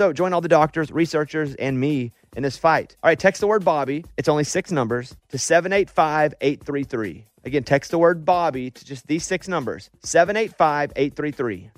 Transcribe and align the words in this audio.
So 0.00 0.14
join 0.14 0.32
all 0.32 0.40
the 0.40 0.48
doctors, 0.48 0.90
researchers, 0.90 1.54
and 1.56 1.78
me 1.78 2.12
in 2.34 2.42
this 2.42 2.56
fight. 2.56 2.96
All 3.02 3.10
right, 3.10 3.18
text 3.18 3.42
the 3.42 3.46
word 3.46 3.66
Bobby. 3.66 4.02
It's 4.16 4.30
only 4.30 4.44
six 4.44 4.72
numbers 4.72 5.14
to 5.28 5.36
785 5.36 6.32
833. 6.40 7.26
Again, 7.44 7.64
text 7.64 7.90
the 7.90 7.98
word 7.98 8.24
Bobby 8.24 8.70
to 8.70 8.82
just 8.86 9.06
these 9.08 9.24
six 9.24 9.46
numbers 9.46 9.90
785 10.02 10.92
833. 10.96 11.70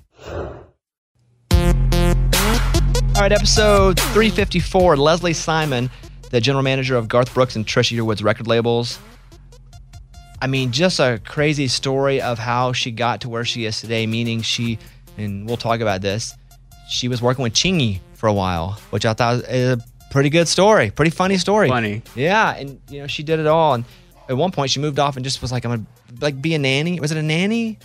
All 3.13 3.21
right, 3.21 3.33
episode 3.33 3.99
354. 3.99 4.95
Leslie 4.95 5.33
Simon, 5.33 5.89
the 6.29 6.39
general 6.39 6.63
manager 6.63 6.95
of 6.95 7.09
Garth 7.09 7.33
Brooks 7.33 7.57
and 7.57 7.65
Trisha 7.65 7.97
Yearwood's 7.97 8.23
record 8.23 8.47
labels. 8.47 8.99
I 10.41 10.47
mean, 10.47 10.71
just 10.71 11.01
a 11.01 11.19
crazy 11.25 11.67
story 11.67 12.21
of 12.21 12.39
how 12.39 12.71
she 12.71 12.91
got 12.91 13.19
to 13.19 13.27
where 13.27 13.43
she 13.43 13.65
is 13.65 13.81
today, 13.81 14.07
meaning 14.07 14.41
she, 14.41 14.79
and 15.17 15.45
we'll 15.45 15.57
talk 15.57 15.81
about 15.81 15.99
this, 15.99 16.33
she 16.87 17.09
was 17.09 17.21
working 17.21 17.43
with 17.43 17.51
Chingy 17.51 17.99
for 18.23 18.29
a 18.29 18.33
while, 18.33 18.79
which 18.91 19.05
I 19.05 19.11
thought 19.11 19.35
was 19.35 19.43
a 19.49 19.77
pretty 20.09 20.29
good 20.29 20.47
story, 20.47 20.91
pretty 20.91 21.11
funny 21.11 21.37
story. 21.37 21.67
Funny. 21.67 22.01
Yeah, 22.15 22.55
and 22.55 22.79
you 22.89 23.01
know, 23.01 23.07
she 23.07 23.21
did 23.21 23.37
it 23.37 23.47
all. 23.47 23.73
And 23.73 23.83
at 24.29 24.37
one 24.37 24.49
point, 24.49 24.71
she 24.71 24.79
moved 24.79 24.97
off 24.97 25.17
and 25.17 25.25
just 25.25 25.41
was 25.41 25.51
like, 25.51 25.65
I'm 25.65 25.71
gonna 25.71 25.85
like 26.21 26.41
be 26.41 26.53
a 26.53 26.57
nanny. 26.57 27.01
Was 27.01 27.11
it 27.11 27.17
a 27.17 27.21
nanny? 27.21 27.79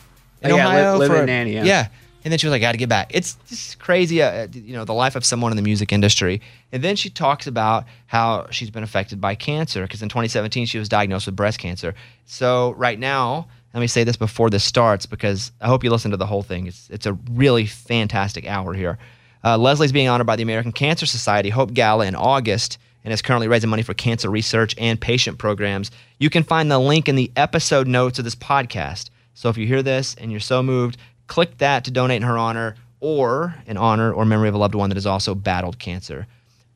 Oh, 0.44 0.54
yeah, 0.54 0.92
li- 0.92 0.98
live 1.00 1.10
in 1.10 1.22
a 1.22 1.26
nanny, 1.26 1.54
yeah. 1.54 1.64
yeah. 1.64 1.88
And 2.22 2.30
then 2.30 2.38
she 2.38 2.46
was 2.46 2.52
like, 2.52 2.60
I 2.60 2.66
"Got 2.66 2.72
to 2.72 2.78
get 2.78 2.88
back." 2.88 3.10
It's 3.12 3.34
just 3.48 3.80
crazy, 3.80 4.22
uh, 4.22 4.46
you 4.52 4.74
know, 4.74 4.84
the 4.84 4.94
life 4.94 5.16
of 5.16 5.24
someone 5.24 5.50
in 5.50 5.56
the 5.56 5.62
music 5.62 5.92
industry. 5.92 6.40
And 6.70 6.84
then 6.84 6.94
she 6.94 7.10
talks 7.10 7.48
about 7.48 7.86
how 8.06 8.46
she's 8.50 8.70
been 8.70 8.84
affected 8.84 9.20
by 9.20 9.34
cancer 9.34 9.82
because 9.82 10.02
in 10.02 10.08
2017 10.08 10.66
she 10.66 10.78
was 10.78 10.88
diagnosed 10.88 11.26
with 11.26 11.34
breast 11.34 11.58
cancer. 11.58 11.96
So 12.26 12.74
right 12.74 13.00
now, 13.00 13.48
let 13.74 13.80
me 13.80 13.88
say 13.88 14.04
this 14.04 14.16
before 14.16 14.50
this 14.50 14.62
starts 14.62 15.04
because 15.04 15.50
I 15.60 15.66
hope 15.66 15.82
you 15.82 15.90
listen 15.90 16.12
to 16.12 16.16
the 16.16 16.26
whole 16.26 16.44
thing. 16.44 16.68
It's 16.68 16.88
it's 16.90 17.06
a 17.06 17.14
really 17.32 17.66
fantastic 17.66 18.46
hour 18.46 18.72
here. 18.72 19.00
Uh, 19.44 19.56
Leslie's 19.56 19.92
being 19.92 20.08
honored 20.08 20.26
by 20.26 20.36
the 20.36 20.42
American 20.42 20.72
Cancer 20.72 21.06
Society 21.06 21.50
Hope 21.50 21.72
Gala 21.72 22.06
in 22.06 22.14
August 22.14 22.78
and 23.04 23.12
is 23.12 23.22
currently 23.22 23.48
raising 23.48 23.70
money 23.70 23.82
for 23.82 23.94
cancer 23.94 24.28
research 24.30 24.74
and 24.78 25.00
patient 25.00 25.38
programs. 25.38 25.90
You 26.18 26.30
can 26.30 26.42
find 26.42 26.70
the 26.70 26.78
link 26.78 27.08
in 27.08 27.14
the 27.16 27.30
episode 27.36 27.86
notes 27.86 28.18
of 28.18 28.24
this 28.24 28.34
podcast. 28.34 29.10
So 29.34 29.48
if 29.48 29.56
you 29.56 29.66
hear 29.66 29.82
this 29.82 30.14
and 30.16 30.30
you're 30.30 30.40
so 30.40 30.62
moved, 30.62 30.96
click 31.26 31.58
that 31.58 31.84
to 31.84 31.90
donate 31.90 32.16
in 32.16 32.22
her 32.22 32.36
honor 32.36 32.74
or 33.00 33.54
in 33.66 33.76
honor 33.76 34.12
or 34.12 34.24
memory 34.24 34.48
of 34.48 34.54
a 34.54 34.58
loved 34.58 34.74
one 34.74 34.90
that 34.90 34.96
has 34.96 35.06
also 35.06 35.34
battled 35.34 35.78
cancer. 35.78 36.26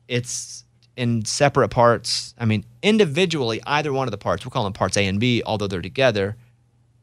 It's 0.07 0.63
in 0.95 1.25
separate 1.25 1.69
parts. 1.69 2.33
I 2.39 2.45
mean, 2.45 2.65
individually, 2.81 3.61
either 3.65 3.91
one 3.91 4.07
of 4.07 4.11
the 4.11 4.17
parts, 4.17 4.45
we'll 4.45 4.51
call 4.51 4.63
them 4.63 4.73
parts 4.73 4.95
A 4.97 5.05
and 5.05 5.19
B, 5.19 5.43
although 5.45 5.67
they're 5.67 5.81
together. 5.81 6.37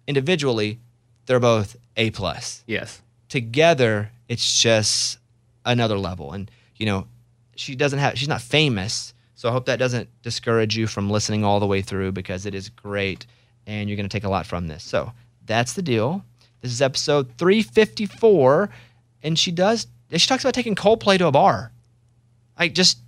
Individually, 0.07 0.79
they're 1.27 1.41
both 1.41 1.77
A 1.97 2.11
plus. 2.11 2.65
Yes. 2.67 3.03
Together, 3.29 4.11
it's 4.29 4.61
just 4.61 5.19
another 5.65 5.99
level. 5.99 6.33
And 6.33 6.51
you 6.77 6.87
know, 6.87 7.07
she 7.57 7.77
doesn't 7.77 7.99
have. 7.99 8.19
She's 8.19 8.29
not 8.29 8.41
famous, 8.41 9.15
so 9.35 9.49
I 9.49 9.53
hope 9.53 9.67
that 9.67 9.79
doesn't 9.79 10.09
discourage 10.23 10.77
you 10.77 10.87
from 10.87 11.11
listening 11.11 11.45
all 11.45 11.61
the 11.61 11.67
way 11.67 11.83
through 11.83 12.13
because 12.13 12.47
it 12.47 12.55
is 12.55 12.69
great, 12.69 13.27
and 13.67 13.89
you're 13.89 13.97
going 13.97 14.09
to 14.09 14.13
take 14.13 14.25
a 14.25 14.31
lot 14.31 14.47
from 14.47 14.69
this. 14.69 14.83
So 14.83 15.13
that's 15.47 15.75
the 15.75 15.83
deal. 15.83 16.25
This 16.63 16.73
is 16.73 16.83
episode 16.83 17.37
354, 17.39 18.71
and 19.23 19.39
she 19.39 19.51
does. 19.51 19.87
She 20.13 20.27
talks 20.27 20.45
about 20.45 20.55
taking 20.55 20.75
Coldplay 20.75 21.19
to 21.19 21.27
a 21.27 21.33
bar, 21.33 21.73
like 22.59 22.75
just 22.75 22.99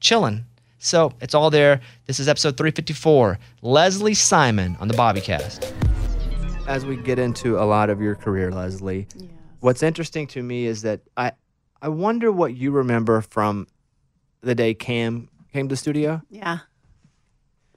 chilling. 0.00 0.44
So 0.78 1.12
it's 1.20 1.34
all 1.34 1.48
there. 1.48 1.80
This 2.06 2.18
is 2.18 2.28
episode 2.28 2.56
354. 2.56 3.38
Leslie 3.62 4.14
Simon 4.14 4.76
on 4.80 4.88
the 4.88 4.94
Bobbycast. 4.94 5.72
As 6.66 6.84
we 6.84 6.96
get 6.96 7.18
into 7.18 7.58
a 7.58 7.64
lot 7.64 7.88
of 7.88 8.00
your 8.00 8.14
career, 8.14 8.50
Leslie, 8.50 9.06
what's 9.60 9.82
interesting 9.82 10.26
to 10.28 10.42
me 10.42 10.66
is 10.66 10.82
that 10.82 11.00
I, 11.16 11.32
I 11.82 11.88
wonder 11.88 12.30
what 12.30 12.54
you 12.56 12.70
remember 12.70 13.20
from 13.20 13.66
the 14.40 14.54
day 14.54 14.72
Cam 14.72 15.28
came 15.52 15.68
to 15.68 15.72
the 15.72 15.76
studio. 15.76 16.22
Yeah. 16.30 16.58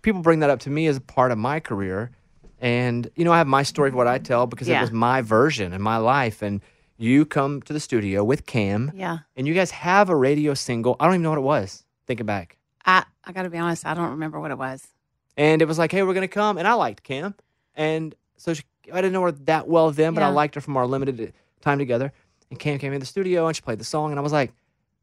People 0.03 0.21
bring 0.21 0.39
that 0.41 0.49
up 0.51 0.59
to 0.61 0.69
me 0.69 0.85
as 0.87 0.97
a 0.97 1.01
part 1.01 1.31
of 1.31 1.37
my 1.39 1.59
career. 1.59 2.11
And, 2.59 3.09
you 3.15 3.25
know, 3.25 3.31
I 3.33 3.39
have 3.39 3.47
my 3.47 3.63
story 3.63 3.89
of 3.89 3.95
what 3.95 4.07
I 4.07 4.19
tell 4.19 4.45
because 4.45 4.67
Yeah. 4.67 4.77
it 4.77 4.81
was 4.81 4.91
my 4.91 5.21
version 5.21 5.73
in 5.73 5.81
my 5.81 5.97
life. 5.97 6.41
And 6.43 6.61
you 6.97 7.25
come 7.25 7.61
to 7.63 7.73
the 7.73 7.79
studio 7.79 8.23
with 8.23 8.45
Cam. 8.45 8.91
Yeah. 8.95 9.19
And 9.35 9.47
you 9.47 9.53
guys 9.55 9.71
have 9.71 10.09
a 10.09 10.15
radio 10.15 10.53
single. 10.53 10.95
I 10.99 11.05
don't 11.05 11.15
even 11.15 11.23
know 11.23 11.31
what 11.31 11.39
it 11.39 11.41
was. 11.41 11.83
Thinking 12.07 12.27
back. 12.27 12.57
I, 12.85 13.03
I 13.23 13.31
got 13.31 13.41
to 13.43 13.49
be 13.49 13.57
honest, 13.57 13.85
I 13.85 13.95
don't 13.95 14.11
remember 14.11 14.39
what 14.39 14.51
it 14.51 14.57
was. 14.59 14.87
And 15.35 15.61
it 15.63 15.67
was 15.67 15.79
like, 15.79 15.91
hey, 15.91 16.03
we're 16.03 16.13
going 16.13 16.21
to 16.21 16.33
come. 16.33 16.59
And 16.59 16.67
I 16.67 16.73
liked 16.73 17.01
Cam. 17.03 17.33
And 17.73 18.13
so 18.37 18.53
she, 18.53 18.63
I 18.93 18.97
didn't 19.01 19.13
know 19.13 19.23
her 19.23 19.31
that 19.31 19.67
well 19.67 19.89
then, 19.91 20.13
but 20.13 20.21
I 20.23 20.29
liked 20.29 20.53
her 20.55 20.61
from 20.61 20.77
our 20.77 20.85
limited 20.85 21.33
time 21.61 21.79
together. 21.79 22.13
And 22.49 22.59
Cam 22.59 22.77
came 22.79 22.93
in 22.93 22.99
the 22.99 23.05
studio 23.05 23.47
and 23.47 23.55
she 23.55 23.61
played 23.61 23.79
the 23.79 23.83
song. 23.85 24.11
And 24.11 24.19
I 24.19 24.21
was 24.23 24.31
like, 24.33 24.53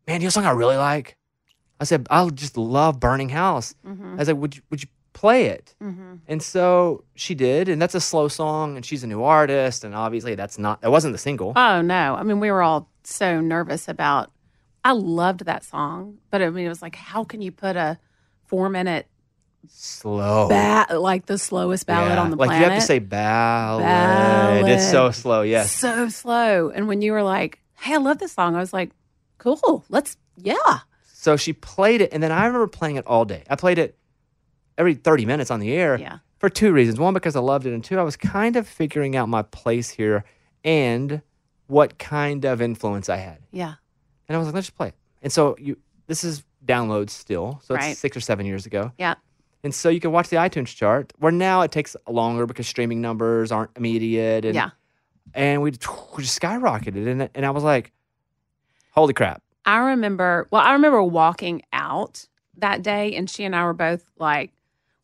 man, 0.07 0.21
you 0.21 0.27
know 0.27 0.29
a 0.29 0.31
song 0.33 0.47
I 0.47 0.51
really 0.53 0.77
like? 0.77 1.17
I 1.81 1.85
said, 1.85 2.07
I 2.11 2.29
just 2.31 2.57
love 2.57 3.01
Burning 3.01 3.29
House. 3.31 3.75
Mhm. 3.85 4.15
I 4.15 4.17
was 4.17 4.29
like, 4.29 4.37
would 4.37 4.57
you, 4.57 4.63
would 4.71 4.83
you 4.83 4.89
play 5.13 5.47
it? 5.47 5.75
Mhm. 5.83 6.21
And 6.29 6.43
so 6.43 7.05
she 7.15 7.35
did. 7.35 7.69
And 7.69 7.83
that's 7.83 7.95
a 7.95 8.01
slow 8.01 8.29
song. 8.29 8.77
And 8.77 8.85
she's 8.87 9.03
a 9.03 9.07
new 9.07 9.23
artist. 9.23 9.83
And 9.85 9.95
obviously, 9.95 10.35
that's 10.37 10.59
not, 10.59 10.81
that 10.83 10.91
wasn't 10.91 11.13
the 11.13 11.19
single. 11.19 11.53
Oh, 11.57 11.83
no. 11.83 12.15
I 12.15 12.23
mean, 12.23 12.39
we 12.41 12.51
were 12.51 12.63
all 12.63 12.89
so 13.05 13.41
nervous 13.41 13.89
about, 13.89 14.31
I 14.85 14.93
loved 14.93 15.45
that 15.45 15.65
song, 15.65 16.19
but 16.31 16.43
I 16.43 16.51
mean, 16.51 16.67
it 16.67 16.69
was 16.69 16.83
like, 16.83 16.97
how 16.97 17.23
can 17.25 17.41
you 17.43 17.53
put 17.53 17.77
a 17.77 17.99
four 18.47 18.69
minute 18.69 19.07
slow. 19.69 20.49
ba- 20.49 20.87
like 20.99 21.27
the 21.27 21.39
slowest 21.39 21.87
ballad 21.87 22.13
Yeah. 22.13 22.21
on 22.23 22.31
the 22.31 22.37
like 22.37 22.49
planet? 22.49 22.63
Like 22.63 22.69
you 22.69 22.73
have 22.75 22.83
to 22.83 22.87
say 22.87 22.99
ballad. 22.99 24.69
It's 24.69 24.91
so 24.91 25.11
slow. 25.11 25.43
Yes. 25.43 25.73
So 25.73 26.09
slow. 26.09 26.71
And 26.71 26.89
when 26.89 27.03
you 27.03 27.13
were 27.13 27.23
like, 27.23 27.61
hey, 27.81 27.95
I 27.95 27.99
love 27.99 28.19
this 28.19 28.33
song, 28.33 28.55
I 28.57 28.59
was 28.61 28.73
like, 28.73 28.91
cool, 29.39 29.85
let's, 29.89 30.17
yeah. 30.37 30.55
So 31.13 31.37
she 31.37 31.53
played 31.53 32.01
it, 32.01 32.13
and 32.13 32.23
then 32.23 32.33
I 32.33 32.47
remember 32.47 32.67
playing 32.67 32.97
it 32.97 33.07
all 33.07 33.25
day. 33.25 33.45
I 33.49 33.57
played 33.57 33.79
it 33.79 33.97
every 34.77 34.95
30 34.95 35.27
minutes 35.27 35.51
on 35.51 35.61
the 35.61 35.73
air 35.73 35.97
Yeah. 35.99 36.19
for 36.39 36.49
two 36.49 36.73
reasons. 36.73 36.99
One, 36.99 37.15
because 37.15 37.37
I 37.37 37.41
loved 37.41 37.67
it, 37.67 37.73
and 37.73 37.83
two, 37.85 37.99
I 37.99 38.03
was 38.03 38.17
kind 38.17 38.57
of 38.57 38.67
figuring 38.67 39.15
out 39.17 39.29
my 39.29 39.43
place 39.43 39.91
here 39.91 40.25
and 40.65 41.23
what 41.69 41.99
kind 41.99 42.45
of 42.45 42.61
influence 42.61 43.09
I 43.09 43.17
had. 43.17 43.39
Yeah. 43.53 43.75
And 44.29 44.37
I 44.37 44.39
was 44.39 44.47
like, 44.49 44.55
let's 44.55 44.67
just 44.69 44.77
play 44.77 44.89
it. 44.89 44.95
And 45.23 45.33
so 45.33 45.57
you, 45.59 45.77
this 46.07 46.25
is 46.25 46.43
downloads 46.65 47.11
still, 47.11 47.61
so 47.65 47.75
it's 47.75 47.85
Right. 47.85 47.97
six 47.97 48.17
or 48.17 48.21
seven 48.21 48.47
years 48.47 48.67
ago. 48.67 48.93
Yeah. 48.99 49.15
And 49.65 49.75
so 49.75 49.89
you 49.89 50.01
can 50.01 50.13
watch 50.13 50.29
the 50.29 50.37
iTunes 50.37 50.75
chart, 50.75 51.13
where 51.19 51.33
now 51.33 51.61
it 51.63 51.71
takes 51.71 51.95
longer 52.09 52.47
because 52.47 52.67
streaming 52.67 53.01
numbers 53.01 53.53
aren't 53.53 53.71
immediate. 53.77 54.45
And, 54.45 54.55
Yeah. 54.55 54.71
And 55.35 55.63
we, 55.63 55.71
we 55.71 56.23
just 56.23 56.41
skyrocketed. 56.41 57.07
And, 57.07 57.31
and 57.35 57.47
I 57.47 57.51
was 57.51 57.63
like, 57.63 57.93
holy 58.91 59.15
crap. 59.15 59.41
I 59.65 59.79
remember, 59.79 60.49
well, 60.51 60.63
I 60.63 60.73
remember 60.73 61.03
walking 61.03 61.63
out 61.73 62.27
that 62.59 62.83
day, 62.83 63.15
and 63.15 63.31
she 63.31 63.45
and 63.45 63.55
I 63.55 63.65
were 63.65 63.73
both 63.73 64.05
like, 64.19 64.51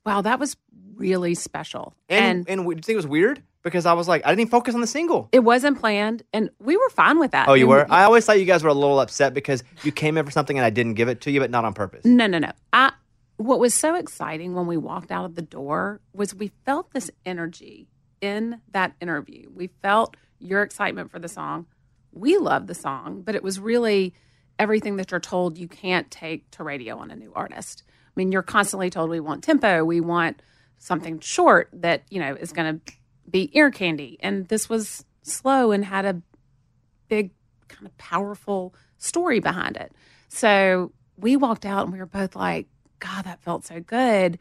wow, 0.05 0.21
that 0.23 0.41
was 0.41 0.57
really 0.97 1.35
special. 1.35 1.95
And, 2.09 2.49
and, 2.49 2.61
and 2.61 2.69
do 2.69 2.75
you 2.77 2.83
think 2.83 2.95
it 2.95 2.97
was 2.97 3.07
weird? 3.07 3.43
Because 3.63 3.87
I 3.87 3.93
was 3.93 4.09
like, 4.09 4.25
I 4.25 4.31
didn't 4.31 4.41
even 4.41 4.51
focus 4.51 4.75
on 4.75 4.81
the 4.81 4.87
single. 4.87 5.29
It 5.33 5.41
wasn't 5.41 5.79
planned, 5.79 6.23
and 6.33 6.51
we 6.59 6.77
were 6.77 6.89
fine 6.91 7.19
with 7.19 7.31
that. 7.33 7.49
Oh, 7.49 7.55
you 7.55 7.65
and 7.65 7.71
were? 7.71 7.87
I 7.91 8.05
always 8.05 8.25
thought 8.25 8.39
you 8.39 8.45
guys 8.45 8.63
were 8.63 8.71
a 8.71 8.75
little 8.75 8.99
upset 9.01 9.35
because 9.35 9.63
you 9.83 9.93
came 9.93 10.17
in 10.17 10.25
for 10.25 10.31
something 10.31 10.57
and 10.59 10.65
I 10.65 10.71
didn't 10.71 10.95
give 10.95 11.09
it 11.09 11.21
to 11.23 11.31
you, 11.31 11.41
but 11.41 11.51
not 11.51 11.65
on 11.65 11.75
purpose. 11.75 12.05
No, 12.05 12.27
no, 12.27 12.39
no. 12.39 12.51
I 12.73 12.93
what 13.39 13.61
was 13.61 13.73
so 13.73 13.95
exciting 13.95 14.55
when 14.55 14.67
we 14.67 14.77
walked 14.77 15.11
out 15.11 15.25
of 15.25 15.37
the 15.37 15.43
door 15.43 16.01
was 16.13 16.35
we 16.35 16.51
felt 16.67 16.93
this 16.93 17.11
energy 17.25 17.89
in 18.21 18.61
that 18.73 18.95
interview. 19.01 19.49
We 19.55 19.69
felt 19.81 20.17
your 20.41 20.63
excitement 20.63 21.11
for 21.11 21.21
the 21.21 21.29
song. 21.29 21.67
We 22.13 22.37
loved 22.37 22.67
the 22.67 22.75
song, 22.75 23.23
but 23.23 23.37
it 23.37 23.45
was 23.45 23.61
really 23.61 24.13
everything 24.59 24.97
that 24.97 25.13
you're 25.13 25.21
told 25.21 25.57
you 25.57 25.69
can't 25.69 26.11
take 26.11 26.51
to 26.51 26.65
radio 26.65 26.99
on 26.99 27.13
a 27.13 27.17
new 27.17 27.33
artist. 27.33 27.85
I 27.89 28.11
mean, 28.17 28.33
you're 28.33 28.43
constantly 28.43 28.91
told 28.91 29.09
we 29.09 29.21
want 29.21 29.45
tempo, 29.45 29.85
we 29.85 30.01
want 30.01 30.43
something 30.79 31.21
short 31.21 31.71
that, 31.73 32.03
you 32.11 32.19
know, 32.19 32.35
is 32.35 32.53
going 32.53 32.81
to 32.81 32.93
be 33.31 33.57
ear 33.57 33.71
candy. 33.71 34.19
And 34.21 34.49
this 34.49 34.69
was 34.69 35.05
slow 35.23 35.71
and 35.71 35.85
had 35.85 36.05
a 36.05 36.21
big, 37.07 37.31
kind 37.69 37.87
of 37.87 37.97
powerful 37.99 38.75
story 38.97 39.39
behind 39.39 39.77
it. 39.77 39.93
So 40.29 40.91
we 41.17 41.37
walked 41.37 41.65
out 41.65 41.85
and 41.85 41.93
we 41.93 42.01
were 42.01 42.07
both 42.07 42.35
like, 42.35 42.67
God, 42.99 43.25
that 43.25 43.41
felt 43.43 43.65
so 43.65 43.81
good. 43.81 44.39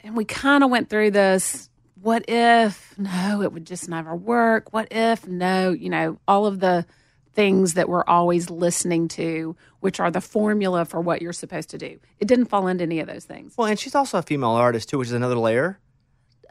And 0.00 0.16
we 0.16 0.24
kind 0.24 0.62
of 0.62 0.70
went 0.70 0.88
through 0.88 1.10
this 1.10 1.68
what 2.00 2.24
if? 2.28 2.96
No, 2.96 3.42
it 3.42 3.52
would 3.52 3.66
just 3.66 3.88
never 3.88 4.14
work. 4.14 4.72
What 4.72 4.88
if? 4.90 5.26
No, 5.26 5.72
you 5.72 5.90
know, 5.90 6.18
all 6.28 6.46
of 6.46 6.60
the 6.60 6.86
things 7.34 7.74
that 7.74 7.88
we're 7.88 8.04
always 8.04 8.50
listening 8.50 9.08
to, 9.08 9.56
which 9.80 10.00
are 10.00 10.10
the 10.10 10.20
formula 10.20 10.84
for 10.84 11.00
what 11.00 11.22
you're 11.22 11.32
supposed 11.32 11.70
to 11.70 11.78
do. 11.78 11.98
It 12.18 12.26
didn't 12.28 12.46
fall 12.46 12.66
into 12.66 12.82
any 12.82 13.00
of 13.00 13.06
those 13.06 13.24
things. 13.24 13.54
Well, 13.56 13.66
and 13.66 13.78
she's 13.78 13.94
also 13.94 14.18
a 14.18 14.22
female 14.22 14.50
artist 14.50 14.88
too, 14.88 14.98
which 14.98 15.08
is 15.08 15.12
another 15.12 15.36
layer. 15.36 15.78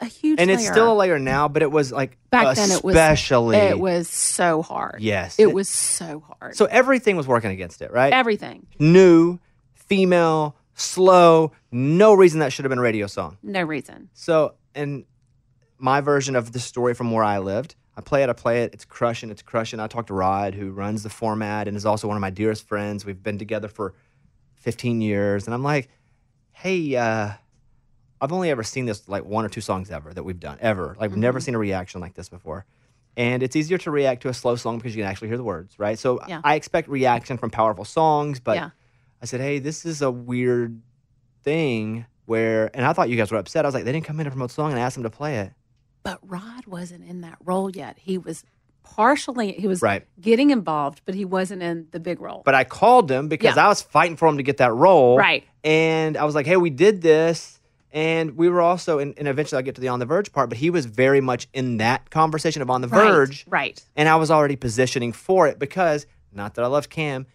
A 0.00 0.06
huge 0.06 0.38
and 0.38 0.48
layer. 0.48 0.58
it's 0.58 0.68
still 0.68 0.92
a 0.92 0.94
layer 0.94 1.18
now, 1.18 1.48
but 1.48 1.62
it 1.62 1.70
was 1.72 1.90
like 1.90 2.16
back 2.30 2.54
then. 2.56 2.70
It 2.70 2.84
was 2.84 2.94
especially 2.94 3.56
it 3.56 3.78
was 3.78 4.08
so 4.08 4.62
hard. 4.62 5.00
Yes, 5.00 5.38
it 5.38 5.52
was 5.52 5.68
so 5.68 6.20
hard. 6.20 6.56
So 6.56 6.66
everything 6.66 7.16
was 7.16 7.26
working 7.26 7.50
against 7.50 7.82
it, 7.82 7.90
right? 7.90 8.12
Everything 8.12 8.66
new, 8.78 9.40
female, 9.74 10.54
slow. 10.80 11.52
No 11.70 12.14
reason 12.14 12.40
that 12.40 12.52
should 12.52 12.64
have 12.64 12.70
been 12.70 12.78
a 12.78 12.82
radio 12.82 13.06
song. 13.06 13.38
No 13.42 13.62
reason. 13.62 14.10
So, 14.14 14.54
and 14.74 15.04
my 15.78 16.00
version 16.00 16.36
of 16.36 16.52
the 16.52 16.60
story 16.60 16.94
from 16.94 17.10
where 17.10 17.24
I 17.24 17.38
lived, 17.38 17.74
I 17.96 18.00
play 18.00 18.22
it, 18.22 18.28
I 18.28 18.32
play 18.32 18.62
it, 18.62 18.74
it's 18.74 18.84
crushing, 18.84 19.30
it's 19.30 19.42
crushing. 19.42 19.80
I 19.80 19.88
talked 19.88 20.08
to 20.08 20.14
Rod, 20.14 20.54
who 20.54 20.70
runs 20.70 21.02
the 21.02 21.10
format 21.10 21.66
and 21.66 21.76
is 21.76 21.84
also 21.84 22.06
one 22.06 22.16
of 22.16 22.20
my 22.20 22.30
dearest 22.30 22.66
friends. 22.66 23.04
We've 23.04 23.22
been 23.22 23.38
together 23.38 23.68
for 23.68 23.94
15 24.56 25.00
years. 25.00 25.46
And 25.46 25.54
I'm 25.54 25.64
like, 25.64 25.88
hey, 26.52 26.94
uh, 26.96 27.32
I've 28.20 28.32
only 28.32 28.50
ever 28.50 28.62
seen 28.62 28.86
this 28.86 29.08
like 29.08 29.24
one 29.24 29.44
or 29.44 29.48
two 29.48 29.60
songs 29.60 29.90
ever 29.90 30.12
that 30.14 30.22
we've 30.22 30.38
done, 30.38 30.58
ever. 30.60 30.96
Like, 30.98 31.10
mm-hmm. 31.10 31.20
never 31.20 31.40
seen 31.40 31.54
a 31.54 31.58
reaction 31.58 32.00
like 32.00 32.14
this 32.14 32.28
before. 32.28 32.66
And 33.16 33.42
it's 33.42 33.56
easier 33.56 33.78
to 33.78 33.90
react 33.90 34.22
to 34.22 34.28
a 34.28 34.34
slow 34.34 34.54
song 34.54 34.78
because 34.78 34.94
you 34.94 35.02
can 35.02 35.10
actually 35.10 35.28
hear 35.28 35.36
the 35.36 35.44
words, 35.44 35.76
right? 35.76 35.98
So 35.98 36.20
yeah. 36.28 36.40
I 36.44 36.54
expect 36.54 36.88
reaction 36.88 37.36
from 37.36 37.50
powerful 37.50 37.84
songs, 37.84 38.38
but 38.38 38.56
yeah. 38.56 38.70
I 39.22 39.26
said, 39.26 39.40
hey, 39.40 39.58
this 39.58 39.84
is 39.84 40.02
a 40.02 40.10
weird 40.10 40.80
thing 41.42 42.06
where, 42.26 42.70
and 42.74 42.84
I 42.84 42.92
thought 42.92 43.08
you 43.08 43.16
guys 43.16 43.30
were 43.30 43.38
upset. 43.38 43.64
I 43.64 43.68
was 43.68 43.74
like, 43.74 43.84
they 43.84 43.92
didn't 43.92 44.06
come 44.06 44.20
in 44.20 44.24
to 44.24 44.30
promote 44.30 44.50
the 44.50 44.54
song, 44.54 44.70
and 44.70 44.78
I 44.78 44.82
asked 44.82 44.96
them 44.96 45.02
to 45.04 45.10
play 45.10 45.38
it. 45.38 45.52
But 46.02 46.18
Rod 46.22 46.66
wasn't 46.66 47.08
in 47.08 47.22
that 47.22 47.38
role 47.44 47.70
yet. 47.70 47.98
He 47.98 48.18
was 48.18 48.44
partially, 48.82 49.52
he 49.52 49.66
was 49.66 49.82
right. 49.82 50.06
getting 50.20 50.50
involved, 50.50 51.02
but 51.04 51.14
he 51.14 51.24
wasn't 51.24 51.62
in 51.62 51.88
the 51.90 52.00
big 52.00 52.20
role. 52.20 52.42
But 52.44 52.54
I 52.54 52.64
called 52.64 53.10
him 53.10 53.28
because 53.28 53.56
yeah. 53.56 53.66
I 53.66 53.68
was 53.68 53.82
fighting 53.82 54.16
for 54.16 54.28
him 54.28 54.36
to 54.36 54.42
get 54.42 54.58
that 54.58 54.72
role. 54.72 55.18
Right. 55.18 55.44
And 55.64 56.16
I 56.16 56.24
was 56.24 56.34
like, 56.34 56.46
hey, 56.46 56.56
we 56.56 56.70
did 56.70 57.02
this. 57.02 57.60
And 57.90 58.36
we 58.36 58.48
were 58.48 58.60
also, 58.60 58.98
and, 58.98 59.14
and 59.18 59.26
eventually 59.26 59.56
I'll 59.56 59.64
get 59.64 59.74
to 59.76 59.80
the 59.80 59.88
On 59.88 59.98
the 59.98 60.06
Verge 60.06 60.30
part, 60.30 60.50
but 60.50 60.58
he 60.58 60.68
was 60.70 60.86
very 60.86 61.22
much 61.22 61.48
in 61.54 61.78
that 61.78 62.10
conversation 62.10 62.60
of 62.62 62.70
On 62.70 62.82
the 62.82 62.86
Verge. 62.86 63.46
Right. 63.48 63.60
right. 63.60 63.84
And 63.96 64.08
I 64.08 64.16
was 64.16 64.30
already 64.30 64.56
positioning 64.56 65.12
for 65.12 65.48
it 65.48 65.58
because, 65.58 66.06
not 66.32 66.54
that 66.54 66.64
I 66.64 66.68
loved 66.68 66.90
Cam, 66.90 67.26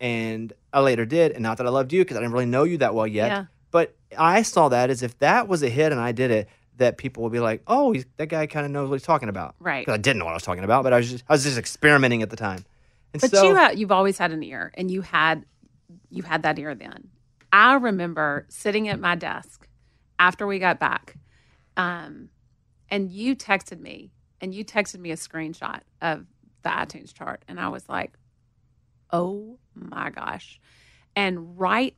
and 0.00 0.52
I 0.72 0.80
later 0.80 1.06
did, 1.06 1.32
and 1.32 1.42
not 1.42 1.58
that 1.58 1.66
I 1.66 1.70
loved 1.70 1.92
you 1.92 2.02
because 2.02 2.16
I 2.16 2.20
didn't 2.20 2.32
really 2.32 2.46
know 2.46 2.64
you 2.64 2.78
that 2.78 2.94
well 2.94 3.06
yet. 3.06 3.28
Yeah. 3.28 3.44
But 3.70 3.94
I 4.16 4.42
saw 4.42 4.68
that 4.68 4.90
as 4.90 5.02
if 5.02 5.18
that 5.18 5.48
was 5.48 5.62
a 5.62 5.68
hit 5.68 5.92
and 5.92 6.00
I 6.00 6.12
did 6.12 6.30
it, 6.30 6.48
that 6.76 6.98
people 6.98 7.22
would 7.22 7.32
be 7.32 7.40
like, 7.40 7.62
"Oh, 7.66 7.92
he's, 7.92 8.06
that 8.16 8.26
guy 8.26 8.46
kind 8.46 8.66
of 8.66 8.72
knows 8.72 8.88
what 8.88 8.96
he's 8.96 9.06
talking 9.06 9.28
about." 9.28 9.54
Right. 9.58 9.84
Because 9.84 9.98
I 9.98 10.00
didn't 10.00 10.18
know 10.18 10.26
what 10.26 10.32
I 10.32 10.34
was 10.34 10.42
talking 10.42 10.64
about, 10.64 10.82
but 10.82 10.92
I 10.92 10.98
was 10.98 11.10
just 11.10 11.24
I 11.28 11.32
was 11.32 11.44
just 11.44 11.58
experimenting 11.58 12.22
at 12.22 12.30
the 12.30 12.36
time. 12.36 12.64
And 13.12 13.20
but 13.20 13.30
so, 13.30 13.44
you 13.44 13.54
have, 13.54 13.78
you've 13.78 13.92
always 13.92 14.18
had 14.18 14.32
an 14.32 14.42
ear, 14.42 14.72
and 14.74 14.90
you 14.90 15.02
had 15.02 15.44
you 16.10 16.22
had 16.22 16.42
that 16.42 16.58
ear 16.58 16.74
then. 16.74 17.08
I 17.52 17.74
remember 17.74 18.46
sitting 18.48 18.88
at 18.88 19.00
my 19.00 19.14
desk 19.14 19.68
after 20.18 20.46
we 20.46 20.58
got 20.58 20.78
back, 20.78 21.16
um, 21.76 22.28
and 22.90 23.10
you 23.10 23.34
texted 23.34 23.80
me, 23.80 24.10
and 24.40 24.54
you 24.54 24.64
texted 24.64 24.98
me 24.98 25.10
a 25.10 25.16
screenshot 25.16 25.80
of 26.02 26.26
the 26.62 26.68
iTunes 26.68 27.14
chart, 27.14 27.42
and 27.48 27.58
I 27.58 27.68
was 27.68 27.88
like, 27.88 28.18
"Oh 29.12 29.58
my 29.74 30.10
gosh!" 30.10 30.60
And 31.14 31.58
right 31.58 31.94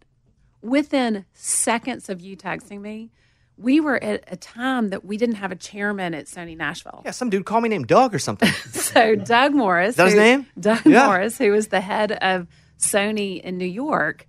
within 0.62 1.24
seconds 1.32 2.08
of 2.08 2.20
you 2.20 2.36
texting 2.36 2.80
me, 2.80 3.10
we 3.56 3.80
were 3.80 4.02
at 4.02 4.24
a 4.28 4.36
time 4.36 4.90
that 4.90 5.04
we 5.04 5.16
didn't 5.16 5.36
have 5.36 5.52
a 5.52 5.56
chairman 5.56 6.14
at 6.14 6.26
Sony 6.26 6.56
Nashville. 6.56 7.02
Yeah, 7.04 7.10
some 7.10 7.30
dude 7.30 7.44
called 7.44 7.64
me 7.64 7.68
named 7.68 7.88
Doug 7.88 8.14
or 8.14 8.18
something. 8.18 8.50
so 8.70 9.16
Doug 9.16 9.52
Morris, 9.52 9.90
Is 9.90 9.96
that 9.96 10.06
his 10.06 10.14
name? 10.14 10.46
Doug 10.58 10.86
yeah. 10.86 11.06
Morris, 11.06 11.38
who 11.38 11.50
was 11.50 11.68
the 11.68 11.80
head 11.80 12.12
of 12.12 12.46
Sony 12.78 13.40
in 13.40 13.58
New 13.58 13.66
York, 13.66 14.28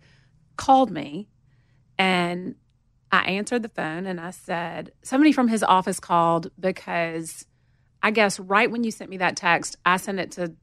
called 0.57 0.89
me, 0.89 1.29
and 1.97 2.55
I 3.11 3.21
answered 3.23 3.63
the 3.63 3.69
phone 3.69 4.05
and 4.05 4.19
I 4.19 4.31
said 4.31 4.91
somebody 5.03 5.31
from 5.31 5.47
his 5.47 5.63
office 5.63 5.99
called 5.99 6.51
because 6.59 7.45
I 8.01 8.11
guess 8.11 8.39
right 8.39 8.69
when 8.69 8.83
you 8.83 8.91
sent 8.91 9.09
me 9.09 9.17
that 9.17 9.35
text, 9.35 9.77
I 9.85 9.97
sent 9.97 10.19
it 10.19 10.31
to 10.33 10.53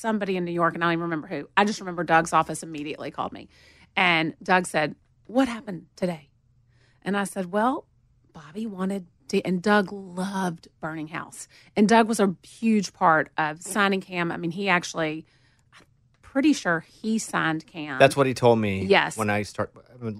somebody 0.00 0.36
in 0.36 0.44
New 0.44 0.52
York, 0.52 0.74
and 0.74 0.82
I 0.82 0.88
don't 0.88 0.94
even 0.94 1.02
remember 1.02 1.28
who. 1.28 1.48
I 1.56 1.64
just 1.64 1.80
remember 1.80 2.04
Doug's 2.04 2.32
office 2.32 2.62
immediately 2.62 3.10
called 3.10 3.32
me 3.32 3.48
and 3.96 4.34
Doug 4.42 4.66
said, 4.66 4.94
What 5.26 5.48
happened 5.48 5.86
today? 5.96 6.28
And 7.02 7.16
I 7.16 7.24
said, 7.24 7.52
Well, 7.52 7.86
Bobby 8.32 8.66
wanted 8.66 9.06
to, 9.28 9.40
and 9.42 9.62
Doug 9.62 9.92
loved 9.92 10.68
Burning 10.80 11.08
House. 11.08 11.48
And 11.76 11.88
Doug 11.88 12.08
was 12.08 12.20
a 12.20 12.34
huge 12.42 12.92
part 12.92 13.30
of 13.38 13.62
signing 13.62 14.00
Cam. 14.00 14.32
I 14.32 14.36
mean, 14.36 14.50
he 14.50 14.68
actually, 14.68 15.26
I'm 15.76 15.84
pretty 16.22 16.52
sure 16.52 16.80
he 16.80 17.18
signed 17.18 17.66
Cam. 17.66 17.98
That's 17.98 18.16
what 18.16 18.26
he 18.26 18.34
told 18.34 18.58
me. 18.58 18.84
Yes. 18.84 19.16
When 19.16 19.30
I 19.30 19.42
start 19.42 19.72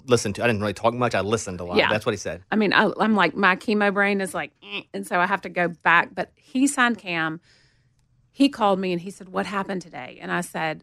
listen 0.07 0.33
to, 0.35 0.45
I 0.45 0.47
didn't 0.47 0.61
really 0.61 0.75
talk 0.75 0.95
much. 0.95 1.15
I 1.15 1.21
listened 1.21 1.61
a 1.61 1.65
lot. 1.65 1.77
Yeah. 1.77 1.89
That's 1.89 2.05
what 2.07 2.13
he 2.13 2.19
said. 2.19 2.43
I 2.51 2.57
mean, 2.57 2.73
I, 2.73 2.91
am 3.01 3.15
like 3.15 3.35
my 3.35 3.57
chemo 3.57 3.93
brain 3.93 4.21
is 4.21 4.35
like, 4.35 4.53
eh, 4.63 4.83
and 4.93 5.07
so 5.07 5.19
I 5.19 5.27
have 5.27 5.43
to 5.43 5.49
go 5.49 5.69
back. 5.69 6.15
But 6.15 6.33
he 6.37 6.67
signed 6.67 6.99
Cam. 6.99 7.41
He 8.41 8.49
called 8.49 8.81
me 8.81 8.93
and 8.93 9.01
he 9.01 9.11
said, 9.11 9.29
"What 9.29 9.47
happened 9.47 9.83
today?" 9.83 10.19
And 10.21 10.33
I 10.33 10.41
said, 10.41 10.83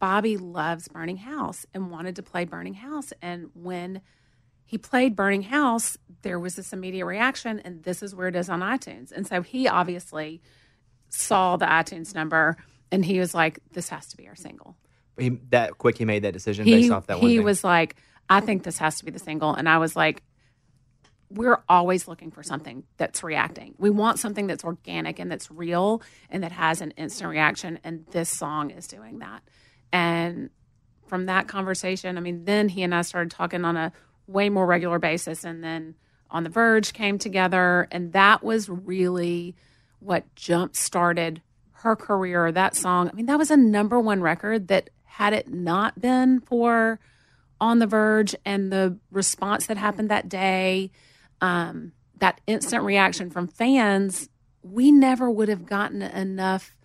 Bobby 0.00 0.36
loves 0.36 0.88
Burning 0.88 1.18
House 1.18 1.66
and 1.72 1.90
wanted 1.90 2.16
to 2.16 2.22
play 2.22 2.44
Burning 2.44 2.74
House. 2.74 3.12
And 3.22 3.50
when 3.54 4.00
he 4.64 4.78
played 4.78 5.14
Burning 5.14 5.42
House, 5.42 5.96
there 6.22 6.40
was 6.40 6.56
this 6.56 6.72
immediate 6.72 7.04
reaction, 7.04 7.60
and 7.60 7.82
this 7.84 8.02
is 8.02 8.14
where 8.14 8.26
it 8.26 8.34
is 8.34 8.48
on 8.48 8.60
iTunes. 8.60 9.12
And 9.12 9.26
so 9.26 9.42
he 9.42 9.68
obviously 9.68 10.40
saw 11.10 11.56
the 11.56 11.66
iTunes 11.66 12.14
number 12.14 12.56
and 12.90 13.04
he 13.04 13.20
was 13.20 13.34
like, 13.34 13.60
this 13.72 13.88
has 13.90 14.08
to 14.08 14.16
be 14.16 14.26
our 14.26 14.36
single. 14.36 14.76
He, 15.18 15.30
that 15.50 15.78
quick, 15.78 15.98
he 15.98 16.04
made 16.04 16.22
that 16.22 16.32
decision 16.32 16.64
he, 16.64 16.72
based 16.72 16.90
off 16.90 17.06
that 17.08 17.20
one. 17.20 17.28
He 17.28 17.40
was 17.40 17.62
like, 17.62 17.96
I 18.28 18.40
think 18.40 18.62
this 18.62 18.78
has 18.78 18.98
to 18.98 19.04
be 19.04 19.10
the 19.10 19.18
single. 19.18 19.54
And 19.54 19.68
I 19.68 19.78
was 19.78 19.94
like, 19.94 20.22
we're 21.30 21.62
always 21.68 22.08
looking 22.08 22.30
for 22.30 22.42
something 22.42 22.82
that's 22.96 23.22
reacting. 23.22 23.74
We 23.78 23.88
want 23.88 24.18
something 24.18 24.48
that's 24.48 24.64
organic 24.64 25.18
and 25.20 25.30
that's 25.30 25.50
real 25.50 26.02
and 26.28 26.42
that 26.42 26.52
has 26.52 26.80
an 26.80 26.90
instant 26.92 27.30
reaction. 27.30 27.78
And 27.84 28.04
this 28.10 28.28
song 28.28 28.70
is 28.70 28.88
doing 28.88 29.20
that. 29.20 29.42
And 29.92 30.50
from 31.06 31.26
that 31.26 31.46
conversation, 31.46 32.18
I 32.18 32.20
mean, 32.20 32.44
then 32.44 32.68
he 32.68 32.82
and 32.82 32.94
I 32.94 33.02
started 33.02 33.30
talking 33.30 33.64
on 33.64 33.76
a 33.76 33.92
way 34.26 34.48
more 34.48 34.66
regular 34.66 34.98
basis. 34.98 35.44
And 35.44 35.62
then 35.62 35.94
On 36.30 36.42
the 36.42 36.50
Verge 36.50 36.92
came 36.92 37.18
together. 37.18 37.86
And 37.92 38.12
that 38.12 38.42
was 38.42 38.68
really 38.68 39.54
what 40.00 40.34
jump 40.34 40.74
started 40.74 41.42
her 41.72 41.94
career. 41.94 42.50
That 42.50 42.74
song, 42.74 43.08
I 43.08 43.12
mean, 43.12 43.26
that 43.26 43.38
was 43.38 43.50
a 43.50 43.56
number 43.56 44.00
one 44.00 44.20
record 44.20 44.68
that 44.68 44.90
had 45.04 45.32
it 45.32 45.52
not 45.52 46.00
been 46.00 46.40
for 46.40 46.98
On 47.60 47.78
the 47.78 47.86
Verge 47.86 48.34
and 48.44 48.72
the 48.72 48.98
response 49.12 49.66
that 49.66 49.76
happened 49.76 50.10
that 50.10 50.28
day, 50.28 50.90
um, 51.40 51.92
that 52.18 52.40
instant 52.46 52.84
reaction 52.84 53.30
from 53.30 53.48
fans, 53.48 54.28
we 54.62 54.92
never 54.92 55.30
would 55.30 55.48
have 55.48 55.66
gotten 55.66 56.02
enough 56.02 56.76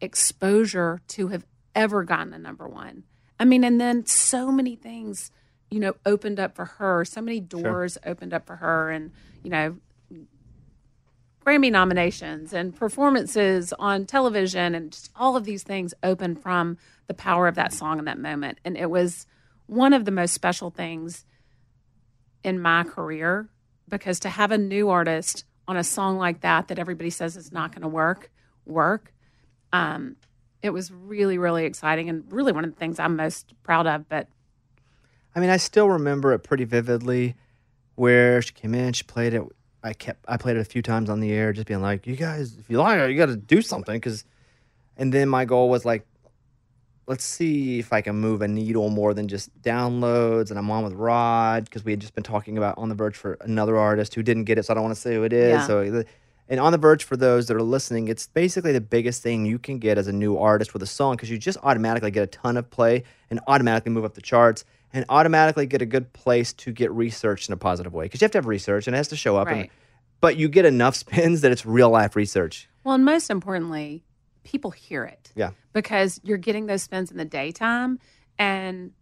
exposure 0.00 1.00
to 1.08 1.28
have 1.28 1.44
ever 1.74 2.04
gotten 2.04 2.32
a 2.32 2.38
number 2.38 2.68
one. 2.68 3.04
I 3.38 3.44
mean, 3.44 3.64
and 3.64 3.80
then 3.80 4.06
so 4.06 4.52
many 4.52 4.76
things, 4.76 5.30
you 5.70 5.80
know, 5.80 5.94
opened 6.06 6.38
up 6.38 6.54
for 6.54 6.64
her. 6.64 7.04
So 7.04 7.20
many 7.20 7.40
doors 7.40 7.98
sure. 8.02 8.12
opened 8.12 8.32
up 8.32 8.46
for 8.46 8.56
her, 8.56 8.90
and 8.90 9.10
you 9.42 9.50
know, 9.50 9.76
Grammy 11.44 11.70
nominations 11.70 12.52
and 12.52 12.74
performances 12.74 13.72
on 13.78 14.06
television, 14.06 14.74
and 14.74 14.92
just 14.92 15.10
all 15.16 15.36
of 15.36 15.44
these 15.44 15.62
things 15.62 15.92
opened 16.02 16.40
from 16.40 16.78
the 17.06 17.14
power 17.14 17.48
of 17.48 17.56
that 17.56 17.72
song 17.72 17.98
in 17.98 18.04
that 18.04 18.18
moment. 18.18 18.58
And 18.64 18.76
it 18.76 18.88
was 18.90 19.26
one 19.66 19.92
of 19.92 20.04
the 20.04 20.10
most 20.10 20.32
special 20.32 20.70
things 20.70 21.24
in 22.44 22.60
my 22.60 22.84
career 22.84 23.48
because 23.88 24.20
to 24.20 24.28
have 24.28 24.50
a 24.50 24.58
new 24.58 24.88
artist 24.88 25.44
on 25.66 25.76
a 25.76 25.84
song 25.84 26.18
like 26.18 26.40
that 26.40 26.68
that 26.68 26.78
everybody 26.78 27.10
says 27.10 27.36
is 27.36 27.52
not 27.52 27.72
going 27.72 27.82
to 27.82 27.88
work 27.88 28.30
work 28.66 29.12
um, 29.72 30.16
it 30.62 30.70
was 30.70 30.90
really 30.92 31.38
really 31.38 31.64
exciting 31.64 32.08
and 32.08 32.30
really 32.32 32.52
one 32.52 32.64
of 32.64 32.70
the 32.70 32.76
things 32.76 32.98
i'm 32.98 33.16
most 33.16 33.52
proud 33.62 33.86
of 33.86 34.08
but 34.08 34.28
i 35.34 35.40
mean 35.40 35.50
i 35.50 35.56
still 35.56 35.88
remember 35.88 36.32
it 36.32 36.40
pretty 36.40 36.64
vividly 36.64 37.34
where 37.94 38.40
she 38.42 38.52
came 38.52 38.74
in 38.74 38.92
she 38.92 39.04
played 39.04 39.34
it 39.34 39.42
i 39.82 39.92
kept 39.92 40.24
i 40.28 40.36
played 40.36 40.56
it 40.56 40.60
a 40.60 40.64
few 40.64 40.82
times 40.82 41.10
on 41.10 41.20
the 41.20 41.32
air 41.32 41.52
just 41.52 41.66
being 41.66 41.82
like 41.82 42.06
you 42.06 42.16
guys 42.16 42.56
if 42.58 42.68
you 42.70 42.78
like 42.78 42.98
it 42.98 43.10
you 43.10 43.16
got 43.16 43.26
to 43.26 43.36
do 43.36 43.60
something 43.62 43.96
because 43.96 44.24
and 44.96 45.12
then 45.12 45.28
my 45.28 45.44
goal 45.44 45.68
was 45.68 45.84
like 45.84 46.06
let's 47.06 47.24
see 47.24 47.78
if 47.78 47.92
I 47.92 48.00
can 48.00 48.16
move 48.16 48.42
a 48.42 48.48
needle 48.48 48.88
more 48.88 49.14
than 49.14 49.28
just 49.28 49.50
downloads. 49.62 50.50
And 50.50 50.58
I'm 50.58 50.70
on 50.70 50.84
with 50.84 50.94
Rod 50.94 51.64
because 51.64 51.84
we 51.84 51.92
had 51.92 52.00
just 52.00 52.14
been 52.14 52.24
talking 52.24 52.56
about 52.56 52.78
On 52.78 52.88
the 52.88 52.94
Verge 52.94 53.16
for 53.16 53.34
another 53.40 53.76
artist 53.76 54.14
who 54.14 54.22
didn't 54.22 54.44
get 54.44 54.58
it, 54.58 54.64
so 54.64 54.72
I 54.72 54.74
don't 54.74 54.84
want 54.84 54.94
to 54.94 55.00
say 55.00 55.14
who 55.14 55.22
it 55.24 55.32
is. 55.32 55.52
Yeah. 55.52 55.66
So, 55.66 56.04
and 56.48 56.60
On 56.60 56.72
the 56.72 56.78
Verge 56.78 57.04
for 57.04 57.16
those 57.16 57.46
that 57.48 57.56
are 57.56 57.62
listening, 57.62 58.08
it's 58.08 58.26
basically 58.26 58.72
the 58.72 58.80
biggest 58.80 59.22
thing 59.22 59.46
you 59.46 59.58
can 59.58 59.78
get 59.78 59.98
as 59.98 60.08
a 60.08 60.12
new 60.12 60.36
artist 60.36 60.72
with 60.72 60.82
a 60.82 60.86
song 60.86 61.16
because 61.16 61.30
you 61.30 61.38
just 61.38 61.58
automatically 61.62 62.10
get 62.10 62.22
a 62.22 62.26
ton 62.26 62.56
of 62.56 62.70
play 62.70 63.04
and 63.30 63.40
automatically 63.46 63.92
move 63.92 64.04
up 64.04 64.14
the 64.14 64.22
charts 64.22 64.64
and 64.92 65.04
automatically 65.08 65.66
get 65.66 65.82
a 65.82 65.86
good 65.86 66.12
place 66.12 66.52
to 66.52 66.72
get 66.72 66.90
researched 66.92 67.48
in 67.48 67.52
a 67.52 67.56
positive 67.56 67.92
way 67.92 68.04
because 68.04 68.20
you 68.20 68.24
have 68.24 68.32
to 68.32 68.38
have 68.38 68.46
research 68.46 68.86
and 68.86 68.94
it 68.94 68.98
has 68.98 69.08
to 69.08 69.16
show 69.16 69.36
up. 69.36 69.48
Right. 69.48 69.56
And, 69.56 69.68
but 70.20 70.36
you 70.36 70.48
get 70.48 70.64
enough 70.64 70.94
spins 70.96 71.40
that 71.42 71.52
it's 71.52 71.66
real 71.66 71.90
life 71.90 72.16
research. 72.16 72.68
Well, 72.84 72.94
and 72.94 73.04
most 73.04 73.30
importantly, 73.30 74.04
people 74.44 74.70
hear 74.70 75.04
it. 75.04 75.32
Yeah. 75.34 75.50
Because 75.72 76.20
you're 76.22 76.38
getting 76.38 76.66
those 76.66 76.82
spins 76.82 77.10
in 77.10 77.16
the 77.16 77.24
daytime 77.24 77.98
and 78.38 78.92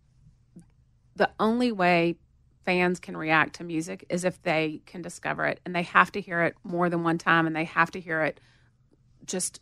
the 1.17 1.31
only 1.39 1.73
way 1.73 2.17
fans 2.65 3.01
can 3.01 3.17
react 3.17 3.57
to 3.57 3.65
music 3.65 4.05
is 4.09 4.25
if 4.25 4.41
they 4.43 4.81
can 4.87 5.03
discover 5.03 5.45
it 5.47 5.61
and 5.67 5.75
they 5.75 5.83
have 5.83 6.13
to 6.13 6.21
hear 6.21 6.43
it 6.43 6.55
more 6.65 6.89
than 6.89 7.03
one 7.03 7.19
time 7.19 7.47
and 7.47 7.55
they 7.55 7.65
have 7.65 7.91
to 7.91 8.01
hear 8.01 8.23
it 8.23 8.41
just 9.27 9.61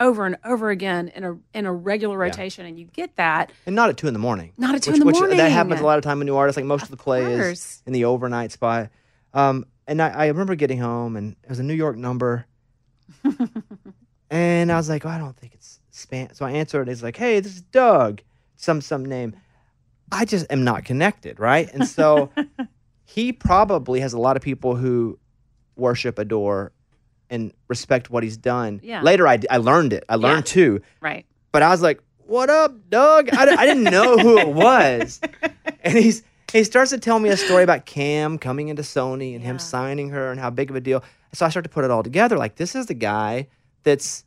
over 0.00 0.26
and 0.26 0.36
over 0.44 0.70
again 0.70 1.08
in 1.08 1.24
a 1.24 1.36
in 1.52 1.66
a 1.66 1.72
regular 1.72 2.16
rotation 2.16 2.64
yeah. 2.64 2.68
and 2.68 2.78
you 2.78 2.84
get 2.84 3.16
that 3.16 3.50
and 3.66 3.74
not 3.74 3.88
at 3.88 3.96
two 3.96 4.06
in 4.06 4.12
the 4.12 4.18
morning 4.18 4.52
not 4.56 4.76
at 4.76 4.82
two 4.82 4.92
which, 4.92 5.00
in 5.00 5.06
the 5.06 5.12
morning 5.12 5.36
that 5.36 5.50
happens 5.50 5.80
a 5.80 5.84
lot 5.84 5.98
of 5.98 6.04
time 6.04 6.18
with 6.18 6.26
new 6.26 6.36
artists 6.36 6.56
like 6.56 6.64
most 6.64 6.82
of, 6.82 6.92
of 6.92 6.96
the 6.96 7.02
play 7.02 7.24
course. 7.24 7.58
is 7.58 7.82
in 7.84 7.92
the 7.92 8.04
overnight 8.04 8.52
spot 8.52 8.90
um, 9.34 9.66
and 9.88 10.00
I, 10.00 10.10
I 10.10 10.26
remember 10.28 10.54
getting 10.54 10.78
home 10.78 11.16
and 11.16 11.34
it 11.42 11.48
was 11.48 11.58
a 11.58 11.64
new 11.64 11.74
york 11.74 11.96
number 11.96 12.46
And 14.30 14.70
I 14.70 14.76
was 14.76 14.88
like, 14.88 15.06
oh, 15.06 15.08
I 15.08 15.18
don't 15.18 15.36
think 15.36 15.54
it's 15.54 15.80
spam. 15.92 16.34
So 16.34 16.44
I 16.44 16.52
answered. 16.52 16.88
He's 16.88 17.02
like, 17.02 17.16
hey, 17.16 17.40
this 17.40 17.56
is 17.56 17.62
Doug, 17.62 18.22
some 18.56 18.80
some 18.80 19.04
name. 19.04 19.34
I 20.10 20.24
just 20.24 20.46
am 20.50 20.64
not 20.64 20.84
connected, 20.84 21.38
right? 21.38 21.68
And 21.72 21.86
so 21.86 22.30
he 23.04 23.32
probably 23.32 24.00
has 24.00 24.12
a 24.12 24.18
lot 24.18 24.36
of 24.36 24.42
people 24.42 24.76
who 24.76 25.18
worship, 25.76 26.18
adore, 26.18 26.72
and 27.30 27.52
respect 27.68 28.10
what 28.10 28.22
he's 28.22 28.36
done. 28.36 28.80
Yeah. 28.82 29.02
Later, 29.02 29.28
I, 29.28 29.38
I 29.50 29.58
learned 29.58 29.92
it. 29.92 30.04
I 30.08 30.16
learned 30.16 30.48
yeah. 30.48 30.54
too. 30.54 30.80
Right. 31.00 31.26
But 31.52 31.62
I 31.62 31.70
was 31.70 31.82
like, 31.82 32.02
what 32.26 32.50
up, 32.50 32.90
Doug? 32.90 33.30
I, 33.32 33.54
I 33.54 33.66
didn't 33.66 33.84
know 33.84 34.18
who 34.18 34.38
it 34.38 34.48
was. 34.48 35.20
and 35.82 35.96
he's 35.96 36.22
he 36.52 36.64
starts 36.64 36.90
to 36.90 36.98
tell 36.98 37.18
me 37.18 37.28
a 37.28 37.36
story 37.36 37.62
about 37.62 37.84
Cam 37.84 38.38
coming 38.38 38.68
into 38.68 38.82
Sony 38.82 39.34
and 39.34 39.42
yeah. 39.42 39.50
him 39.50 39.58
signing 39.58 40.10
her 40.10 40.30
and 40.30 40.40
how 40.40 40.48
big 40.50 40.70
of 40.70 40.76
a 40.76 40.80
deal. 40.80 41.04
So 41.34 41.44
I 41.44 41.50
start 41.50 41.64
to 41.64 41.70
put 41.70 41.84
it 41.84 41.90
all 41.90 42.02
together. 42.02 42.38
Like 42.38 42.56
this 42.56 42.74
is 42.74 42.86
the 42.86 42.94
guy 42.94 43.48
that's 43.82 44.24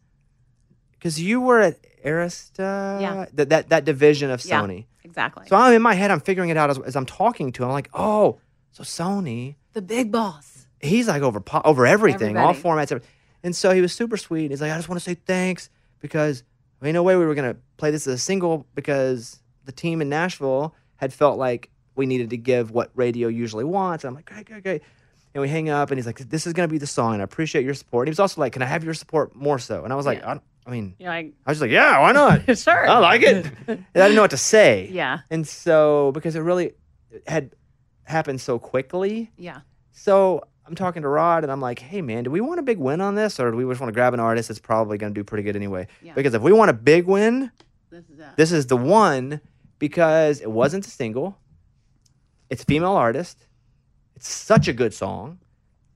because 0.94 1.20
you 1.22 1.42
were 1.42 1.60
at 1.60 1.78
Arista, 2.04 3.02
yeah. 3.02 3.26
that, 3.34 3.50
that 3.50 3.70
that 3.70 3.86
division 3.86 4.30
of 4.30 4.40
Sony. 4.40 4.78
Yeah, 4.78 4.84
exactly. 5.04 5.48
So 5.48 5.56
I'm 5.56 5.74
in 5.74 5.82
my 5.82 5.94
head, 5.94 6.12
I'm 6.12 6.20
figuring 6.20 6.50
it 6.50 6.58
out 6.58 6.70
as, 6.70 6.80
as 6.80 6.96
I'm 6.96 7.06
talking 7.06 7.52
to 7.54 7.64
him. 7.64 7.70
I'm 7.70 7.74
like, 7.74 7.90
oh, 7.94 8.40
so 8.72 8.84
Sony, 8.84 9.56
the 9.74 9.82
big 9.82 10.12
boss. 10.12 10.68
He's 10.80 11.08
like 11.08 11.22
over 11.22 11.44
over 11.64 11.86
everything, 11.86 12.38
Everybody. 12.38 12.58
all 12.58 12.76
formats. 12.76 13.02
And 13.44 13.56
so 13.56 13.72
he 13.72 13.82
was 13.82 13.94
super 13.94 14.18
sweet. 14.18 14.52
He's 14.52 14.62
like, 14.62 14.72
I 14.72 14.76
just 14.78 14.90
want 14.90 15.00
to 15.00 15.04
say 15.04 15.16
thanks 15.16 15.70
because 16.00 16.44
I 16.82 16.86
mean, 16.86 16.94
no 16.94 17.04
way 17.04 17.16
we 17.16 17.26
were 17.26 17.36
gonna 17.36 17.58
play 17.78 17.92
this 17.92 18.08
as 18.08 18.16
a 18.16 18.18
single 18.18 18.66
because 18.74 19.42
the 19.66 19.72
team 19.72 20.02
in 20.02 20.10
Nashville 20.10 20.76
had 20.96 21.14
felt 21.14 21.38
like 21.38 21.70
we 21.96 22.06
needed 22.06 22.30
to 22.32 22.38
give 22.38 22.72
what 22.72 22.92
radio 22.96 23.28
usually 23.28 23.64
wants. 23.64 24.04
And 24.04 24.10
I'm 24.10 24.16
like, 24.16 24.26
great, 24.26 24.46
great, 24.46 24.64
great. 24.64 24.82
And 25.34 25.42
we 25.42 25.48
hang 25.48 25.70
up, 25.70 25.92
and 25.92 25.98
he's 25.98 26.06
like, 26.06 26.18
"This 26.18 26.46
is 26.46 26.54
gonna 26.54 26.68
be 26.68 26.78
the 26.78 26.88
song, 26.88 27.14
and 27.14 27.22
I 27.22 27.24
appreciate 27.24 27.64
your 27.64 27.74
support." 27.74 28.04
And 28.04 28.10
he 28.10 28.12
was 28.12 28.20
also 28.20 28.42
like, 28.42 28.54
"Can 28.54 28.62
I 28.62 28.66
have 28.66 28.84
your 28.84 28.94
support 28.94 29.36
more 29.36 29.60
so?" 29.60 29.84
And 29.84 29.94
I 29.94 29.96
was 29.96 30.06
like, 30.06 30.20
yeah. 30.20 30.34
I, 30.34 30.42
I, 30.66 30.72
mean, 30.72 30.96
like, 31.00 31.34
I 31.46 31.52
was 31.52 31.58
just 31.58 31.62
like, 31.62 31.72
"Yeah, 31.72 32.00
why 32.02 32.12
not? 32.12 32.58
sure, 32.58 32.88
I 32.88 32.98
like 32.98 33.22
it." 33.22 33.46
and 33.68 33.86
I 33.96 34.00
didn't 34.00 34.16
know 34.16 34.24
what 34.24 34.32
to 34.32 34.38
say. 34.38 34.90
Yeah. 34.92 35.20
And 35.30 35.48
so 35.48 36.12
because 36.14 36.36
it 36.36 36.42
really 36.42 36.74
had 37.28 37.52
happened 38.04 38.42
so 38.42 38.60
quickly. 38.60 39.32
Yeah. 39.38 39.62
So 39.94 40.44
I'm 40.66 40.76
talking 40.76 41.02
to 41.04 41.08
Rod, 41.08 41.44
and 41.44 41.52
I'm 41.52 41.62
like, 41.62 41.80
"Hey, 41.80 42.02
man, 42.02 42.26
do 42.26 42.32
we 42.32 42.42
want 42.42 42.60
a 42.60 42.64
big 42.64 42.78
win 42.78 43.00
on 43.00 43.16
this, 43.16 43.40
or 43.40 43.52
do 43.52 43.58
we 43.58 43.64
just 43.64 43.80
want 43.80 43.90
to 43.90 43.96
grab 43.96 44.14
an 44.14 44.20
artist 44.20 44.50
that's 44.50 44.60
probably 44.60 44.98
gonna 44.98 45.14
do 45.14 45.24
pretty 45.24 45.44
good 45.44 45.56
anyway?" 45.56 45.88
Yeah. 46.02 46.14
Because 46.14 46.34
if 46.34 46.42
we 46.42 46.52
want 46.52 46.70
a 46.70 46.74
big 46.74 47.06
win, 47.06 47.52
this 47.90 48.04
is, 48.10 48.20
this 48.36 48.52
is 48.52 48.68
the 48.68 48.78
one 48.78 49.40
because 49.80 50.42
it 50.42 50.52
wasn't 50.52 50.86
a 50.86 50.90
single. 50.90 51.38
It's 52.50 52.64
female 52.66 52.92
artist. 52.92 53.48
It's 54.22 54.30
such 54.30 54.68
a 54.68 54.74
good 54.74 54.94
song 54.94 55.40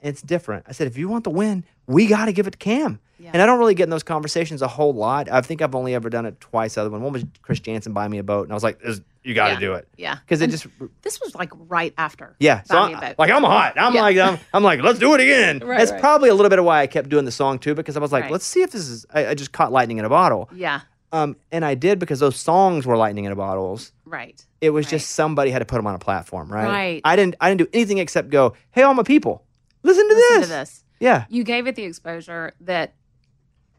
it's 0.05 0.22
different. 0.22 0.65
I 0.67 0.72
said, 0.72 0.86
if 0.86 0.98
you 0.98 1.10
want 1.10 1.24
the 1.24 1.32
win, 1.32 1.63
we 1.88 2.05
got 2.05 2.25
to 2.25 2.32
give 2.32 2.46
it 2.46 2.51
to 2.51 2.58
Cam. 2.58 3.00
Yeah. 3.17 3.32
And 3.34 3.41
I 3.41 3.48
don't 3.48 3.58
really 3.58 3.74
get 3.74 3.86
in 3.86 3.89
those 3.89 4.03
conversations 4.03 4.62
a 4.62 4.67
whole 4.67 4.94
lot. 4.94 5.32
I 5.32 5.41
think 5.41 5.63
I've 5.63 5.74
only 5.74 5.96
ever 5.96 6.12
done 6.12 6.27
it 6.27 6.39
twice. 6.39 6.77
Other 6.77 6.91
one, 6.91 7.01
one 7.01 7.13
was 7.13 7.25
Chris 7.41 7.60
Janson 7.60 7.91
buy 7.91 8.08
me 8.08 8.20
a 8.20 8.24
boat, 8.24 8.44
and 8.44 8.51
I 8.51 8.55
was 8.55 8.63
like, 8.63 8.79
"You 9.24 9.34
got 9.34 9.48
to 9.48 9.53
yeah. 9.53 9.60
do 9.60 9.74
it." 9.74 9.88
Yeah, 9.96 10.15
because 10.15 10.41
it 10.41 10.50
just. 10.51 10.67
This 11.01 11.22
was 11.22 11.34
like 11.34 11.50
right 11.70 11.94
after. 11.98 12.36
Yeah, 12.39 12.62
so 12.63 12.77
I, 12.77 13.15
like 13.17 13.32
I'm 13.32 13.44
hot. 13.44 13.79
I'm 13.79 13.96
yeah. 13.96 14.01
like 14.01 14.17
I'm, 14.17 14.38
I'm, 14.53 14.63
like 14.63 14.82
let's 14.82 15.00
do 15.00 15.13
it 15.13 15.22
again. 15.22 15.60
right, 15.60 15.77
That's 15.77 15.91
right. 15.91 16.01
probably 16.01 16.27
a 16.27 16.36
little 16.36 16.50
bit 16.50 16.60
of 16.60 16.65
why 16.65 16.82
I 16.82 16.88
kept 16.88 17.08
doing 17.08 17.24
the 17.24 17.32
song 17.32 17.58
too, 17.58 17.74
because 17.74 17.96
I 17.96 18.01
was 18.01 18.12
like, 18.12 18.24
right. 18.24 18.32
let's 18.32 18.46
see 18.46 18.63
if 18.63 18.72
this 18.72 18.86
is. 18.88 19.05
I, 19.13 19.27
I, 19.27 19.34
just 19.34 19.53
caught 19.53 19.72
lightning 19.72 19.98
in 19.98 20.03
a 20.03 20.10
bottle. 20.10 20.50
Yeah. 20.53 20.82
Um, 21.15 21.38
and 21.50 21.63
I 21.63 21.75
did 21.75 21.98
because 21.98 22.19
those 22.19 22.36
songs 22.36 22.86
were 22.86 22.98
lightning 22.98 23.24
in 23.24 23.31
a 23.31 23.36
bottles. 23.38 23.93
Right. 24.05 24.45
It 24.60 24.72
was 24.72 24.86
right. 24.86 24.91
just 24.91 25.12
somebody 25.12 25.50
had 25.50 25.60
to 25.60 25.65
put 25.65 25.77
them 25.77 25.88
on 25.88 25.95
a 25.95 26.00
platform, 26.00 26.51
right? 26.51 26.67
Right. 26.67 27.01
I 27.05 27.15
didn't. 27.15 27.36
I 27.39 27.50
didn't 27.50 27.60
do 27.60 27.67
anything 27.72 28.00
except 28.00 28.29
go, 28.29 28.53
"Hey, 28.72 28.81
all 28.81 28.93
my 28.93 29.03
people." 29.03 29.45
Listen 29.81 30.10
to 30.10 30.15
Listen 30.15 30.39
this. 30.39 30.48
To 30.48 30.53
this. 30.53 30.84
Yeah. 31.00 31.25
You 31.29 31.43
gave 31.43 31.67
it 31.67 31.75
the 31.75 31.84
exposure 31.84 32.53
that 32.62 32.95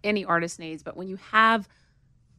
any 0.03 0.25
artist 0.25 0.59
needs, 0.59 0.83
but 0.83 0.97
when 0.97 1.09
you 1.09 1.17
have 1.31 1.69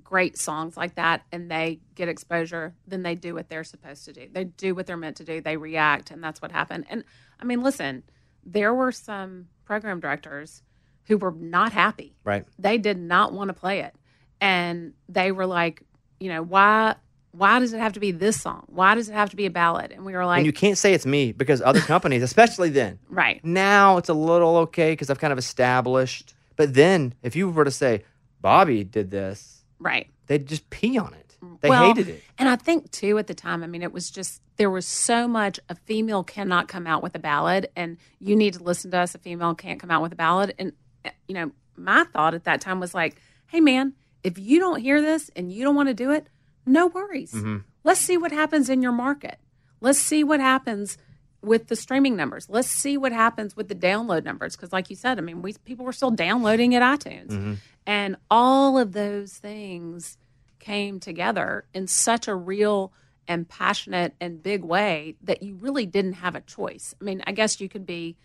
great 0.03 0.37
songs 0.37 0.77
like 0.77 0.95
that 0.95 1.23
and 1.31 1.51
they 1.51 1.79
get 1.93 2.07
exposure, 2.07 2.73
then 2.87 3.03
they 3.03 3.13
do 3.13 3.33
what 3.35 3.49
they're 3.49 3.65
supposed 3.65 4.05
to 4.05 4.13
do. 4.13 4.27
They 4.31 4.45
do 4.45 4.73
what 4.73 4.87
they're 4.87 4.97
meant 4.97 5.17
to 5.17 5.25
do. 5.25 5.41
They 5.41 5.57
react, 5.57 6.09
and 6.09 6.23
that's 6.23 6.41
what 6.41 6.51
happened. 6.51 6.85
And 6.89 7.03
I 7.39 7.45
mean, 7.45 7.61
listen, 7.61 8.03
there 8.43 8.73
were 8.73 8.91
some 8.91 9.49
program 9.65 9.99
directors 9.99 10.63
who 11.03 11.17
were 11.17 11.33
not 11.37 11.71
happy. 11.71 12.15
Right. 12.23 12.45
They 12.57 12.79
did 12.79 12.97
not 12.97 13.31
want 13.33 13.49
to 13.49 13.53
play 13.53 13.81
it. 13.81 13.93
And 14.39 14.93
they 15.09 15.31
were 15.31 15.45
like, 15.45 15.83
you 16.19 16.29
know, 16.29 16.41
why 16.41 16.95
why 17.31 17.59
does 17.59 17.73
it 17.73 17.79
have 17.79 17.93
to 17.93 17.99
be 17.99 18.11
this 18.11 18.41
song? 18.41 18.63
Why 18.67 18.95
does 18.95 19.09
it 19.09 19.13
have 19.13 19.29
to 19.29 19.35
be 19.35 19.45
a 19.45 19.51
ballad? 19.51 19.91
And 19.91 20.05
we 20.05 20.13
were 20.13 20.25
like, 20.25 20.37
and 20.37 20.45
you 20.45 20.53
can't 20.53 20.77
say 20.77 20.93
it's 20.93 21.05
me 21.05 21.31
because 21.31 21.61
other 21.61 21.79
companies, 21.81 22.23
especially 22.23 22.69
then, 22.69 22.99
right 23.09 23.43
now 23.43 23.97
it's 23.97 24.09
a 24.09 24.13
little 24.13 24.57
okay 24.57 24.93
because 24.93 25.09
I've 25.09 25.19
kind 25.19 25.31
of 25.31 25.39
established. 25.39 26.33
But 26.55 26.73
then, 26.73 27.13
if 27.21 27.35
you 27.35 27.49
were 27.49 27.65
to 27.65 27.71
say 27.71 28.03
Bobby 28.41 28.83
did 28.83 29.11
this, 29.11 29.63
right, 29.79 30.07
they'd 30.25 30.47
just 30.47 30.69
pee 30.69 30.97
on 30.97 31.13
it. 31.13 31.37
They 31.61 31.69
well, 31.69 31.93
hated 31.93 32.09
it. 32.09 32.23
And 32.39 32.49
I 32.49 32.55
think 32.55 32.91
too 32.91 33.17
at 33.19 33.27
the 33.27 33.35
time, 33.35 33.63
I 33.63 33.67
mean, 33.67 33.83
it 33.83 33.93
was 33.93 34.09
just 34.09 34.41
there 34.57 34.71
was 34.71 34.87
so 34.87 35.27
much 35.27 35.59
a 35.69 35.75
female 35.75 36.23
cannot 36.23 36.67
come 36.67 36.87
out 36.87 37.03
with 37.03 37.15
a 37.15 37.19
ballad, 37.19 37.69
and 37.75 37.97
you 38.19 38.35
need 38.35 38.53
to 38.55 38.63
listen 38.63 38.89
to 38.91 38.97
us. 38.97 39.13
A 39.13 39.19
female 39.19 39.53
can't 39.53 39.79
come 39.79 39.91
out 39.91 40.01
with 40.01 40.13
a 40.13 40.15
ballad, 40.15 40.55
and 40.57 40.73
eh, 41.05 41.11
you 41.27 41.35
know, 41.35 41.51
my 41.75 42.03
thought 42.05 42.33
at 42.33 42.45
that 42.45 42.61
time 42.61 42.79
was 42.79 42.95
like, 42.95 43.21
hey 43.47 43.59
man, 43.59 43.93
if 44.23 44.37
you 44.37 44.59
don't 44.59 44.79
hear 44.79 45.01
this 45.01 45.29
and 45.35 45.51
you 45.51 45.63
don't 45.63 45.75
want 45.75 45.89
to 45.89 45.93
do 45.93 46.11
it 46.11 46.27
no 46.67 46.87
worries. 46.87 47.31
Mm-hmm. 47.31 47.57
Let's 47.83 48.01
see 48.01 48.17
what 48.17 48.31
happens 48.31 48.69
in 48.69 48.81
your 48.81 48.91
market. 48.91 49.39
Let's 49.79 49.99
see 49.99 50.23
what 50.23 50.39
happens 50.39 50.97
with 51.41 51.67
the 51.67 51.75
streaming 51.75 52.15
numbers. 52.15 52.49
Let's 52.49 52.67
see 52.67 52.97
what 52.97 53.13
happens 53.13 53.55
with 53.55 53.69
the 53.69 53.75
download 53.75 54.25
numbers 54.25 54.55
because, 54.55 54.73
like 54.73 54.89
you 54.89 54.95
said, 54.95 55.17
I 55.17 55.21
mean, 55.21 55.41
we 55.41 55.53
people 55.53 55.85
were 55.85 55.93
still 55.93 56.11
downloading 56.11 56.75
at 56.75 56.81
iTunes, 56.81 57.29
mm-hmm. 57.29 57.53
and 57.85 58.17
all 58.29 58.77
of 58.77 58.91
those 58.91 59.33
things 59.33 60.17
came 60.59 60.99
together 60.99 61.65
in 61.73 61.87
such 61.87 62.27
a 62.27 62.35
real 62.35 62.91
and 63.27 63.47
passionate 63.47 64.13
and 64.19 64.43
big 64.43 64.63
way 64.63 65.15
that 65.21 65.43
you 65.43 65.55
really 65.55 65.85
didn't 65.85 66.13
have 66.13 66.35
a 66.35 66.41
choice. 66.41 66.93
I 66.99 67.03
mean, 67.03 67.23
I 67.25 67.31
guess 67.31 67.61
you 67.61 67.69
could 67.69 67.85
be, 67.85 68.17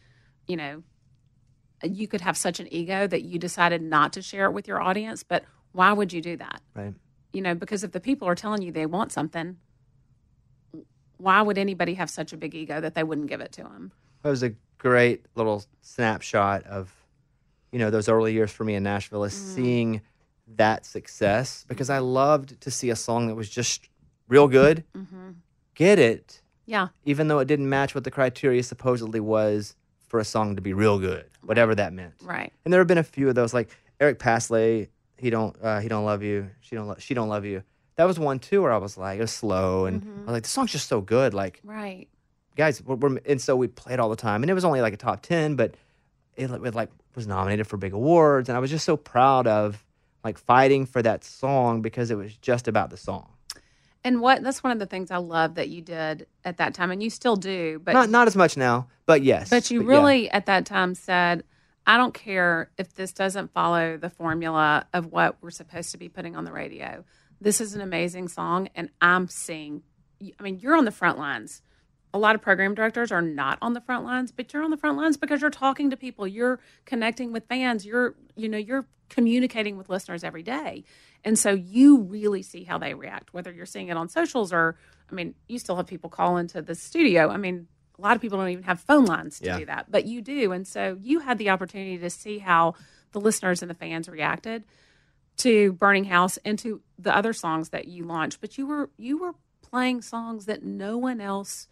you 0.47 0.57
know, 0.57 0.83
you 1.85 2.09
could 2.09 2.21
have 2.23 2.37
such 2.37 2.61
an 2.61 2.73
ego 2.73 3.07
that 3.07 3.23
you 3.23 3.39
decided 3.39 3.83
not 3.83 4.13
to 4.15 4.23
share 4.23 4.47
it 4.47 4.53
with 4.53 4.67
your 4.67 4.81
audience, 4.81 5.23
but 5.23 5.45
why 5.73 5.93
would 5.93 6.13
you 6.13 6.21
do 6.21 6.37
that? 6.37 6.61
Right 6.75 6.95
you 7.33 7.41
know, 7.41 7.55
because 7.55 7.83
if 7.83 7.93
the 7.93 8.01
people 8.01 8.29
are 8.29 8.35
telling 8.35 8.63
you 8.63 8.73
they 8.73 8.87
want 8.87 9.13
something, 9.13 9.57
why 11.17 11.41
would 11.41 11.59
anybody 11.59 11.95
have 11.95 12.11
such 12.11 12.33
a 12.33 12.37
big 12.37 12.55
ego 12.55 12.81
that 12.81 12.95
they 12.95 13.03
wouldn't 13.03 13.29
give 13.29 13.41
it 13.41 13.53
to 13.53 13.63
them? 13.63 13.93
It 14.25 14.29
was 14.29 14.43
a 14.43 14.55
great 14.79 15.25
little 15.35 15.65
snapshot 15.81 16.65
of, 16.65 16.93
you 17.71 17.79
know, 17.79 17.91
those 17.91 18.09
early 18.09 18.33
years 18.33 18.51
for 18.51 18.65
me 18.65 18.75
in 18.75 18.83
Nashville 18.83 19.25
is 19.25 19.35
mm. 19.35 19.55
seeing 19.55 20.01
that 20.57 20.85
success 20.85 21.65
because 21.69 21.89
I 21.89 21.99
loved 21.99 22.61
to 22.61 22.71
see 22.71 22.91
a 22.91 22.97
song 22.97 23.29
that 23.29 23.35
was 23.35 23.49
just 23.49 23.89
real 24.29 24.49
good, 24.49 24.85
hmm 24.95 25.31
get 25.75 25.99
it, 25.99 26.43
Yeah. 26.67 26.89
even 27.07 27.29
though 27.29 27.39
it 27.39 27.47
didn't 27.47 27.67
match 27.67 27.95
what 27.95 28.05
the 28.05 28.11
criteria 28.11 28.63
supposedly 28.63 29.21
was 29.21 29.75
for 30.07 30.21
a 30.21 30.25
song 30.25 30.55
to 30.55 30.61
be 30.61 30.75
real 30.75 30.99
good, 30.99 31.25
whatever 31.41 31.75
that 31.75 31.95
meant. 31.95 32.13
Right. 32.21 32.53
And 32.67 32.73
there 32.73 32.81
have 32.81 32.87
been 32.87 32.99
a 32.99 33.03
few 33.03 33.31
of 33.31 33.35
those, 33.35 33.55
like 33.55 33.71
Eric 33.99 34.19
Paslay, 34.19 34.89
he 35.23 35.31
don't 35.31 35.57
uh, 35.63 35.81
he 35.81 35.89
don't 35.89 36.05
love 36.05 36.23
you, 36.23 36.51
she 36.61 36.77
don't 36.77 36.89
lo- 36.89 36.97
she 36.99 37.15
don't 37.15 37.29
love 37.31 37.45
you. 37.47 37.63
That 37.97 38.05
was 38.05 38.19
one 38.19 38.39
too 38.39 38.63
where 38.63 38.73
I 38.73 38.79
was 38.79 38.97
like, 38.99 39.19
it 39.19 39.23
was 39.23 39.31
slow, 39.33 39.87
and 39.87 40.03
I 40.03 40.21
was 40.27 40.33
like, 40.33 40.43
the 40.43 40.49
song's 40.49 40.73
just 40.73 40.89
so 40.89 41.01
good, 41.01 41.33
like 41.35 41.61
Right. 41.63 42.09
guys, 42.57 42.83
we're, 42.83 42.97
we're, 42.97 43.19
and 43.27 43.41
so 43.41 43.55
we 43.57 43.69
played 43.69 44.01
all 44.01 44.09
the 44.11 44.17
time, 44.17 44.43
and 44.43 44.51
it 44.51 44.55
was 44.55 44.65
only 44.65 44.81
like 44.81 44.93
a 44.93 44.97
top 44.97 45.23
ten, 45.23 45.57
but 45.57 45.75
it, 46.37 46.51
it 46.51 46.75
like 46.75 46.91
was 47.15 47.27
nominated 47.27 47.67
for 47.67 47.77
big 47.77 47.93
awards, 47.93 48.49
and 48.49 48.57
I 48.57 48.61
was 48.61 48.71
just 48.71 48.85
so 48.85 48.97
proud 48.97 49.47
of 49.47 49.85
like 50.25 50.39
fighting 50.39 50.87
for 50.87 51.03
that 51.03 51.23
song 51.25 51.83
because 51.83 52.11
it 52.11 52.17
was 52.17 52.35
just 52.37 52.67
about 52.69 52.91
the 52.91 52.97
song, 52.97 53.29
And 54.05 54.21
what 54.21 54.43
that's 54.43 54.63
one 54.65 54.73
of 54.73 54.79
the 54.79 54.87
things 54.87 55.11
I 55.11 55.19
love 55.19 55.55
that 55.57 55.69
you 55.69 55.83
did 55.83 56.27
at 56.45 56.57
that 56.57 56.75
time, 56.75 56.91
and 56.91 57.03
you 57.03 57.11
still 57.11 57.37
do. 57.37 57.81
But 57.85 57.93
not 57.93 58.09
not 58.11 58.27
as 58.27 58.35
much 58.37 58.57
now, 58.57 58.89
but 59.07 59.23
yes, 59.23 59.51
But 59.51 59.71
you 59.71 59.83
yeah. 59.83 59.89
really, 59.99 60.31
at 60.31 60.47
that 60.47 60.65
time, 60.65 60.95
said, 60.95 61.45
I 61.87 61.97
don't 61.97 62.15
care 62.15 62.71
if 62.79 62.95
this 62.95 63.13
doesn't 63.13 63.53
follow 63.53 63.97
the 63.97 64.11
formula 64.11 64.87
of 64.93 65.07
what 65.07 65.37
we're 65.41 65.51
supposed 65.51 65.91
to 65.93 65.99
be 65.99 66.09
putting 66.09 66.37
on 66.37 66.45
the 66.45 66.53
radio. 66.53 67.05
This 67.41 67.61
is 67.61 67.75
an 67.75 67.81
amazing 67.81 68.29
song, 68.29 68.69
and 68.77 68.89
I'm 69.01 69.27
seeing, 69.27 69.83
I 70.39 70.43
mean, 70.43 70.61
you're 70.61 70.77
on 70.77 70.85
the 70.85 70.93
front 70.93 71.19
lines. 71.19 71.61
A 72.15 72.19
lot 72.19 72.35
of 72.37 72.43
program 72.43 72.75
directors 72.75 73.11
are 73.11 73.23
not 73.23 73.59
on 73.61 73.73
the 73.73 73.81
front 73.81 74.05
lines, 74.05 74.31
but 74.31 74.53
you're 74.53 74.63
on 74.63 74.71
the 74.71 74.77
front 74.77 74.97
lines 74.97 75.17
because 75.17 75.41
you're 75.41 75.51
talking 75.51 75.91
to 75.91 75.97
people, 75.97 76.27
you're 76.27 76.61
connecting 76.85 77.33
with 77.33 77.47
fans, 77.49 77.85
you're, 77.85 78.15
you 78.37 78.49
know, 78.49 78.59
you're 78.59 78.87
communicating 79.09 79.77
with 79.77 79.89
listeners 79.89 80.23
every 80.23 80.43
day. 80.43 80.85
And 81.25 81.39
so 81.39 81.53
you 81.53 82.03
really 82.03 82.43
see 82.43 82.65
how 82.65 82.79
they 82.79 82.95
react, 82.95 83.35
whether 83.35 83.51
you're 83.53 83.67
seeing 83.67 83.89
it 83.89 83.97
on 83.97 84.09
socials 84.09 84.53
or, 84.53 84.77
I 85.11 85.15
mean, 85.15 85.35
you 85.49 85.59
still 85.59 85.77
have 85.77 85.87
people 85.87 86.11
call 86.11 86.37
into 86.37 86.63
the 86.63 86.75
studio. 86.75 87.29
I 87.29 87.39
mean, 87.39 87.67
a 87.99 88.03
lot 88.03 88.17
of 88.17 88.23
people 88.23 88.39
don't 88.39 88.49
even 88.49 88.65
have 88.65 88.81
phone 88.81 89.05
lines 89.05 89.39
to 89.41 89.47
Yeah. 89.47 89.59
do 89.59 89.67
that, 89.67 89.91
but 89.91 90.07
you 90.07 90.23
do. 90.23 90.53
And 90.53 90.67
so 90.67 90.97
you 91.01 91.21
had 91.21 91.39
the 91.39 91.51
opportunity 91.51 91.99
to 91.99 92.11
see 92.11 92.39
how 92.39 92.75
the 93.13 93.21
listeners 93.21 93.63
and 93.63 93.71
the 93.71 93.75
fans 93.75 94.09
reacted 94.09 94.65
to 95.39 95.73
Burning 95.75 96.05
House 96.05 96.39
and 96.45 96.59
to 96.61 96.83
the 96.99 97.15
other 97.15 97.33
songs 97.33 97.71
that 97.71 97.89
you 97.89 98.05
launched. 98.05 98.41
But 98.41 98.59
you 98.59 98.67
were 98.67 98.91
you 98.97 99.19
were 99.19 99.35
playing 99.63 100.03
songs 100.03 100.47
that 100.47 100.63
no 100.63 100.97
one 100.99 101.21
else 101.21 101.67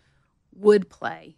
would 0.55 0.89
play, 0.91 1.37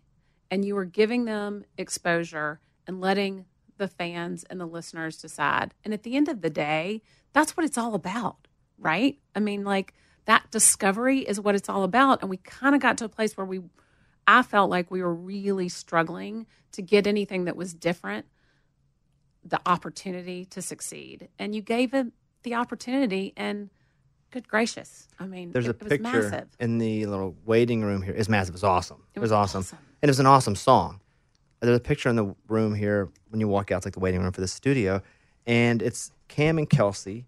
and 0.51 0.65
you 0.65 0.75
were 0.75 0.85
giving 0.85 1.25
them 1.25 1.65
exposure 1.77 2.61
and 2.87 3.01
letting 3.01 3.45
the 3.79 3.89
fans 3.89 4.45
and 4.45 4.61
the 4.61 4.67
listeners 4.67 5.17
decide. 5.21 5.75
And 5.85 5.93
at 5.93 6.03
the 6.03 6.17
end 6.17 6.29
of 6.29 6.41
the 6.41 6.51
day, 6.51 7.03
that's 7.33 7.57
what 7.57 7.65
it's 7.67 7.79
all 7.79 7.95
about, 7.95 8.47
right? 8.79 9.19
I 9.35 9.41
mean, 9.41 9.65
like 9.65 9.95
that 10.27 10.51
discovery 10.51 11.21
is 11.21 11.41
what 11.41 11.55
it's 11.55 11.69
all 11.69 11.83
about. 11.83 12.21
And 12.21 12.31
we 12.31 12.37
kind 12.37 12.75
of 12.75 12.81
got 12.81 12.99
to 12.99 13.05
a 13.05 13.09
place 13.09 13.37
where 13.37 13.47
we, 13.47 13.61
I 14.26 14.43
felt 14.43 14.71
like 14.71 14.91
we 14.91 15.02
were 15.02 15.14
really 15.14 15.69
struggling 15.69 16.47
to 16.73 16.83
get 16.83 17.07
anything 17.07 17.45
that 17.45 17.57
was 17.57 17.75
different, 17.75 18.26
the 19.45 19.61
opportunity 19.67 20.45
to 20.47 20.62
succeed. 20.62 21.29
And 21.38 21.55
you 21.55 21.62
gave 21.62 21.95
it 21.95 22.07
the 22.43 22.55
opportunity, 22.55 23.33
and 23.37 23.71
good 24.31 24.49
gracious, 24.49 25.09
I 25.19 25.26
mean, 25.26 25.52
There's 25.52 25.67
it, 25.67 25.71
a 25.71 25.75
it 25.75 25.83
was 25.83 25.91
picture 25.91 26.31
massive. 26.31 26.49
in 26.59 26.79
the 26.79 27.07
little 27.07 27.37
waiting 27.45 27.83
room 27.83 28.02
here. 28.02 28.14
It's 28.14 28.29
massive. 28.29 28.55
It's 28.55 28.64
awesome. 28.64 29.05
It 29.14 29.21
was, 29.21 29.31
was 29.31 29.33
awesome. 29.33 29.61
awesome. 29.61 29.79
And 30.02 30.09
it 30.09 30.11
was 30.11 30.21
an 30.21 30.26
awesome 30.26 30.57
song. 30.57 31.00
There's 31.61 31.76
a 31.76 31.81
picture 31.81 32.09
in 32.09 32.17
the 32.17 32.35
room 32.49 32.75
here 32.75 33.09
when 33.29 33.41
you 33.41 33.47
walk 33.47 33.71
out. 33.71 33.79
It's 33.79 33.87
like 33.87 33.95
the 33.95 34.00
waiting 34.00 34.21
room 34.21 34.33
for 34.33 34.41
the 34.41 34.49
studio. 34.49 35.00
And 35.47 35.81
it's 35.81 36.11
Cam 36.26 36.59
and 36.59 36.69
Kelsea 36.69 37.26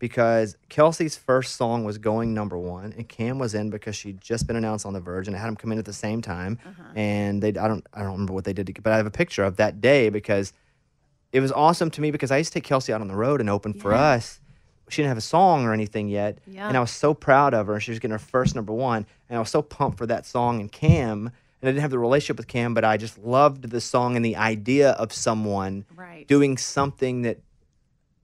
because 0.00 0.56
Kelsea's 0.68 1.16
first 1.16 1.54
song 1.54 1.84
was 1.84 1.98
going 1.98 2.34
number 2.34 2.58
one, 2.58 2.92
and 2.96 3.08
Cam 3.08 3.38
was 3.38 3.54
in 3.54 3.70
because 3.70 3.94
she'd 3.94 4.20
just 4.20 4.48
been 4.48 4.56
announced 4.56 4.84
on 4.84 4.92
The 4.94 5.00
Verge, 5.00 5.28
and 5.28 5.36
it 5.36 5.38
had 5.38 5.46
them 5.46 5.54
come 5.56 5.70
in 5.70 5.78
at 5.78 5.84
the 5.84 5.92
same 5.92 6.20
time. 6.20 6.58
Uh-huh. 6.66 6.82
And 6.96 7.40
they, 7.40 7.50
I 7.50 7.68
don't, 7.68 7.86
I 7.94 8.00
don't 8.00 8.12
remember 8.12 8.32
what 8.32 8.44
they 8.44 8.52
did, 8.52 8.66
to, 8.66 8.82
but 8.82 8.92
I 8.92 8.96
have 8.96 9.06
a 9.06 9.10
picture 9.12 9.44
of 9.44 9.56
that 9.58 9.80
day 9.80 10.08
because 10.08 10.52
it 11.32 11.38
was 11.40 11.52
awesome 11.52 11.90
to 11.92 12.00
me 12.00 12.10
because 12.10 12.32
I 12.32 12.38
used 12.38 12.52
to 12.52 12.54
take 12.58 12.64
Kelsea 12.64 12.92
out 12.92 13.00
on 13.00 13.06
the 13.08 13.14
road 13.14 13.40
and 13.40 13.48
open 13.48 13.72
for 13.74 13.94
us. 13.94 14.40
She 14.88 15.02
didn't 15.02 15.10
have 15.10 15.18
a 15.18 15.20
song 15.20 15.64
or 15.64 15.72
anything 15.72 16.08
yet, 16.08 16.38
Yeah. 16.48 16.66
and 16.66 16.76
I 16.76 16.80
was 16.80 16.90
so 16.90 17.14
proud 17.14 17.54
of 17.54 17.68
her. 17.68 17.74
And 17.74 17.82
she 17.82 17.92
was 17.92 18.00
getting 18.00 18.10
her 18.12 18.18
first 18.18 18.56
number 18.56 18.72
one, 18.72 19.06
and 19.28 19.36
I 19.36 19.38
was 19.38 19.50
so 19.50 19.62
pumped 19.62 19.98
for 19.98 20.06
that 20.06 20.26
song 20.26 20.58
and 20.60 20.72
Cam. 20.72 21.30
And 21.62 21.68
I 21.68 21.72
didn't 21.72 21.82
have 21.82 21.90
the 21.90 21.98
relationship 21.98 22.38
with 22.38 22.48
Cam, 22.48 22.72
but 22.72 22.84
I 22.86 22.96
just 22.96 23.18
loved 23.18 23.68
the 23.68 23.82
song 23.82 24.16
and 24.16 24.24
the 24.24 24.34
idea 24.36 24.92
of 24.92 25.12
someone 25.12 25.84
Right. 25.94 26.26
doing 26.26 26.56
something 26.56 27.20
that 27.22 27.38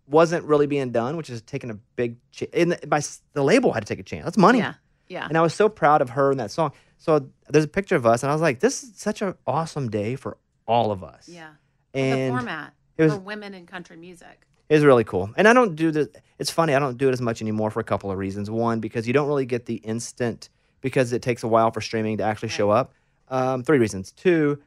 wasn't 0.09 0.45
really 0.45 0.67
being 0.67 0.91
done, 0.93 1.17
which 1.17 1.31
is 1.31 1.43
taking 1.43 1.71
a 1.71 1.75
big 1.97 2.17
chance. 2.33 2.51
And 2.55 2.73
the, 2.73 2.87
by 2.87 3.01
the 3.33 3.43
label 3.43 3.73
had 3.73 3.81
to 3.85 3.87
take 3.87 3.99
a 4.01 4.03
chance. 4.05 4.25
That's 4.25 4.37
money. 4.39 4.59
Yeah. 4.59 4.75
Yeah. 5.09 5.27
And 5.29 5.37
I 5.39 5.41
was 5.43 5.55
so 5.55 5.69
proud 5.69 6.03
of 6.03 6.11
her 6.11 6.31
and 6.31 6.41
that 6.41 6.51
song. 6.51 6.73
So 6.99 7.29
there's 7.49 7.65
a 7.65 7.69
picture 7.69 7.95
of 7.97 8.07
us, 8.07 8.23
and 8.23 8.31
I 8.31 8.35
was 8.35 8.43
like, 8.43 8.61
this 8.61 8.83
is 8.83 8.93
such 8.97 9.23
an 9.23 9.35
awesome 9.47 9.91
day 9.91 10.17
for 10.17 10.37
all 10.67 10.91
of 10.91 11.05
us. 11.05 11.29
Yeah. 11.29 11.51
And 11.95 12.33
the 12.35 12.39
format 12.39 12.73
it 12.97 13.03
was- 13.05 13.13
for 13.15 13.21
women 13.21 13.55
in 13.55 13.67
country 13.67 13.97
music. 13.97 14.47
it 14.69 14.75
was 14.75 14.85
really 14.85 15.05
cool. 15.05 15.31
And 15.37 15.47
I 15.47 15.53
don't 15.53 15.77
do 15.77 15.91
the. 15.91 16.11
It's 16.39 16.51
funny. 16.51 16.75
I 16.75 16.79
don't 16.79 16.99
do 16.99 17.09
it 17.09 17.13
as 17.13 17.21
much 17.21 17.41
anymore 17.41 17.71
for 17.71 17.81
a 17.81 17.85
couple 17.85 18.11
of 18.11 18.19
reasons. 18.19 18.51
One, 18.51 18.81
because 18.81 19.07
you 19.07 19.13
don't 19.13 19.29
really 19.29 19.47
get 19.47 19.67
the 19.67 19.77
instant 19.77 20.49
because 20.81 21.13
it 21.13 21.23
takes 21.23 21.43
a 21.43 21.49
while 21.49 21.71
for 21.71 21.81
streaming 21.81 22.19
to 22.19 22.25
actually 22.25 22.49
show 22.51 22.71
up. 22.71 22.93
Um, 23.29 23.63
three 23.63 23.79
reasons. 23.79 24.13
Two, 24.13 24.61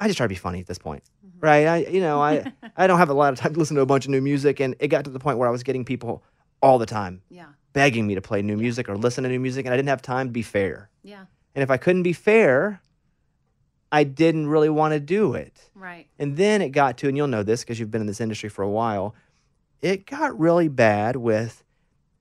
I 0.00 0.06
just 0.06 0.16
try 0.16 0.24
to 0.24 0.28
be 0.28 0.34
funny 0.34 0.60
at 0.60 0.66
this 0.66 0.78
point, 0.78 1.02
right? 1.44 1.66
I, 1.66 1.76
you 1.86 2.00
know, 2.00 2.20
I 2.20 2.52
I 2.76 2.86
don't 2.86 2.98
have 2.98 3.10
a 3.10 3.14
lot 3.14 3.32
of 3.32 3.38
time 3.38 3.52
to 3.54 3.58
listen 3.58 3.76
to 3.76 3.82
a 3.82 3.86
bunch 3.86 4.04
of 4.06 4.10
new 4.10 4.20
music, 4.20 4.60
and 4.60 4.74
it 4.80 4.88
got 4.88 5.04
to 5.04 5.10
the 5.10 5.18
point 5.18 5.38
where 5.38 5.48
I 5.48 5.52
was 5.52 5.62
getting 5.62 5.84
people 5.84 6.22
all 6.62 6.78
the 6.78 6.86
time 6.86 7.20
Yeah. 7.28 7.46
begging 7.72 8.06
me 8.06 8.14
to 8.14 8.22
play 8.22 8.40
new 8.42 8.56
music 8.56 8.88
or 8.88 8.96
listen 8.96 9.24
to 9.24 9.30
new 9.30 9.40
music, 9.40 9.66
and 9.66 9.72
I 9.72 9.76
didn't 9.76 9.88
have 9.90 10.02
time 10.02 10.28
to 10.28 10.32
be 10.32 10.42
fair. 10.42 10.88
Yeah. 11.02 11.26
And 11.54 11.62
if 11.62 11.70
I 11.70 11.76
couldn't 11.76 12.02
be 12.02 12.12
fair, 12.14 12.80
I 13.92 14.02
didn't 14.04 14.48
really 14.48 14.70
want 14.70 14.92
to 14.94 15.00
do 15.00 15.34
it. 15.34 15.70
Right. 15.74 16.06
And 16.18 16.36
then 16.36 16.62
it 16.62 16.70
got 16.70 16.98
to, 16.98 17.08
and 17.08 17.16
you'll 17.16 17.28
know 17.28 17.42
this 17.42 17.60
because 17.62 17.78
you've 17.78 17.90
been 17.90 18.00
in 18.00 18.06
this 18.06 18.20
industry 18.20 18.48
for 18.48 18.62
a 18.62 18.70
while, 18.70 19.14
it 19.82 20.06
got 20.06 20.36
really 20.38 20.68
bad 20.68 21.16
with, 21.16 21.62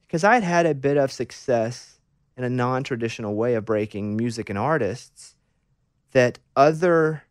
because 0.06 0.24
I'd 0.24 0.44
had 0.44 0.66
a 0.66 0.76
bit 0.76 0.98
of 0.98 1.12
success 1.12 2.00
in 2.38 2.44
a 2.44 2.50
non 2.50 2.84
traditional 2.84 3.34
way 3.36 3.56
of 3.56 3.64
breaking 3.66 4.18
music 4.18 4.50
and 4.50 4.60
artists 4.60 5.36
that 6.12 6.38
other, 6.56 7.24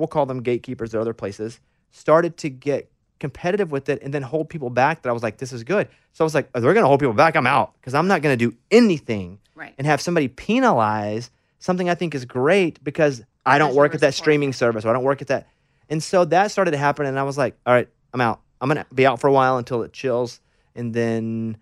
we'll 0.00 0.08
call 0.08 0.26
them 0.26 0.42
gatekeepers 0.42 0.94
or 0.94 1.00
other 1.00 1.14
places, 1.14 1.60
started 1.92 2.36
to 2.38 2.48
get 2.50 2.90
competitive 3.20 3.70
with 3.70 3.88
it 3.88 4.02
and 4.02 4.12
then 4.14 4.22
hold 4.22 4.48
people 4.48 4.70
back 4.70 5.02
that 5.02 5.10
I 5.10 5.12
was 5.12 5.22
like, 5.22 5.36
this 5.36 5.52
is 5.52 5.62
good. 5.62 5.88
So 6.14 6.24
I 6.24 6.26
was 6.26 6.34
like, 6.34 6.48
oh, 6.54 6.60
they're 6.60 6.72
going 6.72 6.82
to 6.84 6.88
hold 6.88 7.00
people 7.00 7.12
back. 7.14 7.36
I'm 7.36 7.46
out 7.46 7.74
because 7.74 7.94
I'm 7.94 8.08
not 8.08 8.22
going 8.22 8.36
to 8.36 8.50
do 8.50 8.56
anything 8.70 9.38
Right. 9.54 9.74
and 9.76 9.86
have 9.86 10.00
somebody 10.00 10.26
penalize 10.28 11.30
something 11.58 11.90
I 11.90 11.94
think 11.94 12.14
is 12.14 12.24
great 12.24 12.82
because 12.82 13.22
I 13.44 13.58
don't 13.58 13.74
work 13.74 13.94
at 13.94 14.00
that 14.00 14.14
streaming 14.14 14.52
service 14.54 14.84
or 14.86 14.88
I 14.88 14.92
don't 14.94 15.04
work 15.04 15.20
at 15.20 15.28
that. 15.28 15.46
And 15.90 16.02
so 16.02 16.24
that 16.26 16.50
started 16.50 16.70
to 16.70 16.76
happen, 16.78 17.04
and 17.04 17.18
I 17.18 17.24
was 17.24 17.36
like, 17.36 17.56
all 17.66 17.74
right, 17.74 17.88
I'm 18.14 18.20
out. 18.22 18.40
I'm 18.60 18.68
gonna 18.68 18.86
be 18.94 19.06
out 19.06 19.20
for 19.20 19.26
a 19.26 19.32
while 19.32 19.58
until 19.58 19.82
it 19.82 19.92
chills, 19.92 20.40
and 20.74 20.94
then 20.94 21.56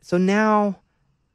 so 0.00 0.16
now 0.18 0.78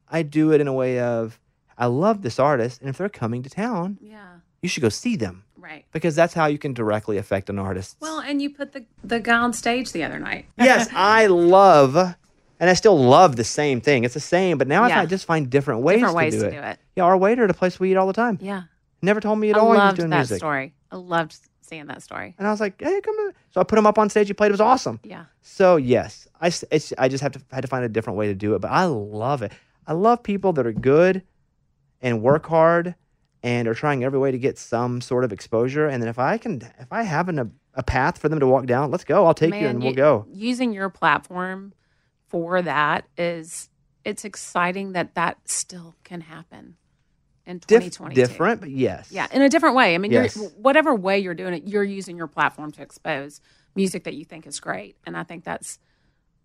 I 0.09 0.23
do 0.23 0.51
it 0.51 0.59
in 0.59 0.67
a 0.67 0.73
way 0.73 0.99
of 0.99 1.39
I 1.77 1.85
love 1.85 2.21
this 2.23 2.39
artist, 2.39 2.81
and 2.81 2.89
if 2.89 2.97
they're 2.97 3.09
coming 3.09 3.43
to 3.43 3.49
town, 3.49 3.97
Yeah. 4.01 4.37
you 4.61 4.69
should 4.69 4.81
go 4.81 4.89
see 4.89 5.15
them 5.15 5.43
Right. 5.61 5.85
because 5.91 6.15
that's 6.15 6.33
how 6.33 6.47
you 6.47 6.57
can 6.57 6.73
directly 6.73 7.17
affect 7.17 7.49
an 7.49 7.59
artist. 7.59 7.97
Well, 7.99 8.19
and 8.19 8.41
you 8.41 8.49
put 8.49 8.73
the 8.73 8.85
the 9.03 9.19
guy 9.19 9.37
on 9.37 9.53
stage 9.53 9.91
the 9.91 10.03
other 10.03 10.19
night. 10.19 10.45
yes, 10.57 10.89
I 10.93 11.27
love, 11.27 11.95
and 11.95 12.69
I 12.69 12.73
still 12.73 12.97
love 12.97 13.35
the 13.35 13.43
same 13.43 13.79
thing. 13.81 14.03
It's 14.03 14.13
the 14.15 14.19
same, 14.19 14.57
but 14.57 14.67
now 14.67 14.83
I 14.83 14.87
Yeah. 14.89 14.95
find- 14.97 15.09
just 15.09 15.25
find 15.25 15.49
different 15.49 15.81
ways, 15.81 15.97
Different 15.97 16.13
to, 16.13 16.17
ways 16.17 16.33
do, 16.33 16.39
to 16.41 16.47
it. 16.47 16.51
do 16.51 16.57
it. 16.57 16.79
Yeah, 16.95 17.03
our 17.03 17.15
waiter 17.17 17.43
at 17.43 17.49
a 17.49 17.53
place 17.53 17.79
we 17.79 17.91
eat 17.91 17.95
all 17.97 18.07
the 18.07 18.13
time 18.13 18.37
Yeah. 18.41 18.63
never 19.01 19.19
told 19.21 19.39
me 19.39 19.49
at 19.51 19.55
I 19.57 19.59
all 19.59 19.67
he 19.67 19.71
was 19.71 19.77
loved 19.77 19.97
doing 19.97 20.09
that 20.09 20.17
music. 20.17 20.37
story. 20.37 20.73
I 20.91 20.95
loved 20.97 21.35
seeing 21.61 21.85
that 21.87 22.01
story. 22.03 22.35
And 22.37 22.45
I 22.47 22.51
was 22.51 22.59
like, 22.59 22.81
hey, 22.81 22.99
come 23.01 23.15
on. 23.15 23.33
So 23.51 23.61
I 23.61 23.63
put 23.63 23.79
him 23.79 23.85
up 23.87 23.97
on 23.97 24.09
stage. 24.09 24.27
He 24.27 24.33
played. 24.33 24.49
It 24.49 24.51
was 24.53 24.59
awesome. 24.61 24.99
Yeah. 25.03 25.25
So 25.41 25.77
yes, 25.77 26.27
I, 26.41 26.47
I 26.97 27.07
just 27.07 27.21
have 27.23 27.31
to 27.33 27.41
had 27.51 27.61
to 27.61 27.67
find 27.67 27.85
a 27.85 27.89
different 27.89 28.17
way 28.17 28.27
to 28.27 28.35
do 28.35 28.55
it. 28.55 28.59
But 28.59 28.71
I 28.71 28.85
love 28.85 29.41
it. 29.41 29.53
I 29.87 29.93
love 29.93 30.21
people 30.21 30.51
that 30.53 30.65
are 30.67 30.73
good 30.73 31.23
and 32.01 32.21
work 32.21 32.45
hard 32.47 32.95
and 33.43 33.67
are 33.67 33.73
trying 33.73 34.03
every 34.03 34.19
way 34.19 34.31
to 34.31 34.37
get 34.37 34.57
some 34.57 35.01
sort 35.01 35.23
of 35.23 35.31
exposure. 35.33 35.87
And 35.87 36.01
then 36.01 36.09
if 36.09 36.19
I 36.19 36.37
can, 36.37 36.61
if 36.79 36.91
I 36.91 37.03
have 37.03 37.27
an, 37.29 37.39
a, 37.39 37.49
a 37.75 37.83
path 37.83 38.17
for 38.19 38.29
them 38.29 38.39
to 38.39 38.47
walk 38.47 38.65
down, 38.65 38.91
let's 38.91 39.03
go. 39.03 39.25
I'll 39.25 39.33
take 39.33 39.53
you 39.53 39.67
and 39.67 39.79
we'll 39.79 39.89
you- 39.91 39.95
go. 39.95 40.25
Using 40.31 40.73
your 40.73 40.89
platform 40.89 41.73
for 42.27 42.61
that 42.61 43.05
is 43.17 43.69
it's 44.05 44.25
exciting 44.25 44.93
that 44.93 45.15
that 45.15 45.37
still 45.45 45.95
can 46.03 46.21
happen 46.21 46.75
in 47.45 47.57
Dif- 47.57 47.83
2022. 47.83 48.15
different, 48.21 48.61
but 48.61 48.69
yes. 48.69 49.11
Yeah, 49.11 49.27
in 49.31 49.41
a 49.41 49.49
different 49.49 49.75
way. 49.75 49.95
I 49.95 49.97
mean, 49.97 50.11
Yes. 50.11 50.35
you're, 50.35 50.49
whatever 50.51 50.93
way 50.93 51.19
you're 51.19 51.33
doing 51.33 51.53
it, 51.55 51.67
you're 51.67 51.83
using 51.83 52.15
your 52.17 52.27
platform 52.27 52.71
to 52.73 52.81
expose 52.81 53.41
music 53.75 54.03
that 54.03 54.13
you 54.13 54.23
think 54.25 54.45
is 54.45 54.59
great, 54.59 54.95
and 55.05 55.17
I 55.17 55.23
think 55.23 55.43
that's 55.43 55.79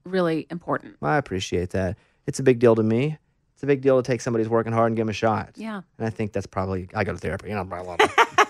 really 0.05 0.47
important. 0.51 0.97
I 1.03 1.17
appreciate 1.19 1.71
that. 1.71 1.97
It's 2.27 2.39
a 2.41 2.43
big 2.43 2.59
deal 2.59 2.75
to 2.77 2.83
me. 2.83 3.19
It's 3.57 3.63
a 3.63 3.67
big 3.67 3.81
deal 3.81 3.97
to 3.97 4.07
take 4.07 4.21
somebody 4.21 4.45
who's 4.45 4.51
working 4.51 4.75
hard 4.75 4.89
and 4.89 4.97
give 4.97 5.07
them 5.07 5.09
a 5.11 5.15
shot. 5.15 5.53
Yeah. 5.57 5.81
And 5.97 6.07
I 6.07 6.11
think 6.11 6.33
that's 6.33 6.47
probably 6.47 6.91
I 6.95 7.05
go 7.05 7.13
to 7.13 7.19
therapy. 7.19 7.49
You 7.49 7.55
know, 7.55 7.65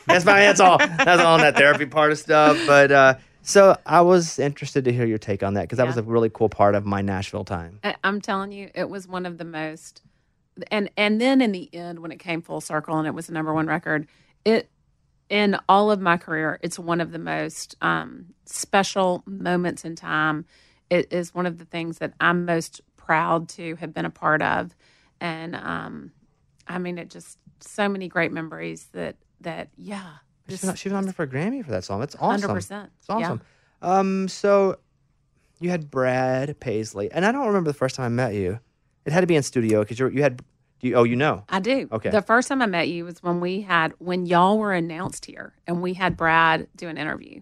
that's 0.07 0.25
my 0.25 0.41
that's 0.41 0.59
all. 0.59 0.79
That's 0.79 1.23
all 1.23 1.35
on 1.35 1.41
that 1.43 1.55
therapy 1.57 1.87
part 1.87 2.11
of 2.11 2.19
stuff. 2.19 2.59
But 2.67 2.91
uh, 2.91 3.15
So 3.43 3.77
I 3.87 4.01
was 4.01 4.41
interested 4.41 4.85
to 4.87 4.93
hear 4.93 5.07
your 5.07 5.19
take 5.19 5.45
on 5.45 5.55
that 5.55 5.63
because 5.63 5.79
that 5.79 5.87
was 5.87 5.97
a 5.97 6.03
really 6.03 6.29
cool 6.29 6.49
part 6.49 6.75
of 6.75 6.85
my 6.85 7.03
Nashville 7.03 7.45
time. 7.45 7.79
I- 7.85 7.95
I'm 8.03 8.21
telling 8.21 8.51
you, 8.51 8.69
it 8.75 8.91
was 8.91 9.07
one 9.07 9.27
of 9.27 9.39
the 9.39 9.45
most, 9.45 10.03
and 10.73 10.91
and 10.97 11.21
then 11.21 11.41
in 11.41 11.53
the 11.53 11.73
end, 11.73 12.01
when 12.01 12.11
it 12.11 12.19
came 12.19 12.43
full 12.43 12.61
circle 12.61 12.99
and 12.99 13.07
it 13.07 13.15
was 13.15 13.29
the 13.29 13.33
number 13.33 13.55
one 13.55 13.69
record, 13.69 14.09
it 14.45 14.69
in 15.29 15.57
all 15.69 15.93
of 15.93 16.01
my 16.01 16.17
career, 16.17 16.59
it's 16.63 16.81
one 16.81 17.01
of 17.01 17.13
the 17.13 17.21
most 17.21 17.77
um, 17.81 18.27
special 18.45 19.23
moments 19.25 19.85
in 19.85 19.95
time. 19.95 20.47
It 20.91 21.13
is 21.13 21.33
one 21.33 21.47
of 21.47 21.59
the 21.59 21.65
things 21.65 21.99
that 21.99 22.13
I'm 22.21 22.45
most 22.45 22.81
proud 22.97 23.49
to 23.51 23.77
have 23.77 23.95
been 23.95 24.05
a 24.05 24.11
part 24.11 24.43
of, 24.43 24.75
and 25.21 25.57
um, 25.57 26.13
I 26.67 26.79
mean, 26.79 26.99
it 26.99 27.11
just 27.11 27.39
so 27.61 27.89
many 27.89 28.09
great 28.09 28.33
memories 28.33 28.87
that 28.93 29.17
that 29.41 29.69
yeah, 29.77 30.05
She 30.49 30.55
was, 30.55 30.65
on- 30.65 30.75
she 30.77 30.89
was 30.89 30.95
on 30.95 31.13
for 31.13 31.25
a 31.25 31.27
Grammy 31.27 31.65
for 31.65 31.71
that 31.71 31.85
song. 31.85 32.01
That's 32.01 32.17
awesome. 32.19 32.51
100%. 32.51 32.89
It's 32.99 33.11
awesome. 33.11 33.41
Um, 33.83 34.29
so 34.29 34.77
you 35.61 35.71
had 35.71 35.91
Brad 35.91 36.59
Paisley, 36.61 37.11
and 37.13 37.25
I 37.25 37.33
don't 37.33 37.47
remember 37.47 37.71
the 37.71 37.79
first 37.79 37.97
time 37.97 38.07
I 38.07 38.09
met 38.09 38.35
you. 38.35 38.59
It 39.05 39.13
had 39.13 39.21
to 39.21 39.27
be 39.27 39.37
in 39.37 39.43
studio 39.43 39.83
because 39.83 39.99
you 39.99 40.09
you 40.09 40.23
had. 40.23 40.43
Do 40.79 40.89
you, 40.89 40.95
oh, 40.97 41.05
you 41.05 41.17
know. 41.17 41.43
I 41.49 41.59
do. 41.61 41.89
Okay. 41.91 42.11
The 42.11 42.21
first 42.21 42.49
time 42.49 42.61
I 42.61 42.67
met 42.67 42.89
you 42.89 43.07
was 43.07 43.23
when 43.23 43.41
we 43.41 43.63
had 43.63 43.95
when 43.99 44.27
y'all 44.27 44.59
were 44.59 44.75
announced 44.75 45.25
here, 45.25 45.55
and 45.67 45.81
we 45.81 45.95
had 45.95 46.19
Brad 46.19 46.69
do 46.77 46.89
an 46.89 46.99
interview. 46.99 47.41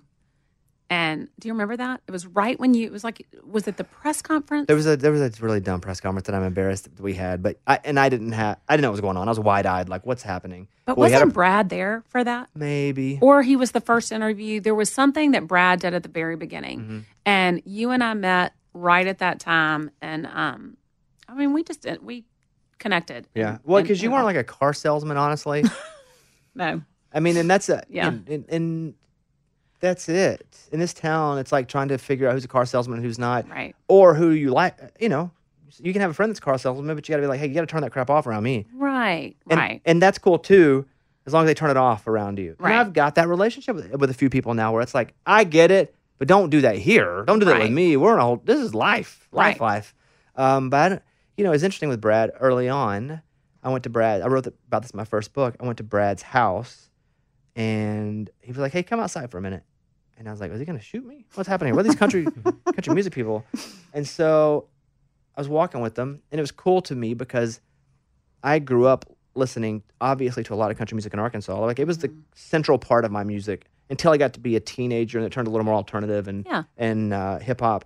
And 0.91 1.29
do 1.41 1.49
you 1.49 1.55
remember 1.55 1.77
that? 1.79 2.03
It 2.07 2.11
was 2.13 2.27
right 2.27 2.61
when 2.61 2.75
you. 2.75 2.87
It 2.87 2.93
was 2.93 3.03
like, 3.05 3.27
was 3.43 3.67
it 3.67 3.79
the 3.79 3.85
press 3.85 4.21
conference? 4.21 4.67
There 4.67 4.77
was 4.77 4.87
a 4.87 4.97
there 4.97 5.11
was 5.11 5.23
a 5.23 5.31
really 5.43 5.59
dumb 5.61 5.81
press 5.81 5.99
conference 5.99 6.27
that 6.27 6.35
I'm 6.35 6.43
embarrassed 6.43 6.85
that 6.85 7.01
we 7.03 7.15
had, 7.15 7.43
but 7.43 7.59
I 7.67 7.81
and 7.85 7.99
I 7.99 8.11
didn't 8.11 8.33
have 8.33 8.59
I 8.69 8.75
didn't 8.77 8.83
know 8.83 8.89
what 8.91 8.93
was 8.93 9.01
going 9.01 9.17
on. 9.17 9.27
I 9.27 9.31
was 9.31 9.41
wide 9.41 9.65
eyed, 9.65 9.89
like 9.89 10.05
what's 10.05 10.23
happening. 10.23 10.69
but 10.85 10.93
had 10.93 10.99
wasn't 10.99 11.23
a, 11.23 11.27
Brad 11.35 11.71
there 11.71 12.03
for 12.09 12.23
that? 12.23 12.51
maybe 12.55 13.19
Or 13.23 13.43
he 13.43 13.57
was 13.57 13.73
the 13.73 13.81
first 13.81 14.13
interview. 14.13 14.61
There 14.61 14.75
was 14.75 14.91
something 14.93 15.31
that 15.31 15.47
Brad 15.47 15.81
did 15.81 15.95
at 15.95 16.03
the 16.03 16.09
very 16.11 16.37
beginning, 16.37 16.81
Mm-hmm. 16.81 16.99
and 17.25 17.63
you 17.65 17.91
and 17.91 18.05
I 18.05 18.13
met 18.15 18.53
right 18.75 19.07
at 19.07 19.19
that 19.21 19.41
time. 19.41 19.91
And 20.03 20.27
um, 20.27 20.77
I 21.27 21.35
mean, 21.35 21.55
we 21.55 21.65
just 21.65 21.87
we 22.03 22.25
connected. 22.79 23.27
yeah. 23.35 23.57
Well, 23.65 23.81
because 23.81 24.03
you 24.03 24.11
weren't 24.11 24.27
like 24.27 24.37
a 24.37 24.45
car 24.45 24.75
salesman, 24.75 25.17
honestly. 25.17 25.65
no. 26.55 26.83
I 27.13 27.21
mean, 27.21 27.37
and 27.39 27.49
that's 27.49 27.69
a 27.71 27.83
Yeah. 27.89 28.09
and, 28.09 28.29
and, 28.29 28.45
and 28.51 28.95
that's 29.85 30.09
it. 30.09 30.57
In 30.73 30.81
this 30.81 30.95
town, 30.95 31.39
it's 31.39 31.53
like 31.53 31.69
trying 31.69 31.89
to 31.89 31.99
figure 31.99 32.27
out 32.29 32.33
who's 32.33 32.45
a 32.45 32.49
car 32.49 32.65
salesman, 32.67 33.03
who's 33.03 33.19
not, 33.19 33.49
Right. 33.49 33.77
or 33.89 34.15
who 34.15 34.31
you 34.31 34.51
like. 34.51 34.79
You 34.99 35.09
know, 35.11 35.31
you 35.79 35.93
can 35.93 36.01
have 36.01 36.11
a 36.11 36.15
friend 36.15 36.31
that's 36.31 36.39
a 36.39 36.43
car 36.43 36.57
salesman, 36.59 36.95
but 36.95 37.09
you 37.09 37.13
got 37.13 37.17
to 37.19 37.23
be 37.23 37.27
like, 37.29 37.41
hey, 37.41 37.47
you 37.49 37.55
got 37.55 37.61
to 37.61 37.67
turn 37.67 37.83
that 37.83 37.91
crap 37.93 38.09
off 38.11 38.27
around 38.27 38.43
me. 38.45 38.67
Right. 38.75 39.37
And, 39.51 39.59
right. 39.59 39.83
And 39.85 40.01
that's 40.01 40.19
cool 40.19 40.39
too, 40.39 40.87
as 41.27 41.33
long 41.33 41.45
as 41.45 41.49
they 41.49 41.55
turn 41.55 41.71
it 41.71 41.77
off 41.77 42.07
around 42.07 42.39
you. 42.39 42.57
Right. 42.59 42.71
And 42.73 42.81
I've 42.81 42.93
got 42.93 43.15
that 43.17 43.29
relationship 43.29 43.77
with, 43.77 43.91
with 43.95 44.11
a 44.11 44.15
few 44.15 44.31
people 44.31 44.55
now 44.55 44.73
where 44.73 44.83
it's 44.83 44.95
like, 44.95 45.15
I 45.27 45.45
get 45.45 45.71
it, 45.71 45.95
but 46.19 46.29
don't 46.29 46.49
do 46.51 46.61
that 46.63 46.77
here. 46.79 47.25
Don't 47.27 47.39
do 47.41 47.45
that 47.47 47.59
with 47.59 47.71
me. 47.71 47.97
We're 47.97 48.15
in 48.15 48.21
a 48.21 48.23
whole, 48.23 48.41
this 48.45 48.61
is 48.61 48.75
life, 48.75 49.29
life, 49.33 49.61
Right. 49.61 49.61
life. 49.61 49.95
Um, 50.37 50.71
but, 50.71 50.77
I 50.81 50.89
don't- 50.89 51.03
you 51.37 51.43
know, 51.45 51.53
it's 51.53 51.65
interesting 51.65 51.89
with 51.89 52.01
Brad 52.01 52.31
early 52.41 52.69
on. 52.69 53.21
I 53.63 53.69
went 53.71 53.83
to 53.85 53.91
Brad, 53.91 54.23
I 54.23 54.29
wrote 54.29 54.47
about 54.47 54.83
this 54.83 54.93
in 54.93 54.97
my 54.97 55.05
first 55.05 55.33
book. 55.33 55.57
I 55.61 55.65
went 55.67 55.79
to 55.79 55.83
Brad's 55.85 56.23
house 56.23 56.89
and 57.57 58.29
he 58.41 58.51
was 58.53 58.59
like, 58.59 58.73
hey, 58.73 58.83
come 58.83 59.01
outside 59.01 59.31
for 59.31 59.39
a 59.39 59.43
minute. 59.43 59.63
And 60.17 60.29
I 60.29 60.31
was 60.31 60.41
like, 60.41 60.51
is 60.53 60.59
he 60.61 60.65
going 60.65 60.79
to 60.79 60.85
shoot 60.85 61.05
me? 61.05 61.27
What's 61.35 61.49
happening? 61.49 61.75
What 61.75 61.81
are 61.81 61.89
these 61.89 61.97
country, 61.99 62.25
country 62.75 62.95
music 62.95 63.13
people? 63.13 63.45
And 63.93 64.07
so 64.07 64.69
I 65.37 65.41
was 65.41 65.49
walking 65.49 65.81
with 65.81 65.95
them 65.97 66.23
and 66.31 66.39
it 66.39 66.43
was 66.43 66.53
cool 66.53 66.81
to 66.83 66.95
me 66.95 67.15
because 67.15 67.61
I 68.43 68.59
grew 68.61 68.87
up 68.87 69.05
listening 69.35 69.83
obviously 70.01 70.45
to 70.45 70.55
a 70.55 70.57
lot 70.57 70.71
of 70.71 70.79
country 70.79 70.95
music 70.95 71.13
in 71.13 71.19
Arkansas. 71.19 71.59
Like 71.61 71.79
it 71.81 71.87
was 71.87 71.99
the 71.99 72.13
central 72.35 72.79
part 72.79 73.05
of 73.05 73.11
my 73.11 73.25
music 73.25 73.67
until 73.91 74.13
I 74.13 74.17
got 74.17 74.33
to 74.35 74.41
be 74.41 74.55
a 74.57 74.61
teenager 74.61 75.19
and 75.19 75.27
it 75.27 75.33
turned 75.33 75.49
a 75.49 75.51
little 75.51 75.65
more 75.65 75.75
alternative 75.75 76.29
and 76.29 76.47
Yeah. 76.47 76.63
and 76.77 77.13
uh, 77.13 77.39
hip 77.41 77.61
hop. 77.61 77.85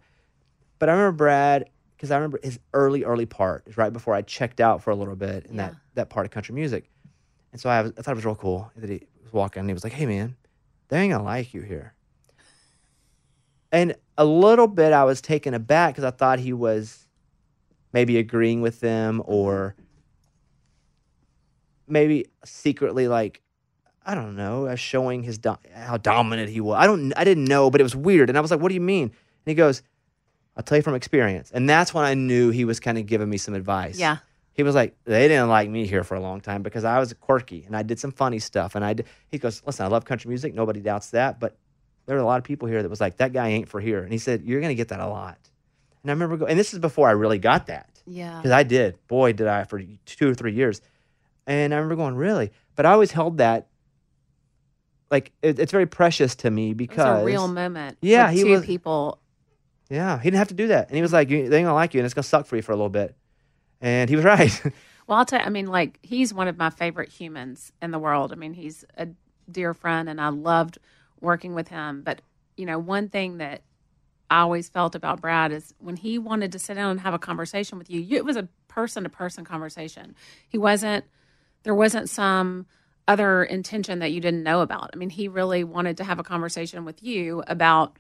But 0.79 0.91
I 0.91 0.93
remember 0.93 1.17
Brad 1.17 1.71
because 1.97 2.11
I 2.11 2.17
remember 2.17 2.39
his 2.43 2.61
early 2.75 3.03
early 3.05 3.27
part 3.27 3.65
is 3.67 3.77
right 3.79 3.93
before 3.93 4.15
I 4.15 4.21
checked 4.23 4.61
out 4.61 4.83
for 4.83 4.91
a 4.91 4.95
little 4.95 5.17
bit 5.17 5.47
in 5.47 5.57
that 5.57 5.75
that 5.95 6.11
part 6.11 6.27
of 6.27 6.31
country 6.33 6.55
music. 6.55 6.91
And 7.53 7.61
so 7.61 7.71
I, 7.71 7.81
was, 7.81 7.93
I 7.99 8.03
thought 8.03 8.13
it 8.13 8.17
was 8.17 8.27
real 8.27 8.35
cool 8.35 8.71
that 8.77 8.91
he 8.91 9.07
was 9.25 9.33
walking 9.33 9.61
and 9.61 9.69
he 9.71 9.73
was 9.73 9.83
like, 9.83 9.95
"Hey 9.95 10.05
man, 10.07 10.37
they 10.89 10.99
ain't 11.01 11.13
gonna 11.13 11.25
like 11.25 11.55
you 11.55 11.63
here." 11.63 11.95
And 13.71 13.95
a 14.17 14.25
little 14.25 14.67
bit 14.67 14.93
I 14.93 15.05
was 15.05 15.21
taken 15.21 15.55
aback 15.55 15.95
because 15.95 16.05
I 16.05 16.11
thought 16.11 16.39
he 16.39 16.53
was 16.53 17.07
maybe 17.93 18.19
agreeing 18.19 18.61
with 18.61 18.81
them 18.81 19.23
or 19.25 19.75
maybe 21.87 22.27
secretly 22.45 23.09
like 23.09 23.43
I 24.05 24.15
don't 24.15 24.37
know, 24.37 24.67
uh, 24.67 24.75
showing 24.75 25.23
his 25.23 25.37
do- 25.37 25.59
how 25.75 25.99
dominant 25.99 26.49
he 26.49 26.63
was. 26.63 26.79
I 26.79 26.87
don't 26.87 27.13
I 27.15 27.25
didn't 27.25 27.45
know, 27.45 27.71
but 27.71 27.81
it 27.81 27.85
was 27.85 27.95
weird. 27.95 28.31
And 28.31 28.39
I 28.39 28.41
was 28.41 28.51
like, 28.51 28.61
"What 28.61 28.69
do 28.69 28.75
you 28.75 28.81
mean?" 28.81 29.05
And 29.05 29.13
he 29.45 29.55
goes, 29.55 29.83
"I'll 30.57 30.63
tell 30.63 30.79
you 30.79 30.83
from 30.83 30.95
experience." 30.95 31.51
And 31.53 31.69
that's 31.69 31.93
when 31.93 32.05
I 32.07 32.15
knew 32.15 32.51
he 32.51 32.65
was 32.65 32.81
kind 32.81 32.97
of 32.97 33.05
giving 33.05 33.29
me 33.29 33.37
some 33.37 33.53
advice. 33.53 33.99
Yeah. 33.99 34.19
He 34.55 34.63
was 34.63 34.75
like, 34.75 34.97
"They 35.05 35.29
didn't 35.29 35.51
like 35.51 35.69
me 35.69 35.87
here 35.87 36.05
for 36.05 36.15
a 36.15 36.21
long 36.21 36.41
time 36.41 36.63
because 36.63 36.85
I 36.85 36.99
was 36.99 37.13
quirky 37.13 37.65
and 37.67 37.77
I 37.77 37.83
did 37.83 38.01
some 38.01 38.11
funny 38.11 38.39
stuff." 38.39 38.75
And 38.75 38.83
I 38.83 38.95
did, 38.95 39.07
he 39.31 39.37
goes, 39.37 39.63
"Listen, 39.67 39.85
I 39.85 39.89
love 39.89 40.07
country 40.07 40.31
music. 40.31 40.55
Nobody 40.55 40.81
doubts 40.81 41.11
that, 41.11 41.39
but 41.39 41.59
there 42.09 42.17
were 42.17 42.23
a 42.23 42.27
lot 42.27 42.39
of 42.39 42.45
people 42.45 42.67
here 42.67 42.83
that 42.83 42.89
was 42.89 43.01
like, 43.01 43.19
that 43.19 43.33
guy 43.33 43.49
ain't 43.51 43.69
for 43.69 43.81
here." 43.81 44.03
And 44.03 44.11
he 44.11 44.19
said, 44.19 44.43
"You're 44.43 44.61
going 44.61 44.71
to 44.71 44.75
get 44.75 44.89
that 44.89 44.99
a 44.99 45.07
lot." 45.07 45.39
And 46.03 46.11
I 46.11 46.13
remember 46.15 46.37
going, 46.39 46.51
and 46.51 46.59
this 46.59 46.73
is 46.73 46.81
before 46.81 47.09
I 47.09 47.13
really 47.13 47.39
got 47.39 47.67
that 47.67 47.89
Yeah. 48.07 48.37
because 48.39 48.51
I 48.51 48.63
did. 48.65 48.99
Boy, 49.09 49.33
did 49.35 49.47
I 49.47 49.65
for 49.65 49.81
two 50.07 50.31
or 50.31 50.35
three 50.35 50.53
years. 50.55 50.81
And 51.47 51.73
I 51.73 51.77
remember 51.77 51.97
going, 51.97 52.15
really? 52.17 52.51
But 52.77 52.87
I 52.87 52.93
always 52.93 53.11
held 53.13 53.39
that 53.39 53.69
like 55.11 55.33
it, 55.43 55.59
it's 55.59 55.73
very 55.73 55.87
precious 55.87 56.35
to 56.37 56.51
me 56.51 56.75
because 56.75 57.25
real 57.25 57.49
moment. 57.49 57.99
Yeah, 58.03 58.31
he 58.31 58.43
two 58.43 58.51
was- 58.51 58.67
people. 58.67 59.21
yeah, 59.91 60.19
he 60.19 60.25
didn't 60.25 60.39
have 60.39 60.49
to 60.49 60.55
do 60.55 60.69
that. 60.69 60.89
And 60.89 60.97
he 60.97 61.03
was 61.03 61.13
like, 61.13 61.29
they 61.29 61.37
ain't 61.37 61.51
gonna 61.51 61.75
like 61.75 61.95
you, 61.95 62.01
and 62.01 62.05
it's 62.05 62.15
gonna 62.15 62.23
suck 62.25 62.47
for 62.47 62.57
you 62.57 62.63
for 62.63 62.73
a 62.73 62.77
little 62.77 62.91
bit. 62.91 63.15
And 63.81 64.11
he 64.11 64.17
was 64.17 64.25
right. 64.35 64.63
Well, 65.07 65.19
I'll 65.19 65.25
tell 65.25 65.41
you, 65.41 65.47
I 65.47 65.49
mean, 65.49 65.67
like, 65.67 65.99
he's 66.03 66.35
one 66.35 66.49
of 66.49 66.59
my 66.59 66.69
favorite 66.69 67.09
humans 67.09 67.73
in 67.81 67.91
the 67.93 67.99
world. 67.99 68.31
I 68.33 68.35
mean, 68.37 68.53
he's 68.53 68.85
a 68.99 69.09
dear 69.51 69.73
friend, 69.73 70.09
and 70.09 70.21
I 70.21 70.29
loved 70.29 70.79
working 71.21 71.55
with 71.55 71.69
him. 71.69 72.03
But, 72.03 72.23
you 72.57 72.67
know, 72.67 72.79
one 72.79 73.09
thing 73.09 73.39
that 73.39 73.63
I 74.31 74.41
always 74.41 74.69
felt 74.69 74.95
about 74.95 75.21
Brad 75.21 75.53
is 75.53 75.75
when 75.79 75.97
he 75.97 76.19
wanted 76.19 76.53
to 76.53 76.59
sit 76.59 76.75
down 76.75 76.91
and 76.91 77.01
have 77.01 77.15
a 77.15 77.19
conversation 77.19 77.79
with 77.79 77.91
you, 77.91 78.05
it 78.17 78.25
was 78.25 78.37
a 78.37 78.49
person 78.69 79.05
to 79.05 79.09
person 79.09 79.45
conversation. 79.45 80.15
He 80.49 80.59
wasn't, 80.59 81.05
there 81.63 81.75
wasn't 81.75 82.11
some 82.11 82.67
other 83.07 83.43
intention 83.43 84.01
that 84.01 84.13
you 84.13 84.21
didn't 84.21 84.43
know 84.43 84.61
about. 84.61 84.91
I 84.93 84.97
mean, 84.97 85.11
he 85.11 85.29
really 85.29 85.65
wanted 85.65 85.97
to 85.97 86.05
have 86.05 86.19
a 86.19 86.23
conversation 86.23 86.85
with 86.85 87.03
you 87.03 87.43
about 87.47 87.99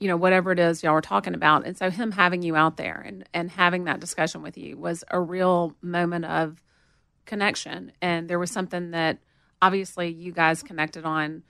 you 0.00 0.06
know 0.06 0.16
whatever 0.16 0.52
it 0.52 0.58
is 0.58 0.82
y'all 0.82 0.94
were 0.94 1.00
talking 1.00 1.34
about 1.34 1.66
and 1.66 1.76
so 1.76 1.90
him 1.90 2.12
having 2.12 2.42
you 2.42 2.54
out 2.54 2.76
there 2.76 3.02
and 3.04 3.28
and 3.34 3.50
having 3.50 3.84
that 3.84 4.00
discussion 4.00 4.42
with 4.42 4.56
you 4.56 4.76
was 4.76 5.04
a 5.10 5.20
real 5.20 5.74
moment 5.82 6.24
of 6.24 6.62
connection 7.26 7.92
and 8.00 8.28
there 8.28 8.38
was 8.38 8.50
something 8.50 8.92
that 8.92 9.18
obviously 9.60 10.08
you 10.08 10.32
guys 10.32 10.62
connected 10.62 11.04
on 11.04 11.42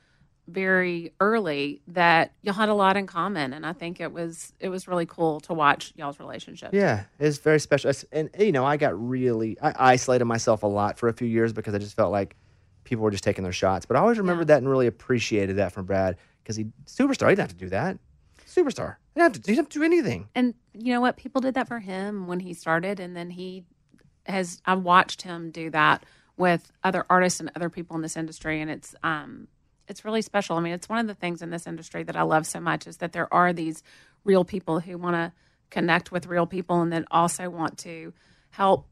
very 0.48 1.12
early 1.20 1.82
that 1.88 2.32
y'all 2.42 2.54
had 2.54 2.68
a 2.70 2.74
lot 2.74 2.96
in 2.96 3.06
common 3.06 3.52
and 3.52 3.66
i 3.66 3.72
think 3.72 4.00
it 4.00 4.12
was 4.12 4.52
it 4.61 4.70
was 4.70 4.88
really 4.88 5.04
cool 5.06 5.38
to 5.40 5.52
watch 5.52 5.92
y'all's 5.94 6.18
relationship 6.18 6.70
yeah, 6.72 7.04
it's 7.20 7.38
very 7.38 7.61
special. 7.61 7.92
And 8.12 8.30
you 8.38 8.50
know, 8.52 8.64
I 8.64 8.76
got 8.78 8.98
really 8.98 9.56
I 9.61 9.74
isolated 9.92 10.24
myself 10.24 10.62
a 10.62 10.66
lot 10.66 10.98
for 10.98 11.08
a 11.08 11.12
few 11.12 11.28
years 11.28 11.52
because 11.52 11.74
I 11.74 11.78
just 11.78 11.94
felt 11.94 12.11
like 12.12 12.34
people 12.84 13.04
were 13.04 13.11
just 13.11 13.24
taking 13.24 13.44
their 13.44 13.52
shots. 13.52 13.84
But 13.87 13.96
I 13.96 14.00
always 14.00 14.18
remembered 14.18 14.46
that 14.48 14.58
and 14.58 14.68
really 14.68 14.87
appreciated 14.87 15.56
that 15.56 15.72
from 15.72 15.84
Brad 15.87 16.16
because 16.42 16.56
he 16.56 16.66
superstar. 16.87 17.28
He 17.28 17.34
didn't 17.37 17.38
have 17.40 17.48
to 17.50 17.54
do 17.56 17.68
that. 17.68 17.98
Superstar. 18.46 18.96
He 19.14 19.20
didn't 19.20 19.34
have 19.34 19.42
to, 19.42 19.50
he 19.50 19.54
didn't 19.54 19.56
have 19.66 19.68
to 19.70 19.78
do 19.78 19.84
anything. 19.84 20.28
and 20.34 20.54
you 20.72 20.92
know 20.94 21.00
what 21.00 21.16
people 21.16 21.40
did 21.40 21.54
that 21.54 21.68
for 21.68 21.80
him 21.80 22.26
when 22.26 22.40
he 22.40 22.54
started 22.54 22.98
and 23.00 23.14
then 23.16 23.30
he 23.30 23.64
has 24.26 24.61
i 24.66 24.74
watched 24.74 25.22
him 25.22 25.50
do 25.50 25.70
that 25.70 26.04
with 26.37 26.70
other 26.84 27.04
artists 27.11 27.40
and 27.40 27.50
other 27.56 27.68
people 27.68 27.96
in 27.96 28.02
this 28.02 28.16
industry 28.16 28.61
and 28.61 28.70
it's 28.70 28.94
um 29.02 29.48
it's 29.88 30.05
really 30.05 30.22
special. 30.22 30.57
I 30.57 30.61
mean 30.61 30.72
it's 30.72 30.88
one 30.88 30.98
of 30.98 31.07
the 31.07 31.14
things 31.14 31.42
in 31.42 31.51
this 31.51 31.66
industry 31.66 32.03
that 32.05 32.16
i 32.16 32.22
love 32.22 32.46
so 32.46 32.61
much 32.61 32.87
is 32.87 32.98
that 32.98 33.12
there 33.12 33.33
are 33.33 33.53
these 33.53 33.83
real 34.24 34.44
people 34.44 34.81
who 34.81 34.98
want 34.98 35.16
to 35.16 35.33
connect 35.70 36.12
with 36.12 36.27
real 36.27 36.46
people 36.46 36.81
and 36.81 36.92
then 36.92 37.05
also 37.11 37.48
want 37.51 37.79
to 37.79 38.12
help 38.51 38.87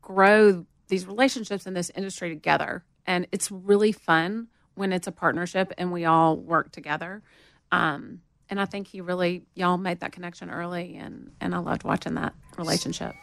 grow 0.00 0.66
these 0.88 1.06
relationships 1.06 1.66
in 1.66 1.74
this 1.74 1.90
industry 1.94 2.28
together. 2.30 2.84
And 3.06 3.26
it's 3.32 3.50
really 3.50 3.92
fun 3.92 4.48
when 4.74 4.92
it's 4.92 5.06
a 5.06 5.12
partnership 5.12 5.72
and 5.78 5.92
we 5.92 6.04
all 6.04 6.36
work 6.36 6.72
together. 6.72 7.22
Um, 7.70 8.20
and 8.50 8.60
I 8.60 8.66
think 8.66 8.86
he 8.86 9.00
really 9.00 9.44
y'all 9.54 9.78
made 9.78 10.00
that 10.00 10.12
connection 10.12 10.50
early, 10.50 10.96
and 10.96 11.30
and 11.40 11.54
I 11.54 11.58
loved 11.58 11.84
watching 11.84 12.14
that 12.14 12.34
relationship. 12.58 13.14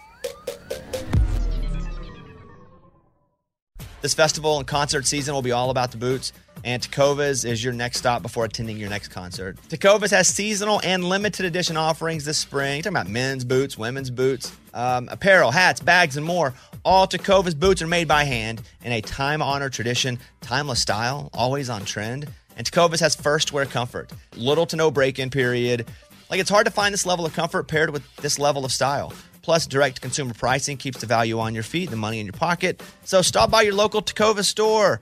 This 4.01 4.15
festival 4.15 4.57
and 4.57 4.65
concert 4.65 5.05
season 5.05 5.35
will 5.35 5.43
be 5.43 5.51
all 5.51 5.69
about 5.69 5.91
the 5.91 5.97
boots, 5.97 6.33
and 6.63 6.81
Tecovas 6.81 7.45
is 7.45 7.63
your 7.63 7.73
next 7.73 7.97
stop 7.97 8.21
before 8.21 8.45
attending 8.45 8.77
your 8.77 8.89
next 8.89 9.09
concert. 9.09 9.57
Tecovas 9.69 10.11
has 10.11 10.27
seasonal 10.27 10.81
and 10.83 11.03
limited 11.03 11.45
edition 11.45 11.77
offerings 11.77 12.25
this 12.25 12.37
spring. 12.37 12.75
You're 12.75 12.83
talking 12.83 12.97
about 12.97 13.09
men's 13.09 13.43
boots, 13.43 13.77
women's 13.77 14.09
boots, 14.09 14.51
um, 14.73 15.09
apparel, 15.11 15.51
hats, 15.51 15.79
bags, 15.79 16.17
and 16.17 16.25
more. 16.25 16.53
All 16.85 17.07
Tecovas 17.07 17.57
boots 17.57 17.81
are 17.81 17.87
made 17.87 18.07
by 18.07 18.23
hand 18.23 18.61
in 18.83 18.91
a 18.91 19.01
time 19.01 19.41
honored 19.41 19.73
tradition, 19.73 20.19
timeless 20.41 20.81
style, 20.81 21.29
always 21.33 21.69
on 21.69 21.85
trend. 21.85 22.27
And 22.57 22.69
Tecovas 22.69 22.99
has 22.99 23.15
first 23.15 23.53
wear 23.53 23.65
comfort, 23.65 24.11
little 24.35 24.65
to 24.67 24.75
no 24.75 24.91
break 24.91 25.19
in 25.19 25.29
period. 25.29 25.87
Like 26.29 26.39
it's 26.39 26.49
hard 26.49 26.65
to 26.65 26.71
find 26.71 26.93
this 26.93 27.05
level 27.05 27.25
of 27.25 27.33
comfort 27.33 27.67
paired 27.67 27.89
with 27.89 28.03
this 28.17 28.37
level 28.37 28.65
of 28.65 28.71
style. 28.71 29.13
Plus, 29.41 29.65
direct 29.65 30.01
consumer 30.01 30.33
pricing 30.33 30.77
keeps 30.77 30.99
the 30.99 31.07
value 31.07 31.39
on 31.39 31.53
your 31.53 31.63
feet, 31.63 31.89
the 31.89 31.95
money 31.95 32.19
in 32.19 32.25
your 32.25 32.33
pocket. 32.33 32.83
So 33.03 33.21
stop 33.21 33.49
by 33.49 33.63
your 33.63 33.73
local 33.73 34.01
Tacova 34.01 34.43
store, 34.43 35.01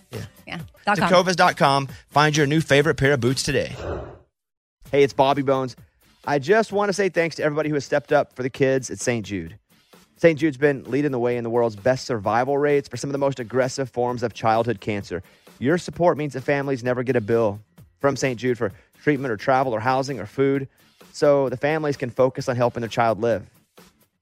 Yeah. 0.11 0.25
Yeah. 0.47 0.59
Dot 0.85 0.97
com. 0.97 1.09
Tecovas.com. 1.09 1.87
Find 2.09 2.35
your 2.35 2.47
new 2.47 2.61
favorite 2.61 2.95
pair 2.95 3.13
of 3.13 3.19
boots 3.19 3.43
today. 3.43 3.75
Hey, 4.91 5.03
it's 5.03 5.13
Bobby 5.13 5.41
Bones. 5.41 5.75
I 6.25 6.37
just 6.37 6.71
want 6.71 6.89
to 6.89 6.93
say 6.93 7.09
thanks 7.09 7.37
to 7.37 7.43
everybody 7.43 7.69
who 7.69 7.75
has 7.75 7.85
stepped 7.85 8.11
up 8.11 8.35
for 8.35 8.43
the 8.43 8.49
kids 8.49 8.89
at 8.91 8.99
St. 8.99 9.25
Jude. 9.25 9.57
St. 10.17 10.37
Jude's 10.37 10.57
been 10.57 10.83
leading 10.83 11.11
the 11.11 11.17
way 11.17 11.35
in 11.35 11.43
the 11.43 11.49
world's 11.49 11.75
best 11.75 12.05
survival 12.05 12.57
rates 12.57 12.87
for 12.87 12.97
some 12.97 13.09
of 13.09 13.13
the 13.13 13.17
most 13.17 13.39
aggressive 13.39 13.89
forms 13.89 14.21
of 14.21 14.33
childhood 14.33 14.79
cancer. 14.79 15.23
Your 15.57 15.79
support 15.79 16.17
means 16.17 16.33
that 16.33 16.41
families 16.41 16.83
never 16.83 17.01
get 17.01 17.15
a 17.15 17.21
bill 17.21 17.59
from 17.99 18.15
St. 18.15 18.39
Jude 18.39 18.57
for 18.57 18.71
treatment 19.01 19.31
or 19.31 19.37
travel 19.37 19.73
or 19.73 19.79
housing 19.79 20.19
or 20.19 20.27
food. 20.27 20.67
So 21.11 21.49
the 21.49 21.57
families 21.57 21.97
can 21.97 22.11
focus 22.11 22.47
on 22.47 22.55
helping 22.55 22.81
their 22.81 22.89
child 22.89 23.19
live. 23.19 23.45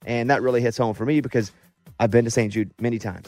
And 0.06 0.30
that 0.30 0.42
really 0.42 0.62
hits 0.62 0.78
home 0.78 0.94
for 0.94 1.06
me 1.06 1.20
because 1.20 1.52
I've 2.00 2.12
been 2.12 2.24
to 2.26 2.32
St. 2.32 2.54
Jude 2.54 2.72
many 2.80 2.98
times. 2.98 3.28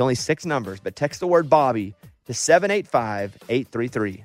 It's 0.00 0.02
only 0.02 0.14
six 0.14 0.46
numbers, 0.46 0.80
but 0.80 0.96
text 0.96 1.20
the 1.20 1.26
word 1.26 1.50
Bobby 1.50 1.94
to 2.24 2.32
785 2.32 3.36
833. 3.50 4.24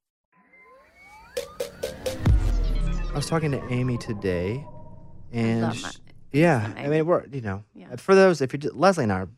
I 1.37 3.13
was 3.15 3.27
talking 3.27 3.51
to 3.51 3.61
Amy 3.69 3.97
today, 3.97 4.65
and 5.33 5.61
my- 5.81 5.91
yeah, 6.31 6.73
I 6.77 6.87
mean 6.87 7.05
we're 7.05 7.25
you 7.27 7.41
know 7.41 7.63
Yeah. 7.75 7.95
for 7.97 8.15
those 8.15 8.41
if 8.41 8.53
you 8.53 8.59
just, 8.59 8.75
Leslie 8.75 9.03
and 9.03 9.11
I 9.11 9.19
are 9.21 9.29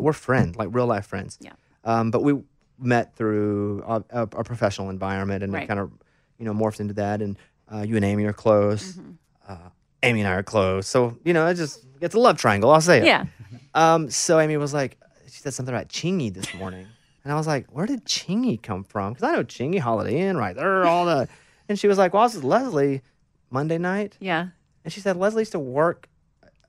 we're 0.00 0.12
friends 0.12 0.56
like 0.56 0.68
real 0.72 0.86
life 0.86 1.06
friends. 1.06 1.38
Yeah. 1.40 1.52
Um, 1.84 2.10
but 2.10 2.22
we 2.22 2.40
met 2.78 3.14
through 3.16 3.82
a, 3.86 4.02
a, 4.10 4.22
a 4.22 4.44
professional 4.44 4.88
environment, 4.90 5.42
and 5.42 5.52
Right. 5.52 5.68
kind 5.68 5.80
of 5.80 5.90
you 6.38 6.44
know 6.46 6.52
morphed 6.54 6.80
into 6.80 6.94
that. 6.94 7.20
And 7.22 7.36
uh, 7.72 7.82
you 7.82 7.96
and 7.96 8.04
Amy 8.04 8.24
are 8.24 8.32
close. 8.32 8.92
Mm-hmm. 8.92 9.10
Uh, 9.48 9.56
Amy 10.02 10.20
and 10.20 10.28
I 10.28 10.32
are 10.34 10.42
close, 10.42 10.86
so 10.86 11.18
you 11.24 11.34
know 11.34 11.46
it 11.46 11.54
just 11.54 11.84
it's 12.00 12.14
a 12.14 12.18
love 12.18 12.38
triangle. 12.38 12.70
I'll 12.70 12.80
say 12.80 12.98
it. 13.00 13.04
Yeah. 13.04 13.26
Um, 13.74 14.10
so 14.10 14.38
Amy 14.40 14.56
was 14.56 14.72
like, 14.72 14.96
she 15.26 15.40
said 15.40 15.52
something 15.54 15.74
about 15.74 15.88
Chingy 15.88 16.32
this 16.32 16.52
morning. 16.54 16.86
And 17.22 17.32
I 17.32 17.36
was 17.36 17.46
like, 17.46 17.66
where 17.70 17.86
did 17.86 18.04
Chingy 18.06 18.62
come 18.62 18.84
from? 18.84 19.12
Because 19.12 19.28
I 19.28 19.32
know 19.32 19.44
Chingy, 19.44 19.78
Holiday 19.78 20.20
Inn, 20.20 20.36
right 20.36 20.56
there, 20.56 20.84
all 20.84 21.06
the. 21.06 21.28
And 21.68 21.78
she 21.78 21.86
was 21.86 21.98
like, 21.98 22.12
well, 22.12 22.24
this 22.26 22.34
is 22.34 22.42
Leslie 22.42 23.00
Monday 23.48 23.78
night. 23.78 24.16
Yeah. 24.18 24.48
And 24.84 24.92
she 24.92 24.98
said, 24.98 25.16
Leslie 25.16 25.42
used 25.42 25.52
to 25.52 25.60
work 25.60 26.08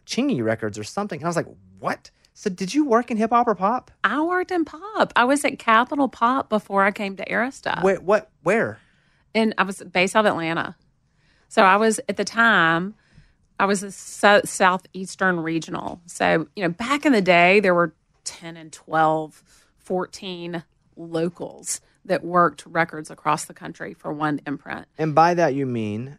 Chingy 0.06 0.44
Records 0.44 0.78
or 0.78 0.84
something. 0.84 1.18
And 1.18 1.26
I 1.26 1.28
was 1.30 1.36
like, 1.36 1.48
what? 1.80 2.12
So 2.36 2.52
did 2.52 2.76
you 2.76 2.86
work 2.86 3.10
in 3.10 3.18
hip 3.18 3.32
hop 3.32 3.48
or 3.48 3.56
pop? 3.56 3.90
I 4.04 4.22
worked 4.22 4.52
in 4.52 4.64
pop. 4.64 5.12
I 5.16 5.24
was 5.26 5.44
at 5.44 5.58
Capitol 5.58 6.08
Pop 6.08 6.50
before 6.50 6.84
I 6.84 6.92
came 6.92 7.16
to 7.16 7.26
Arista. 7.26 7.82
Where, 7.82 8.00
what, 8.00 8.30
where? 8.44 8.78
and 9.34 9.54
I 9.58 9.64
was 9.64 9.82
based 9.92 10.16
out 10.16 10.26
of 10.26 10.32
Atlanta. 10.32 10.76
So 11.48 11.64
I 11.64 11.78
was 11.78 12.00
at 12.08 12.18
the 12.18 12.26
time, 12.26 12.96
I 13.60 13.66
was 13.66 13.84
a 13.84 13.92
so- 13.92 14.42
southeastern 14.46 15.40
regional. 15.40 16.02
So 16.06 16.48
you 16.56 16.64
know, 16.64 16.70
back 16.70 17.06
in 17.06 17.14
the 17.14 17.22
day, 17.22 17.60
there 17.60 17.74
were 17.74 17.94
ten 18.24 18.58
and 18.58 18.72
12, 18.72 19.44
14 19.92 20.64
locals 20.96 21.82
that 22.06 22.24
worked 22.24 22.66
records 22.66 23.12
across 23.12 23.44
the 23.44 23.54
country 23.54 23.94
for 23.94 24.14
one 24.14 24.40
imprint. 24.48 24.88
And 24.98 25.14
by 25.14 25.34
that, 25.34 25.54
you 25.54 25.66
mean, 25.66 26.18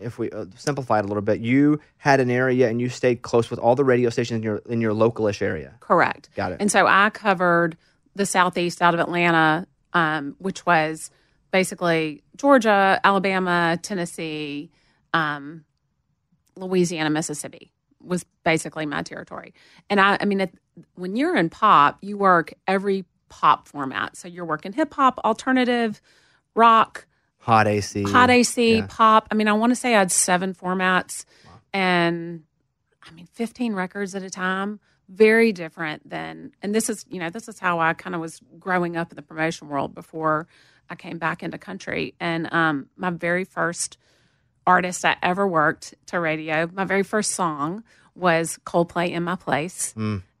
if 0.00 0.18
we 0.18 0.32
uh, 0.32 0.46
simplify 0.56 0.98
it 0.98 1.04
a 1.04 1.06
little 1.06 1.22
bit, 1.22 1.38
you 1.38 1.78
had 1.96 2.18
an 2.18 2.28
area 2.28 2.68
and 2.68 2.80
you 2.80 2.88
stayed 2.88 3.22
close 3.22 3.50
with 3.50 3.60
all 3.60 3.76
the 3.76 3.84
radio 3.84 4.10
stations 4.10 4.38
in 4.38 4.42
your, 4.42 4.56
in 4.68 4.80
your 4.80 4.94
localish 4.94 5.42
area. 5.42 5.76
Correct. 5.78 6.28
Got 6.34 6.50
it. 6.50 6.56
And 6.60 6.72
so 6.72 6.88
I 6.88 7.10
covered 7.10 7.76
the 8.16 8.26
southeast 8.26 8.82
out 8.82 8.94
of 8.94 8.98
Atlanta, 8.98 9.68
um, 9.92 10.34
which 10.40 10.66
was 10.66 11.12
basically 11.52 12.24
Georgia, 12.36 13.00
Alabama, 13.04 13.78
Tennessee, 13.80 14.72
um, 15.12 15.64
Louisiana, 16.56 17.10
Mississippi 17.10 17.70
was 18.00 18.24
basically 18.44 18.86
my 18.86 19.02
territory. 19.02 19.54
And 19.88 20.00
I, 20.00 20.18
I 20.20 20.24
mean, 20.24 20.40
it, 20.40 20.58
when 20.94 21.16
you're 21.16 21.36
in 21.36 21.50
pop, 21.50 21.98
you 22.00 22.16
work 22.16 22.54
every 22.66 23.04
pop 23.28 23.68
format. 23.68 24.16
So 24.16 24.28
you're 24.28 24.44
working 24.44 24.72
hip 24.72 24.94
hop, 24.94 25.18
alternative, 25.24 26.00
rock, 26.54 27.06
Hot 27.40 27.66
AC. 27.66 28.04
hot 28.04 28.30
AC, 28.30 28.76
yeah. 28.76 28.86
pop. 28.88 29.28
I 29.30 29.34
mean, 29.34 29.48
I 29.48 29.52
want 29.52 29.70
to 29.72 29.76
say 29.76 29.94
I 29.94 29.98
had 29.98 30.10
seven 30.10 30.54
formats 30.54 31.24
and 31.74 32.44
I 33.02 33.10
mean, 33.12 33.26
15 33.32 33.74
records 33.74 34.14
at 34.14 34.22
a 34.22 34.30
time. 34.30 34.80
Very 35.10 35.52
different 35.52 36.08
than, 36.08 36.52
and 36.62 36.74
this 36.74 36.88
is, 36.88 37.04
you 37.10 37.20
know, 37.20 37.28
this 37.28 37.46
is 37.46 37.58
how 37.58 37.78
I 37.78 37.92
kind 37.92 38.14
of 38.14 38.22
was 38.22 38.40
growing 38.58 38.96
up 38.96 39.12
in 39.12 39.16
the 39.16 39.22
promotion 39.22 39.68
world 39.68 39.94
before 39.94 40.46
I 40.88 40.94
came 40.94 41.18
back 41.18 41.42
into 41.42 41.58
country. 41.58 42.14
And 42.18 42.50
um, 42.50 42.86
my 42.96 43.10
very 43.10 43.44
first 43.44 43.98
artist 44.66 45.04
I 45.04 45.16
ever 45.22 45.46
worked 45.46 45.94
to 46.06 46.18
radio, 46.18 46.70
my 46.72 46.84
very 46.84 47.02
first 47.02 47.32
song 47.32 47.84
was 48.14 48.58
Coldplay 48.64 49.10
in 49.10 49.22
My 49.24 49.36
Place. 49.36 49.92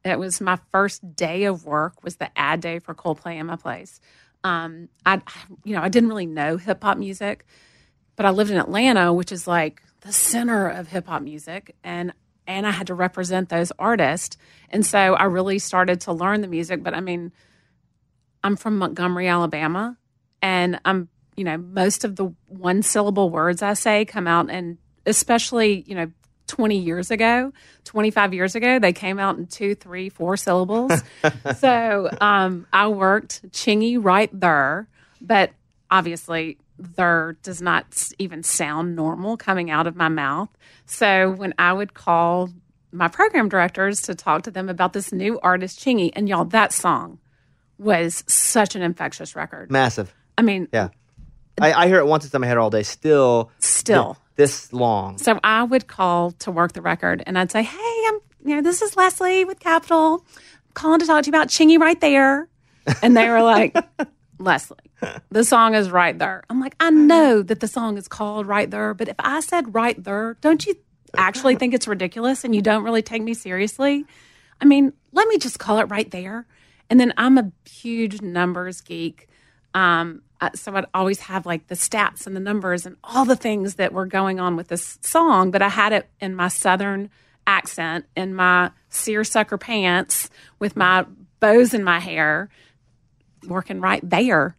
It 0.04 0.18
was 0.18 0.40
my 0.40 0.58
first 0.70 1.16
day 1.16 1.44
of 1.44 1.64
work 1.64 2.04
was 2.04 2.16
the 2.16 2.30
ad 2.38 2.60
day 2.60 2.78
for 2.78 2.94
Coldplay 2.94 3.38
in 3.38 3.46
My 3.46 3.56
Place. 3.56 4.00
Um, 4.44 4.90
I, 5.06 5.22
you 5.64 5.74
know, 5.74 5.80
I 5.80 5.88
didn't 5.88 6.10
really 6.10 6.26
know 6.26 6.58
hip 6.58 6.82
hop 6.82 6.98
music, 6.98 7.46
but 8.14 8.26
I 8.26 8.30
lived 8.30 8.50
in 8.50 8.58
Atlanta, 8.58 9.12
which 9.14 9.32
is 9.32 9.46
like 9.46 9.82
the 10.02 10.12
center 10.12 10.68
of 10.68 10.88
hip 10.88 11.06
hop 11.06 11.22
music, 11.22 11.74
and 11.82 12.12
and 12.46 12.66
I 12.66 12.70
had 12.70 12.88
to 12.88 12.94
represent 12.94 13.48
those 13.48 13.72
artists, 13.78 14.36
and 14.68 14.84
so 14.84 15.14
I 15.14 15.24
really 15.24 15.58
started 15.58 16.02
to 16.02 16.12
learn 16.12 16.42
the 16.42 16.48
music. 16.48 16.82
But 16.82 16.92
I 16.92 17.00
mean, 17.00 17.32
I'm 18.42 18.56
from 18.56 18.76
Montgomery, 18.76 19.28
Alabama, 19.28 19.96
and 20.42 20.78
I'm 20.84 21.08
you 21.34 21.44
know 21.44 21.56
most 21.56 22.04
of 22.04 22.16
the 22.16 22.34
one 22.46 22.82
syllable 22.82 23.30
words 23.30 23.62
I 23.62 23.72
say 23.72 24.04
come 24.04 24.26
out, 24.26 24.50
and 24.50 24.76
especially 25.06 25.82
you 25.86 25.94
know. 25.94 26.12
20 26.46 26.76
years 26.78 27.10
ago, 27.10 27.52
25 27.84 28.34
years 28.34 28.54
ago, 28.54 28.78
they 28.78 28.92
came 28.92 29.18
out 29.18 29.38
in 29.38 29.46
two, 29.46 29.74
three, 29.74 30.08
four 30.08 30.36
syllables. 30.36 30.92
so 31.58 32.10
um, 32.20 32.66
I 32.72 32.88
worked 32.88 33.50
chingy 33.50 33.98
right 34.00 34.30
there, 34.38 34.88
but 35.20 35.52
obviously 35.90 36.58
there 36.78 37.36
does 37.42 37.62
not 37.62 38.10
even 38.18 38.42
sound 38.42 38.96
normal 38.96 39.36
coming 39.36 39.70
out 39.70 39.86
of 39.86 39.96
my 39.96 40.08
mouth. 40.08 40.48
So 40.86 41.30
when 41.30 41.54
I 41.58 41.72
would 41.72 41.94
call 41.94 42.50
my 42.92 43.08
program 43.08 43.48
directors 43.48 44.02
to 44.02 44.14
talk 44.14 44.42
to 44.42 44.50
them 44.50 44.68
about 44.68 44.92
this 44.92 45.12
new 45.12 45.38
artist 45.40 45.80
Chingy, 45.80 46.10
and 46.14 46.28
y'all, 46.28 46.44
that 46.46 46.72
song 46.72 47.18
was 47.78 48.22
such 48.26 48.76
an 48.76 48.82
infectious 48.82 49.34
record. 49.34 49.70
Massive. 49.70 50.14
I 50.38 50.42
mean, 50.42 50.68
Yeah. 50.72 50.88
I, 51.60 51.72
I 51.72 51.86
hear 51.86 51.98
it 51.98 52.06
once. 52.06 52.24
It's 52.24 52.34
in 52.34 52.40
my 52.40 52.48
head 52.48 52.56
all 52.56 52.70
day. 52.70 52.82
Still. 52.82 53.50
Still. 53.60 54.18
Thi- 54.36 54.42
this 54.42 54.72
long. 54.72 55.18
So 55.18 55.38
I 55.44 55.62
would 55.62 55.86
call 55.86 56.32
to 56.32 56.50
work 56.50 56.72
the 56.72 56.82
record 56.82 57.22
and 57.26 57.38
I'd 57.38 57.50
say, 57.50 57.62
Hey, 57.62 58.04
I'm, 58.08 58.18
you 58.44 58.56
know, 58.56 58.62
this 58.62 58.82
is 58.82 58.96
Leslie 58.96 59.44
with 59.44 59.60
Capitol. 59.60 60.24
I'm 60.36 60.72
calling 60.74 61.00
to 61.00 61.06
talk 61.06 61.24
to 61.24 61.30
you 61.30 61.32
about 61.32 61.48
Chingy 61.48 61.78
right 61.78 62.00
there. 62.00 62.48
And 63.02 63.16
they 63.16 63.28
were 63.28 63.42
like, 63.42 63.76
Leslie, 64.38 64.76
the 65.30 65.44
song 65.44 65.74
is 65.74 65.90
right 65.90 66.18
there. 66.18 66.42
I'm 66.50 66.60
like, 66.60 66.74
I 66.80 66.90
know 66.90 67.42
that 67.42 67.60
the 67.60 67.68
song 67.68 67.96
is 67.96 68.08
called 68.08 68.46
right 68.46 68.70
there, 68.70 68.92
but 68.94 69.08
if 69.08 69.16
I 69.18 69.40
said 69.40 69.74
right 69.74 70.02
there, 70.02 70.36
don't 70.40 70.64
you 70.66 70.74
actually 71.16 71.56
think 71.56 71.72
it's 71.72 71.88
ridiculous 71.88 72.44
and 72.44 72.54
you 72.54 72.60
don't 72.60 72.82
really 72.82 73.02
take 73.02 73.22
me 73.22 73.34
seriously? 73.34 74.04
I 74.60 74.64
mean, 74.66 74.92
let 75.12 75.28
me 75.28 75.38
just 75.38 75.58
call 75.58 75.78
it 75.78 75.84
right 75.84 76.10
there. 76.10 76.46
And 76.90 77.00
then 77.00 77.14
I'm 77.16 77.38
a 77.38 77.50
huge 77.68 78.20
numbers 78.20 78.80
geek. 78.80 79.28
Um, 79.72 80.22
uh, 80.46 80.50
so 80.54 80.74
I'd 80.74 80.86
always 80.94 81.20
have 81.20 81.46
like 81.46 81.66
the 81.68 81.74
stats 81.74 82.26
and 82.26 82.34
the 82.36 82.40
numbers 82.40 82.86
and 82.86 82.96
all 83.04 83.24
the 83.24 83.36
things 83.36 83.74
that 83.76 83.92
were 83.92 84.06
going 84.06 84.40
on 84.40 84.56
with 84.56 84.68
this 84.68 84.98
song, 85.02 85.50
but 85.50 85.62
I 85.62 85.68
had 85.68 85.92
it 85.92 86.08
in 86.20 86.34
my 86.34 86.48
southern 86.48 87.10
accent, 87.46 88.06
in 88.16 88.34
my 88.34 88.70
seersucker 88.88 89.58
pants, 89.58 90.30
with 90.58 90.76
my 90.76 91.04
bows 91.40 91.74
in 91.74 91.84
my 91.84 92.00
hair, 92.00 92.48
working 93.46 93.80
right 93.80 94.00
there. 94.08 94.56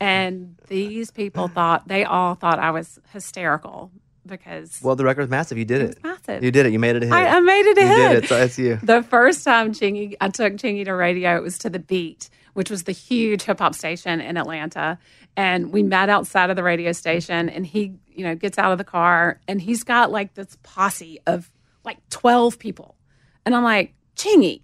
And 0.00 0.56
these 0.68 1.10
people 1.10 1.48
thought 1.48 1.86
they 1.86 2.04
all 2.04 2.34
thought 2.34 2.58
I 2.58 2.70
was 2.70 2.98
hysterical 3.12 3.90
because 4.26 4.80
Well, 4.82 4.96
the 4.96 5.04
record 5.04 5.22
was 5.22 5.30
massive. 5.30 5.58
You 5.58 5.64
did 5.64 5.82
it. 5.82 6.02
massive. 6.02 6.42
You 6.42 6.50
did 6.50 6.66
it. 6.66 6.72
You 6.72 6.78
made 6.78 6.96
it 6.96 7.02
a 7.02 7.06
hit. 7.06 7.12
I, 7.14 7.36
I 7.36 7.40
made 7.40 7.66
it 7.66 7.78
a 7.78 7.80
you 7.82 7.86
hit. 7.86 8.08
did 8.08 8.24
it. 8.24 8.28
So 8.28 8.38
that's 8.38 8.58
you. 8.58 8.76
The 8.82 9.02
first 9.02 9.44
time 9.44 9.72
Chingy, 9.72 10.14
I 10.20 10.28
took 10.28 10.54
Chingy 10.54 10.84
to 10.86 10.92
radio, 10.94 11.36
it 11.36 11.42
was 11.42 11.58
to 11.58 11.70
the 11.70 11.78
Beat, 11.78 12.30
which 12.54 12.70
was 12.70 12.84
the 12.84 12.92
huge 12.92 13.42
hip 13.42 13.58
hop 13.58 13.74
station 13.74 14.20
in 14.20 14.36
Atlanta. 14.36 14.98
And 15.36 15.72
we 15.72 15.82
met 15.82 16.08
outside 16.08 16.50
of 16.50 16.56
the 16.56 16.62
radio 16.62 16.92
station, 16.92 17.48
and 17.48 17.66
he, 17.66 17.94
you 18.08 18.24
know, 18.24 18.34
gets 18.34 18.58
out 18.58 18.72
of 18.72 18.78
the 18.78 18.84
car, 18.84 19.40
and 19.48 19.60
he's 19.60 19.82
got 19.84 20.10
like 20.10 20.34
this 20.34 20.56
posse 20.62 21.20
of 21.26 21.50
like 21.84 21.98
twelve 22.10 22.58
people, 22.58 22.96
and 23.44 23.54
I'm 23.54 23.64
like, 23.64 23.94
Chingy, 24.16 24.62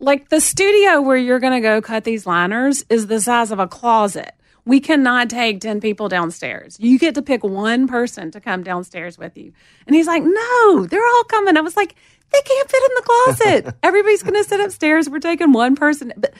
like 0.00 0.30
the 0.30 0.40
studio 0.40 1.00
where 1.00 1.16
you're 1.16 1.38
going 1.38 1.52
to 1.52 1.60
go 1.60 1.80
cut 1.82 2.04
these 2.04 2.26
liners 2.26 2.84
is 2.88 3.06
the 3.06 3.20
size 3.20 3.50
of 3.50 3.58
a 3.58 3.68
closet. 3.68 4.32
We 4.64 4.80
cannot 4.80 5.30
take 5.30 5.60
10 5.60 5.80
people 5.80 6.08
downstairs. 6.08 6.76
You 6.80 6.98
get 6.98 7.14
to 7.16 7.22
pick 7.22 7.42
one 7.44 7.86
person 7.86 8.30
to 8.32 8.40
come 8.40 8.62
downstairs 8.62 9.18
with 9.18 9.36
you. 9.36 9.52
And 9.86 9.96
he's 9.96 10.06
like, 10.06 10.22
No, 10.22 10.86
they're 10.86 11.06
all 11.06 11.24
coming. 11.24 11.56
I 11.56 11.60
was 11.60 11.76
like, 11.76 11.94
They 12.32 12.40
can't 12.42 12.70
fit 12.70 12.82
in 12.82 12.94
the 12.94 13.02
closet. 13.02 13.76
Everybody's 13.82 14.22
going 14.22 14.42
to 14.42 14.48
sit 14.48 14.60
upstairs. 14.60 15.08
We're 15.08 15.18
taking 15.18 15.52
one 15.52 15.76
person. 15.76 16.12
But 16.16 16.34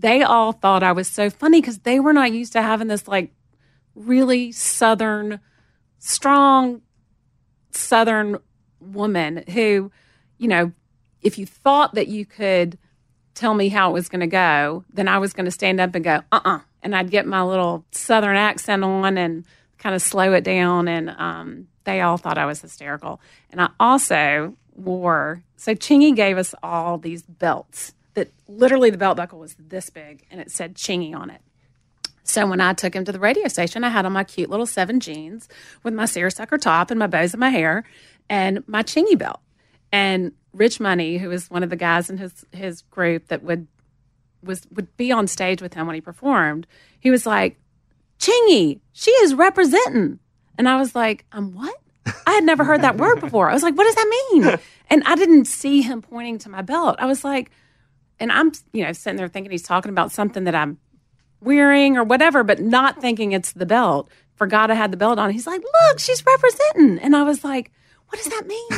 they 0.00 0.22
all 0.22 0.52
thought 0.52 0.82
I 0.82 0.92
was 0.92 1.08
so 1.08 1.30
funny 1.30 1.60
because 1.60 1.80
they 1.80 2.00
were 2.00 2.12
not 2.12 2.32
used 2.32 2.52
to 2.54 2.62
having 2.62 2.88
this 2.88 3.06
like 3.06 3.32
really 3.94 4.52
southern, 4.52 5.40
strong 5.98 6.80
southern 7.70 8.38
woman 8.80 9.44
who, 9.48 9.92
you 10.38 10.48
know, 10.48 10.72
if 11.22 11.38
you 11.38 11.44
thought 11.44 11.94
that 11.94 12.08
you 12.08 12.24
could 12.24 12.78
tell 13.34 13.54
me 13.54 13.68
how 13.68 13.90
it 13.90 13.92
was 13.92 14.08
going 14.08 14.20
to 14.20 14.26
go, 14.26 14.84
then 14.92 15.06
I 15.06 15.18
was 15.18 15.32
going 15.32 15.44
to 15.44 15.50
stand 15.50 15.80
up 15.80 15.94
and 15.94 16.04
go, 16.04 16.22
uh 16.32 16.40
uh 16.44 16.58
And 16.82 16.96
I'd 16.96 17.10
get 17.10 17.26
my 17.26 17.42
little 17.42 17.84
southern 17.92 18.36
accent 18.36 18.82
on 18.82 19.18
and 19.18 19.44
kind 19.78 19.94
of 19.94 20.02
slow 20.02 20.32
it 20.32 20.44
down. 20.44 20.88
And 20.88 21.10
um, 21.10 21.68
they 21.84 22.00
all 22.00 22.16
thought 22.16 22.38
I 22.38 22.46
was 22.46 22.62
hysterical. 22.62 23.20
And 23.50 23.60
I 23.60 23.68
also 23.78 24.54
wore, 24.74 25.42
so 25.56 25.74
Chingy 25.74 26.16
gave 26.16 26.38
us 26.38 26.54
all 26.62 26.96
these 26.96 27.22
belts 27.22 27.92
that 28.14 28.32
literally 28.48 28.90
the 28.90 28.98
belt 28.98 29.16
buckle 29.16 29.38
was 29.38 29.56
this 29.58 29.90
big 29.90 30.26
and 30.30 30.40
it 30.40 30.50
said 30.50 30.74
Chingy 30.74 31.14
on 31.14 31.30
it. 31.30 31.40
So 32.22 32.46
when 32.46 32.60
I 32.60 32.74
took 32.74 32.94
him 32.94 33.04
to 33.04 33.12
the 33.12 33.18
radio 33.18 33.48
station, 33.48 33.82
I 33.82 33.88
had 33.88 34.06
on 34.06 34.12
my 34.12 34.24
cute 34.24 34.50
little 34.50 34.66
seven 34.66 35.00
jeans 35.00 35.48
with 35.82 35.94
my 35.94 36.04
seersucker 36.04 36.58
top 36.58 36.90
and 36.90 36.98
my 36.98 37.06
bows 37.06 37.34
in 37.34 37.40
my 37.40 37.50
hair 37.50 37.84
and 38.28 38.66
my 38.68 38.82
chingy 38.82 39.18
belt. 39.18 39.40
And 39.92 40.32
Rich 40.52 40.78
Money, 40.80 41.18
who 41.18 41.28
was 41.28 41.50
one 41.50 41.62
of 41.62 41.70
the 41.70 41.76
guys 41.76 42.08
in 42.08 42.18
his 42.18 42.44
his 42.52 42.82
group 42.82 43.28
that 43.28 43.42
would 43.42 43.66
was 44.42 44.62
would 44.70 44.96
be 44.96 45.10
on 45.10 45.26
stage 45.26 45.60
with 45.60 45.74
him 45.74 45.86
when 45.86 45.94
he 45.94 46.00
performed, 46.00 46.66
he 47.00 47.10
was 47.10 47.26
like, 47.26 47.58
Chingy, 48.18 48.80
she 48.92 49.10
is 49.10 49.34
representing. 49.34 50.20
And 50.56 50.68
I 50.68 50.76
was 50.76 50.94
like, 50.94 51.24
I'm 51.32 51.54
what? 51.54 51.74
I 52.26 52.32
had 52.32 52.44
never 52.44 52.64
heard 52.64 52.82
that 52.82 52.96
word 52.96 53.20
before. 53.20 53.50
I 53.50 53.54
was 53.54 53.62
like, 53.62 53.76
what 53.76 53.84
does 53.84 53.94
that 53.94 54.26
mean? 54.32 54.58
And 54.88 55.02
I 55.04 55.14
didn't 55.14 55.44
see 55.46 55.82
him 55.82 56.02
pointing 56.02 56.38
to 56.38 56.48
my 56.48 56.62
belt. 56.62 56.96
I 56.98 57.06
was 57.06 57.24
like, 57.24 57.50
and 58.20 58.30
I'm, 58.30 58.52
you 58.72 58.84
know, 58.84 58.92
sitting 58.92 59.16
there 59.16 59.28
thinking 59.28 59.50
he's 59.50 59.62
talking 59.62 59.90
about 59.90 60.12
something 60.12 60.44
that 60.44 60.54
I'm 60.54 60.78
wearing 61.40 61.96
or 61.96 62.04
whatever, 62.04 62.44
but 62.44 62.60
not 62.60 63.00
thinking 63.00 63.32
it's 63.32 63.52
the 63.52 63.66
belt. 63.66 64.10
Forgot 64.34 64.70
I 64.70 64.74
had 64.74 64.90
the 64.90 64.96
belt 64.96 65.18
on. 65.18 65.30
He's 65.30 65.46
like, 65.46 65.62
look, 65.62 65.98
she's 65.98 66.24
representing. 66.24 66.98
And 66.98 67.16
I 67.16 67.22
was 67.22 67.42
like, 67.42 67.72
what 68.08 68.22
does 68.22 68.32
that 68.32 68.46
mean? 68.46 68.68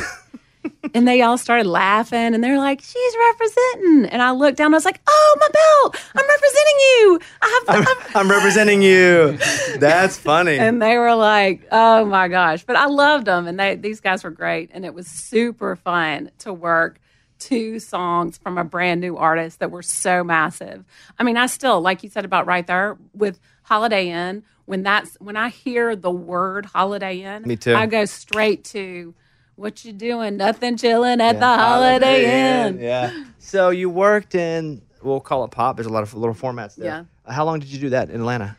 and 0.93 1.07
they 1.07 1.21
all 1.21 1.37
started 1.37 1.67
laughing 1.67 2.33
and 2.33 2.43
they're 2.43 2.57
like, 2.57 2.81
she's 2.81 3.15
representing. 3.29 4.05
And 4.05 4.21
I 4.21 4.31
looked 4.31 4.57
down, 4.57 4.73
I 4.73 4.77
was 4.77 4.85
like, 4.85 5.01
oh, 5.07 5.37
my 5.39 5.47
belt. 5.47 6.03
I'm 6.15 6.27
representing 6.27 6.79
you. 6.79 7.19
I 7.41 7.61
have, 7.67 7.87
I'm, 7.87 8.15
I'm 8.15 8.31
representing 8.31 8.81
you. 8.81 9.37
That's 9.77 10.17
funny. 10.17 10.57
and 10.59 10.81
they 10.81 10.97
were 10.97 11.15
like, 11.15 11.67
"Oh 11.71 12.05
my 12.05 12.27
gosh!" 12.27 12.63
But 12.63 12.75
I 12.75 12.85
loved 12.85 13.25
them, 13.25 13.47
and 13.47 13.59
they 13.59 13.75
these 13.75 13.99
guys 13.99 14.23
were 14.23 14.31
great, 14.31 14.69
and 14.73 14.85
it 14.85 14.93
was 14.93 15.07
super 15.07 15.75
fun 15.75 16.31
to 16.39 16.53
work 16.53 16.99
two 17.43 17.79
songs 17.79 18.37
from 18.37 18.57
a 18.57 18.63
brand 18.63 19.01
new 19.01 19.17
artist 19.17 19.59
that 19.59 19.71
were 19.71 19.81
so 19.81 20.23
massive. 20.23 20.85
I 21.19 21.23
mean, 21.23 21.37
I 21.37 21.47
still, 21.47 21.81
like 21.81 22.03
you 22.03 22.09
said 22.09 22.25
about 22.25 22.45
right 22.47 22.65
there 22.65 22.97
with 23.13 23.39
Holiday 23.63 24.09
Inn, 24.09 24.43
when 24.65 24.83
that's 24.83 25.15
when 25.19 25.35
I 25.35 25.49
hear 25.49 25.95
the 25.95 26.11
word 26.11 26.65
Holiday 26.65 27.21
Inn, 27.21 27.43
Me 27.45 27.55
too. 27.55 27.75
I 27.75 27.85
go 27.85 28.05
straight 28.05 28.63
to 28.65 29.13
what 29.55 29.85
you 29.85 29.93
doing? 29.93 30.37
Nothing, 30.37 30.77
chilling 30.77 31.21
at 31.21 31.39
the 31.39 31.45
Holiday, 31.45 32.65
Inn. 32.67 32.79
Yeah. 32.79 33.25
So 33.39 33.69
you 33.69 33.89
worked 33.89 34.35
in, 34.35 34.81
we'll 35.01 35.19
call 35.19 35.43
it 35.43 35.51
pop. 35.51 35.75
There's 35.75 35.85
a 35.85 35.91
lot 35.91 36.03
of 36.03 36.13
little 36.13 36.33
formats 36.35 36.75
there. 36.75 36.85
Yeah. 36.87 37.03
Uh, 37.25 37.33
How 37.33 37.45
long 37.45 37.59
did 37.59 37.69
you 37.69 37.79
do 37.79 37.89
that 37.89 38.09
in 38.09 38.21
Atlanta? 38.21 38.57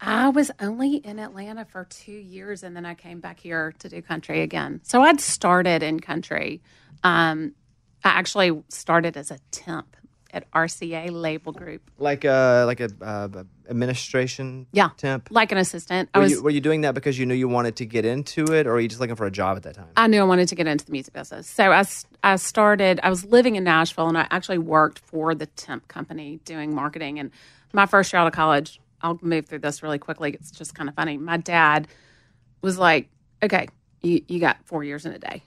I 0.00 0.30
was 0.30 0.50
only 0.60 0.96
in 0.96 1.18
Atlanta 1.18 1.64
for 1.66 1.84
two 1.84 2.12
years, 2.12 2.62
and 2.62 2.74
then 2.74 2.86
I 2.86 2.94
came 2.94 3.20
back 3.20 3.38
here 3.40 3.74
to 3.80 3.88
do 3.88 4.00
country 4.00 4.40
again. 4.40 4.80
So 4.82 5.02
I'd 5.02 5.20
started 5.20 5.82
in 5.82 6.00
country. 6.00 6.62
Um, 7.02 7.54
I 8.04 8.10
actually 8.10 8.62
started 8.68 9.16
as 9.16 9.30
a 9.30 9.38
temp 9.50 9.96
at 10.32 10.48
RCA 10.52 11.10
Label 11.10 11.52
Group. 11.52 11.90
Like 11.98 12.24
a 12.24 12.62
like 12.66 12.78
a 12.80 12.88
uh, 13.02 13.44
administration 13.68 14.66
Yeah, 14.72 14.90
temp. 14.96 15.28
like 15.30 15.50
an 15.52 15.58
assistant. 15.58 16.08
I 16.14 16.18
Were 16.18 16.22
was. 16.22 16.32
you, 16.32 16.42
were 16.42 16.50
you 16.50 16.60
doing 16.60 16.82
that 16.82 16.94
because 16.94 17.18
you 17.18 17.26
knew 17.26 17.34
you 17.34 17.48
wanted 17.48 17.76
to 17.76 17.86
get 17.86 18.04
into 18.04 18.44
it, 18.52 18.66
or 18.66 18.72
were 18.74 18.80
you 18.80 18.88
just 18.88 19.00
looking 19.00 19.16
for 19.16 19.26
a 19.26 19.30
job 19.30 19.56
at 19.56 19.64
that 19.64 19.74
time? 19.74 19.88
I 19.96 20.06
knew 20.06 20.20
I 20.20 20.24
wanted 20.24 20.48
to 20.48 20.54
get 20.54 20.66
into 20.68 20.84
the 20.86 20.92
music 20.92 21.14
business. 21.14 21.48
So 21.48 21.72
I 21.72 21.82
I 22.22 22.36
started, 22.36 23.00
I 23.02 23.10
was 23.10 23.24
living 23.24 23.56
in 23.56 23.64
Nashville 23.64 24.08
and 24.08 24.16
I 24.16 24.26
actually 24.30 24.58
worked 24.58 24.98
for 25.00 25.34
the 25.34 25.46
temp 25.46 25.88
company 25.88 26.38
doing 26.44 26.74
marketing. 26.74 27.18
And 27.18 27.30
my 27.72 27.86
first 27.86 28.12
year 28.12 28.20
out 28.20 28.26
of 28.28 28.32
college, 28.32 28.78
I'll 29.02 29.18
move 29.22 29.46
through 29.46 29.60
this 29.60 29.82
really 29.82 29.98
quickly. 29.98 30.32
It's 30.34 30.50
just 30.50 30.74
kind 30.74 30.88
of 30.88 30.94
funny. 30.94 31.16
My 31.16 31.38
dad 31.38 31.88
was 32.62 32.78
like, 32.78 33.08
okay, 33.42 33.66
you, 34.02 34.22
you 34.28 34.38
got 34.38 34.58
four 34.64 34.84
years 34.84 35.06
in 35.06 35.12
a 35.12 35.18
day. 35.18 35.42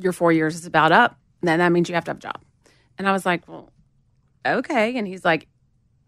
Your 0.00 0.12
four 0.12 0.32
years 0.32 0.54
is 0.54 0.64
about 0.66 0.90
up. 0.90 1.18
Then 1.42 1.58
that 1.58 1.72
means 1.72 1.88
you 1.88 1.94
have 1.94 2.04
to 2.04 2.10
have 2.10 2.18
a 2.18 2.20
job. 2.20 2.40
And 2.98 3.08
I 3.08 3.12
was 3.12 3.24
like, 3.24 3.48
well, 3.48 3.70
okay. 4.46 4.96
And 4.96 5.06
he's 5.06 5.24
like, 5.24 5.48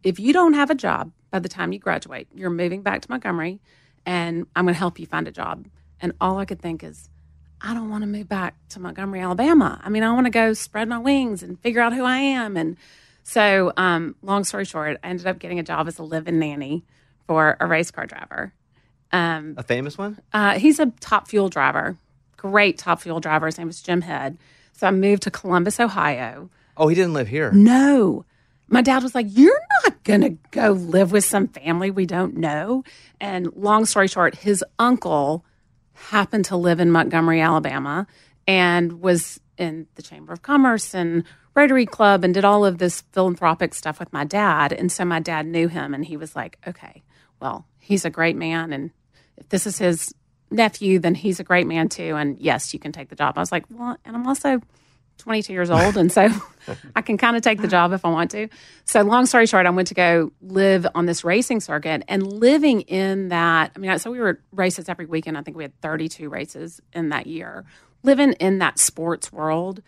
if 0.02 0.18
you 0.20 0.32
don't 0.32 0.54
have 0.54 0.70
a 0.70 0.74
job 0.74 1.12
by 1.30 1.38
the 1.38 1.48
time 1.48 1.72
you 1.72 1.78
graduate, 1.78 2.28
you're 2.34 2.50
moving 2.50 2.82
back 2.82 3.00
to 3.02 3.10
Montgomery 3.10 3.60
and 4.04 4.46
I'm 4.56 4.64
going 4.64 4.74
to 4.74 4.78
help 4.78 4.98
you 4.98 5.06
find 5.06 5.26
a 5.28 5.32
job. 5.32 5.66
And 6.00 6.12
all 6.20 6.38
I 6.38 6.44
could 6.44 6.60
think 6.60 6.82
is, 6.82 7.08
I 7.60 7.72
don't 7.74 7.88
want 7.88 8.02
to 8.02 8.08
move 8.08 8.28
back 8.28 8.56
to 8.70 8.80
Montgomery, 8.80 9.20
Alabama. 9.20 9.80
I 9.84 9.88
mean, 9.88 10.02
I 10.02 10.12
want 10.12 10.26
to 10.26 10.30
go 10.30 10.52
spread 10.52 10.88
my 10.88 10.98
wings 10.98 11.42
and 11.44 11.58
figure 11.60 11.80
out 11.80 11.94
who 11.94 12.04
I 12.04 12.18
am. 12.18 12.56
And 12.56 12.76
so, 13.22 13.72
um, 13.76 14.16
long 14.20 14.42
story 14.42 14.64
short, 14.64 14.98
I 15.04 15.08
ended 15.08 15.28
up 15.28 15.38
getting 15.38 15.60
a 15.60 15.62
job 15.62 15.86
as 15.86 15.98
a 16.00 16.02
live-in 16.02 16.40
nanny 16.40 16.84
for 17.28 17.56
a 17.60 17.66
race 17.68 17.92
car 17.92 18.04
driver. 18.04 18.52
Um, 19.12 19.54
A 19.56 19.62
famous 19.62 19.96
one? 19.96 20.20
uh, 20.32 20.58
he's 20.58 20.80
a 20.80 20.86
top 20.98 21.28
fuel 21.28 21.48
driver, 21.48 21.96
great 22.36 22.78
top 22.78 23.00
fuel 23.00 23.20
driver. 23.20 23.46
His 23.46 23.58
name 23.58 23.68
is 23.68 23.80
Jim 23.80 24.00
Head. 24.00 24.38
So 24.72 24.86
I 24.86 24.90
moved 24.90 25.22
to 25.24 25.30
Columbus, 25.30 25.78
Ohio. 25.80 26.50
Oh, 26.76 26.88
he 26.88 26.94
didn't 26.94 27.14
live 27.14 27.28
here. 27.28 27.52
No. 27.52 28.24
My 28.68 28.82
dad 28.82 29.02
was 29.02 29.14
like, 29.14 29.26
You're 29.28 29.60
not 29.84 30.02
going 30.04 30.22
to 30.22 30.30
go 30.50 30.72
live 30.72 31.12
with 31.12 31.24
some 31.24 31.48
family 31.48 31.90
we 31.90 32.06
don't 32.06 32.36
know. 32.36 32.84
And 33.20 33.52
long 33.54 33.84
story 33.84 34.08
short, 34.08 34.34
his 34.34 34.64
uncle 34.78 35.44
happened 35.94 36.46
to 36.46 36.56
live 36.56 36.80
in 36.80 36.90
Montgomery, 36.90 37.40
Alabama, 37.40 38.06
and 38.46 39.00
was 39.00 39.40
in 39.58 39.86
the 39.94 40.02
Chamber 40.02 40.32
of 40.32 40.42
Commerce 40.42 40.94
and 40.94 41.24
Rotary 41.54 41.86
Club 41.86 42.24
and 42.24 42.32
did 42.32 42.44
all 42.44 42.64
of 42.64 42.78
this 42.78 43.02
philanthropic 43.12 43.74
stuff 43.74 44.00
with 44.00 44.12
my 44.12 44.24
dad. 44.24 44.72
And 44.72 44.90
so 44.90 45.04
my 45.04 45.20
dad 45.20 45.46
knew 45.46 45.68
him 45.68 45.92
and 45.94 46.04
he 46.04 46.16
was 46.16 46.34
like, 46.34 46.58
Okay, 46.66 47.02
well, 47.40 47.66
he's 47.78 48.04
a 48.04 48.10
great 48.10 48.36
man. 48.36 48.72
And 48.72 48.90
if 49.36 49.48
this 49.50 49.66
is 49.66 49.78
his 49.78 50.14
nephew, 50.52 50.98
then 50.98 51.14
he's 51.14 51.40
a 51.40 51.44
great 51.44 51.66
man 51.66 51.88
too. 51.88 52.16
And 52.16 52.38
yes, 52.38 52.72
you 52.72 52.80
can 52.80 52.92
take 52.92 53.08
the 53.08 53.16
job. 53.16 53.36
I 53.36 53.40
was 53.40 53.52
like, 53.52 53.64
Well, 53.70 53.96
and 54.04 54.16
I'm 54.16 54.26
also 54.26 54.60
22 55.18 55.52
years 55.52 55.70
old, 55.70 55.96
and 55.96 56.10
so 56.10 56.28
I 56.96 57.02
can 57.02 57.16
kind 57.16 57.36
of 57.36 57.42
take 57.42 57.60
the 57.60 57.68
job 57.68 57.92
if 57.92 58.04
I 58.04 58.08
want 58.08 58.30
to. 58.32 58.48
So, 58.84 59.02
long 59.02 59.26
story 59.26 59.46
short, 59.46 59.66
I 59.66 59.70
went 59.70 59.88
to 59.88 59.94
go 59.94 60.32
live 60.40 60.86
on 60.94 61.06
this 61.06 61.22
racing 61.24 61.60
circuit 61.60 62.02
and 62.08 62.26
living 62.26 62.82
in 62.82 63.28
that. 63.28 63.72
I 63.74 63.78
mean, 63.78 63.98
so 63.98 64.10
we 64.10 64.18
were 64.18 64.40
races 64.52 64.88
every 64.88 65.06
weekend. 65.06 65.38
I 65.38 65.42
think 65.42 65.56
we 65.56 65.64
had 65.64 65.80
32 65.80 66.28
races 66.28 66.80
in 66.92 67.10
that 67.10 67.26
year. 67.26 67.64
Living 68.02 68.32
in 68.34 68.58
that 68.58 68.78
sports 68.78 69.32
world, 69.32 69.80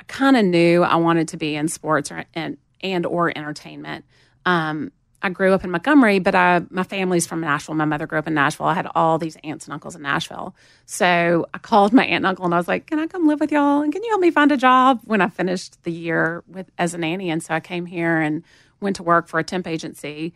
I 0.00 0.04
kind 0.04 0.36
of 0.36 0.44
knew 0.44 0.82
I 0.82 0.96
wanted 0.96 1.28
to 1.28 1.36
be 1.36 1.54
in 1.54 1.68
sports 1.68 2.10
or, 2.10 2.24
and 2.34 2.56
and 2.80 3.06
or 3.06 3.36
entertainment. 3.36 4.04
Um, 4.44 4.90
I 5.22 5.28
grew 5.28 5.52
up 5.52 5.64
in 5.64 5.70
Montgomery, 5.70 6.18
but 6.18 6.34
I, 6.34 6.62
my 6.70 6.82
family's 6.82 7.26
from 7.26 7.40
Nashville. 7.40 7.74
My 7.74 7.84
mother 7.84 8.06
grew 8.06 8.18
up 8.18 8.26
in 8.26 8.34
Nashville. 8.34 8.66
I 8.66 8.74
had 8.74 8.88
all 8.94 9.18
these 9.18 9.36
aunts 9.44 9.66
and 9.66 9.74
uncles 9.74 9.94
in 9.94 10.02
Nashville. 10.02 10.54
So 10.86 11.46
I 11.52 11.58
called 11.58 11.92
my 11.92 12.04
aunt 12.04 12.16
and 12.16 12.26
uncle 12.26 12.46
and 12.46 12.54
I 12.54 12.56
was 12.56 12.68
like, 12.68 12.86
Can 12.86 12.98
I 12.98 13.06
come 13.06 13.26
live 13.26 13.40
with 13.40 13.52
y'all? 13.52 13.82
And 13.82 13.92
can 13.92 14.02
you 14.02 14.10
help 14.10 14.20
me 14.20 14.30
find 14.30 14.50
a 14.50 14.56
job 14.56 15.00
when 15.04 15.20
I 15.20 15.28
finished 15.28 15.82
the 15.84 15.92
year 15.92 16.42
with 16.48 16.70
as 16.78 16.94
a 16.94 16.98
nanny? 16.98 17.30
And 17.30 17.42
so 17.42 17.54
I 17.54 17.60
came 17.60 17.86
here 17.86 18.18
and 18.18 18.42
went 18.80 18.96
to 18.96 19.02
work 19.02 19.28
for 19.28 19.38
a 19.38 19.44
temp 19.44 19.66
agency. 19.66 20.32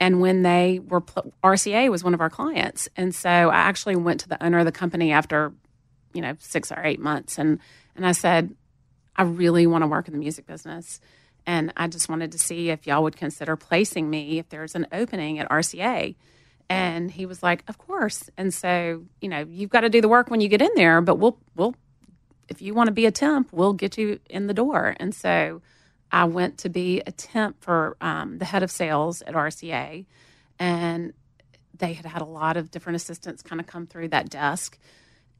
And 0.00 0.20
when 0.20 0.42
they 0.42 0.78
were, 0.78 1.00
RCA 1.42 1.90
was 1.90 2.04
one 2.04 2.14
of 2.14 2.20
our 2.20 2.30
clients. 2.30 2.88
And 2.96 3.12
so 3.12 3.28
I 3.28 3.56
actually 3.56 3.96
went 3.96 4.20
to 4.20 4.28
the 4.28 4.42
owner 4.42 4.60
of 4.60 4.64
the 4.64 4.72
company 4.72 5.10
after, 5.10 5.52
you 6.12 6.22
know, 6.22 6.36
six 6.38 6.70
or 6.70 6.80
eight 6.84 7.00
months. 7.00 7.38
And, 7.38 7.58
and 7.96 8.06
I 8.06 8.12
said, 8.12 8.54
I 9.16 9.22
really 9.22 9.66
want 9.66 9.82
to 9.82 9.88
work 9.88 10.06
in 10.06 10.12
the 10.12 10.20
music 10.20 10.46
business. 10.46 11.00
And 11.48 11.72
I 11.78 11.88
just 11.88 12.10
wanted 12.10 12.32
to 12.32 12.38
see 12.38 12.68
if 12.68 12.86
y'all 12.86 13.02
would 13.02 13.16
consider 13.16 13.56
placing 13.56 14.10
me 14.10 14.38
if 14.38 14.50
there's 14.50 14.74
an 14.74 14.86
opening 14.92 15.38
at 15.38 15.48
RCA. 15.48 16.14
And 16.68 17.10
he 17.10 17.24
was 17.24 17.42
like, 17.42 17.64
Of 17.66 17.78
course. 17.78 18.28
And 18.36 18.52
so, 18.52 19.04
you 19.22 19.30
know, 19.30 19.46
you've 19.48 19.70
got 19.70 19.80
to 19.80 19.88
do 19.88 20.02
the 20.02 20.10
work 20.10 20.30
when 20.30 20.42
you 20.42 20.48
get 20.48 20.60
in 20.60 20.68
there, 20.76 21.00
but 21.00 21.14
we'll, 21.14 21.38
we'll, 21.56 21.74
if 22.50 22.60
you 22.60 22.74
want 22.74 22.88
to 22.88 22.92
be 22.92 23.06
a 23.06 23.10
temp, 23.10 23.48
we'll 23.50 23.72
get 23.72 23.96
you 23.96 24.20
in 24.28 24.46
the 24.46 24.52
door. 24.52 24.94
And 25.00 25.14
so 25.14 25.62
I 26.12 26.24
went 26.26 26.58
to 26.58 26.68
be 26.68 27.00
a 27.06 27.12
temp 27.12 27.62
for 27.62 27.96
um, 28.02 28.36
the 28.36 28.44
head 28.44 28.62
of 28.62 28.70
sales 28.70 29.22
at 29.22 29.32
RCA. 29.32 30.04
And 30.58 31.14
they 31.78 31.94
had 31.94 32.04
had 32.04 32.20
a 32.20 32.26
lot 32.26 32.58
of 32.58 32.70
different 32.70 32.96
assistants 32.96 33.42
kind 33.42 33.58
of 33.58 33.66
come 33.66 33.86
through 33.86 34.08
that 34.08 34.28
desk. 34.28 34.78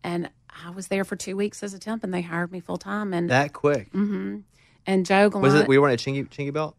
And 0.03 0.31
I 0.65 0.71
was 0.71 0.89
there 0.89 1.05
for 1.05 1.17
two 1.17 1.37
weeks 1.37 1.63
as 1.63 1.75
a 1.75 1.79
temp 1.79 2.03
and 2.03 2.15
they 2.15 2.23
hired 2.23 2.51
me 2.51 2.61
full 2.61 2.79
time. 2.79 3.13
And 3.13 3.29
that 3.29 3.53
quick. 3.53 3.93
Mm-hmm. 3.93 4.39
And 4.89 5.05
Joe 5.07 5.29
Galante. 5.29 5.53
Was 5.53 5.55
it, 5.63 5.69
We 5.69 5.77
were 5.79 5.83
wearing 5.83 5.95
a 5.95 5.99
chingy, 5.99 6.27
chingy 6.29 6.53
belt? 6.53 6.75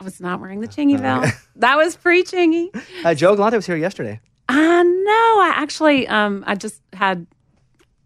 I 0.00 0.04
was 0.04 0.18
not 0.20 0.40
wearing 0.40 0.60
the 0.60 0.68
chingy 0.68 0.98
belt. 1.00 1.26
that 1.56 1.76
was 1.76 1.94
pre 1.94 2.22
chingy. 2.24 2.68
Uh, 3.04 3.14
Joe 3.14 3.36
Galante 3.36 3.56
was 3.56 3.66
here 3.66 3.76
yesterday. 3.76 4.18
I 4.48 4.82
know. 4.82 5.12
I 5.42 5.52
actually, 5.56 6.08
um, 6.08 6.42
I 6.46 6.54
just 6.54 6.80
had 6.94 7.26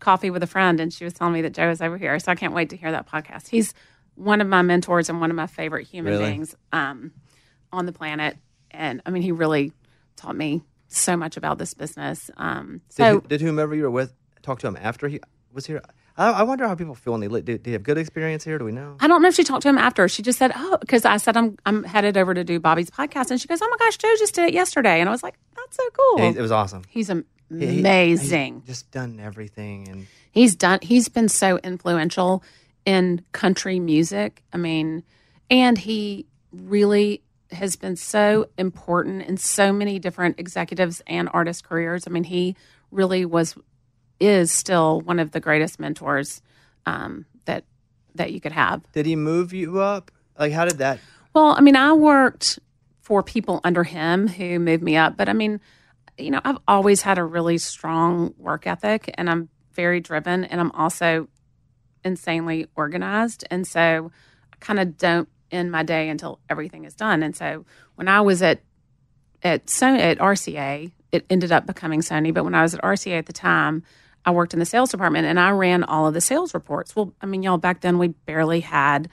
coffee 0.01 0.31
with 0.31 0.43
a 0.43 0.47
friend 0.47 0.81
and 0.81 0.93
she 0.93 1.05
was 1.05 1.13
telling 1.15 1.33
me 1.35 1.43
that 1.43 1.55
Joe 1.55 1.71
is 1.71 1.81
over 1.81 1.97
here. 1.97 2.19
So 2.19 2.33
I 2.33 2.35
can't 2.35 2.53
wait 2.53 2.71
to 2.71 2.77
hear 2.77 2.91
that 2.91 3.09
podcast. 3.09 3.49
He's 3.49 3.73
one 4.17 4.41
of 4.41 4.47
my 4.49 4.63
mentors 4.63 5.09
and 5.09 5.21
one 5.21 5.31
of 5.31 5.37
my 5.37 5.47
favorite 5.47 5.87
human 5.87 6.15
Really? 6.15 6.33
beings 6.33 6.55
um, 6.73 7.13
on 7.73 7.87
the 7.87 7.93
planet. 7.93 8.37
And 8.73 9.03
I 9.07 9.11
mean, 9.11 9.23
he 9.23 9.33
really 9.33 9.73
taught 10.17 10.37
me 10.37 10.63
so 10.89 11.17
much 11.17 11.37
about 11.37 11.59
this 11.59 11.75
business. 11.75 12.31
Um, 12.37 12.81
Did, 12.89 12.95
so 12.97 13.13
who- 13.21 13.29
did 13.29 13.41
whomever 13.41 13.75
you 13.75 13.85
were 13.85 13.91
with 13.91 14.13
talk 14.43 14.59
to 14.61 14.67
him 14.67 14.77
after 14.81 15.09
he 15.09 15.21
was 15.53 15.67
here? 15.67 15.81
I, 16.17 16.31
I 16.31 16.43
wonder 16.45 16.67
how 16.69 16.75
people 16.75 16.95
feel 16.95 17.12
when 17.15 17.21
they 17.21 17.41
do, 17.41 17.59
do 17.59 17.71
you 17.71 17.75
have 17.75 17.83
good 17.83 17.99
experience 17.99 18.45
here? 18.45 18.57
Do 18.59 18.65
we 18.65 18.73
know? 18.73 18.97
I 19.01 19.09
don't 19.09 19.21
know 19.23 19.29
if 19.29 19.35
she 19.35 19.43
talked 19.45 19.62
to 19.62 19.69
him 19.69 19.79
after. 19.79 20.09
She 20.09 20.23
just 20.23 20.39
said, 20.39 20.53
"Oh," 20.55 20.79
because 20.81 21.05
I 21.05 21.17
said 21.17 21.37
I'm 21.37 21.57
I'm 21.67 21.83
headed 21.85 22.17
over 22.17 22.35
to 22.35 22.45
do 22.45 22.61
Bobby's 22.61 22.91
podcast, 22.91 23.31
and 23.31 23.41
she 23.41 23.49
goes, 23.49 23.61
"Oh 23.61 23.69
my 23.69 23.77
gosh, 23.79 23.97
Joe 23.97 24.15
just 24.19 24.35
did 24.35 24.45
it 24.49 24.55
yesterday," 24.55 25.01
and 25.01 25.09
I 25.09 25.12
was 25.12 25.23
like, 25.23 25.35
"That's 25.57 25.77
so 25.77 25.83
cool." 25.93 26.19
Yeah, 26.21 26.31
it 26.37 26.41
was 26.41 26.53
awesome. 26.53 26.83
He's 26.89 27.11
am- 27.11 27.25
He- 27.51 27.67
he- 27.67 27.81
amazing. 27.81 28.61
he's 28.61 28.67
just 28.77 28.91
done 28.91 29.19
everything, 29.21 29.89
and 29.89 30.07
He's 30.31 30.55
done. 30.57 30.81
He's 30.83 31.09
been 31.09 31.29
so 31.29 31.59
influential 31.59 32.43
in 32.85 33.25
country 33.33 33.79
music. 33.81 34.43
I 34.53 34.57
mean, 34.57 35.03
and 35.51 35.79
he 35.79 36.27
really 36.53 37.23
has 37.53 37.77
been 37.77 37.95
so 37.97 38.49
important 38.59 39.23
in 39.23 39.37
so 39.37 39.73
many 39.73 39.99
different 40.01 40.39
executives 40.41 41.01
and 41.07 41.29
artist 41.33 41.62
careers. 41.65 42.05
I 42.07 42.11
mean, 42.11 42.25
he 42.25 42.57
really 42.91 43.25
was 43.25 43.55
is 44.21 44.53
still 44.53 45.01
one 45.01 45.19
of 45.19 45.33
the 45.33 45.41
greatest 45.41 45.79
mentors 45.81 46.43
um, 46.87 47.27
that 47.45 47.65
that 48.15 48.33
you 48.33 48.41
could 48.41 48.53
have. 48.53 48.83
did 48.93 49.07
he 49.07 49.17
move 49.17 49.53
you 49.53 49.81
up? 49.81 50.11
Like, 50.39 50.53
how 50.53 50.65
did 50.65 50.79
that? 50.79 50.99
Well, 51.35 51.55
I 51.57 51.61
mean, 51.61 51.77
I 51.77 51.93
worked 51.93 52.59
for 53.01 53.23
people 53.23 53.61
under 53.65 53.85
him 53.85 54.29
who 54.29 54.59
moved 54.59 54.83
me 54.83 54.97
up, 54.97 55.17
but 55.17 55.29
I 55.29 55.33
mean, 55.33 55.61
you 56.17 56.31
know, 56.31 56.41
I've 56.45 56.59
always 56.67 57.03
had 57.03 57.19
a 57.19 57.25
really 57.25 57.59
strong 57.59 58.35
work 58.39 58.67
ethic 58.67 59.12
and 59.15 59.29
I'm 59.29 59.49
very 59.73 60.01
driven 60.01 60.45
and 60.45 60.61
I'm 60.61 60.71
also 60.73 61.29
insanely 62.05 62.67
organized. 62.77 63.45
And 63.51 63.67
so 63.67 64.11
I 64.53 64.57
kind 64.61 64.79
of 64.79 64.97
don't 64.97 65.29
end 65.51 65.71
my 65.73 65.83
day 65.83 66.09
until 66.09 66.41
everything 66.49 66.85
is 66.85 66.95
done. 66.95 67.23
And 67.23 67.37
so 67.37 67.65
when 67.97 68.09
I 68.09 68.21
was 68.21 68.43
at 68.43 68.61
at 69.43 69.67
Sony, 69.67 70.01
at 70.01 70.19
RCA, 70.19 70.91
it 71.12 71.27
ended 71.29 71.53
up 71.53 71.67
becoming 71.67 72.01
Sony, 72.01 72.33
but 72.33 72.45
when 72.45 72.55
I 72.55 72.62
was 72.62 72.75
at 72.75 72.83
RCA 72.83 73.19
at 73.19 73.27
the 73.27 73.33
time, 73.33 73.83
I 74.27 74.31
worked 74.31 74.53
in 74.55 74.59
the 74.61 74.66
sales 74.66 74.91
department 74.91 75.27
and 75.27 75.39
I 75.39 75.51
ran 75.51 75.85
all 75.85 76.07
of 76.07 76.14
the 76.14 76.20
sales 76.20 76.55
reports. 76.55 76.97
Well, 76.97 77.12
I 77.20 77.27
mean, 77.27 77.43
y'all 77.43 77.59
back 77.59 77.81
then 77.81 77.99
we 77.99 78.09
barely 78.09 78.61
had 78.61 79.09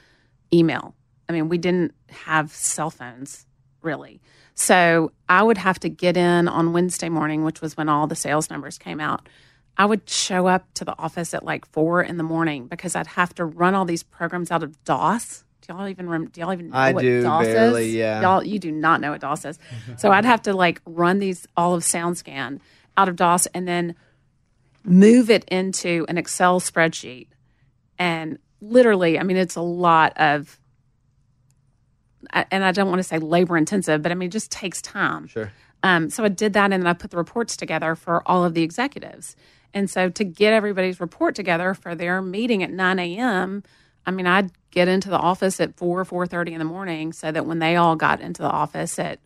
email. 0.54 0.96
I 1.28 1.34
mean, 1.34 1.50
we 1.50 1.58
didn't 1.58 1.94
have 2.10 2.52
cell 2.54 2.90
phones 2.90 3.46
really. 3.82 4.22
So 4.54 5.12
I 5.28 5.42
would 5.44 5.58
have 5.58 5.80
to 5.80 5.90
get 5.90 6.18
in 6.18 6.48
on 6.48 6.74
Wednesday 6.74 7.10
morning, 7.10 7.44
which 7.44 7.62
was 7.62 7.76
when 7.76 7.90
all 7.90 8.06
the 8.08 8.16
sales 8.16 8.50
numbers 8.50 8.78
came 8.78 9.00
out. 9.00 9.28
I 9.78 9.86
would 9.86 10.08
show 10.10 10.48
up 10.48 10.72
to 10.76 10.86
the 10.86 10.98
office 11.00 11.34
at 11.34 11.44
like 11.44 11.66
four 11.72 12.02
in 12.04 12.18
the 12.18 12.24
morning 12.24 12.68
because 12.68 12.96
I'd 12.96 13.08
have 13.08 13.34
to 13.36 13.46
run 13.46 13.74
all 13.74 13.86
these 13.86 14.04
programs 14.04 14.52
out 14.52 14.62
of 14.64 14.82
DOS. 14.84 15.46
Do 15.62 15.74
y'all 15.74 15.88
even 15.88 16.10
rem- 16.10 16.28
do 16.28 16.42
y'all 16.42 16.54
even 16.54 16.70
know 16.70 16.76
I 16.76 16.92
what 16.92 17.02
do, 17.02 17.24
DOS 17.24 17.46
barely, 17.46 17.88
is? 17.90 17.94
yeah. 17.96 18.22
Y'all, 18.22 18.44
you 18.44 18.60
do 18.60 18.72
not 18.72 19.00
know 19.02 19.12
what 19.12 19.22
DOS 19.22 19.46
is. 19.46 19.60
so 19.98 20.12
I'd 20.12 20.26
have 20.26 20.42
to 20.44 20.54
like 20.54 20.82
run 20.86 21.20
these 21.20 21.48
all 21.56 21.74
of 21.74 21.84
SoundScan 21.84 22.60
out 22.98 23.10
of 23.10 23.16
DOS 23.16 23.48
and 23.48 23.68
then 23.68 23.96
move 24.84 25.30
it 25.30 25.46
into 25.46 26.06
an 26.10 26.18
Excel 26.18 26.60
spreadsheet. 26.60 27.28
And 27.98 28.40
literally, 28.62 29.20
I 29.20 29.24
mean, 29.24 29.38
it's 29.38 29.56
a 29.56 29.62
lot 29.62 30.14
of, 30.18 30.60
and 32.34 32.64
I 32.64 32.72
don't 32.72 32.90
want 32.90 33.00
to 33.00 33.04
say 33.04 33.20
labor 33.20 33.58
intensive, 33.58 34.02
but 34.02 34.12
I 34.12 34.16
mean, 34.16 34.28
it 34.28 34.32
just 34.32 34.52
takes 34.52 34.82
time. 34.82 35.28
Sure. 35.28 35.52
Um, 35.84 36.10
so 36.10 36.24
I 36.24 36.28
did 36.28 36.54
that, 36.54 36.72
and 36.72 36.84
then 36.84 36.88
I 36.88 36.94
put 36.94 37.12
the 37.12 37.18
reports 37.18 37.58
together 37.58 37.96
for 37.96 38.28
all 38.28 38.46
of 38.46 38.54
the 38.54 38.62
executives. 38.62 39.36
And 39.74 39.90
so 39.90 40.10
to 40.10 40.24
get 40.24 40.54
everybody's 40.54 41.00
report 41.00 41.36
together 41.36 41.74
for 41.74 41.96
their 41.96 42.22
meeting 42.22 42.62
at 42.62 42.72
9 42.72 43.00
a.m., 43.00 43.64
I 44.06 44.12
mean, 44.12 44.28
I'd 44.28 44.52
get 44.72 44.88
into 44.88 45.10
the 45.10 45.18
office 45.18 45.60
at 45.60 45.76
4 45.78 46.06
4.30 46.06 46.52
in 46.52 46.60
the 46.60 46.66
morning 46.66 47.14
so 47.14 47.32
that 47.32 47.46
when 47.46 47.60
they 47.60 47.76
all 47.76 47.96
got 47.96 48.20
into 48.20 48.42
the 48.42 48.50
office 48.50 48.98
at, 49.00 49.20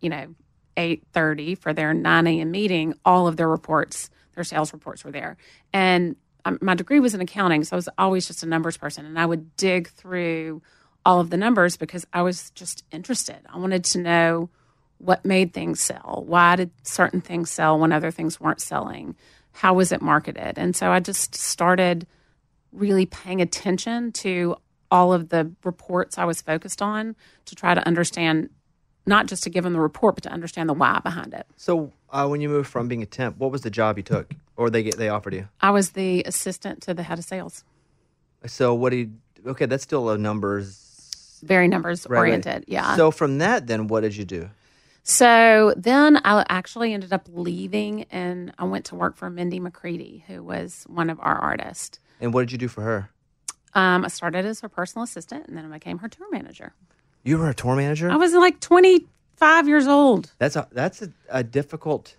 you 0.00 0.08
know, 0.08 0.34
8.30 0.76 1.58
for 1.58 1.72
their 1.72 1.92
9 1.92 2.26
a.m. 2.26 2.50
meeting, 2.50 2.94
all 3.04 3.26
of 3.26 3.36
their 3.36 3.48
reports, 3.48 4.10
their 4.34 4.44
sales 4.44 4.72
reports 4.72 5.04
were 5.04 5.10
there. 5.10 5.36
And 5.72 6.16
um, 6.44 6.58
my 6.60 6.74
degree 6.74 7.00
was 7.00 7.14
in 7.14 7.20
accounting, 7.20 7.64
so 7.64 7.74
I 7.74 7.76
was 7.76 7.88
always 7.98 8.26
just 8.26 8.42
a 8.42 8.46
numbers 8.46 8.76
person. 8.76 9.06
And 9.06 9.18
I 9.18 9.26
would 9.26 9.56
dig 9.56 9.88
through 9.88 10.62
all 11.04 11.20
of 11.20 11.30
the 11.30 11.36
numbers 11.36 11.76
because 11.76 12.06
I 12.12 12.22
was 12.22 12.50
just 12.50 12.84
interested. 12.90 13.38
I 13.48 13.58
wanted 13.58 13.84
to 13.84 13.98
know 13.98 14.50
what 14.98 15.24
made 15.24 15.52
things 15.52 15.80
sell. 15.80 16.24
Why 16.26 16.56
did 16.56 16.70
certain 16.82 17.20
things 17.20 17.50
sell 17.50 17.78
when 17.78 17.92
other 17.92 18.10
things 18.10 18.40
weren't 18.40 18.60
selling? 18.60 19.16
How 19.52 19.74
was 19.74 19.92
it 19.92 20.00
marketed? 20.00 20.58
And 20.58 20.74
so 20.76 20.90
I 20.90 21.00
just 21.00 21.34
started 21.34 22.06
really 22.72 23.06
paying 23.06 23.40
attention 23.40 24.12
to 24.12 24.56
all 24.90 25.12
of 25.12 25.30
the 25.30 25.50
reports 25.64 26.18
I 26.18 26.24
was 26.24 26.40
focused 26.40 26.80
on 26.80 27.16
to 27.46 27.54
try 27.54 27.74
to 27.74 27.86
understand, 27.86 28.50
not 29.06 29.26
just 29.26 29.42
to 29.44 29.50
give 29.50 29.64
them 29.64 29.72
the 29.72 29.80
report, 29.80 30.14
but 30.16 30.22
to 30.24 30.30
understand 30.30 30.68
the 30.68 30.74
why 30.74 31.00
behind 31.00 31.34
it. 31.34 31.46
So, 31.56 31.92
uh, 32.10 32.26
when 32.28 32.40
you 32.40 32.48
moved 32.48 32.68
from 32.68 32.88
being 32.88 33.02
a 33.02 33.06
temp, 33.06 33.38
what 33.38 33.50
was 33.50 33.62
the 33.62 33.70
job 33.70 33.96
you 33.96 34.02
took, 34.02 34.32
or 34.56 34.70
they 34.70 34.82
get 34.82 34.96
they 34.96 35.08
offered 35.08 35.34
you? 35.34 35.48
I 35.60 35.70
was 35.70 35.90
the 35.90 36.22
assistant 36.24 36.82
to 36.82 36.94
the 36.94 37.02
head 37.02 37.18
of 37.18 37.24
sales, 37.24 37.64
So, 38.46 38.74
what 38.74 38.90
do 38.90 38.96
you? 38.96 39.12
Okay, 39.46 39.66
that's 39.66 39.82
still 39.82 40.10
a 40.10 40.18
numbers. 40.18 41.40
very 41.42 41.66
numbers 41.66 42.06
right, 42.08 42.16
right. 42.16 42.28
oriented. 42.28 42.64
Yeah. 42.68 42.96
So, 42.96 43.10
from 43.10 43.38
that, 43.38 43.66
then 43.66 43.88
what 43.88 44.02
did 44.02 44.16
you 44.16 44.24
do? 44.24 44.50
So 45.04 45.74
then 45.76 46.18
I 46.24 46.44
actually 46.48 46.94
ended 46.94 47.12
up 47.12 47.26
leaving 47.32 48.04
and 48.04 48.52
I 48.58 48.64
went 48.64 48.84
to 48.86 48.94
work 48.94 49.16
for 49.16 49.28
Mindy 49.30 49.58
McCready, 49.58 50.24
who 50.28 50.44
was 50.44 50.84
one 50.86 51.10
of 51.10 51.18
our 51.20 51.36
artists. 51.36 51.98
And 52.20 52.32
what 52.32 52.42
did 52.42 52.52
you 52.52 52.58
do 52.58 52.68
for 52.68 52.82
her? 52.82 53.10
Um, 53.74 54.04
I 54.04 54.08
started 54.08 54.44
as 54.46 54.60
her 54.60 54.68
personal 54.68 55.02
assistant 55.02 55.48
and 55.48 55.56
then 55.56 55.64
I 55.64 55.68
became 55.74 55.98
her 55.98 56.08
tour 56.08 56.28
manager. 56.30 56.72
You 57.24 57.38
were 57.38 57.48
a 57.50 57.54
tour 57.54 57.76
manager. 57.76 58.10
I 58.10 58.16
was 58.16 58.32
like 58.34 58.60
25 58.60 59.68
years 59.68 59.86
old. 59.86 60.32
That's 60.38 60.56
a 60.56 60.66
that's 60.72 61.02
a, 61.02 61.10
a 61.28 61.44
difficult, 61.44 62.16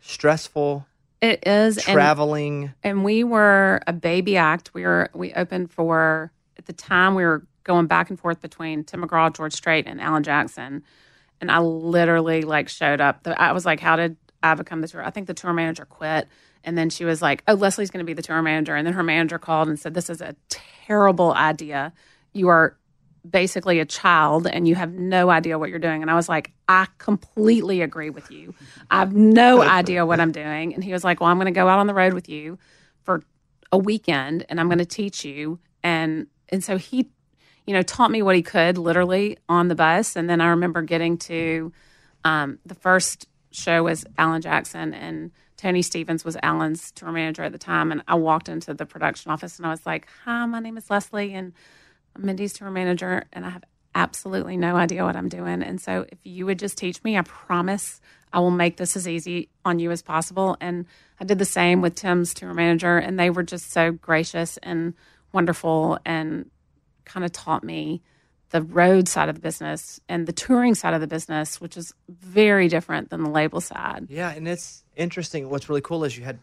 stressful, 0.00 0.86
It 1.20 1.46
is. 1.46 1.82
traveling. 1.82 2.72
and 2.82 3.04
we 3.04 3.24
were 3.24 3.80
a 3.86 3.92
baby 3.92 4.36
act. 4.36 4.72
We 4.74 4.84
were 4.84 5.10
we 5.14 5.32
opened 5.34 5.70
for 5.70 6.32
at 6.56 6.66
the 6.66 6.72
time 6.72 7.14
we 7.14 7.24
were 7.24 7.44
going 7.64 7.86
back 7.86 8.08
and 8.10 8.18
forth 8.18 8.40
between 8.40 8.84
Tim 8.84 9.02
McGraw, 9.02 9.34
George 9.34 9.52
Strait, 9.52 9.86
and 9.86 10.00
Alan 10.00 10.22
Jackson. 10.22 10.82
And 11.40 11.50
I 11.50 11.58
literally 11.58 12.42
like 12.42 12.68
showed 12.68 13.00
up. 13.00 13.26
I 13.26 13.52
was 13.52 13.64
like, 13.66 13.80
"How 13.80 13.96
did 13.96 14.16
I 14.42 14.54
become 14.54 14.80
the 14.80 14.88
tour. 14.88 15.02
I 15.04 15.10
think 15.10 15.26
the 15.26 15.34
tour 15.34 15.52
manager 15.52 15.84
quit, 15.84 16.28
and 16.64 16.78
then 16.78 16.90
she 16.90 17.04
was 17.04 17.20
like, 17.20 17.42
"Oh, 17.48 17.54
Leslie's 17.54 17.90
going 17.90 18.04
to 18.04 18.08
be 18.08 18.14
the 18.14 18.22
tour 18.22 18.40
manager." 18.42 18.74
And 18.76 18.86
then 18.86 18.94
her 18.94 19.02
manager 19.02 19.38
called 19.38 19.68
and 19.68 19.78
said, 19.78 19.94
"This 19.94 20.08
is 20.10 20.20
a 20.20 20.34
terrible 20.48 21.32
idea. 21.34 21.92
You 22.32 22.48
are 22.48 22.76
basically 23.28 23.80
a 23.80 23.84
child, 23.84 24.46
and 24.46 24.66
you 24.66 24.74
have 24.74 24.92
no 24.92 25.30
idea 25.30 25.58
what 25.58 25.70
you're 25.70 25.78
doing." 25.78 26.02
And 26.02 26.10
I 26.10 26.14
was 26.14 26.28
like, 26.28 26.52
"I 26.68 26.86
completely 26.98 27.82
agree 27.82 28.10
with 28.10 28.30
you. 28.30 28.54
I 28.90 28.98
have 29.00 29.14
no 29.14 29.62
idea 29.80 30.04
what 30.04 30.20
I'm 30.20 30.32
doing." 30.32 30.74
And 30.74 30.82
he 30.82 30.92
was 30.92 31.04
like, 31.04 31.20
"Well, 31.20 31.30
I'm 31.30 31.36
going 31.36 31.46
to 31.46 31.52
go 31.52 31.68
out 31.68 31.78
on 31.78 31.86
the 31.86 31.94
road 31.94 32.14
with 32.14 32.28
you 32.28 32.58
for 33.02 33.22
a 33.72 33.78
weekend, 33.78 34.46
and 34.48 34.60
I'm 34.60 34.68
going 34.68 34.78
to 34.78 34.86
teach 34.86 35.24
you." 35.24 35.58
And 35.82 36.26
and 36.48 36.64
so 36.64 36.76
he 36.78 37.08
you 37.68 37.74
know, 37.74 37.82
taught 37.82 38.10
me 38.10 38.22
what 38.22 38.34
he 38.34 38.40
could 38.40 38.78
literally 38.78 39.36
on 39.46 39.68
the 39.68 39.74
bus. 39.74 40.16
And 40.16 40.28
then 40.28 40.40
I 40.40 40.46
remember 40.48 40.80
getting 40.80 41.18
to 41.18 41.70
um, 42.24 42.58
the 42.64 42.74
first 42.74 43.28
show 43.50 43.82
was 43.82 44.06
Alan 44.16 44.40
Jackson 44.40 44.94
and 44.94 45.32
Tony 45.58 45.82
Stevens 45.82 46.24
was 46.24 46.38
Alan's 46.42 46.90
tour 46.92 47.12
manager 47.12 47.42
at 47.42 47.52
the 47.52 47.58
time. 47.58 47.92
And 47.92 48.02
I 48.08 48.14
walked 48.14 48.48
into 48.48 48.72
the 48.72 48.86
production 48.86 49.30
office 49.30 49.58
and 49.58 49.66
I 49.66 49.70
was 49.70 49.84
like, 49.84 50.08
Hi, 50.24 50.46
my 50.46 50.60
name 50.60 50.78
is 50.78 50.88
Leslie 50.88 51.34
and 51.34 51.52
I'm 52.16 52.26
Mindy's 52.26 52.52
tour 52.52 52.70
manager 52.70 53.24
and 53.32 53.44
I 53.44 53.50
have 53.50 53.64
absolutely 53.94 54.56
no 54.56 54.76
idea 54.76 55.04
what 55.04 55.16
I'm 55.16 55.28
doing. 55.28 55.62
And 55.62 55.80
so 55.80 56.06
if 56.10 56.18
you 56.24 56.46
would 56.46 56.58
just 56.58 56.78
teach 56.78 57.02
me, 57.02 57.16
I 57.16 57.22
promise 57.22 58.00
I 58.32 58.40
will 58.40 58.50
make 58.50 58.76
this 58.76 58.96
as 58.96 59.08
easy 59.08 59.48
on 59.64 59.78
you 59.78 59.90
as 59.90 60.02
possible. 60.02 60.56
And 60.60 60.86
I 61.20 61.24
did 61.24 61.38
the 61.38 61.44
same 61.44 61.80
with 61.80 61.94
Tim's 61.94 62.34
tour 62.34 62.54
manager 62.54 62.98
and 62.98 63.18
they 63.18 63.30
were 63.30 63.42
just 63.42 63.72
so 63.72 63.92
gracious 63.92 64.56
and 64.58 64.94
wonderful 65.32 65.98
and 66.04 66.50
kind 67.04 67.24
of 67.24 67.32
taught 67.32 67.64
me 67.64 68.02
the 68.50 68.62
road 68.62 69.08
side 69.08 69.28
of 69.28 69.34
the 69.34 69.40
business 69.40 70.00
and 70.08 70.26
the 70.26 70.32
touring 70.32 70.74
side 70.74 70.94
of 70.94 71.00
the 71.00 71.06
business, 71.06 71.60
which 71.60 71.76
is 71.76 71.92
very 72.08 72.68
different 72.68 73.10
than 73.10 73.22
the 73.22 73.30
label 73.30 73.60
side. 73.60 74.06
Yeah, 74.08 74.30
and 74.30 74.48
it's 74.48 74.84
interesting. 74.96 75.50
What's 75.50 75.68
really 75.68 75.80
cool 75.80 76.04
is 76.04 76.16
you 76.16 76.24
had, 76.24 76.38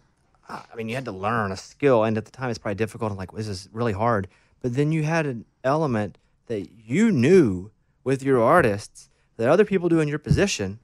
I 0.48 0.76
mean, 0.76 0.88
you 0.88 0.96
had 0.96 1.06
to 1.06 1.12
learn 1.12 1.52
a 1.52 1.58
skill, 1.58 2.04
and 2.04 2.18
at 2.18 2.26
the 2.26 2.32
time 2.32 2.50
it's 2.50 2.60
probably 2.60 2.76
difficult 2.76 3.12
and 3.12 3.18
like 3.18 3.32
this 3.32 3.48
is 3.48 3.70
really 3.72 3.94
hard. 3.94 4.28
But 4.66 4.74
then 4.74 4.92
you 4.92 5.04
had 5.04 5.28
an 5.28 5.46
element 5.64 6.18
that 6.48 6.68
you 6.88 7.12
knew 7.12 7.70
with 8.04 8.24
your 8.24 8.42
artists 8.42 9.10
that 9.38 9.48
other 9.48 9.64
people 9.64 9.90
do 9.90 10.00
in 10.00 10.08
your 10.08 10.18
position 10.18 10.80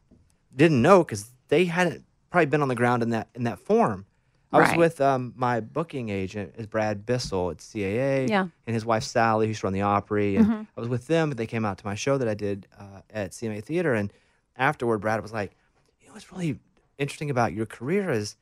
didn't 0.55 0.83
know 0.83 1.03
because 1.03 1.31
they 1.47 1.65
hadn't 1.65 2.05
probably 2.29 2.45
been 2.45 2.61
on 2.61 2.67
the 2.67 2.75
ground 2.75 3.01
in 3.01 3.09
that 3.09 3.29
in 3.33 3.43
that 3.45 3.57
form. 3.57 4.05
I 4.53 4.59
was 4.59 4.75
with 4.77 5.01
um, 5.01 5.33
my 5.35 5.61
booking 5.61 6.09
agent 6.09 6.53
is 6.59 6.67
Brad 6.67 7.07
Bissell 7.07 7.49
at 7.49 7.57
CAA, 7.57 8.29
Yeah. 8.29 8.49
and 8.67 8.73
his 8.75 8.85
wife 8.85 9.01
Sally, 9.01 9.47
who's 9.47 9.63
run 9.63 9.73
the 9.73 9.81
Opry, 9.81 10.35
and 10.35 10.45
Mm-hmm. 10.45 10.61
I 10.77 10.79
was 10.79 10.87
with 10.89 11.07
them. 11.07 11.29
But 11.29 11.39
they 11.39 11.47
came 11.47 11.65
out 11.65 11.79
to 11.79 11.85
my 11.87 11.95
show 11.95 12.19
that 12.19 12.27
I 12.27 12.35
did 12.35 12.67
uh, 12.77 13.01
at 13.09 13.31
CMA 13.31 13.63
Theater, 13.63 13.95
and 13.95 14.13
afterward, 14.57 14.99
Brad 14.99 15.23
was 15.23 15.33
like, 15.33 15.55
"You 15.99 16.05
know 16.07 16.13
what's 16.13 16.31
really 16.31 16.59
interesting 16.99 17.31
about 17.31 17.53
your 17.53 17.65
career 17.65 18.11
is 18.11 18.35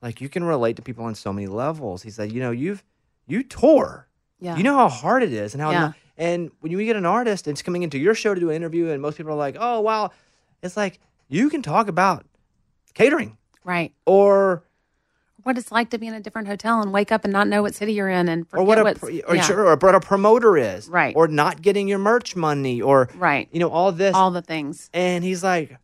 like 0.00 0.20
you 0.20 0.28
can 0.28 0.44
relate 0.44 0.76
to 0.76 0.82
people 0.82 1.04
on 1.06 1.16
so 1.16 1.32
many 1.32 1.48
levels." 1.48 2.02
He 2.04 2.10
said, 2.10 2.30
"You 2.30 2.38
know, 2.40 2.52
you've 2.52 2.84
you 3.26 3.42
tour, 3.42 4.05
Yeah. 4.40 4.56
you 4.56 4.62
know 4.62 4.74
how 4.76 4.88
hard 4.88 5.22
it 5.22 5.32
is, 5.32 5.54
and 5.54 5.62
how 5.62 5.70
Yeah. 5.70 5.92
and 6.18 6.50
when 6.60 6.70
you 6.72 6.84
get 6.84 6.96
an 6.96 7.06
artist 7.06 7.46
and 7.46 7.54
it's 7.54 7.62
coming 7.62 7.82
into 7.82 7.98
your 7.98 8.14
show 8.14 8.34
to 8.34 8.40
do 8.40 8.50
an 8.50 8.56
interview, 8.56 8.90
and 8.90 9.00
most 9.00 9.16
people 9.16 9.32
are 9.32 9.36
like, 9.36 9.56
"Oh, 9.58 9.80
wow," 9.80 10.10
it's 10.62 10.76
like 10.76 10.98
you 11.28 11.48
can 11.50 11.62
talk 11.62 11.88
about 11.88 12.24
catering 12.94 13.36
Right. 13.64 13.92
or." 14.04 14.62
What 15.42 15.56
it's 15.56 15.70
like 15.70 15.90
to 15.90 15.98
be 15.98 16.08
in 16.08 16.14
a 16.14 16.18
different 16.20 16.48
hotel 16.48 16.82
and 16.82 16.92
wake 16.92 17.12
up 17.12 17.22
and 17.22 17.32
not 17.32 17.46
know 17.46 17.62
what 17.62 17.72
city 17.72 17.92
you're 17.92 18.08
in 18.08 18.28
and 18.28 18.46
or 18.52 18.64
what 18.64 18.78
a 18.78 18.96
or, 19.28 19.36
yeah. 19.36 19.42
sure, 19.42 19.64
or 19.68 19.76
what 19.76 19.94
a 19.94 20.00
promoter 20.00 20.56
is, 20.56 20.88
Right. 20.88 21.14
Or 21.14 21.28
not 21.28 21.62
getting 21.62 21.86
your 21.86 21.98
merch 22.00 22.34
money, 22.34 22.82
or 22.82 23.08
Right. 23.16 23.48
you 23.52 23.60
know 23.60 23.68
all 23.70 23.92
this. 23.92 24.12
all 24.14 24.32
the 24.32 24.42
things. 24.42 24.90
and 24.92 25.22
he's 25.22 25.44
like, 25.44 25.76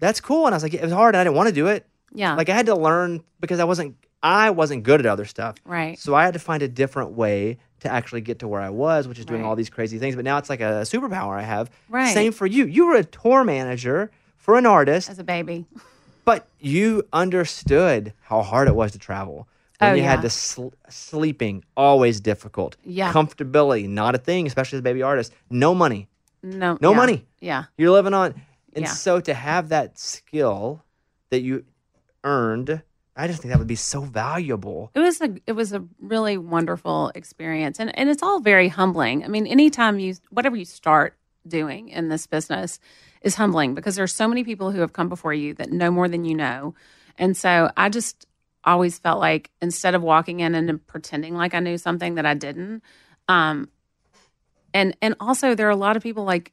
"That's 0.00 0.18
cool," 0.20 0.46
and 0.46 0.54
I 0.54 0.56
was 0.56 0.62
like, 0.62 0.72
"It 0.74 0.80
was 0.82 0.92
hard, 0.92 1.14
and 1.14 1.20
I 1.20 1.24
didn't 1.24 1.36
want 1.36 1.48
to 1.50 1.54
do 1.54 1.66
it. 1.66 1.86
Yeah. 2.12 2.34
Like 2.36 2.48
I 2.48 2.54
had 2.54 2.66
to 2.66 2.74
learn 2.74 3.22
because 3.38 3.60
I 3.60 3.64
wasn't 3.64 3.96
I 4.22 4.50
wasn't 4.50 4.82
good 4.82 5.00
at 5.00 5.06
other 5.06 5.24
stuff, 5.24 5.56
Right. 5.64 5.98
So 5.98 6.14
I 6.14 6.24
had 6.24 6.32
to 6.34 6.40
find 6.40 6.62
a 6.62 6.68
different 6.68 7.12
way 7.12 7.58
to 7.80 7.92
actually 7.92 8.22
get 8.22 8.38
to 8.40 8.48
where 8.48 8.60
I 8.60 8.70
was, 8.70 9.06
which 9.06 9.18
is 9.18 9.24
doing 9.26 9.42
Right. 9.42 9.48
all 9.48 9.54
these 9.56 9.70
crazy 9.70 9.98
things. 9.98 10.16
But 10.16 10.24
now 10.24 10.38
it's 10.38 10.48
like 10.50 10.60
a 10.60 10.82
superpower 10.84 11.36
I 11.38 11.42
have. 11.42 11.70
Right. 11.88 12.12
Same 12.12 12.32
for 12.32 12.46
you. 12.46 12.64
You 12.66 12.86
were 12.86 12.96
a 12.96 13.04
tour 13.04 13.44
manager 13.44 14.10
for 14.36 14.56
an 14.56 14.66
artist, 14.66 15.10
as 15.10 15.18
a 15.18 15.24
baby. 15.24 15.66
but 16.24 16.48
you 16.58 17.02
understood 17.12 18.12
how 18.22 18.42
hard 18.42 18.66
it 18.68 18.74
was 18.74 18.92
to 18.92 18.98
travel. 18.98 19.46
When 19.78 19.90
Oh, 19.90 19.94
you 19.94 20.02
had 20.02 20.20
yeah. 20.20 20.22
to 20.22 20.30
sl- 20.30 20.68
sleeping 20.88 21.62
always 21.76 22.20
difficult. 22.20 22.76
Yeah. 22.82 23.12
Comfortability 23.12 23.86
not 23.88 24.14
a 24.14 24.18
thing, 24.18 24.46
especially 24.46 24.76
as 24.78 24.80
a 24.80 24.82
baby 24.82 25.02
artist. 25.02 25.32
No 25.50 25.74
money. 25.74 26.08
No. 26.42 26.78
No 26.80 26.92
yeah. 26.92 26.96
money. 26.96 27.26
Yeah. 27.40 27.64
You're 27.76 27.90
living 27.90 28.14
on. 28.14 28.34
And 28.72 28.86
Yeah. 28.86 28.90
so 28.90 29.20
to 29.20 29.34
have 29.34 29.68
that 29.68 29.98
skill 29.98 30.82
that 31.30 31.40
you 31.42 31.64
earned, 32.24 32.82
I 33.16 33.26
just 33.26 33.40
think 33.40 33.50
that 33.52 33.58
would 33.58 33.66
be 33.66 33.76
so 33.76 34.02
valuable. 34.02 34.90
It 34.94 35.00
was 35.00 35.20
a 35.22 35.34
it 35.46 35.52
was 35.52 35.72
a 35.72 35.82
really 36.00 36.36
wonderful 36.36 37.10
experience, 37.14 37.80
and 37.80 37.96
and 37.98 38.10
it's 38.10 38.22
all 38.22 38.40
very 38.40 38.68
humbling. 38.68 39.24
I 39.24 39.28
mean, 39.28 39.46
anytime 39.46 39.98
you 39.98 40.16
whatever 40.30 40.54
you 40.54 40.66
start 40.66 41.16
doing 41.48 41.88
in 41.88 42.08
this 42.08 42.26
business 42.26 42.78
is 43.22 43.36
humbling 43.36 43.74
because 43.74 43.96
there's 43.96 44.14
so 44.14 44.28
many 44.28 44.44
people 44.44 44.70
who 44.70 44.80
have 44.80 44.92
come 44.92 45.08
before 45.08 45.32
you 45.32 45.54
that 45.54 45.72
know 45.72 45.90
more 45.90 46.08
than 46.08 46.24
you 46.24 46.34
know, 46.34 46.74
and 47.16 47.34
so 47.36 47.70
I 47.76 47.88
just 47.88 48.26
always 48.64 48.98
felt 48.98 49.18
like 49.18 49.50
instead 49.62 49.94
of 49.94 50.02
walking 50.02 50.40
in 50.40 50.54
and 50.54 50.86
pretending 50.86 51.34
like 51.34 51.54
I 51.54 51.60
knew 51.60 51.78
something 51.78 52.16
that 52.16 52.26
I 52.26 52.34
didn't, 52.34 52.82
um, 53.28 53.70
and 54.74 54.94
and 55.00 55.14
also 55.20 55.54
there 55.54 55.68
are 55.68 55.70
a 55.70 55.76
lot 55.76 55.96
of 55.96 56.02
people 56.02 56.24
like 56.24 56.52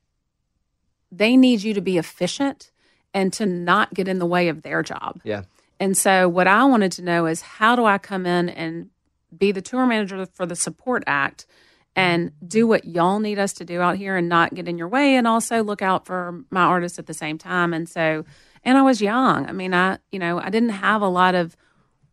they 1.12 1.36
need 1.36 1.62
you 1.62 1.74
to 1.74 1.82
be 1.82 1.98
efficient 1.98 2.72
and 3.14 3.34
to 3.34 3.46
not 3.46 3.94
get 3.94 4.08
in 4.08 4.20
the 4.20 4.26
way 4.26 4.48
of 4.48 4.62
their 4.62 4.82
job. 4.82 5.20
Yeah. 5.24 5.44
And 5.84 5.98
so, 5.98 6.30
what 6.30 6.48
I 6.48 6.64
wanted 6.64 6.94
to 6.94 7.02
know 7.02 7.26
is 7.26 7.42
how 7.42 7.76
do 7.76 7.84
I 7.84 7.98
come 7.98 8.26
in 8.26 8.48
and 8.48 8.90
be 9.38 9.52
the 9.52 9.62
tour 9.62 9.86
manager 9.86 10.26
for 10.28 10.46
the 10.46 10.56
support 10.56 11.04
act 11.08 11.46
and 11.94 12.32
do 12.48 12.66
what 12.66 12.86
y'all 12.86 13.20
need 13.20 13.38
us 13.38 13.52
to 13.56 13.66
do 13.66 13.82
out 13.82 13.98
here 13.98 14.16
and 14.16 14.30
not 14.30 14.54
get 14.54 14.70
in 14.70 14.78
your 14.78 14.88
way 14.88 15.18
and 15.18 15.28
also 15.28 15.62
look 15.62 15.82
out 15.82 16.06
for 16.06 16.46
my 16.50 16.62
artists 16.62 17.00
at 17.00 17.08
the 17.08 17.14
same 17.14 17.38
time. 17.38 17.74
And 17.74 17.90
so, 17.90 18.24
and 18.64 18.78
I 18.78 18.82
was 18.82 19.02
young. 19.02 19.46
I 19.46 19.52
mean, 19.52 19.74
I, 19.74 19.98
you 20.10 20.20
know, 20.20 20.40
I 20.40 20.50
didn't 20.50 20.70
have 20.70 21.02
a 21.02 21.10
lot 21.10 21.36
of 21.36 21.58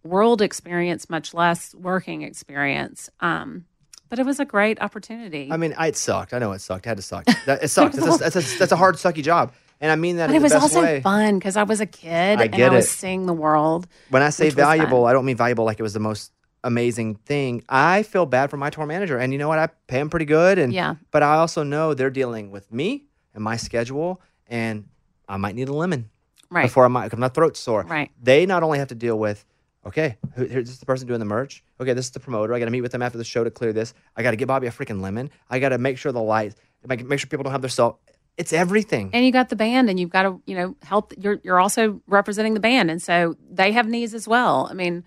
world 0.03 0.43
experience, 0.43 1.09
much 1.09 1.33
less 1.33 1.73
working 1.73 2.23
experience. 2.23 3.09
Um, 3.21 3.67
but 4.09 4.19
it 4.19 4.27
was 4.27 4.41
a 4.41 4.45
great 4.45 4.83
opportunity. 4.83 5.49
I 5.49 5.57
mean, 5.57 5.77
it 5.79 5.97
sucked. 5.97 6.35
I 6.35 6.41
know 6.41 6.51
it 6.51 6.59
sucked. 6.59 6.87
It 6.87 6.89
had 6.89 6.97
to 6.97 7.05
suck. 7.05 7.25
That, 7.47 7.63
it 7.63 7.69
sucked. 7.69 7.95
That's 7.95 8.17
a, 8.17 8.19
that's, 8.31 8.37
a, 8.37 8.59
that's 8.59 8.73
a 8.73 8.77
hard, 8.77 8.97
sucky 8.97 9.23
job. 9.23 9.53
And 9.81 9.91
I 9.91 9.97
mean 9.97 10.17
that 10.17 10.27
but 10.29 10.37
it 10.37 10.43
was 10.43 10.53
also 10.53 10.83
way. 10.83 11.01
fun 11.01 11.39
because 11.39 11.57
I 11.57 11.63
was 11.63 11.81
a 11.81 11.87
kid 11.87 12.39
I 12.41 12.45
and 12.45 12.55
I 12.63 12.69
was 12.69 12.85
it. 12.85 12.89
seeing 12.89 13.27
the 13.27 13.33
world. 13.33 13.87
When 14.11 14.23
I 14.23 14.31
say 14.31 14.51
valuable. 14.51 15.07
I 15.07 15.13
don't 15.13 15.25
mean 15.25 15.37
valuable 15.37 15.65
like 15.65 15.81
it 15.81 15.83
was 15.83 15.95
the 15.95 16.01
most 16.01 16.33
amazing 16.63 17.15
thing. 17.15 17.65
I 17.69 18.03
feel 18.03 18.27
bad 18.27 18.51
for 18.51 18.59
my 18.59 18.69
tour 18.69 18.85
manager, 18.85 19.17
and 19.17 19.33
you 19.33 19.39
know 19.39 19.49
what? 19.49 19.59
I 19.59 19.69
pay 19.87 19.99
him 20.01 20.11
pretty 20.11 20.27
good, 20.27 20.59
and 20.59 20.73
Yeah. 20.73 20.97
But 21.11 21.23
I 21.23 21.37
also 21.37 21.63
know 21.63 21.95
they're 21.95 22.11
dealing 22.11 22.51
with 22.51 22.71
me 22.71 23.05
and 23.35 23.43
my 23.43 23.57
schedule, 23.57 24.21
and 24.49 24.87
I 25.29 25.39
might 25.39 25.55
need 25.55 25.69
a 25.69 25.73
lemon 25.75 26.11
Right. 26.51 26.63
before 26.65 26.85
I 26.85 26.89
might 26.89 27.05
because 27.05 27.19
my 27.19 27.29
throat's 27.29 27.61
sore. 27.61 27.85
Right. 27.85 28.11
They 28.23 28.45
not 28.45 28.63
only 28.63 28.79
have 28.81 28.89
to 28.89 28.95
deal 28.95 29.19
with, 29.19 29.47
okay, 29.87 30.19
who, 30.35 30.45
here's 30.45 30.67
this 30.67 30.75
is 30.75 30.81
the 30.81 30.87
person 30.87 31.07
doing 31.09 31.21
the 31.21 31.25
merch. 31.25 31.63
Okay, 31.81 31.95
this 31.95 32.07
is 32.07 32.11
the 32.11 32.21
promoter. 32.21 32.53
I 32.53 32.59
got 32.59 32.65
to 32.67 32.71
meet 32.73 32.81
with 32.83 32.93
them 32.93 33.01
after 33.03 33.17
the 33.17 33.25
show 33.25 33.45
to 33.45 33.51
clear 33.51 33.73
this. 33.73 33.95
I 34.17 34.23
got 34.23 34.33
to 34.33 34.37
get 34.37 34.49
Bobby 34.49 34.67
a 34.67 34.71
freaking 34.73 35.01
lemon. 35.01 35.31
I 35.49 35.61
got 35.61 35.71
to 35.71 35.79
make 35.79 35.97
sure 35.97 36.11
the 36.13 36.21
lights, 36.21 36.57
make, 36.87 37.07
make 37.07 37.21
sure 37.21 37.29
people 37.29 37.45
don't 37.45 37.53
have 37.53 37.63
their 37.63 37.71
cell. 37.71 38.01
It's 38.37 38.53
everything. 38.53 39.11
and 39.13 39.25
you 39.27 39.33
got 39.33 39.49
the 39.51 39.57
band 39.57 39.91
and 39.91 40.01
you've 40.01 40.11
got 40.11 40.23
to 40.23 40.41
you 40.47 40.57
know 40.57 40.75
help 40.83 41.13
you're 41.19 41.41
you're 41.43 41.61
also 41.61 42.01
representing 42.07 42.55
the 42.55 42.61
band 42.61 42.91
and 42.91 43.03
so 43.03 43.37
they 43.51 43.73
have 43.73 43.87
needs 43.87 44.15
as 44.15 44.27
well 44.27 44.67
i 44.71 44.75
mean 44.75 45.05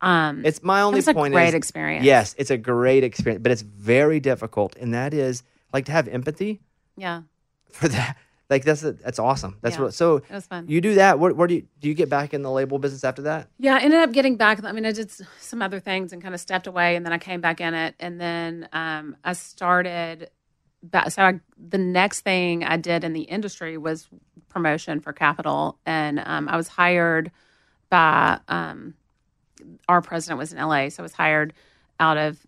um 0.00 0.44
It's 0.44 0.62
my 0.62 0.80
only 0.82 0.98
was 0.98 1.08
a 1.08 1.14
point. 1.14 1.34
great 1.34 1.48
is, 1.48 1.54
experience. 1.54 2.04
Yes, 2.04 2.34
it's 2.38 2.50
a 2.52 2.56
great 2.56 3.02
experience, 3.02 3.42
but 3.42 3.50
it's 3.50 3.62
very 3.62 4.20
difficult, 4.20 4.76
and 4.76 4.94
that 4.94 5.12
is 5.12 5.42
like 5.72 5.86
to 5.86 5.92
have 5.92 6.06
empathy 6.06 6.60
yeah 6.96 7.22
for 7.72 7.88
that. 7.96 8.16
Like 8.48 8.64
that's 8.64 8.80
that's 8.82 9.18
awesome. 9.18 9.58
That's 9.60 9.76
Yeah. 9.76 9.82
what. 9.84 9.94
So 9.94 10.16
it 10.18 10.30
was 10.30 10.46
fun 10.46 10.66
you 10.68 10.80
do 10.80 10.94
that. 10.94 11.18
Where, 11.18 11.34
where 11.34 11.48
do 11.48 11.54
you 11.56 11.66
do 11.80 11.88
you 11.88 11.94
get 11.94 12.08
back 12.08 12.32
in 12.32 12.42
the 12.42 12.50
label 12.50 12.78
business 12.78 13.02
after 13.04 13.22
that? 13.22 13.48
yeah 13.58 13.74
i 13.74 13.80
ended 13.80 13.98
up 13.98 14.12
getting 14.12 14.36
back 14.36 14.62
i 14.64 14.70
mean 14.72 14.86
i 14.86 14.92
did 14.92 15.10
some 15.40 15.60
other 15.60 15.80
things 15.80 16.12
and 16.12 16.22
kind 16.22 16.34
of 16.34 16.40
stepped 16.40 16.66
away 16.68 16.94
and 16.96 17.04
then 17.04 17.12
i 17.12 17.18
came 17.18 17.40
back 17.40 17.60
in 17.60 17.74
it 17.74 17.94
and 17.98 18.20
then 18.20 18.68
um 18.72 19.16
i 19.24 19.32
started 19.32 20.30
so 21.08 21.22
I, 21.22 21.40
the 21.56 21.78
next 21.78 22.20
thing 22.20 22.64
i 22.64 22.76
did 22.76 23.04
in 23.04 23.12
the 23.12 23.22
industry 23.22 23.76
was 23.76 24.08
promotion 24.48 25.00
for 25.00 25.12
Capitol 25.12 25.78
and 25.84 26.20
um, 26.24 26.48
i 26.48 26.56
was 26.56 26.68
hired 26.68 27.30
by 27.90 28.40
um, 28.48 28.94
our 29.88 30.02
president 30.02 30.38
was 30.38 30.52
in 30.52 30.58
LA, 30.58 30.88
so 30.88 31.02
I 31.02 31.04
was 31.04 31.12
hired 31.12 31.52
out 31.98 32.16
of 32.16 32.38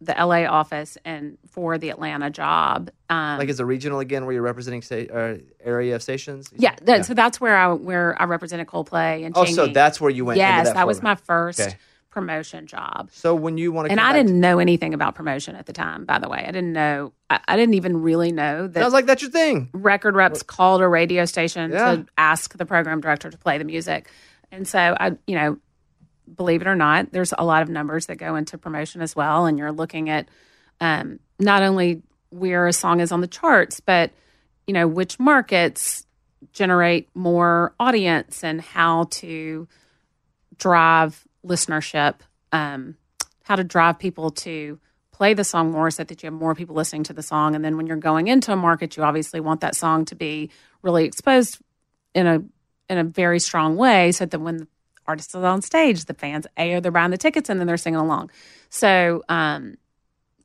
the 0.00 0.12
LA 0.12 0.44
office 0.44 0.98
and 1.04 1.38
for 1.48 1.78
the 1.78 1.88
Atlanta 1.88 2.30
job. 2.30 2.90
Um, 3.08 3.38
Like 3.38 3.48
as 3.48 3.60
a 3.60 3.64
regional 3.64 4.00
again, 4.00 4.26
where 4.26 4.34
you're 4.34 4.42
representing 4.42 4.82
uh, 5.10 5.38
area 5.64 5.94
of 5.94 6.02
stations. 6.02 6.50
yeah, 6.54 6.74
that, 6.82 7.06
so 7.06 7.14
that's 7.14 7.40
where 7.40 7.56
I 7.56 7.72
where 7.72 8.20
I 8.20 8.24
represented 8.26 8.66
Coldplay 8.66 9.24
and 9.24 9.34
Oh, 9.36 9.46
so 9.46 9.68
that's 9.68 10.00
where 10.00 10.10
you 10.10 10.24
went. 10.24 10.38
yes, 10.38 10.68
that, 10.68 10.74
that, 10.74 10.86
was 10.86 11.02
my 11.02 11.14
first 11.14 11.60
Okay. 11.60 11.76
Promotion 12.16 12.66
job. 12.66 13.10
So 13.12 13.34
when 13.34 13.58
you 13.58 13.70
want 13.72 13.86
to, 13.88 13.90
And 13.92 14.00
I 14.00 14.14
didn't 14.14 14.40
know 14.40 14.58
anything 14.58 14.94
about 14.94 15.14
promotion 15.14 15.54
at 15.54 15.66
the 15.66 15.74
time. 15.74 16.06
By 16.06 16.18
the 16.18 16.30
way, 16.30 16.38
I 16.38 16.46
didn't 16.50 16.72
know. 16.72 17.12
I, 17.28 17.40
I 17.46 17.56
didn't 17.56 17.74
even 17.74 18.00
really 18.00 18.32
know 18.32 18.66
that 18.66 18.80
Sounds 18.80 18.94
like 18.94 19.04
that's 19.04 19.20
your 19.20 19.30
thing. 19.30 19.68
record 19.74 20.14
reps 20.16 20.42
called 20.42 20.80
a 20.80 20.88
radio 20.88 21.26
station 21.26 21.72
Yeah. 21.72 21.96
to 21.96 22.06
ask 22.16 22.56
the 22.56 22.64
program 22.64 23.02
director 23.02 23.28
to 23.30 23.36
play 23.36 23.58
the 23.58 23.64
music. 23.64 24.10
And 24.50 24.66
so 24.66 24.96
I, 24.98 25.12
you 25.26 25.34
know, 25.36 25.58
believe 26.34 26.62
it 26.62 26.66
or 26.66 26.74
not, 26.74 27.12
there's 27.12 27.34
a 27.36 27.44
lot 27.44 27.60
of 27.60 27.68
numbers 27.68 28.06
that 28.06 28.16
go 28.16 28.34
into 28.34 28.56
promotion 28.56 29.02
as 29.02 29.14
well. 29.14 29.44
And 29.44 29.58
you're 29.58 29.72
looking 29.72 30.08
at 30.08 30.26
um, 30.80 31.20
not 31.38 31.62
only 31.62 32.02
where 32.30 32.66
a 32.66 32.72
song 32.72 33.00
is 33.00 33.12
on 33.12 33.20
the 33.20 33.26
charts, 33.28 33.80
but 33.80 34.10
you 34.66 34.72
know 34.72 34.88
which 34.88 35.18
markets 35.20 36.06
generate 36.52 37.08
more 37.14 37.74
audience 37.78 38.42
and 38.42 38.60
how 38.60 39.04
to 39.10 39.68
drive 40.58 41.25
listenership, 41.46 42.16
um, 42.52 42.96
how 43.44 43.56
to 43.56 43.64
drive 43.64 43.98
people 43.98 44.30
to 44.30 44.78
play 45.12 45.32
the 45.32 45.44
song 45.44 45.72
more 45.72 45.90
so 45.90 46.04
that 46.04 46.22
you 46.22 46.26
have 46.26 46.34
more 46.34 46.54
people 46.54 46.76
listening 46.76 47.02
to 47.04 47.12
the 47.12 47.22
song. 47.22 47.54
And 47.54 47.64
then 47.64 47.76
when 47.76 47.86
you're 47.86 47.96
going 47.96 48.28
into 48.28 48.52
a 48.52 48.56
market, 48.56 48.96
you 48.96 49.02
obviously 49.02 49.40
want 49.40 49.62
that 49.62 49.74
song 49.74 50.04
to 50.06 50.14
be 50.14 50.50
really 50.82 51.04
exposed 51.04 51.58
in 52.14 52.26
a 52.26 52.42
in 52.88 52.98
a 52.98 53.04
very 53.04 53.40
strong 53.40 53.76
way 53.76 54.12
so 54.12 54.26
that 54.26 54.38
when 54.38 54.58
the 54.58 54.68
artist 55.06 55.30
is 55.30 55.36
on 55.36 55.62
stage, 55.62 56.04
the 56.04 56.14
fans 56.14 56.46
A 56.56 56.74
are 56.74 56.80
they're 56.80 56.92
buying 56.92 57.10
the 57.10 57.16
tickets 57.16 57.48
and 57.48 57.58
then 57.58 57.66
they're 57.66 57.76
singing 57.76 57.98
along. 57.98 58.30
So 58.68 59.22
um, 59.28 59.76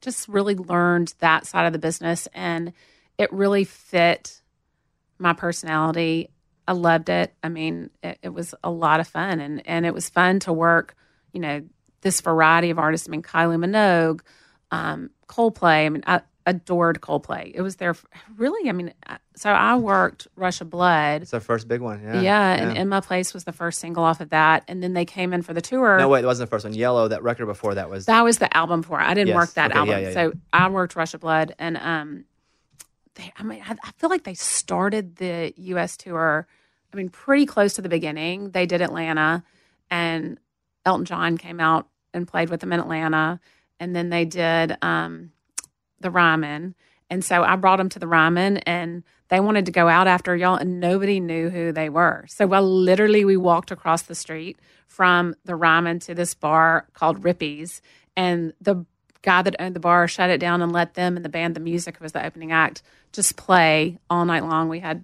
just 0.01 0.27
really 0.27 0.55
learned 0.55 1.13
that 1.19 1.45
side 1.45 1.65
of 1.65 1.73
the 1.73 1.79
business 1.79 2.27
and 2.33 2.73
it 3.17 3.31
really 3.33 3.63
fit 3.63 4.41
my 5.19 5.33
personality. 5.33 6.29
I 6.67 6.73
loved 6.73 7.09
it. 7.09 7.33
I 7.43 7.49
mean, 7.49 7.89
it, 8.03 8.19
it, 8.21 8.29
was 8.29 8.53
a 8.63 8.69
lot 8.69 8.99
of 8.99 9.07
fun 9.07 9.39
and, 9.39 9.65
and 9.67 9.85
it 9.85 9.93
was 9.93 10.09
fun 10.09 10.39
to 10.41 10.53
work, 10.53 10.95
you 11.33 11.39
know, 11.41 11.63
this 12.01 12.21
variety 12.21 12.69
of 12.69 12.79
artists. 12.79 13.07
I 13.07 13.11
mean, 13.11 13.21
Kylie 13.23 13.57
Minogue, 13.63 14.21
um, 14.71 15.09
Coldplay. 15.27 15.85
I 15.85 15.89
mean, 15.89 16.03
I 16.07 16.21
adored 16.45 17.01
Coldplay. 17.01 17.51
It 17.53 17.61
was 17.61 17.75
their 17.75 17.95
really, 18.35 18.69
I 18.69 18.73
mean, 18.73 18.93
so 19.35 19.49
I 19.49 19.75
worked 19.75 20.27
Rush 20.35 20.61
of 20.61 20.69
Blood. 20.69 21.23
It's 21.23 21.33
our 21.33 21.39
first 21.39 21.67
big 21.67 21.81
one. 21.81 22.01
Yeah. 22.03 22.21
Yeah. 22.21 22.53
And 22.53 22.77
In 22.77 22.89
My 22.89 23.01
Place 23.01 23.33
was 23.33 23.43
the 23.43 23.51
first 23.51 23.79
single 23.79 24.03
off 24.03 24.21
of 24.21 24.29
that. 24.29 24.63
And 24.67 24.81
then 24.81 24.93
they 24.93 25.05
came 25.05 25.33
in 25.33 25.41
for 25.41 25.53
the 25.53 25.61
tour. 25.61 25.97
No, 25.97 26.09
wait, 26.09 26.23
it 26.23 26.27
wasn't 26.27 26.49
the 26.49 26.55
first 26.55 26.65
one. 26.65 26.73
Yellow, 26.73 27.07
that 27.07 27.23
record 27.23 27.45
before 27.47 27.75
that 27.75 27.89
was. 27.89 28.05
That 28.05 28.23
was 28.23 28.37
the 28.39 28.55
album 28.55 28.81
for 28.83 28.99
it. 28.99 29.03
I 29.03 29.13
didn't 29.13 29.29
Yes. 29.29 29.35
work 29.35 29.53
that 29.53 29.71
Okay, 29.71 29.79
album. 29.79 29.91
yeah, 29.93 30.07
yeah, 30.09 30.13
so 30.13 30.33
I 30.53 30.69
worked 30.69 30.95
Rush 30.95 31.13
of 31.13 31.21
Blood. 31.21 31.53
And, 31.59 31.77
um, 31.77 32.25
they, 33.15 33.31
I 33.37 33.43
mean, 33.43 33.61
I, 33.67 33.91
feel 33.97 34.09
like 34.09 34.23
they 34.23 34.33
started 34.33 35.17
the 35.17 35.53
U.S. 35.57 35.97
tour. 35.97 36.47
I 36.93 36.97
mean, 36.97 37.09
pretty 37.09 37.45
close 37.45 37.73
to 37.73 37.81
the 37.81 37.89
beginning. 37.89 38.51
They 38.51 38.65
did 38.65 38.81
Atlanta, 38.81 39.43
and 39.89 40.39
Elton 40.85 41.05
John 41.05 41.37
came 41.37 41.59
out 41.59 41.87
and 42.13 42.27
played 42.27 42.49
with 42.49 42.61
them 42.61 42.73
in 42.73 42.79
Atlanta, 42.79 43.39
and 43.79 43.95
then 43.95 44.09
they 44.09 44.25
did 44.25 44.77
um, 44.81 45.31
the 45.99 46.11
Ryman. 46.11 46.75
And 47.09 47.23
so 47.23 47.43
I 47.43 47.55
brought 47.57 47.77
them 47.77 47.89
to 47.89 47.99
the 47.99 48.07
Ryman, 48.07 48.57
and 48.59 49.03
they 49.27 49.39
wanted 49.39 49.65
to 49.65 49.71
go 49.71 49.87
out 49.87 50.07
after 50.07 50.35
y'all, 50.35 50.55
and 50.55 50.79
nobody 50.79 51.19
knew 51.19 51.49
who 51.49 51.71
they 51.71 51.89
were. 51.89 52.25
So 52.29 52.47
well, 52.47 52.63
literally, 52.63 53.25
we 53.25 53.37
walked 53.37 53.71
across 53.71 54.03
the 54.03 54.15
street 54.15 54.59
from 54.87 55.35
the 55.45 55.55
Ryman 55.55 55.99
to 55.99 56.15
this 56.15 56.33
bar 56.33 56.87
called 56.93 57.23
Rippy's, 57.23 57.81
and 58.15 58.53
the 58.61 58.85
guy 59.21 59.41
that 59.41 59.55
owned 59.59 59.75
the 59.75 59.79
bar 59.79 60.07
shut 60.07 60.29
it 60.29 60.39
down 60.39 60.61
and 60.61 60.71
let 60.71 60.93
them 60.95 61.15
and 61.15 61.23
the 61.25 61.29
band, 61.29 61.55
the 61.55 61.59
music 61.59 61.99
was 62.01 62.11
the 62.11 62.25
opening 62.25 62.51
act, 62.51 62.81
just 63.11 63.35
play 63.37 63.97
all 64.09 64.25
night 64.25 64.43
long. 64.43 64.67
We 64.69 64.79
had 64.79 65.03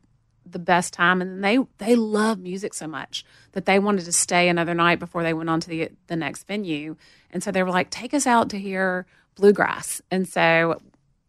the 0.49 0.59
best 0.59 0.93
time, 0.93 1.21
and 1.21 1.43
they 1.43 1.59
they 1.77 1.95
love 1.95 2.39
music 2.39 2.73
so 2.73 2.87
much 2.87 3.25
that 3.51 3.65
they 3.65 3.79
wanted 3.79 4.05
to 4.05 4.11
stay 4.13 4.47
another 4.49 4.73
night 4.73 4.97
before 4.99 5.21
they 5.23 5.33
went 5.33 5.49
on 5.49 5.59
to 5.59 5.69
the 5.69 5.89
the 6.07 6.15
next 6.15 6.47
venue, 6.47 6.95
and 7.31 7.43
so 7.43 7.51
they 7.51 7.63
were 7.63 7.69
like, 7.71 7.89
"Take 7.89 8.13
us 8.13 8.25
out 8.25 8.49
to 8.51 8.57
hear 8.59 9.05
bluegrass," 9.35 10.01
and 10.09 10.27
so 10.27 10.81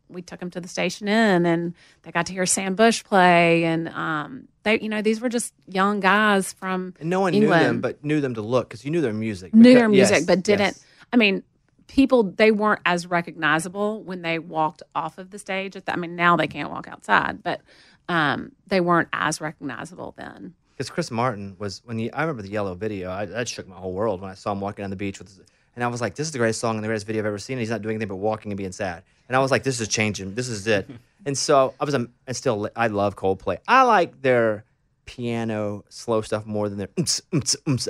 we 0.08 0.22
took 0.22 0.40
them 0.40 0.50
to 0.50 0.58
the 0.60 0.68
station 0.68 1.06
inn 1.06 1.44
and 1.44 1.74
they 2.02 2.10
got 2.10 2.24
to 2.24 2.32
hear 2.32 2.46
Sam 2.46 2.74
Bush 2.74 3.04
play 3.04 3.64
and 3.64 3.90
um 3.90 4.48
they 4.62 4.80
you 4.80 4.88
know 4.88 5.02
these 5.02 5.20
were 5.20 5.28
just 5.28 5.52
young 5.66 6.00
guys 6.00 6.54
from 6.54 6.94
and 6.98 7.10
no 7.10 7.20
one 7.20 7.34
England. 7.34 7.60
knew 7.60 7.66
them, 7.66 7.80
but 7.82 8.02
knew 8.02 8.22
them 8.22 8.32
to 8.34 8.40
look 8.40 8.68
because 8.70 8.86
you 8.86 8.90
knew 8.90 9.02
their 9.02 9.12
music. 9.12 9.52
knew 9.52 9.62
Because- 9.64 9.74
their 9.80 9.88
music 9.90 10.16
yes, 10.16 10.24
but 10.26 10.42
didn't 10.42 10.60
yes. 10.76 10.84
I 11.12 11.16
mean 11.18 11.42
people 11.88 12.22
they 12.22 12.50
weren't 12.52 12.80
as 12.86 13.06
recognizable 13.06 14.02
when 14.04 14.22
they 14.22 14.38
walked 14.38 14.82
off 14.94 15.18
of 15.18 15.30
the 15.30 15.38
stage 15.38 15.74
at 15.74 15.86
the, 15.86 15.92
I 15.92 15.96
mean 15.96 16.14
now 16.14 16.36
they 16.36 16.46
can't 16.46 16.70
walk 16.70 16.86
outside 16.86 17.42
but 17.42 17.60
um 18.08 18.52
they 18.66 18.80
weren't 18.80 19.08
as 19.12 19.40
recognizable 19.40 20.14
then 20.16 20.54
Because 20.76 20.90
Chris 20.90 21.10
Martin 21.10 21.56
was 21.58 21.82
when 21.84 21.98
he, 21.98 22.10
I 22.12 22.20
remember 22.22 22.42
the 22.42 22.50
yellow 22.50 22.74
video. 22.74 23.10
I, 23.10 23.24
that 23.26 23.48
shook 23.48 23.66
my 23.66 23.76
whole 23.76 23.92
world 23.92 24.20
when 24.20 24.30
I 24.30 24.34
saw 24.34 24.52
him 24.52 24.60
walking 24.60 24.84
on 24.84 24.90
the 24.90 24.96
beach 24.96 25.18
with, 25.18 25.28
his, 25.28 25.40
and 25.74 25.82
I 25.84 25.88
was 25.88 26.00
like, 26.00 26.14
"This 26.14 26.26
is 26.26 26.32
the 26.32 26.38
greatest 26.38 26.60
song 26.60 26.76
and 26.76 26.84
the 26.84 26.88
greatest 26.88 27.06
video 27.06 27.22
I've 27.22 27.26
ever 27.26 27.38
seen." 27.38 27.54
And 27.54 27.60
he's 27.60 27.70
not 27.70 27.82
doing 27.82 27.94
anything 27.96 28.08
but 28.08 28.16
walking 28.16 28.50
and 28.52 28.56
being 28.56 28.72
sad. 28.72 29.02
And 29.28 29.36
I 29.36 29.40
was 29.40 29.50
like, 29.50 29.62
"This 29.64 29.80
is 29.80 29.88
changing. 29.88 30.34
This 30.34 30.48
is 30.48 30.66
it." 30.66 30.88
and 31.26 31.36
so 31.38 31.74
I 31.80 31.84
was, 31.84 31.94
um, 31.94 32.10
and 32.26 32.36
still, 32.36 32.68
I 32.76 32.86
love 32.88 33.16
Coldplay. 33.16 33.58
I 33.68 33.82
like 33.82 34.20
their 34.22 34.64
piano 35.04 35.84
slow 35.88 36.20
stuff 36.20 36.46
more 36.46 36.68
than 36.68 36.78
their. 36.78 36.88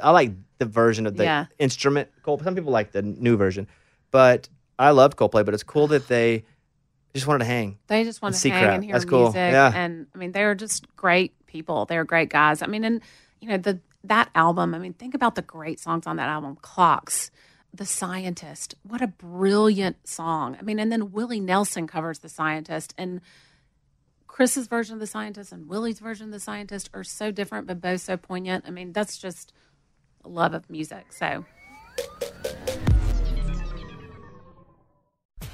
I 0.02 0.10
like 0.10 0.32
the 0.58 0.66
version 0.66 1.06
of 1.06 1.16
the 1.16 1.24
Yeah. 1.24 1.46
instrument 1.58 2.08
Coldplay. 2.24 2.44
Some 2.44 2.54
people 2.54 2.72
like 2.72 2.92
the 2.92 3.02
new 3.02 3.36
version, 3.36 3.66
but 4.10 4.48
I 4.78 4.90
love 4.90 5.16
Coldplay. 5.16 5.44
But 5.44 5.54
it's 5.54 5.62
cool 5.62 5.86
that 5.88 6.08
they 6.08 6.44
just 7.14 7.26
wanted 7.26 7.40
to 7.40 7.44
hang. 7.46 7.78
they 7.88 8.04
just 8.04 8.22
wanted 8.22 8.38
to 8.38 8.50
hang 8.50 8.62
crap. 8.62 8.74
and 8.74 8.84
hear 8.84 8.92
That's 8.92 9.04
cool. 9.04 9.22
music 9.24 9.36
Yeah. 9.52 9.72
and 9.74 10.06
I 10.14 10.18
mean 10.18 10.32
they 10.32 10.44
were 10.44 10.54
just 10.54 10.86
great 10.94 11.32
people 11.46 11.84
they 11.86 11.96
were 11.96 12.04
great 12.04 12.28
guys 12.28 12.62
I 12.62 12.66
mean 12.66 12.84
and 12.84 13.00
you 13.40 13.48
know 13.48 13.56
the 13.56 13.80
that 14.04 14.30
album 14.36 14.74
I 14.74 14.78
mean 14.78 14.92
think 14.92 15.14
about 15.14 15.34
the 15.34 15.42
great 15.42 15.80
songs 15.80 16.06
on 16.06 16.16
that 16.16 16.28
album 16.28 16.56
Clocks 16.62 17.32
The 17.74 17.86
Scientist 17.86 18.76
what 18.84 19.02
a 19.02 19.08
brilliant 19.08 20.06
song 20.06 20.56
I 20.60 20.62
mean 20.62 20.78
and 20.78 20.92
then 20.92 21.10
Willie 21.10 21.40
Nelson 21.40 21.88
covers 21.88 22.20
The 22.20 22.28
Scientist 22.28 22.94
and 22.96 23.20
Chris's 24.28 24.68
version 24.68 24.94
of 24.94 25.00
The 25.00 25.06
Scientist 25.08 25.50
and 25.50 25.66
Willie's 25.68 25.98
version 25.98 26.26
of 26.26 26.32
The 26.32 26.38
Scientist 26.40 26.88
are 26.94 27.02
so 27.02 27.32
different 27.32 27.66
but 27.66 27.80
both 27.80 28.02
so 28.02 28.16
poignant 28.16 28.64
I 28.68 28.70
mean 28.70 28.92
that's 28.92 29.18
just 29.18 29.52
love 30.24 30.54
of 30.54 30.70
music 30.70 31.12
so 31.12 31.44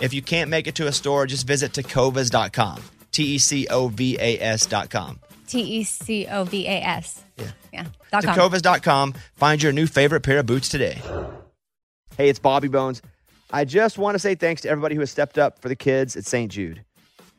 If 0.00 0.12
you 0.12 0.22
can't 0.22 0.50
make 0.50 0.66
it 0.66 0.74
to 0.76 0.86
a 0.86 0.92
store, 0.92 1.26
just 1.26 1.46
visit 1.46 1.72
tecovas.com. 1.72 2.82
T 3.12 3.22
E 3.34 3.38
C 3.38 3.66
O 3.68 3.88
V 3.88 4.18
A 4.18 4.40
S.com. 4.40 5.20
T 5.46 5.60
E 5.60 5.84
C 5.84 6.26
O 6.26 6.44
V 6.44 6.66
A 6.66 6.80
S. 6.82 7.22
Yeah. 7.36 7.50
Yeah. 7.72 7.86
Tecovas.com. 8.12 9.14
Find 9.36 9.62
your 9.62 9.72
new 9.72 9.86
favorite 9.86 10.22
pair 10.22 10.38
of 10.40 10.46
boots 10.46 10.68
today. 10.68 11.00
Hey, 12.16 12.28
it's 12.28 12.38
Bobby 12.38 12.68
Bones. 12.68 13.02
I 13.52 13.64
just 13.64 13.98
want 13.98 14.16
to 14.16 14.18
say 14.18 14.34
thanks 14.34 14.62
to 14.62 14.68
everybody 14.68 14.94
who 14.94 15.00
has 15.00 15.10
stepped 15.10 15.38
up 15.38 15.60
for 15.60 15.68
the 15.68 15.76
kids 15.76 16.16
at 16.16 16.24
St. 16.24 16.50
Jude. 16.50 16.84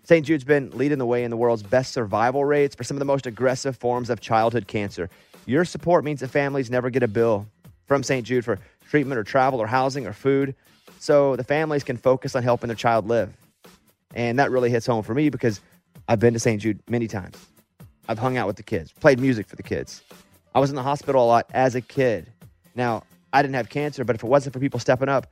St. 0.03 0.25
Jude's 0.25 0.43
been 0.43 0.69
leading 0.71 0.97
the 0.97 1.05
way 1.05 1.23
in 1.23 1.31
the 1.31 1.37
world's 1.37 1.63
best 1.63 1.91
survival 1.91 2.45
rates 2.45 2.75
for 2.75 2.83
some 2.83 2.95
of 2.95 2.99
the 2.99 3.05
most 3.05 3.25
aggressive 3.25 3.75
forms 3.75 4.09
of 4.09 4.21
childhood 4.21 4.67
cancer. 4.67 5.09
Your 5.45 5.65
support 5.65 6.03
means 6.05 6.19
that 6.21 6.29
families 6.29 6.69
never 6.69 6.89
get 6.89 7.03
a 7.03 7.07
bill 7.07 7.47
from 7.85 8.03
St. 8.03 8.25
Jude 8.25 8.45
for 8.45 8.59
treatment 8.89 9.17
or 9.19 9.23
travel 9.23 9.61
or 9.61 9.67
housing 9.67 10.05
or 10.05 10.13
food, 10.13 10.55
so 11.05 11.35
the 11.35 11.43
families 11.43 11.83
can 11.83 11.97
focus 11.97 12.35
on 12.35 12.41
helping 12.41 12.67
their 12.67 12.75
child 12.75 13.07
live. 13.07 13.31
And 14.15 14.39
that 14.39 14.49
really 14.49 14.71
hits 14.71 14.87
home 14.87 15.03
for 15.03 15.13
me 15.13 15.29
because 15.29 15.61
I've 16.07 16.19
been 16.19 16.33
to 16.33 16.39
St. 16.39 16.59
Jude 16.59 16.79
many 16.89 17.07
times. 17.07 17.37
I've 18.09 18.17
hung 18.17 18.37
out 18.37 18.47
with 18.47 18.55
the 18.55 18.63
kids, 18.63 18.91
played 18.91 19.19
music 19.19 19.47
for 19.47 19.55
the 19.55 19.61
kids. 19.61 20.01
I 20.55 20.59
was 20.59 20.71
in 20.71 20.75
the 20.75 20.81
hospital 20.81 21.23
a 21.23 21.27
lot 21.27 21.45
as 21.53 21.75
a 21.75 21.81
kid. 21.81 22.31
Now, 22.73 23.03
I 23.33 23.43
didn't 23.43 23.53
have 23.53 23.69
cancer, 23.69 24.03
but 24.03 24.15
if 24.15 24.23
it 24.23 24.27
wasn't 24.27 24.53
for 24.53 24.59
people 24.59 24.79
stepping 24.79 25.07
up, 25.07 25.27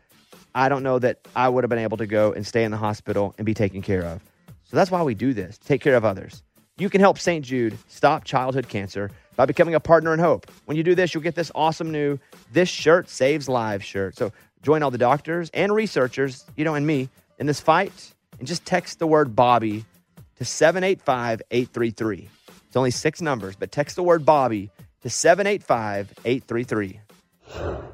I 0.54 0.70
don't 0.70 0.84
know 0.84 1.00
that 1.00 1.28
I 1.36 1.50
would 1.50 1.64
have 1.64 1.70
been 1.70 1.80
able 1.80 1.98
to 1.98 2.06
go 2.06 2.34
and 2.34 2.46
stay 2.46 2.64
in 2.64 2.70
the 2.70 2.78
hospital 2.78 3.34
and 3.40 3.46
be 3.46 3.56
taken 3.56 3.82
care 3.82 4.04
of. 4.04 4.22
So 4.66 4.78
that's 4.78 4.92
why 4.92 5.02
we 5.02 5.16
do 5.16 5.34
this, 5.34 5.58
take 5.58 5.82
care 5.82 5.96
of 5.96 6.06
others. 6.06 6.44
You 6.78 6.90
can 6.90 7.02
help 7.02 7.18
St. 7.18 7.44
Jude 7.44 7.78
stop 7.88 8.26
childhood 8.26 8.68
cancer 8.68 9.10
by 9.36 9.46
becoming 9.46 9.74
a 9.74 9.80
partner 9.80 10.14
in 10.14 10.20
hope. 10.20 10.52
When 10.66 10.78
you 10.78 10.84
do 10.84 10.94
this, 10.94 11.14
you'll 11.14 11.24
get 11.24 11.36
this 11.36 11.52
awesome 11.56 11.92
new 11.92 12.20
This 12.52 12.70
Shirt 12.70 13.10
Saves 13.10 13.50
Lives 13.50 13.86
shirt. 13.86 14.16
So 14.16 14.32
join 14.64 14.82
all 14.82 14.92
the 14.92 14.98
doctors 14.98 15.52
and 15.54 15.74
researchers, 15.74 16.46
you 16.56 16.66
know, 16.66 16.74
and 16.74 16.88
me 16.88 17.10
in 17.38 17.46
this 17.46 17.60
fight 17.60 18.14
and 18.40 18.48
just 18.48 18.66
text 18.66 19.00
the 19.00 19.08
word 19.08 19.36
Bobby 19.36 19.86
to 20.38 20.46
785 20.46 21.42
833. 21.52 22.30
It's 22.68 22.76
only 22.76 22.92
six 22.92 23.22
numbers, 23.22 23.56
but 23.56 23.72
text 23.72 23.96
the 23.96 24.04
word 24.04 24.26
Bobby 24.26 24.72
to 25.02 25.10
785 25.10 26.14
833. 26.26 27.94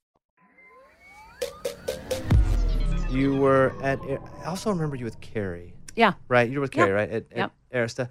You 3.09 3.35
were 3.35 3.73
at, 3.83 3.99
I 4.01 4.45
also 4.45 4.69
remember 4.69 4.95
you 4.95 5.03
with 5.05 5.19
Carrie, 5.19 5.73
Yeah. 5.95 6.13
right? 6.29 6.49
You 6.49 6.59
were 6.59 6.61
with. 6.61 6.71
Carrie, 6.71 6.91
right? 6.91 7.09
At, 7.09 7.23
at 7.31 7.37
Yep. 7.37 7.51
Arista. 7.73 8.09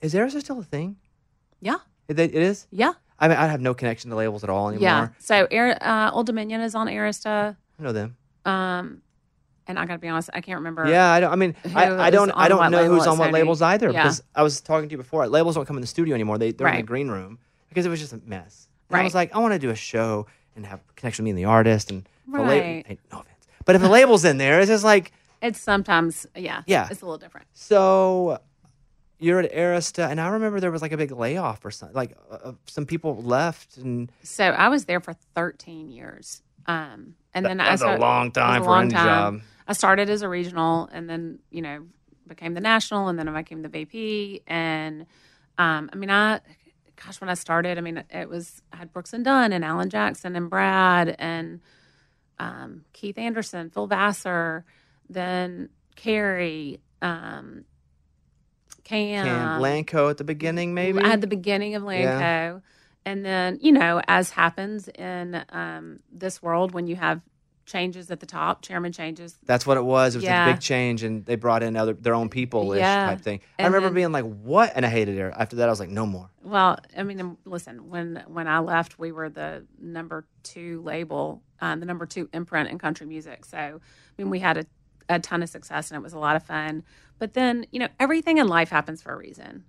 Is 0.00 0.14
Arista 0.14 0.40
still 0.40 0.60
a 0.60 0.62
thing? 0.64 0.96
Yeah. 1.60 1.76
It, 2.08 2.18
it 2.20 2.32
is? 2.34 2.66
Yeah. 2.70 2.92
I 3.18 3.26
mean, 3.28 3.36
I 3.38 3.46
have 3.48 3.60
no 3.60 3.74
connection 3.74 4.10
to 4.10 4.16
labels 4.16 4.44
at 4.44 4.50
all 4.50 4.68
anymore. 4.68 4.82
Yeah. 4.82 5.08
So 5.18 5.48
Air, 5.50 5.76
uh, 5.82 6.10
Old 6.12 6.26
Dominion 6.26 6.60
is 6.60 6.74
on 6.76 6.86
Arista. 6.86 7.56
I 7.78 7.82
know 7.82 7.92
them. 7.92 8.16
Um, 8.44 9.02
and 9.66 9.78
I 9.80 9.86
got 9.86 9.94
to 9.94 9.98
be 9.98 10.06
honest, 10.06 10.30
I 10.32 10.40
can't 10.40 10.58
remember. 10.58 10.86
Yeah, 10.88 11.10
I 11.10 11.18
don't. 11.18 11.32
I 11.32 11.36
mean, 11.36 11.56
I, 11.64 11.86
who 11.86 11.94
I 11.98 12.10
don't. 12.10 12.30
I 12.30 12.44
on 12.44 12.48
don't 12.50 12.58
what 12.58 12.68
know 12.68 12.82
label 12.82 12.94
who's 12.94 13.02
at 13.06 13.08
on 13.08 13.18
what 13.18 13.30
Sony. 13.30 13.32
labels 13.32 13.62
either 13.62 13.90
Yeah. 13.90 14.02
because 14.04 14.22
I 14.34 14.44
was 14.44 14.60
talking 14.60 14.88
to 14.88 14.92
you 14.92 14.98
before. 14.98 15.26
Labels 15.26 15.56
don't 15.56 15.66
come 15.66 15.76
in 15.76 15.80
the 15.80 15.88
studio 15.88 16.14
anymore. 16.14 16.38
They 16.38 16.52
they're 16.52 16.68
in 16.68 16.74
Right. 16.74 16.80
the 16.82 16.86
green 16.86 17.08
room 17.08 17.38
because 17.68 17.84
it 17.84 17.88
was 17.88 17.98
just 17.98 18.12
a 18.12 18.20
mess. 18.24 18.68
And 18.90 19.00
I 19.00 19.02
was 19.02 19.12
Right. 19.14 19.22
like, 19.30 19.34
I 19.34 19.40
want 19.40 19.54
to 19.54 19.58
do 19.58 19.70
a 19.70 19.74
show 19.74 20.26
and 20.54 20.64
have 20.66 20.78
a 20.88 20.92
connection 20.94 21.24
with 21.24 21.26
me 21.26 21.30
and 21.30 21.38
the 21.38 21.50
artist 21.50 21.90
and 21.90 22.00
if 22.00 22.04
a 22.04 22.06
la- 22.06 22.15
Right. 22.26 22.86
hey, 22.86 22.98
no 23.12 23.20
offense, 23.20 23.46
but 23.64 23.76
if 23.76 23.82
the 23.82 23.88
label's 23.88 24.24
in 24.24 24.38
there, 24.38 24.60
it's 24.60 24.68
just 24.68 24.84
like 24.84 25.12
It's 25.42 25.60
sometimes, 25.60 26.26
yeah. 26.34 26.62
Yeah. 26.66 26.88
It's 26.90 27.02
a 27.02 27.04
little 27.04 27.18
different. 27.18 27.46
so. 27.52 28.38
You're 29.18 29.40
at 29.40 29.50
Arista, 29.50 30.10
and 30.10 30.20
I 30.20 30.28
remember 30.28 30.60
there 30.60 30.70
was 30.70 30.82
like 30.82 30.92
a 30.92 30.96
big 30.98 31.10
layoff 31.10 31.64
or 31.64 31.70
something. 31.70 31.96
Like 31.96 32.18
uh, 32.30 32.34
uh, 32.34 32.52
some 32.66 32.84
people 32.84 33.16
left, 33.22 33.78
and 33.78 34.12
So 34.22 34.44
I 34.44 34.68
was 34.68 34.84
there 34.84 35.00
for 35.00 35.14
13 35.34 35.90
years. 35.90 36.42
Um, 36.66 37.14
and 37.32 37.46
then 37.46 37.58
I 37.58 37.70
that's 37.70 37.80
a 37.80 37.84
started- 37.84 38.00
long 38.02 38.30
time 38.30 38.60
a 38.60 38.64
for 38.66 38.70
long 38.72 38.90
time. 38.90 39.38
job. 39.38 39.40
I 39.66 39.72
started 39.72 40.10
as 40.10 40.20
a 40.20 40.28
regional 40.28 40.90
and 40.92 41.08
then, 41.08 41.38
you 41.50 41.62
know, 41.62 41.86
became 42.28 42.52
the 42.52 42.60
national 42.60 43.08
and 43.08 43.18
then 43.18 43.26
I 43.26 43.40
became 43.40 43.62
the 43.62 43.70
VP. 43.70 44.42
And 44.46 45.06
um, 45.56 45.88
I 45.90 45.96
mean, 45.96 46.10
I, 46.10 46.40
gosh, 47.02 47.18
when 47.18 47.30
I 47.30 47.34
started, 47.34 47.78
I 47.78 47.80
mean, 47.80 48.04
it 48.10 48.28
was, 48.28 48.60
I 48.70 48.76
had 48.76 48.92
Brooks 48.92 49.14
and 49.14 49.24
Dunn 49.24 49.50
and 49.50 49.64
Alan 49.64 49.88
Jackson 49.88 50.36
and 50.36 50.50
Brad 50.50 51.16
and 51.18 51.60
um, 52.38 52.84
Keith 52.92 53.18
Anderson, 53.18 53.70
Phil 53.70 53.86
Vassar, 53.86 54.64
then 55.08 55.68
Carrie, 55.94 56.80
um, 57.02 57.64
Cam, 58.84 59.24
Cam 59.26 59.60
Lanco 59.60 60.10
at 60.10 60.16
the 60.18 60.24
beginning, 60.24 60.74
maybe. 60.74 61.00
I 61.00 61.08
had 61.08 61.20
the 61.20 61.26
beginning 61.26 61.74
of 61.74 61.82
Lanco. 61.82 62.02
Yeah. 62.02 62.58
And 63.04 63.24
then, 63.24 63.58
you 63.60 63.72
know, 63.72 64.00
as 64.08 64.30
happens 64.30 64.88
in 64.88 65.44
um, 65.50 66.00
this 66.12 66.42
world, 66.42 66.72
when 66.72 66.86
you 66.86 66.96
have 66.96 67.20
changes 67.64 68.10
at 68.12 68.20
the 68.20 68.26
top, 68.26 68.62
chairman 68.62 68.92
changes. 68.92 69.36
That's 69.44 69.66
what 69.66 69.76
it 69.76 69.84
was. 69.84 70.14
It 70.14 70.18
was 70.18 70.24
Yeah. 70.24 70.48
a 70.48 70.52
big 70.52 70.60
change, 70.60 71.02
and 71.02 71.24
they 71.26 71.34
brought 71.34 71.64
in 71.64 71.76
other 71.76 71.94
their 71.94 72.14
own 72.14 72.28
people 72.28 72.72
ish 72.72 72.78
Yeah. 72.78 73.06
type 73.06 73.20
thing. 73.22 73.40
I 73.58 73.64
And 73.64 73.74
remember 73.74 73.88
then- 73.88 73.94
being 73.94 74.12
like, 74.12 74.24
"What?" 74.24 74.72
and 74.76 74.86
I 74.86 74.88
hated 74.88 75.18
it. 75.18 75.34
After 75.36 75.56
that, 75.56 75.68
I 75.68 75.72
was 75.72 75.80
like, 75.80 75.88
"No 75.88 76.06
more." 76.06 76.30
Well, 76.44 76.78
I 76.96 77.02
mean, 77.02 77.36
listen, 77.44 77.88
when 77.88 78.22
when 78.28 78.46
I 78.46 78.60
left, 78.60 79.00
we 79.00 79.10
were 79.10 79.28
the 79.30 79.66
number 79.80 80.26
two 80.44 80.80
label, 80.82 81.42
um, 81.60 81.80
the 81.80 81.86
number 81.86 82.06
two 82.06 82.28
imprint 82.32 82.70
in 82.70 82.78
country 82.78 83.06
music. 83.06 83.44
So, 83.44 83.58
I 83.58 83.80
mean, 84.16 84.30
we 84.30 84.40
had 84.40 84.58
a, 84.58 84.66
a 85.08 85.18
ton 85.18 85.42
of 85.42 85.48
success 85.48 85.90
and 85.90 85.98
it 85.98 86.02
was 86.02 86.12
a 86.12 86.18
lot 86.18 86.36
of 86.36 86.42
fun. 86.42 86.82
But 87.18 87.34
then, 87.34 87.66
you 87.72 87.78
know, 87.78 87.88
everything 87.98 88.38
in 88.38 88.48
life 88.48 88.68
happens 88.68 89.02
for 89.02 89.12
a 89.12 89.16
reason. 89.16 89.64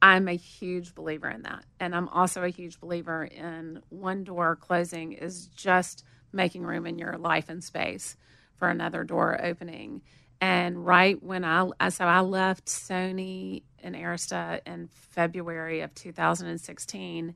I'm 0.00 0.28
a 0.28 0.34
huge 0.34 0.94
believer 0.94 1.28
in 1.28 1.42
that. 1.42 1.64
And 1.80 1.94
I'm 1.94 2.08
also 2.08 2.42
a 2.42 2.48
huge 2.48 2.78
believer 2.80 3.24
in 3.24 3.82
one 3.88 4.24
door 4.24 4.56
closing 4.56 5.12
is 5.12 5.46
just 5.48 6.04
making 6.32 6.62
room 6.62 6.86
in 6.86 6.98
your 6.98 7.16
life 7.18 7.48
and 7.48 7.62
space 7.62 8.16
for 8.56 8.68
another 8.68 9.02
door 9.04 9.40
opening. 9.42 10.02
And 10.40 10.86
right 10.86 11.20
when 11.22 11.44
I, 11.44 11.68
so 11.88 12.04
I 12.04 12.20
left 12.20 12.66
Sony 12.66 13.62
and 13.82 13.96
Arista 13.96 14.60
in 14.66 14.88
February 14.88 15.80
of 15.80 15.94
2016. 15.94 17.34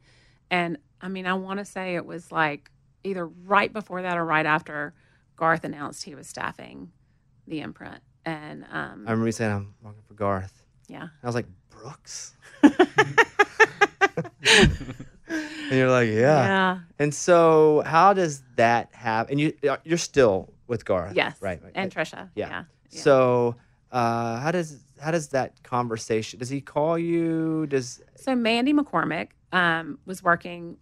And 0.50 0.78
I 1.00 1.08
mean, 1.08 1.26
I 1.26 1.34
want 1.34 1.58
to 1.58 1.64
say 1.64 1.96
it 1.96 2.06
was 2.06 2.30
like 2.30 2.70
either 3.04 3.26
right 3.26 3.72
before 3.72 4.02
that 4.02 4.16
or 4.16 4.24
right 4.24 4.46
after 4.46 4.94
Garth 5.36 5.64
announced 5.64 6.04
he 6.04 6.14
was 6.14 6.26
staffing 6.28 6.90
the 7.46 7.60
imprint. 7.60 8.00
And 8.24 8.64
um, 8.70 9.04
I 9.06 9.10
remember 9.10 9.26
you 9.26 9.32
saying, 9.32 9.52
"I'm 9.52 9.74
working 9.82 10.02
for 10.06 10.14
Garth." 10.14 10.62
yeah. 10.88 11.08
I 11.22 11.26
was 11.26 11.34
like, 11.34 11.46
"Brooks," 11.70 12.34
and 12.62 12.72
you're 15.70 15.90
like, 15.90 16.08
"Yeah." 16.08 16.14
Yeah. 16.14 16.78
And 16.98 17.14
so, 17.14 17.82
how 17.86 18.12
does 18.12 18.42
that 18.56 18.94
happen? 18.94 19.32
And 19.32 19.40
you 19.40 19.52
uh, 19.68 19.78
you're 19.84 19.98
still 19.98 20.52
with 20.66 20.84
Garth, 20.84 21.14
Yes. 21.14 21.36
Right. 21.40 21.62
right 21.62 21.72
And. 21.74 21.92
Trisha. 21.92 22.30
Yeah. 22.34 22.48
Yeah. 22.48 22.64
yeah. 22.90 23.00
So, 23.02 23.56
uh, 23.90 24.38
how 24.38 24.50
does 24.52 24.78
how 25.00 25.10
does 25.10 25.28
that 25.28 25.62
conversation? 25.62 26.38
Does 26.38 26.48
he 26.48 26.60
call 26.60 26.98
you? 26.98 27.66
Does 27.66 28.00
So 28.16 28.34
Mandy 28.36 28.72
McCormick 28.72 29.28
um, 29.52 29.98
was 30.06 30.22
working, 30.22 30.76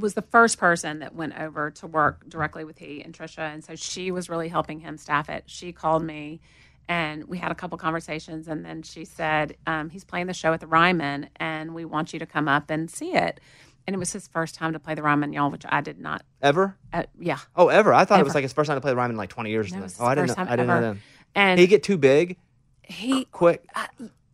was 0.00 0.14
the 0.14 0.22
first 0.22 0.58
person 0.58 0.98
that 1.00 1.14
went 1.14 1.38
over 1.38 1.70
to 1.72 1.86
work 1.86 2.28
directly 2.28 2.64
with 2.64 2.78
he 2.78 3.02
and 3.02 3.14
Trisha, 3.16 3.52
and 3.52 3.62
so 3.64 3.74
she 3.76 4.10
was 4.10 4.28
really 4.28 4.48
helping 4.48 4.80
him 4.80 4.96
staff 4.98 5.28
it. 5.28 5.44
She 5.46 5.72
called 5.72 6.02
me, 6.02 6.40
and 6.88 7.24
we 7.24 7.38
had 7.38 7.52
a 7.52 7.54
couple 7.54 7.78
conversations, 7.78 8.48
and 8.48 8.64
then 8.64 8.82
she 8.82 9.04
said 9.04 9.56
um, 9.66 9.90
he's 9.90 10.04
playing 10.04 10.26
the 10.26 10.34
show 10.34 10.52
at 10.52 10.60
the 10.60 10.66
Ryman, 10.66 11.28
and 11.36 11.74
we 11.74 11.84
want 11.84 12.12
you 12.12 12.18
to 12.18 12.26
come 12.26 12.48
up 12.48 12.70
and 12.70 12.90
see 12.90 13.12
it. 13.14 13.38
And 13.86 13.94
it 13.94 13.98
was 13.98 14.12
his 14.12 14.28
first 14.28 14.54
time 14.54 14.72
to 14.74 14.78
play 14.78 14.94
the 14.94 15.02
Ryman, 15.02 15.32
y'all, 15.32 15.50
which 15.50 15.64
I 15.68 15.80
did 15.80 15.98
not. 15.98 16.22
ever? 16.42 16.76
Uh, 16.92 17.04
yeah, 17.18 17.38
Oh, 17.56 17.68
ever? 17.68 17.92
I 17.94 18.04
thought 18.04 18.20
it 18.20 18.24
was 18.24 18.34
like 18.34 18.42
his 18.42 18.52
first 18.52 18.68
time 18.68 18.76
to 18.76 18.80
play 18.80 18.90
the 18.92 18.96
Ryman 18.96 19.16
like 19.16 19.30
20 19.30 19.50
years. 19.50 19.72
No, 19.72 19.82
it 19.84 19.90
something. 19.90 19.98
was 19.98 20.00
oh, 20.00 20.04
I 20.04 20.14
didn't. 20.14 20.28
Know, 20.36 20.44
I 20.44 20.56
didn't 20.56 20.66
know 20.66 20.76
ever. 20.76 20.92
that. 20.94 20.96
and 21.34 21.60
He 21.60 21.66
get 21.66 21.82
too 21.82 21.96
big 21.96 22.36
he 22.82 23.24
quick. 23.26 23.64
I, 23.74 23.88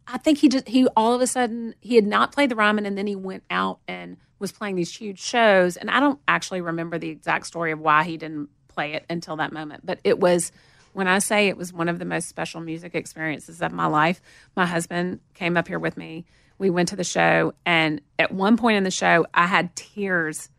I 0.06 0.18
think 0.18 0.38
he 0.38 0.48
just 0.48 0.66
he 0.68 0.86
all 0.96 1.14
of 1.14 1.20
a 1.20 1.26
sudden 1.26 1.74
he 1.80 1.94
had 1.96 2.06
not 2.06 2.32
played 2.32 2.50
the 2.50 2.54
ramen 2.54 2.86
and 2.86 2.96
then 2.98 3.06
he 3.06 3.16
went 3.16 3.44
out 3.50 3.80
and 3.88 4.16
was 4.38 4.52
playing 4.52 4.76
these 4.76 4.94
huge 4.94 5.20
shows 5.20 5.76
and 5.76 5.90
I 5.90 6.00
don't 6.00 6.20
actually 6.28 6.60
remember 6.60 6.98
the 6.98 7.08
exact 7.08 7.46
story 7.46 7.72
of 7.72 7.80
why 7.80 8.04
he 8.04 8.16
didn't 8.16 8.48
play 8.68 8.92
it 8.92 9.04
until 9.08 9.36
that 9.36 9.52
moment 9.52 9.84
but 9.84 9.98
it 10.04 10.18
was 10.18 10.52
when 10.92 11.08
I 11.08 11.18
say 11.18 11.48
it 11.48 11.56
was 11.56 11.72
one 11.72 11.88
of 11.88 11.98
the 11.98 12.04
most 12.04 12.28
special 12.28 12.60
music 12.60 12.94
experiences 12.94 13.62
of 13.62 13.72
my 13.72 13.86
life 13.86 14.20
my 14.56 14.66
husband 14.66 15.20
came 15.34 15.56
up 15.56 15.68
here 15.68 15.78
with 15.78 15.96
me 15.96 16.24
we 16.58 16.70
went 16.70 16.88
to 16.90 16.96
the 16.96 17.04
show 17.04 17.54
and 17.64 18.00
at 18.18 18.32
one 18.32 18.56
point 18.56 18.76
in 18.76 18.84
the 18.84 18.90
show 18.90 19.26
I 19.32 19.46
had 19.46 19.74
tears 19.76 20.50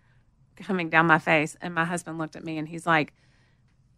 coming 0.55 0.89
down 0.89 1.05
my 1.05 1.19
face 1.19 1.55
and 1.61 1.73
my 1.73 1.85
husband 1.85 2.17
looked 2.17 2.35
at 2.35 2.43
me 2.43 2.57
and 2.57 2.67
he's 2.67 2.85
like 2.85 3.13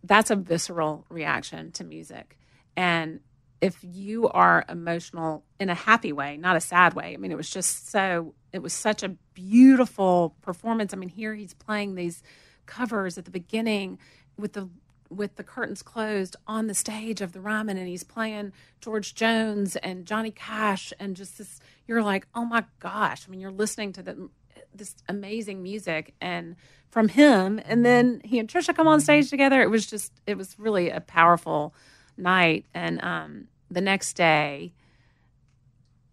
that's 0.04 0.32
a 0.32 0.36
visceral 0.36 1.06
reaction 1.10 1.72
to 1.74 1.84
music. 1.84 2.38
And 2.76 3.20
if 3.62 3.78
you 3.82 4.30
are 4.30 4.66
emotional 4.70 5.44
in 5.60 5.70
a 5.70 5.76
happy 5.76 6.14
way, 6.14 6.38
not 6.38 6.56
a 6.56 6.62
sad 6.62 6.94
way, 6.94 7.14
I 7.14 7.18
mean, 7.18 7.32
it 7.32 7.38
was 7.38 7.50
just 7.50 7.90
so, 7.90 8.34
it 8.52 8.60
was 8.60 8.74
such 8.74 9.04
a 9.04 9.10
beautiful 9.34 10.36
performance. 10.42 10.94
I 10.94 10.98
mean, 10.98 11.10
here 11.10 11.36
he's 11.36 11.54
playing 11.54 11.96
these 11.96 12.24
covers 12.66 13.18
at 13.18 13.26
the 13.26 13.32
beginning 13.32 13.98
with 14.38 14.54
the 14.54 14.70
with 15.10 15.38
the 15.38 15.44
curtains 15.44 15.82
closed 15.82 16.36
on 16.46 16.68
the 16.68 16.74
stage 16.76 17.20
of 17.20 17.32
the 17.32 17.42
Ryman 17.42 17.78
and 17.78 17.88
he's 17.88 18.04
playing 18.04 18.54
George 18.80 19.16
Jones 19.16 19.76
and 19.78 20.06
Johnny 20.06 20.30
Cash 20.30 20.94
and 21.00 21.16
just 21.16 21.40
this 21.40 21.60
you're 21.88 22.04
like 22.04 22.28
oh 22.36 22.46
my 22.46 22.64
gosh. 22.80 23.26
I 23.28 23.32
mean 23.32 23.40
you're 23.40 23.52
listening 23.52 23.92
to 23.94 24.04
the 24.04 24.30
this 24.74 24.96
amazing 25.08 25.64
music 25.64 26.14
and 26.22 26.56
from 26.92 27.08
him 27.08 27.60
and 27.66 27.84
then 27.84 28.22
he 28.24 28.38
and 28.40 28.48
Trisha 28.48 28.76
come 28.76 28.88
on 28.88 29.02
stage 29.02 29.30
together. 29.30 29.62
It 29.62 29.72
was 29.72 29.88
just 29.88 30.14
it 30.28 30.38
was 30.38 30.58
really 30.60 30.90
a 30.90 31.02
powerful 31.02 31.74
night. 32.18 32.66
And 32.74 33.04
um 33.04 33.48
the 33.72 33.82
next 33.82 34.14
day 34.14 34.74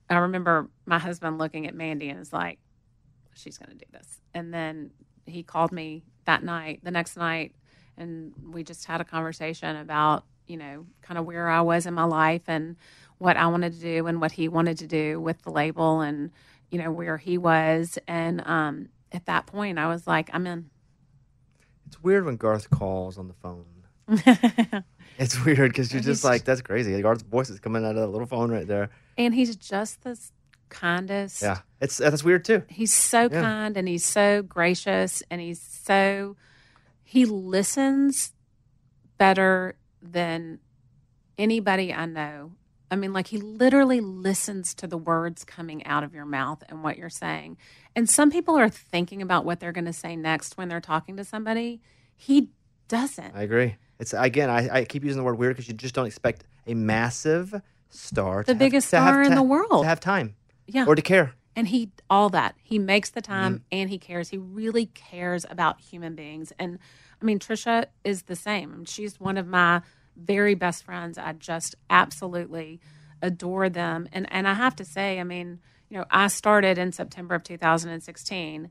I 0.09 0.16
remember 0.16 0.70
my 0.87 0.99
husband 0.99 1.39
looking 1.39 1.66
at 1.66 1.74
Mandy 1.74 2.09
and 2.09 2.20
is 2.20 2.32
like 2.32 2.59
she's 3.34 3.59
going 3.59 3.70
to 3.70 3.84
do 3.84 3.84
this 3.93 4.20
and 4.32 4.53
then 4.55 4.91
he 5.26 5.43
called 5.43 5.72
me 5.72 6.03
that 6.24 6.43
night 6.43 6.80
the 6.82 6.91
next 6.91 7.16
night 7.16 7.55
and 7.99 8.32
we 8.51 8.62
just 8.64 8.84
had 8.87 9.01
a 9.01 9.05
conversation 9.05 9.76
about 9.76 10.24
you 10.47 10.57
know 10.57 10.87
kind 11.03 11.18
of 11.18 11.26
where 11.26 11.49
I 11.49 11.61
was 11.61 11.87
in 11.87 11.95
my 11.95 12.05
life 12.05 12.43
and 12.47 12.76
what 13.18 13.37
I 13.37 13.47
wanted 13.47 13.74
to 13.74 13.80
do 13.80 14.07
and 14.07 14.20
what 14.20 14.32
he 14.32 14.49
wanted 14.49 14.78
to 14.78 14.87
do 14.87 15.20
with 15.20 15.43
the 15.43 15.51
label 15.51 16.01
and 16.01 16.30
you 16.70 16.78
know 16.78 16.91
where 16.91 17.18
he 17.18 17.37
was 17.37 17.99
and 18.09 18.43
um 18.47 18.89
at 19.12 19.26
that 19.26 19.47
point 19.47 19.78
I 19.78 19.89
was 19.89 20.07
like 20.07 20.30
I'm 20.32 20.47
in 20.47 20.70
It's 21.87 22.03
weird 22.03 22.24
when 22.24 22.37
Garth 22.37 22.70
calls 22.70 23.18
on 23.18 23.28
the 23.28 23.34
phone. 23.34 23.64
it's 25.18 25.45
weird 25.45 25.70
because 25.70 25.93
you're 25.93 26.03
just 26.03 26.22
like, 26.24 26.45
that's 26.45 26.62
crazy. 26.62 27.01
Garth's 27.03 27.22
voice 27.24 27.51
is 27.51 27.59
coming 27.59 27.84
out 27.84 27.91
of 27.91 27.97
that 27.97 28.07
little 28.09 28.26
phone 28.26 28.51
right 28.51 28.66
there. 28.66 28.91
and 29.18 29.34
he's 29.34 29.57
just 29.57 30.03
the 30.05 30.18
kindest. 30.69 31.43
Yeah, 31.43 31.59
it's 31.81 31.97
that's 31.99 32.23
weird 32.25 32.45
too. 32.45 32.62
He's 32.69 32.93
so 32.93 33.23
Yeah. 33.31 33.41
kind 33.41 33.77
and 33.77 33.87
he's 33.89 34.05
so 34.05 34.43
gracious 34.43 35.23
and 35.31 35.41
he's 35.41 35.61
so 35.61 36.37
he 37.03 37.25
listens 37.25 38.33
better 39.19 39.77
than 40.03 40.59
anybody 41.39 41.93
I 41.93 42.07
know. 42.07 42.53
I 42.91 42.95
mean, 42.97 43.12
like 43.12 43.27
he 43.29 43.39
literally 43.39 44.01
listens 44.01 44.75
to 44.77 44.87
the 44.87 44.97
words 44.99 45.45
coming 45.45 45.85
out 45.87 46.05
of 46.05 46.14
your 46.14 46.25
mouth 46.25 46.62
and 46.69 46.85
what 46.85 46.97
you're 46.99 47.11
saying. 47.11 47.57
And 47.97 48.09
some 48.09 48.31
people 48.31 48.57
are 48.57 48.69
thinking 48.69 49.23
about 49.23 49.45
what 49.45 49.59
they're 49.59 49.73
going 49.73 49.87
to 49.87 49.93
say 49.93 50.14
next 50.14 50.57
when 50.57 50.69
they're 50.69 50.81
talking 50.81 51.17
to 51.17 51.25
somebody. 51.25 51.81
He 52.17 52.51
doesn't. 52.89 53.35
I 53.35 53.43
agree. 53.43 53.77
It's 53.99 54.14
again, 54.17 54.51
I, 54.51 54.69
I 54.81 54.85
keep 54.85 55.03
using 55.03 55.19
the 55.19 55.25
word 55.25 55.39
weird 55.39 55.57
because 55.57 55.67
you 55.69 55.75
just 55.75 55.95
don't 55.95 56.07
expect 56.07 56.45
a 56.67 56.75
massive 56.75 57.61
star, 57.91 58.39
The 58.41 58.45
to 58.45 58.53
have- 58.53 58.59
biggest 58.59 58.91
have- 58.93 59.03
star 59.03 59.23
in 59.23 59.31
to- 59.31 59.35
the 59.37 59.43
world. 59.43 59.83
to 59.83 59.89
have 59.89 59.99
time 60.01 60.37
yeah. 60.67 60.85
or 60.87 60.95
to 60.95 61.03
care. 61.03 61.35
and 61.55 61.69
he 61.69 61.91
all 62.11 62.29
that. 62.31 62.55
He 62.62 62.79
makes 62.79 63.11
the 63.11 63.21
time 63.23 63.55
Mm-hmm. 63.55 63.62
and 63.73 63.91
he 63.91 63.99
cares. 63.99 64.29
He 64.29 64.39
really 64.39 64.87
cares 64.87 65.45
about 65.49 65.81
human 65.81 66.14
beings. 66.14 66.53
And 66.59 66.79
i 67.21 67.25
mean 67.25 67.39
trisha 67.39 67.87
is 68.05 68.23
the 68.25 68.37
same. 68.37 68.85
She's 68.85 69.19
one 69.21 69.37
of 69.39 69.47
my 69.47 69.81
very 70.17 70.55
best 70.55 70.85
friends. 70.85 71.19
I 71.19 71.33
just 71.33 71.75
absolutely 71.91 72.81
adore 73.23 73.69
them. 73.71 74.09
And 74.12 74.27
and 74.31 74.47
i 74.47 74.55
have 74.55 74.77
to 74.77 74.85
say 74.85 75.19
i 75.19 75.25
mean 75.25 75.61
you 75.89 75.97
know 75.99 76.05
i 76.11 76.27
started 76.27 76.79
in 76.79 76.91
september 76.93 77.35
of 77.35 77.43
2016 77.45 78.71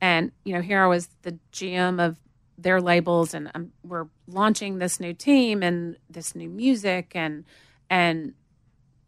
and 0.00 0.32
you 0.44 0.52
know 0.54 0.60
here 0.60 0.82
i 0.82 0.86
was 0.86 1.08
the 1.22 1.38
gm 1.52 2.04
of 2.04 2.18
their 2.58 2.80
labels 2.80 3.34
and 3.34 3.50
um, 3.54 3.72
we're 3.84 4.06
launching 4.26 4.78
this 4.78 4.98
new 5.00 5.12
team 5.14 5.62
and 5.62 5.96
this 6.10 6.34
new 6.34 6.48
music 6.48 7.12
and 7.14 7.44
and 7.88 8.34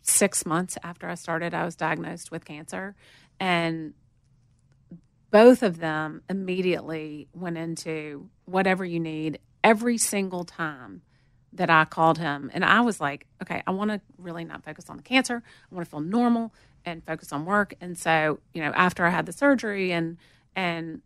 six 0.08 0.46
months 0.46 0.78
after 0.82 1.08
I 1.08 1.14
started, 1.14 1.54
I 1.54 1.64
was 1.64 1.76
diagnosed 1.76 2.30
with 2.30 2.44
cancer. 2.44 2.96
And 3.38 3.94
both 5.30 5.62
of 5.62 5.78
them 5.78 6.22
immediately 6.28 7.28
went 7.34 7.58
into 7.58 8.30
whatever 8.46 8.84
you 8.84 8.98
need 8.98 9.38
every 9.62 9.98
single 9.98 10.44
time 10.44 11.02
that 11.52 11.70
I 11.70 11.84
called 11.84 12.18
him. 12.18 12.50
And 12.54 12.64
I 12.64 12.80
was 12.80 13.00
like, 13.00 13.26
okay, 13.42 13.62
I 13.66 13.70
want 13.70 13.90
to 13.90 14.00
really 14.16 14.44
not 14.44 14.64
focus 14.64 14.88
on 14.88 14.96
the 14.96 15.02
cancer. 15.02 15.42
I 15.70 15.74
want 15.74 15.86
to 15.86 15.90
feel 15.90 16.00
normal 16.00 16.54
and 16.84 17.04
focus 17.04 17.32
on 17.32 17.44
work. 17.44 17.74
And 17.80 17.96
so, 17.96 18.40
you 18.54 18.62
know, 18.62 18.72
after 18.74 19.04
I 19.04 19.10
had 19.10 19.26
the 19.26 19.32
surgery 19.32 19.92
and, 19.92 20.16
and 20.56 21.02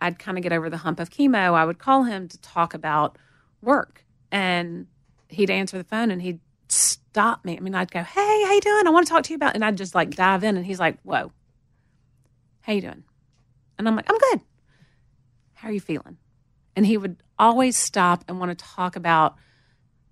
I'd 0.00 0.18
kind 0.18 0.38
of 0.38 0.42
get 0.42 0.52
over 0.52 0.70
the 0.70 0.78
hump 0.78 1.00
of 1.00 1.10
chemo, 1.10 1.54
I 1.54 1.64
would 1.64 1.78
call 1.78 2.04
him 2.04 2.28
to 2.28 2.40
talk 2.40 2.74
about 2.74 3.18
work. 3.60 4.04
And 4.30 4.86
he'd 5.28 5.50
answer 5.50 5.76
the 5.78 5.84
phone 5.84 6.10
and 6.10 6.22
he'd 6.22 6.40
stop 7.16 7.46
me. 7.46 7.56
I 7.56 7.60
mean, 7.60 7.74
I'd 7.74 7.90
go, 7.90 8.02
"Hey, 8.02 8.44
how 8.44 8.52
you 8.52 8.60
doing? 8.60 8.86
I 8.86 8.90
want 8.90 9.06
to 9.06 9.10
talk 9.10 9.22
to 9.22 9.30
you 9.30 9.36
about." 9.36 9.54
And 9.54 9.64
I'd 9.64 9.78
just 9.78 9.94
like 9.94 10.10
dive 10.10 10.44
in, 10.44 10.54
and 10.58 10.66
he's 10.66 10.78
like, 10.78 10.98
"Whoa, 11.02 11.32
how 12.60 12.74
you 12.74 12.82
doing?" 12.82 13.04
And 13.78 13.88
I'm 13.88 13.96
like, 13.96 14.04
"I'm 14.10 14.18
good. 14.18 14.42
How 15.54 15.68
are 15.68 15.72
you 15.72 15.80
feeling?" 15.80 16.18
And 16.76 16.84
he 16.84 16.98
would 16.98 17.16
always 17.38 17.74
stop 17.74 18.22
and 18.28 18.38
want 18.38 18.50
to 18.50 18.62
talk 18.62 18.96
about 18.96 19.36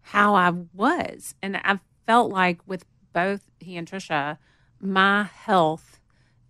how 0.00 0.34
I 0.34 0.48
was, 0.72 1.34
and 1.42 1.58
I 1.58 1.78
felt 2.06 2.32
like 2.32 2.60
with 2.66 2.86
both 3.12 3.50
he 3.60 3.76
and 3.76 3.86
Trisha, 3.86 4.38
my 4.80 5.24
health 5.24 6.00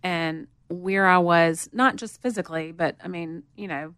and 0.04 0.46
where 0.68 1.08
I 1.08 1.18
was, 1.18 1.68
not 1.72 1.96
just 1.96 2.22
physically, 2.22 2.70
but 2.70 2.96
I 3.02 3.08
mean, 3.08 3.42
you 3.56 3.66
know, 3.66 3.94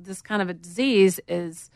this 0.00 0.22
kind 0.22 0.42
of 0.42 0.48
a 0.48 0.54
disease 0.54 1.20
is 1.28 1.70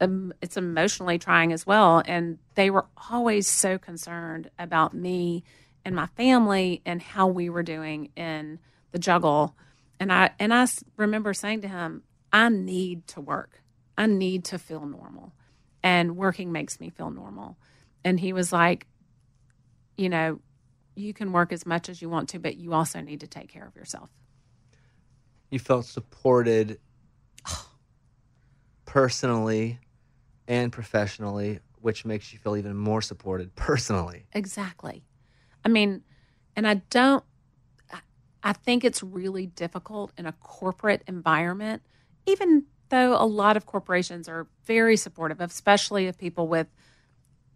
um, 0.00 0.32
it's 0.42 0.56
emotionally 0.56 1.18
trying 1.18 1.52
as 1.52 1.66
well. 1.66 2.02
And 2.04 2.38
they 2.54 2.70
were 2.70 2.86
always 3.10 3.46
so 3.46 3.78
concerned 3.78 4.50
about 4.58 4.94
me 4.94 5.44
and 5.84 5.94
my 5.94 6.06
family 6.06 6.82
and 6.84 7.00
how 7.00 7.26
we 7.26 7.48
were 7.48 7.62
doing 7.62 8.10
in 8.16 8.58
the 8.92 8.98
juggle. 8.98 9.54
And 10.00 10.12
I 10.12 10.30
and 10.38 10.52
I 10.52 10.66
remember 10.96 11.32
saying 11.34 11.62
to 11.62 11.68
him, 11.68 12.02
"I 12.32 12.48
need 12.48 13.06
to 13.08 13.20
work. 13.20 13.62
I 13.96 14.06
need 14.06 14.44
to 14.46 14.58
feel 14.58 14.84
normal, 14.86 15.32
and 15.82 16.16
working 16.16 16.50
makes 16.52 16.80
me 16.80 16.90
feel 16.90 17.10
normal." 17.10 17.56
And 18.04 18.18
he 18.18 18.32
was 18.32 18.52
like, 18.52 18.86
"You 19.96 20.08
know, 20.08 20.40
you 20.96 21.14
can 21.14 21.32
work 21.32 21.52
as 21.52 21.64
much 21.64 21.88
as 21.88 22.02
you 22.02 22.08
want 22.08 22.28
to, 22.30 22.38
but 22.38 22.56
you 22.56 22.72
also 22.72 23.00
need 23.00 23.20
to 23.20 23.26
take 23.26 23.48
care 23.48 23.66
of 23.66 23.76
yourself." 23.76 24.10
You 25.50 25.60
felt 25.60 25.86
supported 25.86 26.80
personally 28.94 29.80
and 30.46 30.70
professionally, 30.70 31.58
which 31.80 32.04
makes 32.04 32.32
you 32.32 32.38
feel 32.38 32.56
even 32.56 32.76
more 32.76 33.02
supported 33.02 33.52
personally. 33.56 34.24
Exactly. 34.32 35.04
I 35.64 35.68
mean, 35.68 36.02
and 36.54 36.64
I 36.66 36.74
don't, 36.90 37.24
I- 38.44 38.52
think 38.52 38.84
it's 38.84 39.02
really 39.02 39.46
difficult 39.46 40.12
in 40.16 40.26
a 40.26 40.32
corporate 40.32 41.02
environment, 41.08 41.82
even 42.24 42.66
though 42.88 43.20
a 43.20 43.26
lot 43.26 43.56
of 43.56 43.66
corporations 43.66 44.28
are 44.28 44.46
very 44.64 44.96
supportive, 44.96 45.40
especially 45.40 46.06
of 46.06 46.16
people 46.16 46.46
with, 46.46 46.68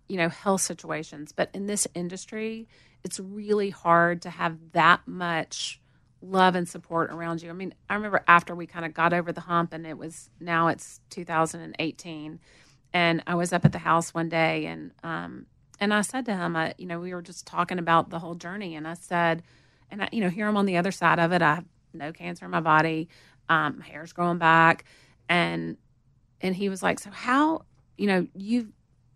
you 0.09 0.17
know, 0.17 0.29
health 0.29 0.63
situations. 0.63 1.31
But 1.31 1.51
in 1.55 1.67
this 1.67 1.87
industry, 1.95 2.67
it's 3.05 3.21
really 3.21 3.71
hard 3.71 4.23
to 4.23 4.31
have 4.31 4.57
that 4.73 5.07
much 5.07 5.81
love 6.21 6.55
and 6.55 6.69
support 6.69 7.11
around 7.11 7.43
you. 7.43 7.51
I 7.51 7.53
mean, 7.53 7.75
I 7.89 7.95
remember 7.95 8.25
after 8.27 8.55
we 8.55 8.67
kind 8.67 8.85
of 8.85 8.95
got 8.95 9.13
over 9.13 9.33
the 9.33 9.43
hump 9.43 9.73
and 9.73 9.87
it 9.87 9.97
was 9.97 10.31
now 10.41 10.69
it's 10.69 11.01
2018 11.11 12.41
and 12.93 13.23
I 13.27 13.35
was 13.35 13.53
up 13.53 13.65
at 13.65 13.73
the 13.73 13.79
house 13.79 14.15
one 14.15 14.29
day 14.29 14.67
and 14.67 14.93
um 15.03 15.47
and 15.81 15.95
I 15.95 16.01
said 16.01 16.27
to 16.27 16.35
him, 16.35 16.57
I, 16.57 16.75
you 16.77 16.87
know, 16.87 16.99
we 16.99 17.15
were 17.15 17.23
just 17.23 17.47
talking 17.47 17.79
about 17.79 18.11
the 18.11 18.19
whole 18.19 18.35
journey 18.35 18.75
and 18.75 18.87
I 18.89 18.95
said 18.95 19.43
and 19.91 20.03
I, 20.03 20.09
you 20.13 20.21
know, 20.21 20.29
here 20.29 20.49
I'm 20.49 20.57
on 20.57 20.67
the 20.67 20.77
other 20.77 20.91
side 20.91 21.21
of 21.21 21.33
it. 21.33 21.41
I 21.41 21.57
have 21.57 21.65
no 21.95 22.13
cancer 22.13 22.45
in 22.45 22.51
my 22.51 22.61
body. 22.61 23.09
Um, 23.49 23.79
my 23.79 23.87
hair's 23.87 24.13
growing 24.13 24.39
back 24.39 24.85
and 25.29 25.77
and 26.41 26.55
he 26.55 26.69
was 26.69 26.83
like, 26.83 26.99
"So 27.01 27.11
how, 27.11 27.63
you 27.97 28.07
know, 28.07 28.27
you 28.35 28.73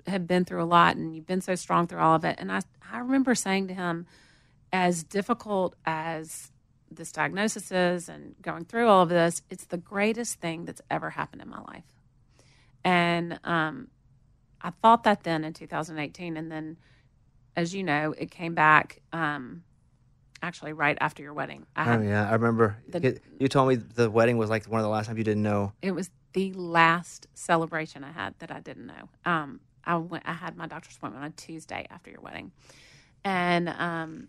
have 0.07 0.27
been 0.27 0.45
through 0.45 0.63
a 0.63 0.65
lot 0.65 0.97
and 0.97 1.15
you've 1.15 1.27
been 1.27 1.41
so 1.41 1.55
strong 1.55 1.87
through 1.87 2.01
all 2.01 2.15
of 2.15 2.25
it." 2.25 2.37
And 2.39 2.51
I 2.51 2.61
I 2.93 2.99
remember 2.99 3.35
saying 3.35 3.69
to 3.69 3.75
him 3.75 4.07
as 4.73 5.05
difficult 5.05 5.75
as 5.85 6.53
this 6.97 7.13
diagnosis 7.13 7.71
is 7.73 8.09
and 8.09 8.35
going 8.43 8.65
through 8.65 8.89
all 8.89 9.03
of 9.03 9.09
this, 9.09 9.43
it's 9.51 9.67
the 9.67 9.77
greatest 9.77 10.41
thing 10.41 10.65
that's 10.65 10.81
ever 10.91 11.11
happened 11.11 11.43
in 11.43 11.49
my 11.49 11.61
life. 11.63 11.85
And 12.85 13.39
um, 13.45 13.89
I 14.61 14.71
thought 14.71 15.05
that 15.05 15.23
then 15.25 15.45
in 15.45 15.53
2018. 15.53 16.37
And 16.37 16.51
then, 16.51 16.77
as 17.57 17.75
you 17.75 17.83
know, 17.83 18.15
it 18.17 18.31
came 18.31 18.55
back 18.55 19.01
um, 19.13 19.63
actually 20.43 20.73
right 20.73 20.99
after 21.01 21.23
your 21.23 21.33
wedding. 21.33 21.67
I 21.77 21.97
Oh 21.97 22.01
yeah, 22.03 22.29
I 22.29 22.33
remember. 22.33 22.79
The- 22.89 23.21
You- 23.39 23.49
told 23.49 23.69
me 23.69 23.77
the 23.77 24.11
wedding 24.11 24.37
was 24.37 24.51
like 24.51 24.65
one 24.67 24.81
of 24.81 24.85
the 24.85 24.91
last 24.91 25.07
times 25.07 25.19
you 25.19 25.25
didn't 25.25 25.43
know. 25.43 25.73
It 25.83 25.93
was 25.93 26.11
the 26.33 26.53
last 26.53 27.27
celebration 27.35 28.05
I 28.05 28.11
had 28.13 28.35
that 28.39 28.51
I 28.51 28.61
didn't 28.61 28.87
know. 28.87 29.09
Um, 29.25 29.61
I 29.85 29.97
went. 29.97 30.25
I 30.27 30.33
had 30.33 30.57
my 30.57 30.67
doctor's 30.67 30.97
appointment 30.97 31.25
on 31.25 31.33
Tuesday 31.33 31.87
after 31.91 32.11
your 32.11 32.21
wedding, 32.21 32.53
and 33.25 33.69
um, 33.69 34.29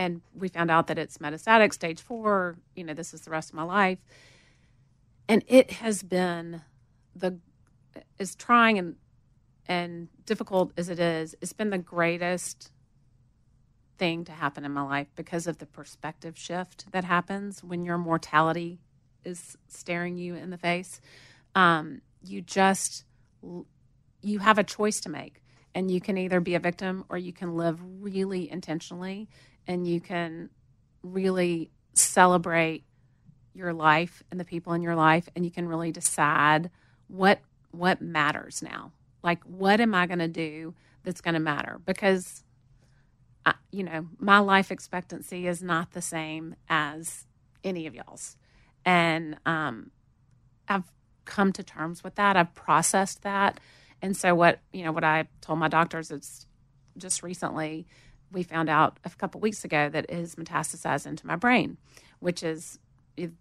and 0.00 0.22
we 0.34 0.48
found 0.48 0.70
out 0.70 0.86
that 0.86 0.98
it's 0.98 1.18
metastatic, 1.18 1.74
stage 1.74 2.00
four. 2.00 2.56
You 2.74 2.84
know, 2.84 2.94
this 2.94 3.12
is 3.12 3.20
the 3.20 3.30
rest 3.30 3.50
of 3.50 3.54
my 3.54 3.64
life, 3.64 3.98
and 5.28 5.44
it 5.46 5.72
has 5.72 6.02
been 6.02 6.62
the 7.14 7.38
as 8.18 8.34
trying 8.34 8.78
and 8.78 8.96
and 9.66 10.08
difficult 10.24 10.72
as 10.78 10.88
it 10.88 10.98
is. 10.98 11.36
It's 11.42 11.52
been 11.52 11.68
the 11.68 11.78
greatest 11.78 12.72
thing 13.98 14.24
to 14.24 14.32
happen 14.32 14.64
in 14.64 14.72
my 14.72 14.80
life 14.80 15.08
because 15.16 15.46
of 15.46 15.58
the 15.58 15.66
perspective 15.66 16.38
shift 16.38 16.90
that 16.92 17.04
happens 17.04 17.62
when 17.62 17.84
your 17.84 17.98
mortality 17.98 18.78
is 19.22 19.58
staring 19.68 20.16
you 20.16 20.34
in 20.34 20.48
the 20.48 20.56
face. 20.56 20.98
Um, 21.54 22.00
you 22.24 22.40
just 22.40 23.04
you 24.22 24.38
have 24.38 24.56
a 24.56 24.64
choice 24.64 24.98
to 25.02 25.10
make, 25.10 25.42
and 25.74 25.90
you 25.90 26.00
can 26.00 26.16
either 26.16 26.40
be 26.40 26.54
a 26.54 26.58
victim 26.58 27.04
or 27.10 27.18
you 27.18 27.34
can 27.34 27.54
live 27.54 27.78
really 28.00 28.50
intentionally, 28.50 29.28
and 29.66 29.86
you 29.86 30.00
can 30.00 30.50
really 31.02 31.70
celebrate 31.94 32.84
your 33.54 33.72
life 33.72 34.22
and 34.30 34.38
the 34.38 34.44
people 34.44 34.72
in 34.72 34.82
your 34.82 34.94
life, 34.94 35.28
and 35.34 35.44
you 35.44 35.50
can 35.50 35.68
really 35.68 35.92
decide 35.92 36.70
what 37.08 37.40
what 37.72 38.00
matters 38.00 38.62
now. 38.62 38.92
Like, 39.22 39.42
what 39.44 39.80
am 39.80 39.94
I 39.94 40.06
going 40.06 40.18
to 40.18 40.28
do 40.28 40.74
that's 41.04 41.20
going 41.20 41.34
to 41.34 41.40
matter? 41.40 41.80
Because 41.84 42.42
I, 43.44 43.54
you 43.70 43.84
know, 43.84 44.06
my 44.18 44.38
life 44.38 44.70
expectancy 44.70 45.46
is 45.46 45.62
not 45.62 45.92
the 45.92 46.02
same 46.02 46.56
as 46.68 47.26
any 47.62 47.86
of 47.86 47.94
y'all's. 47.94 48.36
And 48.84 49.36
um, 49.46 49.90
I've 50.68 50.90
come 51.24 51.52
to 51.52 51.62
terms 51.62 52.02
with 52.02 52.16
that. 52.16 52.36
I've 52.36 52.54
processed 52.54 53.22
that. 53.22 53.60
And 54.02 54.16
so 54.16 54.34
what, 54.34 54.60
you 54.72 54.84
know, 54.84 54.92
what 54.92 55.04
I 55.04 55.28
told 55.40 55.58
my 55.58 55.68
doctors 55.68 56.10
is 56.10 56.46
just 56.96 57.22
recently 57.22 57.86
we 58.32 58.42
found 58.42 58.68
out 58.68 58.98
a 59.04 59.10
couple 59.10 59.40
weeks 59.40 59.64
ago 59.64 59.88
that 59.88 60.06
it 60.08 60.14
has 60.14 60.34
metastasized 60.36 61.06
into 61.06 61.26
my 61.26 61.36
brain, 61.36 61.76
which 62.20 62.42
is 62.42 62.78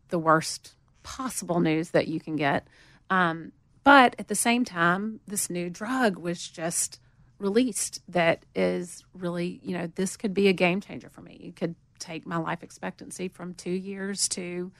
the 0.09 0.19
worst 0.19 0.73
possible 1.03 1.59
news 1.59 1.91
that 1.91 2.07
you 2.07 2.19
can 2.19 2.35
get. 2.35 2.67
Um, 3.09 3.51
but 3.83 4.15
at 4.19 4.27
the 4.27 4.35
same 4.35 4.65
time, 4.65 5.19
this 5.27 5.49
new 5.49 5.69
drug 5.69 6.17
was 6.17 6.47
just 6.47 6.99
released 7.39 8.01
that 8.07 8.45
is 8.53 9.03
really, 9.13 9.59
you 9.63 9.77
know, 9.77 9.87
this 9.95 10.17
could 10.17 10.33
be 10.33 10.47
a 10.47 10.53
game 10.53 10.81
changer 10.81 11.09
for 11.09 11.21
me. 11.21 11.39
It 11.41 11.55
could 11.55 11.75
take 11.97 12.25
my 12.27 12.37
life 12.37 12.63
expectancy 12.63 13.27
from 13.27 13.53
two 13.53 13.71
years 13.71 14.27
to, 14.29 14.71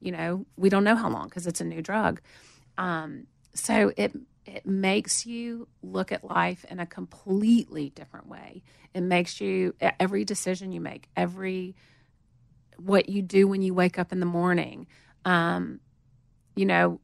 you 0.00 0.12
know, 0.12 0.46
we 0.56 0.68
don't 0.68 0.84
know 0.84 0.96
how 0.96 1.08
long 1.08 1.28
because 1.28 1.46
it's 1.46 1.60
a 1.60 1.64
new 1.64 1.82
drug. 1.82 2.20
Um, 2.78 3.26
so 3.54 3.92
it 3.96 4.12
it 4.46 4.66
makes 4.66 5.26
you 5.26 5.68
look 5.82 6.12
at 6.12 6.24
life 6.24 6.64
in 6.70 6.80
a 6.80 6.86
completely 6.86 7.90
different 7.90 8.28
way. 8.28 8.62
It 8.94 9.02
makes 9.02 9.40
you 9.40 9.74
every 10.00 10.24
decision 10.24 10.72
you 10.72 10.80
make, 10.80 11.08
every 11.16 11.74
what 12.78 13.08
you 13.08 13.22
do 13.22 13.48
when 13.48 13.62
you 13.62 13.74
wake 13.74 13.98
up 13.98 14.12
in 14.12 14.20
the 14.20 14.26
morning, 14.26 14.86
um, 15.24 15.80
you 16.54 16.66
know, 16.66 17.00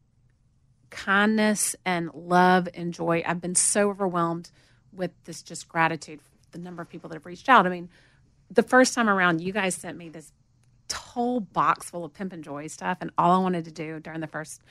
kindness 0.91 1.75
and 1.85 2.11
love 2.15 2.69
and 2.75 2.93
joy. 2.93 3.23
I've 3.27 3.41
been 3.41 3.55
so 3.55 3.91
overwhelmed 3.91 4.51
with 4.93 5.11
this 5.25 5.43
just 5.43 5.69
gratitude, 5.69 6.21
the 6.53 6.59
number 6.59 6.83
of 6.83 6.89
people 6.89 7.09
that 7.09 7.17
have 7.17 7.27
reached 7.27 7.49
out. 7.49 7.67
I 7.67 7.71
mean, 7.71 7.89
the 8.51 8.63
first 8.63 8.95
time 8.95 9.09
around, 9.09 9.41
you 9.41 9.53
guys 9.53 9.75
sent 9.75 9.97
me 9.97 10.11
this 10.11 10.33
whole 10.93 11.41
box 11.41 11.91
full 11.91 12.05
of 12.05 12.13
Pimp 12.15 12.33
and 12.33 12.45
Joy 12.45 12.67
stuff, 12.67 12.99
and 13.01 13.11
all 13.19 13.33
I 13.33 13.43
wanted 13.43 13.65
to 13.65 13.71
do 13.71 14.01
during 14.01 14.21
the 14.21 14.27
first 14.27 14.63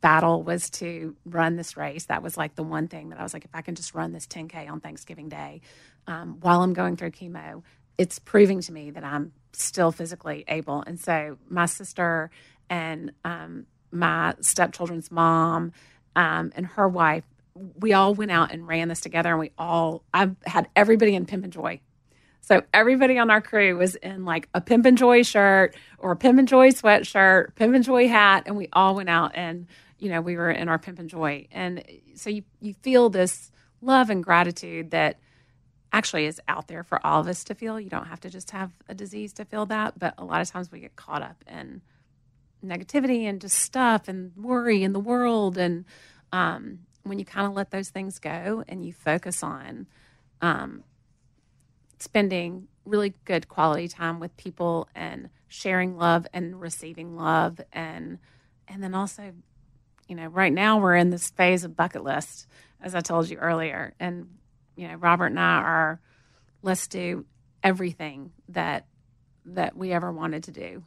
battle 0.00 0.42
was 0.42 0.70
to 0.70 1.16
run 1.24 1.56
this 1.56 1.76
race. 1.76 2.06
That 2.06 2.22
was 2.22 2.36
like 2.36 2.54
the 2.54 2.62
one 2.62 2.88
thing 2.88 3.10
that 3.10 3.20
I 3.20 3.22
was 3.22 3.34
like, 3.34 3.44
if 3.44 3.54
I 3.54 3.62
can 3.62 3.74
just 3.74 3.94
run 3.94 4.12
this 4.12 4.26
10K 4.26 4.70
on 4.70 4.80
Thanksgiving 4.80 5.28
Day 5.28 5.60
um, 6.06 6.38
while 6.40 6.62
I'm 6.62 6.72
going 6.72 6.96
through 6.96 7.10
chemo, 7.12 7.62
it's 7.98 8.18
proving 8.18 8.60
to 8.62 8.72
me 8.72 8.90
that 8.92 9.04
I'm 9.04 9.32
still 9.52 9.92
physically 9.92 10.44
able. 10.48 10.82
And 10.86 10.98
so 10.98 11.38
my 11.48 11.66
sister 11.66 12.30
and 12.68 13.12
um, 13.24 13.66
my 13.90 14.34
stepchildren's 14.40 15.10
mom 15.10 15.72
um, 16.16 16.52
and 16.56 16.66
her 16.66 16.88
wife, 16.88 17.24
we 17.54 17.92
all 17.92 18.14
went 18.14 18.30
out 18.30 18.52
and 18.52 18.66
ran 18.66 18.88
this 18.88 19.00
together. 19.00 19.30
And 19.30 19.40
we 19.40 19.50
all, 19.58 20.02
I 20.14 20.30
had 20.46 20.68
everybody 20.74 21.14
in 21.14 21.26
Pimp 21.26 21.44
and 21.44 21.52
Joy. 21.52 21.80
So 22.40 22.62
everybody 22.72 23.18
on 23.18 23.30
our 23.30 23.40
crew 23.40 23.76
was 23.76 23.96
in 23.96 24.24
like 24.24 24.48
a 24.54 24.60
Pimp 24.60 24.86
and 24.86 24.96
Joy 24.96 25.22
shirt 25.22 25.76
or 25.98 26.12
a 26.12 26.16
Pimp 26.16 26.38
and 26.38 26.48
Joy 26.48 26.70
sweatshirt, 26.70 27.54
Pimp 27.54 27.74
and 27.74 27.84
Joy 27.84 28.08
hat, 28.08 28.44
and 28.46 28.56
we 28.56 28.68
all 28.72 28.94
went 28.94 29.10
out 29.10 29.32
and 29.34 29.66
you 30.00 30.08
know 30.08 30.20
we 30.20 30.36
were 30.36 30.50
in 30.50 30.68
our 30.68 30.78
Pimp 30.78 30.98
and 30.98 31.08
Joy, 31.08 31.46
and 31.52 31.84
so 32.14 32.30
you 32.30 32.42
you 32.60 32.74
feel 32.82 33.10
this 33.10 33.52
love 33.80 34.10
and 34.10 34.24
gratitude 34.24 34.90
that 34.90 35.18
actually 35.92 36.26
is 36.26 36.40
out 36.48 36.68
there 36.68 36.82
for 36.82 37.04
all 37.04 37.20
of 37.20 37.28
us 37.28 37.44
to 37.44 37.54
feel. 37.54 37.78
You 37.78 37.90
don't 37.90 38.06
have 38.06 38.20
to 38.20 38.30
just 38.30 38.50
have 38.52 38.72
a 38.88 38.94
disease 38.94 39.32
to 39.34 39.44
feel 39.44 39.66
that, 39.66 39.98
but 39.98 40.14
a 40.18 40.24
lot 40.24 40.40
of 40.40 40.50
times 40.50 40.70
we 40.70 40.80
get 40.80 40.96
caught 40.96 41.22
up 41.22 41.44
in 41.46 41.82
negativity 42.64 43.24
and 43.24 43.40
just 43.40 43.56
stuff 43.56 44.08
and 44.08 44.32
worry 44.36 44.82
in 44.82 44.92
the 44.92 45.00
world. 45.00 45.58
And 45.58 45.84
um, 46.32 46.80
when 47.02 47.18
you 47.18 47.24
kind 47.24 47.46
of 47.46 47.54
let 47.54 47.70
those 47.70 47.90
things 47.90 48.18
go 48.18 48.62
and 48.68 48.84
you 48.84 48.92
focus 48.92 49.42
on 49.42 49.86
um, 50.40 50.84
spending 51.98 52.68
really 52.84 53.14
good 53.24 53.48
quality 53.48 53.88
time 53.88 54.20
with 54.20 54.36
people 54.36 54.88
and 54.94 55.28
sharing 55.48 55.96
love 55.96 56.26
and 56.32 56.60
receiving 56.60 57.16
love 57.16 57.60
and 57.72 58.18
and 58.68 58.82
then 58.82 58.94
also 58.94 59.32
you 60.10 60.16
know 60.16 60.26
right 60.26 60.52
now 60.52 60.80
we're 60.80 60.96
in 60.96 61.10
this 61.10 61.30
phase 61.30 61.62
of 61.62 61.76
bucket 61.76 62.02
list 62.02 62.48
as 62.82 62.94
i 62.96 63.00
told 63.00 63.30
you 63.30 63.38
earlier. 63.38 63.94
And 64.00 64.26
you 64.76 64.88
know 64.88 64.94
robert 64.94 65.26
and 65.26 65.38
i 65.38 65.58
are 65.58 66.00
let's 66.62 66.88
do 66.88 67.24
everything 67.62 68.32
that 68.48 68.86
that 69.46 69.76
we 69.76 69.92
ever 69.92 70.12
wanted 70.12 70.44
to 70.44 70.50
do 70.50 70.82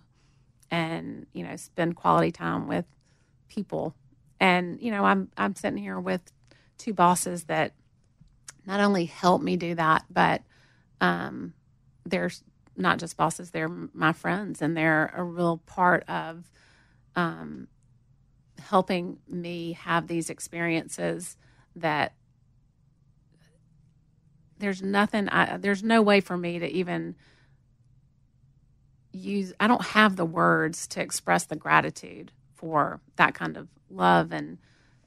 and 0.69 1.25
you 1.31 1.43
know 1.43 1.55
spend 1.55 1.95
quality 1.95 2.31
time 2.31 2.67
with 2.67 2.85
people. 3.47 3.95
And 4.39 4.81
you 4.81 4.91
know 4.91 5.05
i'm 5.05 5.29
i'm 5.37 5.55
sitting 5.55 5.81
here 5.81 5.99
with 5.99 6.21
two 6.77 6.93
bosses 6.93 7.45
that 7.45 7.73
not 8.65 8.81
only 8.81 9.05
help 9.05 9.41
me 9.41 9.55
do 9.55 9.73
that 9.75 10.03
but 10.09 10.41
um 10.99 11.53
they're 12.05 12.31
not 12.75 12.99
just 12.99 13.15
bosses 13.15 13.51
they're 13.51 13.69
my 13.93 14.11
friends 14.11 14.61
and 14.61 14.75
they're 14.75 15.13
a 15.15 15.23
real 15.23 15.57
part 15.65 16.03
of 16.09 16.49
um 17.15 17.67
helping 18.69 19.19
me 19.27 19.73
have 19.73 20.07
these 20.07 20.29
experiences 20.29 21.37
that 21.75 22.13
there's 24.57 24.81
nothing 24.81 25.29
I, 25.29 25.57
there's 25.57 25.83
no 25.83 26.01
way 26.01 26.21
for 26.21 26.37
me 26.37 26.59
to 26.59 26.67
even 26.67 27.15
use 29.11 29.53
I 29.59 29.67
don't 29.67 29.85
have 29.87 30.15
the 30.15 30.25
words 30.25 30.87
to 30.87 31.01
express 31.01 31.45
the 31.45 31.55
gratitude 31.55 32.31
for 32.55 32.99
that 33.17 33.33
kind 33.33 33.57
of 33.57 33.67
love 33.89 34.31
and 34.31 34.57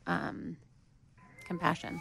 um, 0.07 0.57
compassion. 1.45 2.01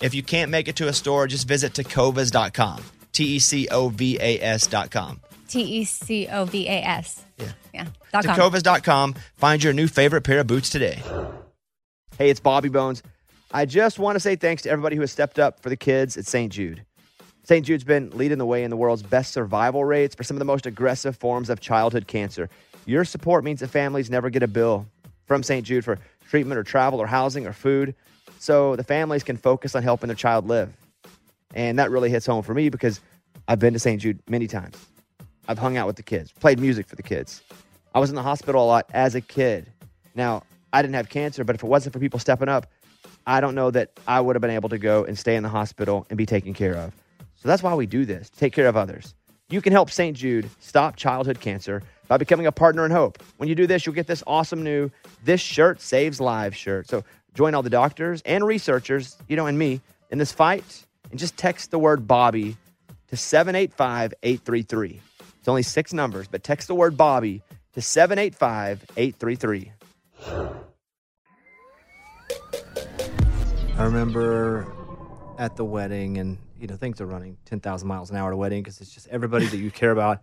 If 0.00 0.14
you 0.14 0.22
can't 0.22 0.50
make 0.50 0.68
it 0.68 0.76
to 0.76 0.88
a 0.88 0.92
store, 0.92 1.26
just 1.26 1.48
visit 1.48 1.72
tecovas.com. 1.72 2.84
T 3.12 3.24
E 3.24 3.38
C 3.38 3.68
O 3.70 3.88
V 3.88 4.18
A 4.20 4.40
S.com. 4.40 5.20
T 5.48 5.60
E 5.60 5.84
C 5.84 6.28
O 6.28 6.44
V 6.44 6.68
A 6.68 6.82
S. 6.82 7.24
Yeah. 7.38 7.46
Yeah. 7.74 7.86
Dot 8.12 8.24
com. 8.24 8.36
Tecovas.com. 8.36 9.14
Find 9.36 9.62
your 9.62 9.72
new 9.72 9.88
favorite 9.88 10.22
pair 10.22 10.40
of 10.40 10.46
boots 10.46 10.70
today. 10.70 11.02
Hey, 12.16 12.30
it's 12.30 12.40
Bobby 12.40 12.68
Bones. 12.68 13.02
I 13.50 13.64
just 13.64 13.98
want 13.98 14.16
to 14.16 14.20
say 14.20 14.36
thanks 14.36 14.62
to 14.62 14.70
everybody 14.70 14.96
who 14.96 15.02
has 15.02 15.10
stepped 15.10 15.38
up 15.38 15.60
for 15.60 15.68
the 15.70 15.76
kids 15.76 16.16
at 16.16 16.26
St. 16.26 16.52
Jude. 16.52 16.84
St. 17.44 17.64
Jude's 17.64 17.84
been 17.84 18.10
leading 18.10 18.36
the 18.36 18.44
way 18.44 18.62
in 18.62 18.68
the 18.68 18.76
world's 18.76 19.02
best 19.02 19.32
survival 19.32 19.82
rates 19.84 20.14
for 20.14 20.22
some 20.22 20.36
of 20.36 20.38
the 20.38 20.44
most 20.44 20.66
aggressive 20.66 21.16
forms 21.16 21.48
of 21.48 21.60
childhood 21.60 22.06
cancer. 22.06 22.50
Your 22.84 23.06
support 23.06 23.42
means 23.42 23.60
that 23.60 23.68
families 23.68 24.10
never 24.10 24.28
get 24.28 24.42
a 24.42 24.48
bill 24.48 24.86
from 25.26 25.42
St. 25.42 25.64
Jude 25.66 25.84
for 25.84 25.98
treatment 26.28 26.58
or 26.58 26.62
travel 26.62 27.00
or 27.00 27.06
housing 27.06 27.46
or 27.46 27.54
food, 27.54 27.94
so 28.38 28.76
the 28.76 28.84
families 28.84 29.22
can 29.22 29.36
focus 29.36 29.74
on 29.74 29.82
helping 29.82 30.08
their 30.08 30.16
child 30.16 30.46
live. 30.46 30.72
And 31.54 31.78
that 31.78 31.90
really 31.90 32.10
hits 32.10 32.26
home 32.26 32.42
for 32.42 32.54
me 32.54 32.68
because 32.68 33.00
I've 33.46 33.58
been 33.58 33.72
to 33.72 33.78
St. 33.78 34.00
Jude 34.00 34.20
many 34.28 34.46
times. 34.46 34.76
I've 35.48 35.58
hung 35.58 35.76
out 35.76 35.86
with 35.86 35.96
the 35.96 36.02
kids, 36.02 36.30
played 36.32 36.58
music 36.58 36.86
for 36.86 36.96
the 36.96 37.02
kids. 37.02 37.42
I 37.94 38.00
was 38.00 38.10
in 38.10 38.16
the 38.16 38.22
hospital 38.22 38.62
a 38.62 38.66
lot 38.66 38.90
as 38.92 39.14
a 39.14 39.20
kid. 39.20 39.72
Now, 40.14 40.42
I 40.72 40.82
didn't 40.82 40.94
have 40.94 41.08
cancer, 41.08 41.42
but 41.42 41.54
if 41.54 41.62
it 41.62 41.66
wasn't 41.66 41.94
for 41.94 41.98
people 41.98 42.18
stepping 42.18 42.48
up, 42.48 42.66
I 43.26 43.40
don't 43.40 43.54
know 43.54 43.70
that 43.70 43.98
I 44.06 44.20
would 44.20 44.36
have 44.36 44.40
been 44.40 44.50
able 44.50 44.68
to 44.68 44.78
go 44.78 45.04
and 45.04 45.18
stay 45.18 45.36
in 45.36 45.42
the 45.42 45.48
hospital 45.48 46.06
and 46.10 46.16
be 46.16 46.26
taken 46.26 46.52
care 46.52 46.74
of. 46.74 46.94
So 47.36 47.48
that's 47.48 47.62
why 47.62 47.74
we 47.74 47.86
do 47.86 48.04
this, 48.04 48.30
take 48.30 48.52
care 48.52 48.68
of 48.68 48.76
others. 48.76 49.14
You 49.48 49.62
can 49.62 49.72
help 49.72 49.90
St. 49.90 50.14
Jude 50.16 50.50
stop 50.60 50.96
childhood 50.96 51.40
cancer 51.40 51.82
by 52.08 52.18
becoming 52.18 52.46
a 52.46 52.52
partner 52.52 52.84
in 52.84 52.90
hope. 52.90 53.22
When 53.38 53.48
you 53.48 53.54
do 53.54 53.66
this, 53.66 53.86
you'll 53.86 53.94
get 53.94 54.06
this 54.06 54.22
awesome 54.26 54.62
new 54.62 54.90
This 55.24 55.40
Shirt 55.40 55.80
Saves 55.80 56.20
Lives 56.20 56.56
shirt. 56.56 56.88
So 56.88 57.04
join 57.38 57.54
all 57.54 57.62
the 57.62 57.70
doctors 57.70 58.20
and 58.26 58.44
researchers, 58.44 59.16
you 59.28 59.36
know, 59.36 59.46
and 59.46 59.56
me 59.56 59.80
in 60.10 60.18
this 60.18 60.32
fight 60.32 60.84
and 61.12 61.20
just 61.20 61.36
text 61.36 61.70
the 61.70 61.78
word 61.78 62.04
Bobby 62.04 62.56
to 63.06 63.16
785 63.16 64.12
833. 64.24 65.00
It's 65.38 65.46
only 65.46 65.62
six 65.62 65.92
numbers, 65.92 66.26
but 66.26 66.42
text 66.42 66.66
the 66.66 66.74
word 66.74 66.96
Bobby 66.96 67.42
to 67.74 67.80
785 67.80 68.84
833. 68.96 69.70
I 73.78 73.84
remember 73.84 74.66
at 75.38 75.54
the 75.54 75.64
wedding, 75.64 76.18
and 76.18 76.38
you 76.60 76.66
know 76.66 76.74
things 76.74 77.00
are 77.00 77.06
running 77.06 77.36
ten 77.44 77.60
thousand 77.60 77.86
miles 77.86 78.10
an 78.10 78.16
hour 78.16 78.30
at 78.30 78.34
a 78.34 78.36
wedding 78.36 78.64
because 78.64 78.80
it's 78.80 78.90
just 78.92 79.06
everybody 79.06 79.46
that 79.46 79.58
you 79.58 79.70
care 79.70 79.92
about, 79.92 80.22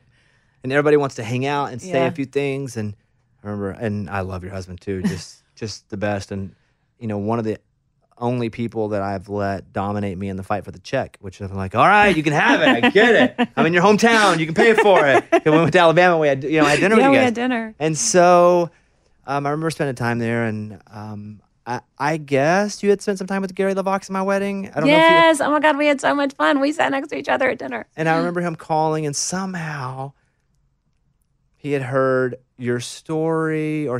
and 0.64 0.74
everybody 0.74 0.98
wants 0.98 1.16
to 1.16 1.24
hang 1.24 1.46
out 1.46 1.72
and 1.72 1.82
say 1.82 2.02
Yeah. 2.02 2.08
a 2.08 2.12
few 2.12 2.26
things. 2.26 2.76
And 2.76 2.94
I 3.42 3.48
remember, 3.48 3.70
and 3.72 4.10
I 4.10 4.20
love 4.20 4.44
your 4.44 4.52
husband 4.52 4.82
too, 4.82 5.02
just 5.04 5.42
just 5.56 5.88
the 5.90 5.96
best. 5.96 6.34
And 6.34 6.54
you 7.00 7.08
know, 7.08 7.18
one 7.18 7.40
of 7.40 7.46
the 7.46 7.60
only 8.18 8.50
people 8.50 8.90
that 8.90 9.02
I've 9.02 9.28
let 9.28 9.74
dominate 9.74 10.18
me 10.18 10.30
in 10.30 10.38
the 10.38 10.44
fight 10.44 10.64
for 10.64 10.72
the 10.72 10.80
check, 10.80 11.18
which 11.20 11.42
I'm 11.42 11.54
like, 11.54 11.76
all 11.76 11.86
right, 11.86 12.16
you 12.16 12.24
can 12.24 12.34
have 12.34 12.62
it. 12.62 12.84
I 12.84 12.90
get 12.90 13.38
it. 13.40 13.50
I'm 13.58 13.66
in 13.66 13.74
your 13.74 13.84
hometown. 13.84 14.40
You 14.40 14.46
can 14.46 14.56
pay 14.56 14.74
for 14.74 15.06
it. 15.06 15.24
And 15.46 15.54
we 15.54 15.60
went 15.60 15.74
to 15.74 15.80
Alabama. 15.80 16.18
We 16.18 16.28
had, 16.28 16.44
you 16.44 16.60
know, 16.60 16.66
I 16.66 16.72
had 16.72 16.80
dinner 16.80 16.96
yeah, 16.96 17.04
with 17.04 17.12
we 17.12 17.16
you 17.18 17.20
guys. 17.20 17.26
had 17.26 17.34
dinner. 17.36 17.76
And 17.78 17.98
so 17.98 18.70
um, 19.28 19.46
I 19.46 19.50
remember 19.50 19.70
spending 19.70 19.96
time 19.96 20.20
there, 20.20 20.46
and 20.46 20.80
um, 20.88 21.42
I, 21.66 21.82
I 21.98 22.18
guess 22.18 22.82
you 22.84 22.90
had 22.90 23.02
spent 23.02 23.18
some 23.18 23.28
time 23.28 23.42
with 23.42 23.54
Gary 23.54 23.74
LeVox 23.74 24.04
at 24.04 24.10
my 24.12 24.22
wedding. 24.22 24.70
I 24.70 24.80
don't 24.80 24.84
know. 24.84 24.96
Yes. 24.96 25.42
Oh 25.42 25.52
my 25.52 25.60
God, 25.60 25.78
we 25.78 25.88
had 25.88 26.00
so 26.00 26.16
much 26.16 26.34
fun. 26.36 26.62
We 26.62 26.72
sat 26.72 26.92
next 26.92 27.10
to 27.10 27.18
each 27.18 27.30
other 27.30 27.50
at 27.50 27.60
dinner. 27.60 27.86
And 27.96 28.08
I 28.08 28.18
remember 28.18 28.42
him 28.42 28.56
calling, 28.56 29.06
and 29.06 29.16
somehow 29.16 30.14
he 31.66 31.72
had 31.72 31.82
heard 31.82 32.36
your 32.58 32.80
story, 32.80 33.88
or 33.88 34.00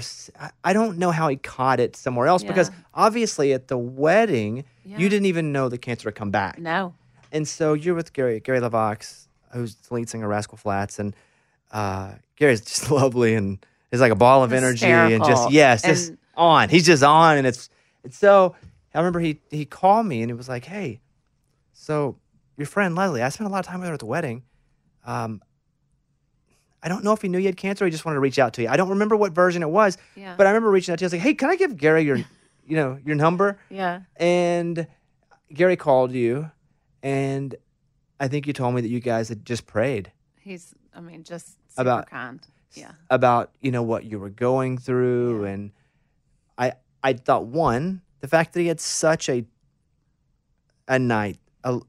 I 0.64 0.72
don't 0.72 1.00
know 1.00 1.10
how 1.10 1.28
he 1.30 1.36
caught 1.36 1.80
it 1.80 1.96
somewhere 1.96 2.28
else 2.28 2.44
because 2.44 2.70
obviously 2.94 3.54
at 3.54 3.70
the 3.70 3.78
wedding 3.78 4.66
Yeah. 4.86 5.00
you 5.00 5.10
didn't 5.10 5.26
even 5.26 5.52
know 5.52 5.68
the 5.68 5.80
cancer 5.80 6.10
had 6.10 6.14
come 6.16 6.30
back. 6.30 6.60
No. 6.60 6.94
And 7.32 7.48
so 7.48 7.74
you're 7.74 7.96
with 7.96 8.14
Gary 8.14 8.40
Gary 8.40 8.60
LeVox, 8.60 9.26
who's 9.52 9.74
the 9.74 9.96
lead 9.96 10.10
singer 10.10 10.26
of 10.26 10.30
Rascal 10.30 10.60
Flatts, 10.60 11.00
and 11.00 11.16
uh, 11.72 12.12
Gary's 12.36 12.62
just 12.62 12.92
lovely 13.02 13.34
and 13.34 13.58
is 13.92 14.00
like 14.00 14.12
a 14.12 14.16
ball 14.16 14.44
of 14.44 14.54
energy 14.54 14.86
and 14.86 15.24
just 15.24 15.30
Hysterical. 15.50 15.52
yes, 15.52 15.82
just 15.82 16.14
on. 16.38 16.70
He's 16.70 16.86
just 16.86 17.02
on, 17.02 17.38
and 17.40 17.48
it's 17.48 17.70
it's 18.04 18.18
so. 18.18 18.56
I 18.94 19.00
remember 19.00 19.20
he 19.22 19.40
he 19.50 19.66
called 19.66 20.06
me 20.06 20.22
and 20.22 20.30
he 20.30 20.34
was 20.36 20.48
like, 20.48 20.66
"Hey, 20.66 21.02
so 21.74 22.16
your 22.58 22.68
friend 22.68 22.94
Leslie, 22.96 23.24
I 23.24 23.30
spent 23.30 23.50
a 23.50 23.52
lot 23.52 23.60
of 23.60 23.66
time 23.66 23.80
with 23.80 23.88
her 23.90 23.94
at 23.96 24.00
the 24.00 24.06
wedding. 24.06 24.44
Um, 25.04 25.42
I 26.86 26.88
don't 26.88 27.04
know 27.04 27.12
if 27.14 27.22
he 27.24 27.28
knew 27.28 27.40
you 27.40 27.48
had 27.48 27.58
cancer. 27.58 27.84
or 27.84 27.88
He 27.88 27.92
just 27.92 28.06
wanted 28.06 28.16
to 28.16 28.20
reach 28.22 28.38
out 28.40 28.54
to 28.54 28.62
you. 28.62 28.68
I 28.70 28.78
don't 28.78 28.90
remember 28.90 29.16
what 29.18 29.32
version 29.34 29.64
it 29.64 29.70
was, 29.70 29.98
Yeah. 30.16 30.36
but 30.38 30.46
I 30.46 30.52
remember 30.52 30.70
reaching 30.70 30.94
out 30.94 31.00
to 31.00 31.04
you. 31.04 31.06
I 31.06 31.08
was 31.08 31.14
like, 31.14 31.22
"Hey, 31.24 31.34
can 31.34 31.50
I 31.50 31.56
give 31.56 31.76
Gary 31.76 32.04
your, 32.04 32.18
you 32.68 32.76
know, 32.78 33.00
your 33.04 33.16
number?" 33.16 33.58
Yeah. 33.70 34.02
And 34.18 34.86
Gary 35.52 35.76
called 35.76 36.12
you, 36.12 36.52
and 37.02 37.56
I 38.20 38.28
think 38.28 38.46
you 38.48 38.54
told 38.54 38.76
me 38.76 38.82
that 38.82 38.88
you 38.90 39.00
guys 39.00 39.28
had 39.30 39.46
just 39.46 39.66
prayed 39.68 40.12
He's, 40.40 40.74
I 40.96 41.02
mean, 41.02 41.24
just 41.24 41.58
super 41.70 41.82
About- 41.82 42.10
kind. 42.10 42.40
Yeah. 42.76 42.92
about 43.10 43.52
you 43.62 43.72
know 43.72 43.84
what 43.84 44.04
you 44.06 44.20
were 44.20 44.30
going 44.30 44.78
through, 44.78 45.44
Yeah. 45.46 45.50
and 45.52 45.72
I 46.58 46.74
I 47.04 47.14
thought 47.14 47.46
one 47.46 48.02
the 48.20 48.28
fact 48.28 48.54
that 48.54 48.60
he 48.62 48.68
had 48.68 48.80
such 48.80 49.28
a 49.30 49.46
a 50.88 51.00
night, 51.00 51.40
a, 51.64 51.80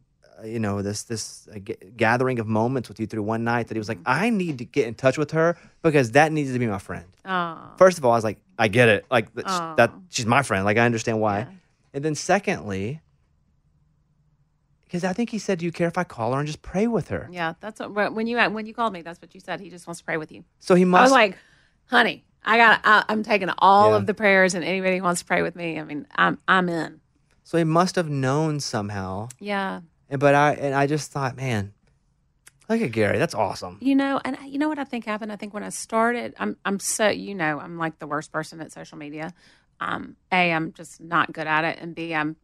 you 0.45 0.59
know 0.59 0.83
this 0.83 1.05
this 1.05 1.49
uh, 1.55 1.59
g- 1.59 1.77
gathering 1.97 2.39
of 2.39 2.47
moments 2.47 2.89
with 2.89 3.01
you 3.01 3.07
through 3.07 3.23
one 3.23 3.43
night 3.45 3.69
that 3.69 3.75
he 3.75 3.79
was 3.79 3.89
like. 3.89 3.99
I 4.05 4.31
need 4.31 4.59
to 4.59 4.65
get 4.65 4.87
in 4.87 4.95
touch 4.95 5.17
with 5.19 5.31
her 5.31 5.57
because 5.83 6.13
that 6.13 6.33
needs 6.33 6.53
to 6.53 6.59
be 6.59 6.67
my 6.67 6.79
friend. 6.79 7.07
Oh. 7.25 7.59
First 7.79 7.97
of 7.99 8.05
all, 8.05 8.13
I 8.13 8.17
was 8.17 8.25
like, 8.25 8.39
I 8.59 8.69
get 8.69 8.89
it, 8.89 9.07
like 9.11 9.33
that, 9.35 9.47
Aw. 9.47 9.75
that 9.77 9.93
she's 10.11 10.27
my 10.27 10.43
friend, 10.43 10.65
like 10.65 10.77
I 10.77 10.85
understand 10.85 11.21
why. 11.21 11.39
Yeah. 11.41 11.47
And 11.95 12.05
then 12.05 12.15
secondly, 12.15 13.01
because 14.85 15.05
I 15.05 15.13
think 15.13 15.31
he 15.31 15.39
said, 15.39 15.59
"Do 15.59 15.65
you 15.65 15.73
care 15.73 15.89
if 15.89 15.99
I 15.99 16.05
call 16.05 16.33
her 16.33 16.39
and 16.39 16.47
just 16.47 16.63
pray 16.63 16.87
with 16.87 17.09
her?" 17.09 17.29
Yeah. 17.33 17.55
That's 17.61 17.81
what, 17.81 18.15
when 18.15 18.27
you, 18.27 18.39
when 18.51 18.67
you 18.67 18.75
called 18.75 18.93
me, 18.93 19.03
that's 19.03 19.21
what 19.21 19.35
you 19.35 19.41
said. 19.41 19.61
He 19.61 19.71
just 19.71 19.87
wants 19.87 20.01
to 20.01 20.05
pray 20.05 20.17
with 20.17 20.31
you. 20.31 20.45
So 20.61 20.75
he 20.75 20.85
must. 20.85 21.01
I 21.01 21.03
was 21.05 21.13
like, 21.13 21.39
honey, 21.87 22.25
I 22.45 22.57
got, 22.59 22.81
I, 22.85 23.05
I'm 23.09 23.23
taking 23.23 23.49
all 23.59 23.91
Yeah. 23.91 23.97
of 23.97 24.07
the 24.07 24.15
prayers 24.15 24.55
and 24.55 24.63
anybody 24.65 24.99
who 24.99 25.03
wants 25.05 25.21
to 25.23 25.27
pray 25.27 25.43
with 25.43 25.57
me. 25.57 25.81
I 25.81 25.85
mean, 25.85 26.07
I'm, 26.15 26.39
I'm 26.47 26.69
in. 26.69 27.01
so 27.43 27.59
he 27.59 27.65
must 27.65 27.97
have 27.97 28.09
known 28.09 28.61
somehow. 28.61 29.29
Yeah. 29.41 29.81
And 30.09 30.21
but 30.21 30.35
I 30.35 30.53
and 30.53 30.75
I 30.75 30.87
just 30.87 31.11
thought, 31.11 31.37
man, 31.37 31.73
look 32.69 32.81
at 32.81 32.93
Gary. 32.93 33.19
That's 33.19 33.35
awesome. 33.35 33.79
You 33.81 33.95
know, 33.95 34.21
and 34.25 34.37
you 34.47 34.59
know 34.59 34.69
what 34.69 34.79
I 34.79 34.85
think 34.85 35.05
happened? 35.05 35.33
I 35.33 35.37
think 35.37 35.55
when 35.55 35.63
I 35.63 35.71
started, 35.71 36.35
I'm 36.39 36.57
I'm 36.65 36.79
so 36.79 37.09
you 37.09 37.35
know, 37.35 37.59
I'm 37.59 37.79
like 37.79 37.99
the 37.99 38.07
worst 38.07 38.33
person 38.33 38.61
at 38.61 38.73
social 38.73 38.99
media. 38.99 39.33
Um, 39.81 40.17
a, 40.33 40.53
I'm 40.53 40.73
just 40.73 41.01
not 41.01 41.33
good 41.33 41.47
at 41.47 41.65
it, 41.65 41.79
and 41.81 41.95
B, 41.95 42.15
I'm 42.15 42.37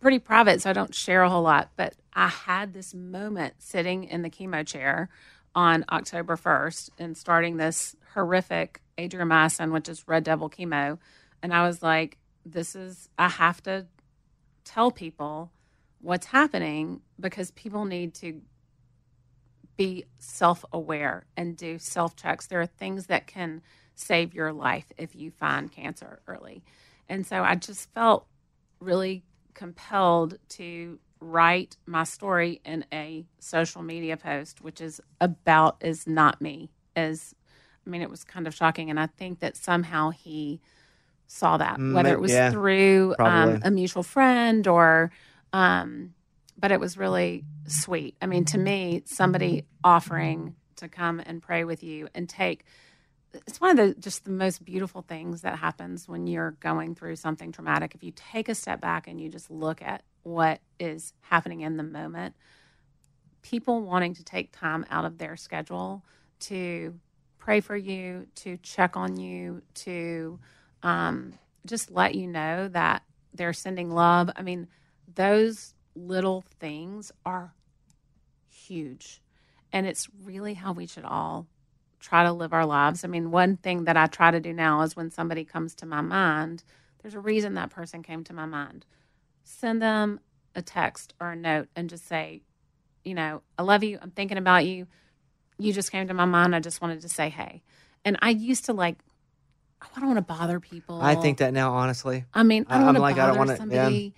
pretty 0.00 0.18
private, 0.18 0.60
so 0.62 0.70
I 0.70 0.72
don't 0.72 0.94
share 0.94 1.22
a 1.22 1.30
whole 1.30 1.42
lot. 1.42 1.70
But 1.76 1.94
I 2.12 2.28
had 2.28 2.74
this 2.74 2.94
moment 2.94 3.54
sitting 3.58 4.04
in 4.04 4.22
the 4.22 4.30
chemo 4.30 4.66
chair 4.66 5.08
on 5.54 5.84
October 5.90 6.36
1st 6.36 6.90
and 6.98 7.16
starting 7.16 7.56
this 7.56 7.96
horrific 8.12 8.82
adriamycin, 8.98 9.72
which 9.72 9.88
is 9.88 10.06
red 10.06 10.24
devil 10.24 10.50
chemo, 10.50 10.98
and 11.42 11.54
I 11.54 11.66
was 11.66 11.82
like, 11.82 12.18
this 12.44 12.76
is 12.76 13.08
I 13.18 13.28
have 13.28 13.62
to 13.62 13.86
tell 14.64 14.90
people 14.90 15.52
what's 16.06 16.26
happening 16.26 17.00
because 17.18 17.50
people 17.50 17.84
need 17.84 18.14
to 18.14 18.40
be 19.76 20.04
self 20.20 20.64
aware 20.72 21.26
and 21.36 21.56
do 21.56 21.78
self 21.80 22.14
checks. 22.14 22.46
There 22.46 22.60
are 22.60 22.66
things 22.66 23.06
that 23.06 23.26
can 23.26 23.60
save 23.96 24.32
your 24.32 24.52
life 24.52 24.86
if 24.96 25.16
you 25.16 25.32
find 25.32 25.70
cancer 25.70 26.20
early. 26.28 26.62
And 27.08 27.26
so 27.26 27.42
I 27.42 27.56
just 27.56 27.92
felt 27.92 28.26
really 28.78 29.24
compelled 29.54 30.38
to 30.50 31.00
write 31.18 31.76
my 31.86 32.04
story 32.04 32.60
in 32.64 32.84
a 32.92 33.26
social 33.40 33.82
media 33.82 34.16
post, 34.16 34.60
which 34.60 34.80
is 34.80 35.00
about 35.20 35.76
is 35.80 36.06
not 36.06 36.40
me. 36.40 36.70
As 36.94 37.34
I 37.84 37.90
mean, 37.90 38.00
it 38.00 38.10
was 38.10 38.22
kind 38.22 38.46
of 38.46 38.54
shocking. 38.54 38.90
And 38.90 39.00
I 39.00 39.06
think 39.06 39.40
that 39.40 39.56
somehow 39.56 40.10
he 40.10 40.60
saw 41.26 41.56
that, 41.56 41.80
Mm, 41.80 41.94
whether 41.94 42.12
it 42.12 42.20
was 42.20 42.32
yeah, 42.32 42.50
through 42.52 43.16
um, 43.18 43.58
a 43.62 43.70
mutual 43.72 44.04
friend 44.04 44.68
or 44.68 45.10
um, 45.56 46.12
but 46.58 46.70
it 46.70 46.78
was 46.78 46.98
really 46.98 47.44
sweet. 47.66 48.14
I 48.20 48.26
mean, 48.26 48.44
to 48.46 48.58
me, 48.58 49.02
somebody 49.06 49.64
offering 49.82 50.54
to 50.76 50.88
come 50.88 51.18
and 51.18 51.40
pray 51.40 51.64
with 51.64 51.82
you 51.82 52.08
and 52.14 52.28
take 52.28 52.64
it's 53.32 53.60
one 53.60 53.70
of 53.70 53.76
the 53.76 54.00
just 54.00 54.24
the 54.24 54.30
most 54.30 54.64
beautiful 54.64 55.02
things 55.02 55.42
that 55.42 55.58
happens 55.58 56.06
when 56.06 56.26
you're 56.26 56.52
going 56.60 56.94
through 56.94 57.16
something 57.16 57.52
traumatic. 57.52 57.94
If 57.94 58.02
you 58.02 58.12
take 58.14 58.50
a 58.50 58.54
step 58.54 58.82
back 58.82 59.08
and 59.08 59.18
you 59.18 59.30
just 59.30 59.50
look 59.50 59.80
at 59.80 60.02
what 60.24 60.60
is 60.78 61.14
happening 61.22 61.62
in 61.62 61.78
the 61.78 61.82
moment, 61.82 62.34
people 63.40 63.80
wanting 63.80 64.14
to 64.14 64.24
take 64.24 64.52
time 64.52 64.84
out 64.90 65.06
of 65.06 65.16
their 65.16 65.36
schedule 65.36 66.04
to 66.40 66.94
pray 67.38 67.60
for 67.60 67.76
you, 67.76 68.26
to 68.36 68.58
check 68.58 68.96
on 68.96 69.16
you, 69.18 69.62
to 69.74 70.38
um, 70.82 71.32
just 71.64 71.90
let 71.90 72.14
you 72.14 72.26
know 72.26 72.68
that 72.68 73.02
they're 73.34 73.54
sending 73.54 73.90
love. 73.90 74.30
I 74.36 74.42
mean, 74.42 74.68
those 75.14 75.74
little 75.94 76.44
things 76.60 77.12
are 77.24 77.54
huge. 78.48 79.20
And 79.72 79.86
it's 79.86 80.08
really 80.22 80.54
how 80.54 80.72
we 80.72 80.86
should 80.86 81.04
all 81.04 81.46
try 82.00 82.24
to 82.24 82.32
live 82.32 82.52
our 82.52 82.66
lives. 82.66 83.04
I 83.04 83.08
mean, 83.08 83.30
one 83.30 83.56
thing 83.56 83.84
that 83.84 83.96
I 83.96 84.06
try 84.06 84.30
to 84.30 84.40
do 84.40 84.52
now 84.52 84.82
is 84.82 84.96
when 84.96 85.10
somebody 85.10 85.44
comes 85.44 85.74
to 85.76 85.86
my 85.86 86.00
mind, 86.00 86.62
there's 87.02 87.14
a 87.14 87.20
reason 87.20 87.54
that 87.54 87.70
person 87.70 88.02
came 88.02 88.24
to 88.24 88.32
my 88.32 88.46
mind. 88.46 88.86
Send 89.42 89.82
them 89.82 90.20
a 90.54 90.62
text 90.62 91.14
or 91.20 91.32
a 91.32 91.36
note 91.36 91.68
and 91.76 91.88
just 91.90 92.06
say, 92.06 92.42
you 93.04 93.14
know, 93.14 93.42
I 93.58 93.62
love 93.62 93.82
you. 93.84 93.98
I'm 94.00 94.10
thinking 94.10 94.38
about 94.38 94.66
you. 94.66 94.86
You 95.58 95.72
just 95.72 95.92
came 95.92 96.08
to 96.08 96.14
my 96.14 96.24
mind. 96.24 96.54
I 96.54 96.60
just 96.60 96.80
wanted 96.82 97.00
to 97.02 97.08
say 97.08 97.28
hey. 97.28 97.62
And 98.04 98.18
I 98.22 98.30
used 98.30 98.66
to 98.66 98.72
like, 98.72 98.98
oh, 99.82 99.88
I 99.96 100.00
don't 100.00 100.08
want 100.14 100.18
to 100.26 100.34
bother 100.34 100.60
people. 100.60 101.00
I 101.00 101.14
think 101.14 101.38
that 101.38 101.52
now, 101.52 101.74
honestly. 101.74 102.24
I 102.34 102.42
mean, 102.42 102.66
I 102.68 102.74
don't 102.74 102.80
I'm 102.80 102.86
want 102.86 102.96
to 102.96 103.02
like, 103.02 103.18
I 103.18 103.26
don't 103.26 103.38
wanna- 103.38 103.56
somebody, 103.56 104.14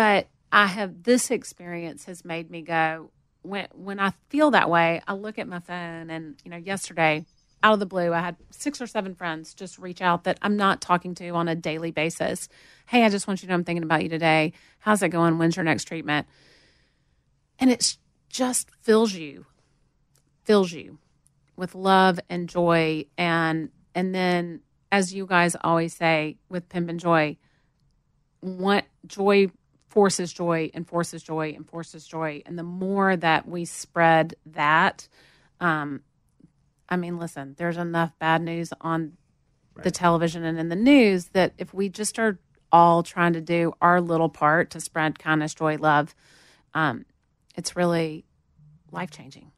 but 0.00 0.28
I 0.50 0.64
have 0.64 1.02
this 1.02 1.30
experience 1.30 2.06
has 2.06 2.24
made 2.24 2.50
me 2.50 2.62
go 2.62 3.10
when 3.42 3.68
when 3.74 4.00
I 4.00 4.14
feel 4.30 4.50
that 4.52 4.70
way. 4.70 5.02
I 5.06 5.12
look 5.12 5.38
at 5.38 5.46
my 5.46 5.58
phone, 5.58 6.08
and 6.08 6.36
you 6.42 6.50
know, 6.50 6.56
yesterday, 6.56 7.26
out 7.62 7.74
of 7.74 7.80
the 7.80 7.84
blue, 7.84 8.14
I 8.14 8.20
had 8.20 8.36
six 8.48 8.80
or 8.80 8.86
seven 8.86 9.14
friends 9.14 9.52
just 9.52 9.78
reach 9.78 10.00
out 10.00 10.24
that 10.24 10.38
I'm 10.40 10.56
not 10.56 10.80
talking 10.80 11.14
to 11.16 11.28
on 11.32 11.48
a 11.48 11.54
daily 11.54 11.90
basis. 11.90 12.48
Hey, 12.86 13.04
I 13.04 13.10
just 13.10 13.28
want 13.28 13.42
you 13.42 13.46
to 13.46 13.50
know 13.50 13.56
I'm 13.56 13.64
thinking 13.64 13.82
about 13.82 14.02
you 14.02 14.08
today. 14.08 14.54
How's 14.78 15.02
it 15.02 15.10
going? 15.10 15.36
When's 15.36 15.56
your 15.56 15.64
next 15.64 15.84
treatment? 15.84 16.26
And 17.58 17.70
it 17.70 17.98
just 18.30 18.70
fills 18.80 19.12
you, 19.12 19.44
fills 20.44 20.72
you 20.72 20.98
with 21.56 21.74
love 21.74 22.18
and 22.30 22.48
joy, 22.48 23.04
and 23.18 23.68
and 23.94 24.14
then 24.14 24.62
as 24.90 25.12
you 25.12 25.26
guys 25.26 25.56
always 25.62 25.94
say 25.94 26.38
with 26.48 26.70
Pimp 26.70 26.88
and 26.88 26.98
Joy, 26.98 27.36
what 28.40 28.86
joy 29.06 29.50
forces 29.90 30.32
joy 30.32 30.70
and 30.72 30.86
forces 30.88 31.22
joy 31.22 31.52
and 31.56 31.68
forces 31.68 32.06
joy. 32.06 32.42
And 32.46 32.58
the 32.58 32.62
more 32.62 33.16
that 33.16 33.46
we 33.46 33.64
spread 33.64 34.34
that, 34.46 35.08
um, 35.60 36.02
I 36.88 36.96
mean, 36.96 37.18
listen, 37.18 37.54
there's 37.58 37.76
enough 37.76 38.12
bad 38.18 38.42
news 38.42 38.72
on 38.80 39.12
the 39.82 39.90
television 39.90 40.44
and 40.44 40.58
in 40.58 40.68
the 40.68 40.76
news 40.76 41.26
that 41.28 41.52
if 41.58 41.72
we 41.74 41.88
just 41.88 42.18
are 42.18 42.38
all 42.72 43.02
trying 43.02 43.32
to 43.32 43.40
do 43.40 43.72
our 43.80 44.00
little 44.00 44.28
part 44.28 44.70
to 44.70 44.80
spread 44.80 45.18
kindness, 45.18 45.54
joy, 45.54 45.76
love, 45.76 46.14
um, 46.74 47.04
it's 47.56 47.76
really 47.76 48.24
life 48.92 49.10
changing. 49.10 49.50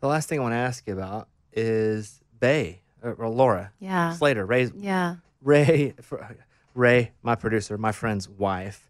The 0.00 0.06
last 0.08 0.28
thing 0.28 0.38
I 0.38 0.42
want 0.42 0.52
to 0.52 0.58
ask 0.58 0.86
you 0.86 0.92
about 0.92 1.28
is 1.52 2.20
Bay 2.38 2.82
or, 3.02 3.14
or 3.14 3.28
Laura 3.28 3.72
Yeah. 3.80 4.12
Slater, 4.12 4.46
Ray, 4.46 4.70
Yeah. 4.76 5.16
Ray, 5.42 5.94
Ray, 6.74 7.12
my 7.22 7.34
producer, 7.34 7.76
my 7.76 7.92
friend's 7.92 8.28
wife. 8.28 8.88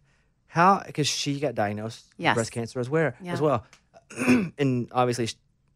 How? 0.49 0.81
Because 0.85 1.07
she 1.07 1.39
got 1.39 1.55
diagnosed 1.55 2.05
with 2.17 2.25
Yes. 2.25 2.33
breast 2.35 2.51
cancer 2.51 2.79
as 2.79 2.89
well. 2.89 3.13
Yeah. 3.21 3.33
As 3.33 3.41
well, 3.41 3.65
and 4.57 4.89
obviously 4.91 5.29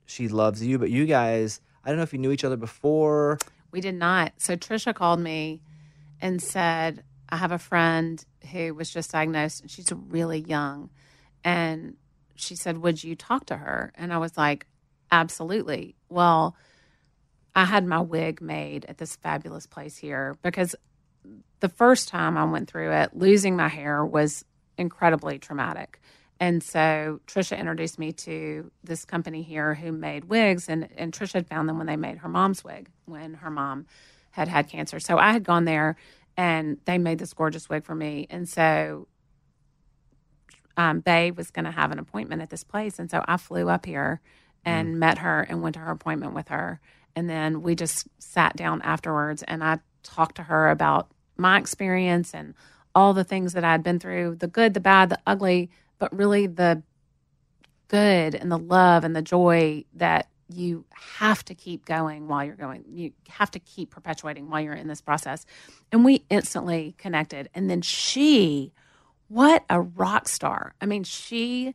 she 0.06 0.28
loves 0.28 0.64
you, 0.66 0.80
but 0.80 0.90
you 0.90 1.06
guys, 1.06 1.62
I 1.86 1.90
don't 1.90 1.98
know 1.98 2.04
if 2.04 2.12
you 2.12 2.20
knew 2.20 2.32
each 2.32 2.44
other 2.44 2.58
before. 2.58 3.38
We 3.72 3.82
did 3.82 3.96
not. 3.96 4.34
So 4.38 4.56
Trisha 4.56 4.94
called 4.94 5.20
me 5.20 5.62
and 6.20 6.42
said, 6.42 7.04
I 7.30 7.38
have 7.38 7.52
a 7.52 7.60
friend 7.60 8.24
who 8.52 8.74
was 8.74 8.90
just 8.90 9.12
diagnosed, 9.12 9.62
and 9.62 9.70
she's 9.72 9.92
really 9.92 10.40
young. 10.40 10.90
And 11.44 11.96
she 12.36 12.56
said, 12.56 12.80
Would 12.80 13.04
you 13.04 13.16
talk 13.16 13.46
to 13.48 13.58
her? 13.58 13.94
And 13.96 14.12
I 14.12 14.18
was 14.18 14.38
like, 14.38 14.66
Absolutely. 15.12 15.96
Well, 16.10 16.56
I 17.56 17.66
had 17.66 17.86
my 17.86 18.00
wig 18.02 18.42
made 18.42 18.86
at 18.90 18.98
this 18.98 19.16
fabulous 19.16 19.68
place 19.68 19.98
here 19.98 20.36
because 20.42 20.76
the 21.60 21.70
first 21.70 22.08
time 22.10 22.36
I 22.38 22.44
went 22.46 22.68
through 22.70 22.92
it, 22.92 23.16
losing 23.16 23.56
my 23.56 23.68
hair 23.68 24.04
was 24.04 24.44
incredibly 24.78 25.40
traumatic. 25.40 26.00
And 26.40 26.62
so 26.62 27.22
Trisha 27.28 27.58
introduced 27.58 28.00
me 28.00 28.12
to 28.12 28.72
this 28.84 29.06
company 29.06 29.44
here 29.44 29.76
who 29.76 29.92
made 29.92 30.26
wigs, 30.26 30.68
and, 30.68 30.90
and 30.98 31.14
Trisha 31.14 31.34
had 31.34 31.48
found 31.48 31.70
them 31.70 31.78
when 31.78 31.88
they 31.88 31.96
made 31.96 32.18
her 32.18 32.30
mom's 32.30 32.64
wig 32.64 32.90
when 33.06 33.36
her 33.36 33.50
mom 33.50 33.86
had 34.32 34.48
had 34.48 34.68
cancer. 34.68 35.00
So 35.00 35.18
I 35.18 35.32
had 35.32 35.44
gone 35.44 35.66
there 35.66 35.96
and 36.36 36.78
they 36.86 36.98
made 36.98 37.20
this 37.20 37.34
gorgeous 37.34 37.70
wig 37.70 37.86
for 37.86 37.96
me. 37.96 38.28
And 38.30 38.50
so 38.50 39.08
um, 40.76 41.02
Bay 41.02 41.32
was 41.32 41.52
going 41.52 41.66
to 41.66 41.72
have 41.72 41.92
an 41.92 42.00
appointment 42.00 42.42
at 42.42 42.50
this 42.50 42.64
place. 42.64 42.98
And 42.98 43.10
so 43.12 43.24
I 43.28 43.38
flew 43.38 43.70
up 43.70 43.86
here 43.86 44.22
and 44.66 45.00
met 45.00 45.20
her 45.20 45.42
and 45.42 45.62
went 45.62 45.76
to 45.76 45.82
her 45.82 45.92
appointment 45.92 46.34
with 46.34 46.48
her. 46.48 46.80
And 47.16 47.30
then 47.30 47.62
we 47.62 47.76
just 47.76 48.08
sat 48.18 48.56
down 48.56 48.82
afterwards 48.82 49.44
and 49.44 49.64
I 49.64 49.80
talked 50.02 50.36
to 50.38 50.44
her 50.44 50.70
about 50.70 51.10
my 51.38 51.60
experience 51.60 52.34
and 52.34 52.56
all 52.96 53.14
the 53.14 53.24
things 53.24 53.54
that 53.54 53.64
I'd 53.64 53.84
been 53.84 54.00
through 54.00 54.36
the 54.36 54.48
good, 54.48 54.74
the 54.74 54.80
bad, 54.80 55.10
the 55.10 55.20
ugly, 55.26 55.70
but 56.00 56.16
really 56.16 56.48
the 56.48 56.84
good 57.88 58.36
and 58.36 58.52
the 58.52 58.58
love 58.58 59.04
and 59.04 59.16
the 59.16 59.22
joy 59.22 59.86
that 59.96 60.28
you 60.50 60.86
have 60.92 61.44
to 61.46 61.56
keep 61.56 61.86
going 61.86 62.28
while 62.28 62.44
you're 62.44 62.56
going. 62.56 62.84
You 62.88 63.12
have 63.30 63.52
to 63.52 63.60
keep 63.60 63.92
perpetuating 63.92 64.50
while 64.50 64.62
you're 64.62 64.74
in 64.74 64.88
this 64.88 65.02
process. 65.02 65.46
And 65.92 66.06
we 66.06 66.26
instantly 66.30 66.96
connected. 66.98 67.50
And 67.54 67.70
then 67.70 67.82
she, 67.82 68.74
what 69.28 69.64
a 69.70 69.82
rock 69.82 70.28
star. 70.28 70.76
I 70.82 70.86
mean, 70.86 71.04
she 71.04 71.74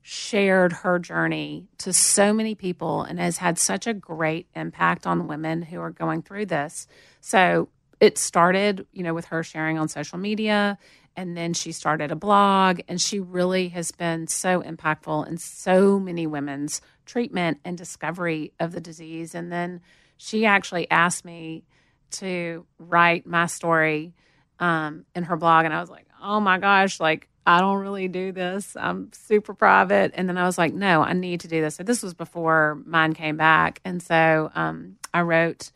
shared 0.00 0.72
her 0.72 0.98
journey 0.98 1.68
to 1.76 1.92
so 1.92 2.32
many 2.32 2.54
people 2.54 3.02
and 3.02 3.18
has 3.18 3.38
had 3.38 3.58
such 3.58 3.86
a 3.86 3.92
great 3.92 4.46
impact 4.54 5.06
on 5.06 5.28
women 5.28 5.62
who 5.62 5.80
are 5.80 5.90
going 5.90 6.22
through 6.22 6.46
this. 6.46 6.86
So 7.20 7.68
it 8.00 8.18
started, 8.18 8.86
you 8.92 9.02
know, 9.02 9.14
with 9.14 9.26
her 9.26 9.42
sharing 9.42 9.78
on 9.78 9.88
social 9.88 10.18
media 10.18 10.78
and 11.18 11.36
then 11.36 11.52
she 11.52 11.72
started 11.72 12.12
a 12.12 12.16
blog 12.16 12.78
and 12.86 13.00
she 13.00 13.18
really 13.18 13.70
has 13.70 13.90
been 13.90 14.28
so 14.28 14.62
impactful 14.62 15.26
in 15.26 15.36
so 15.36 15.98
many 15.98 16.28
women's 16.28 16.80
treatment 17.06 17.58
and 17.64 17.76
discovery 17.76 18.52
of 18.60 18.70
the 18.70 18.80
disease. 18.80 19.34
And 19.34 19.50
then 19.50 19.80
she 20.16 20.46
actually 20.46 20.88
asked 20.92 21.24
me 21.24 21.64
to 22.12 22.64
write 22.78 23.26
my 23.26 23.46
story 23.46 24.14
um, 24.60 25.06
in 25.16 25.24
her 25.24 25.36
blog 25.36 25.64
and 25.64 25.74
i 25.74 25.80
was 25.80 25.90
like 25.90 26.06
oh 26.22 26.38
my 26.40 26.58
gosh 26.58 27.00
like 27.00 27.28
i 27.46 27.60
don't 27.60 27.78
really 27.78 28.08
do 28.08 28.30
this. 28.30 28.76
I'm 28.76 29.10
super 29.12 29.54
private. 29.54 30.12
And 30.14 30.28
then 30.28 30.38
i 30.38 30.44
was 30.44 30.56
like 30.56 30.72
no 30.72 31.02
i 31.02 31.14
need 31.14 31.40
to 31.40 31.48
do 31.48 31.60
this. 31.60 31.74
So 31.74 31.82
this 31.82 32.02
was 32.02 32.14
before 32.14 32.80
mine 32.86 33.14
came 33.14 33.36
back. 33.36 33.80
And 33.84 34.00
so 34.00 34.52
um, 34.54 34.98
i 35.12 35.22
wrote 35.22 35.72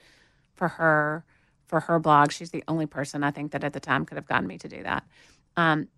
for 0.55 0.69
her 0.69 1.25
for 1.73 1.81
her 1.81 1.99
blog 1.99 2.31
she's 2.31 2.51
the 2.51 2.63
only 2.69 2.85
person 2.85 3.25
i 3.25 3.31
think 3.31 3.53
that 3.53 3.65
at 3.65 3.73
the 3.73 3.81
time 3.81 4.05
could 4.05 4.19
have 4.19 4.27
gotten 4.29 4.47
me 4.47 4.59
to 4.59 4.69
do 4.69 4.83
that. 4.83 5.05
Um, 5.57 5.89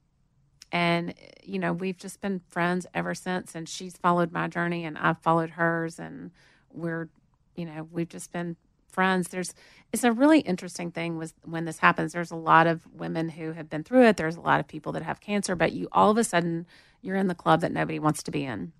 and 0.70 1.14
you 1.42 1.58
know 1.58 1.72
we've 1.72 1.98
just 1.98 2.20
been 2.20 2.40
friends 2.48 2.86
ever 2.94 3.12
since 3.14 3.56
and 3.56 3.68
she's 3.68 3.96
followed 3.96 4.30
my 4.30 4.46
journey 4.46 4.84
and 4.84 4.96
i've 4.98 5.18
followed 5.18 5.50
hers 5.50 5.98
and 5.98 6.30
we're 6.72 7.08
you 7.56 7.64
know 7.66 7.88
we've 7.90 8.08
just 8.08 8.30
been 8.32 8.56
friends. 8.94 9.28
There's 9.28 9.52
it's 9.92 10.04
a 10.04 10.12
really 10.12 10.40
interesting 10.40 10.90
thing 10.90 11.18
was 11.18 11.34
when 11.44 11.64
this 11.64 11.78
happens. 11.78 12.12
There's 12.12 12.30
a 12.30 12.36
lot 12.36 12.66
of 12.66 12.80
women 12.92 13.28
who 13.28 13.52
have 13.52 13.68
been 13.68 13.82
through 13.82 14.06
it. 14.06 14.16
There's 14.16 14.36
a 14.36 14.40
lot 14.40 14.60
of 14.60 14.68
people 14.68 14.92
that 14.92 15.02
have 15.02 15.20
cancer 15.20 15.56
but 15.56 15.72
you 15.72 15.88
all 15.92 16.10
of 16.10 16.16
a 16.16 16.24
sudden 16.24 16.66
you're 17.02 17.16
in 17.16 17.26
the 17.26 17.34
club 17.34 17.60
that 17.60 17.72
nobody 17.72 17.98
wants 17.98 18.22
to 18.22 18.30
be 18.30 18.44
in. 18.44 18.72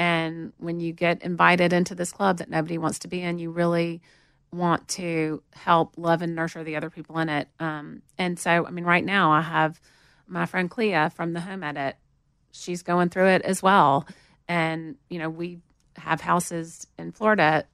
And 0.00 0.52
when 0.58 0.80
you 0.80 0.92
get 0.92 1.22
invited 1.22 1.72
into 1.72 1.94
this 1.94 2.12
club 2.12 2.38
that 2.38 2.50
nobody 2.50 2.78
wants 2.78 2.98
to 3.00 3.08
be 3.08 3.20
in 3.20 3.38
you 3.38 3.50
really 3.50 4.00
want 4.52 4.88
to 4.88 5.42
help 5.52 5.94
love 5.96 6.22
and 6.22 6.34
nurture 6.34 6.64
the 6.64 6.76
other 6.76 6.90
people 6.90 7.18
in 7.18 7.28
it 7.28 7.48
um, 7.60 8.02
and 8.16 8.38
so 8.38 8.66
i 8.66 8.70
mean 8.70 8.84
right 8.84 9.04
now 9.04 9.30
i 9.30 9.40
have 9.40 9.78
my 10.28 10.46
friend 10.46 10.70
Clea 10.70 11.08
from 11.08 11.32
the 11.32 11.40
home 11.40 11.64
edit, 11.64 11.96
she's 12.52 12.82
going 12.82 13.08
through 13.08 13.28
it 13.28 13.42
as 13.42 13.62
well. 13.62 14.06
And, 14.46 14.96
you 15.08 15.18
know, 15.18 15.30
we 15.30 15.60
have 15.96 16.20
houses 16.20 16.86
in 16.98 17.12
Florida 17.12 17.64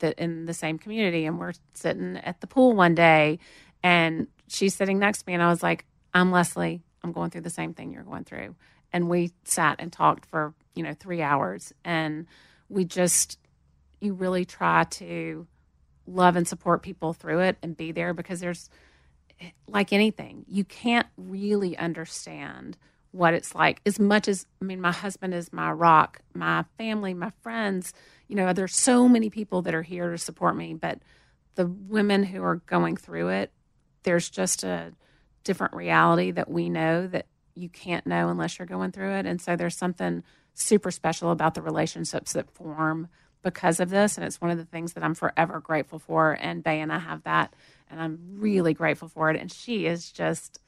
that 0.00 0.18
in 0.18 0.44
the 0.46 0.54
same 0.54 0.78
community 0.78 1.24
and 1.26 1.38
we're 1.38 1.52
sitting 1.74 2.16
at 2.18 2.40
the 2.40 2.46
pool 2.46 2.74
one 2.74 2.94
day 2.94 3.38
and 3.82 4.26
she's 4.48 4.74
sitting 4.74 4.98
next 4.98 5.20
to 5.20 5.24
me 5.28 5.34
and 5.34 5.42
I 5.42 5.48
was 5.48 5.62
like, 5.62 5.84
I'm 6.12 6.30
Leslie. 6.30 6.82
I'm 7.02 7.12
going 7.12 7.30
through 7.30 7.42
the 7.42 7.50
same 7.50 7.72
thing 7.72 7.92
you're 7.92 8.02
going 8.02 8.24
through. 8.24 8.54
And 8.92 9.08
we 9.08 9.32
sat 9.44 9.76
and 9.78 9.92
talked 9.92 10.26
for, 10.26 10.54
you 10.74 10.82
know, 10.82 10.94
three 10.94 11.22
hours 11.22 11.72
and 11.84 12.26
we 12.68 12.84
just 12.84 13.38
you 14.00 14.14
really 14.14 14.44
try 14.44 14.84
to 14.84 15.46
love 16.06 16.36
and 16.36 16.46
support 16.46 16.82
people 16.82 17.12
through 17.12 17.40
it 17.40 17.56
and 17.62 17.76
be 17.76 17.92
there 17.92 18.12
because 18.14 18.40
there's 18.40 18.68
like 19.66 19.92
anything, 19.92 20.44
you 20.48 20.64
can't 20.64 21.06
really 21.16 21.76
understand 21.76 22.76
what 23.10 23.34
it's 23.34 23.54
like 23.54 23.80
as 23.84 23.98
much 23.98 24.26
as 24.26 24.46
I 24.60 24.64
mean, 24.64 24.80
my 24.80 24.92
husband 24.92 25.34
is 25.34 25.52
my 25.52 25.70
rock, 25.70 26.20
my 26.34 26.64
family, 26.78 27.14
my 27.14 27.30
friends. 27.42 27.92
You 28.26 28.36
know, 28.36 28.52
there's 28.52 28.74
so 28.74 29.08
many 29.08 29.28
people 29.30 29.62
that 29.62 29.74
are 29.74 29.82
here 29.82 30.10
to 30.10 30.18
support 30.18 30.56
me, 30.56 30.74
but 30.74 31.00
the 31.54 31.66
women 31.66 32.24
who 32.24 32.42
are 32.42 32.56
going 32.66 32.96
through 32.96 33.28
it, 33.28 33.52
there's 34.04 34.30
just 34.30 34.64
a 34.64 34.92
different 35.44 35.74
reality 35.74 36.30
that 36.30 36.50
we 36.50 36.70
know 36.70 37.06
that 37.06 37.26
you 37.54 37.68
can't 37.68 38.06
know 38.06 38.28
unless 38.28 38.58
you're 38.58 38.66
going 38.66 38.92
through 38.92 39.12
it. 39.12 39.26
And 39.26 39.40
so 39.40 39.56
there's 39.56 39.76
something 39.76 40.22
super 40.54 40.90
special 40.90 41.30
about 41.30 41.54
the 41.54 41.62
relationships 41.62 42.32
that 42.32 42.50
form 42.50 43.08
because 43.42 43.80
of 43.80 43.90
this. 43.90 44.16
And 44.16 44.24
it's 44.24 44.40
one 44.40 44.50
of 44.50 44.58
the 44.58 44.64
things 44.64 44.92
that 44.94 45.02
I'm 45.04 45.14
forever 45.14 45.60
grateful 45.60 45.98
for. 45.98 46.38
And 46.40 46.62
Bay 46.62 46.80
and 46.80 46.92
I 46.92 46.98
have 46.98 47.22
that 47.24 47.54
and 47.92 48.00
I'm 48.00 48.18
really 48.38 48.74
grateful 48.74 49.08
for 49.08 49.30
it. 49.30 49.36
And 49.38 49.52
she 49.52 49.86
is 49.86 50.10
just, 50.10 50.58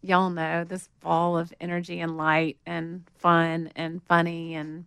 y'all 0.00 0.30
know, 0.30 0.64
this 0.64 0.88
ball 1.00 1.36
of 1.36 1.52
energy 1.60 2.00
and 2.00 2.16
light 2.16 2.56
and 2.64 3.02
fun 3.18 3.70
and 3.74 4.02
funny, 4.04 4.54
and 4.54 4.84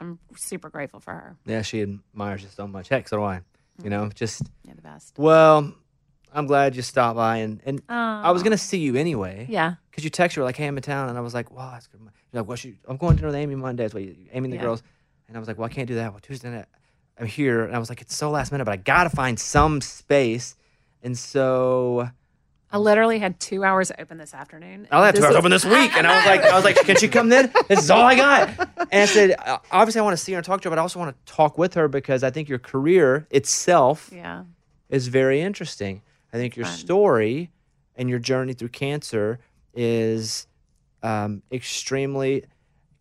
I'm 0.00 0.18
super 0.36 0.68
grateful 0.68 1.00
for 1.00 1.12
her. 1.12 1.36
Yeah, 1.46 1.62
she 1.62 1.80
admires 1.82 2.42
you 2.42 2.48
so 2.48 2.66
much. 2.66 2.88
Heck, 2.88 3.08
so 3.08 3.18
do 3.18 3.22
I. 3.22 3.40
You 3.82 3.90
know, 3.90 4.02
mm-hmm. 4.02 4.10
just 4.14 4.42
You're 4.64 4.74
the 4.74 4.82
best. 4.82 5.14
well, 5.18 5.72
I'm 6.32 6.46
glad 6.46 6.76
you 6.76 6.82
stopped 6.82 7.16
by, 7.16 7.38
and 7.38 7.60
and 7.64 7.80
I 7.88 8.30
was 8.30 8.42
gonna 8.42 8.58
see 8.58 8.78
you 8.78 8.96
anyway. 8.96 9.46
Yeah. 9.48 9.74
Because 9.90 10.04
you 10.04 10.10
texted 10.10 10.36
her 10.36 10.44
like, 10.44 10.56
"Hey, 10.56 10.66
I'm 10.66 10.76
in 10.76 10.82
town," 10.82 11.08
and 11.08 11.18
I 11.18 11.20
was 11.20 11.34
like, 11.34 11.50
"Well, 11.50 11.70
that's 11.72 11.86
good." 11.86 12.00
You're 12.00 12.42
like, 12.42 12.48
"Well, 12.48 12.56
she, 12.56 12.76
I'm 12.88 12.96
going 12.96 13.12
to 13.12 13.16
dinner 13.16 13.28
with 13.28 13.36
Amy 13.36 13.54
Monday. 13.54 13.84
That's 13.84 13.94
what 13.94 14.02
you, 14.02 14.16
Amy 14.32 14.46
and 14.46 14.52
the 14.52 14.56
Yeah. 14.56 14.62
girls." 14.62 14.82
And 15.28 15.36
I 15.36 15.40
was 15.40 15.48
like, 15.48 15.58
"Well, 15.58 15.66
I 15.66 15.72
can't 15.72 15.88
do 15.88 15.94
that. 15.96 16.10
Well, 16.12 16.20
Tuesday 16.20 16.50
night, 16.50 16.66
I'm 17.18 17.26
here." 17.26 17.64
And 17.64 17.74
I 17.74 17.78
was 17.78 17.88
like, 17.88 18.00
"It's 18.00 18.14
so 18.14 18.30
last 18.30 18.52
minute, 18.52 18.64
but 18.64 18.72
I 18.72 18.76
gotta 18.76 19.10
find 19.10 19.38
some 19.38 19.80
space." 19.80 20.56
And 21.02 21.16
so 21.18 22.08
I 22.72 22.78
literally 22.78 23.18
had 23.18 23.38
two 23.38 23.62
hours 23.62 23.92
open 23.98 24.18
this 24.18 24.34
afternoon. 24.34 24.88
I'll 24.90 25.04
have 25.04 25.14
two 25.14 25.24
hours 25.24 25.36
open 25.36 25.50
this 25.50 25.64
week. 25.64 25.96
And 25.96 26.06
I 26.06 26.16
was 26.16 26.26
like, 26.26 26.40
I 26.42 26.54
was 26.56 26.64
like, 26.64 26.76
can 26.76 26.96
she 26.96 27.06
come 27.08 27.28
then? 27.28 27.52
This 27.68 27.84
is 27.84 27.90
all 27.90 28.02
I 28.02 28.16
got. 28.16 28.48
And 28.90 29.02
I 29.02 29.04
said, 29.04 29.36
obviously, 29.70 30.00
I 30.00 30.02
want 30.02 30.16
to 30.18 30.22
see 30.24 30.32
her 30.32 30.38
and 30.38 30.44
talk 30.44 30.60
to 30.62 30.66
her, 30.68 30.70
but 30.70 30.78
I 30.78 30.82
also 30.82 30.98
want 30.98 31.14
to 31.26 31.32
talk 31.32 31.56
with 31.56 31.74
her 31.74 31.86
because 31.88 32.24
I 32.24 32.30
think 32.30 32.48
your 32.48 32.58
career 32.58 33.28
itself 33.30 34.10
Yeah. 34.12 34.44
is 34.88 35.06
very 35.08 35.40
interesting. 35.40 36.02
I 36.32 36.36
think 36.36 36.56
your 36.56 36.66
Fun. 36.66 36.74
story 36.74 37.50
and 37.94 38.10
your 38.10 38.18
journey 38.18 38.54
through 38.54 38.70
cancer 38.70 39.38
is 39.72 40.48
um, 41.02 41.42
extremely 41.52 42.44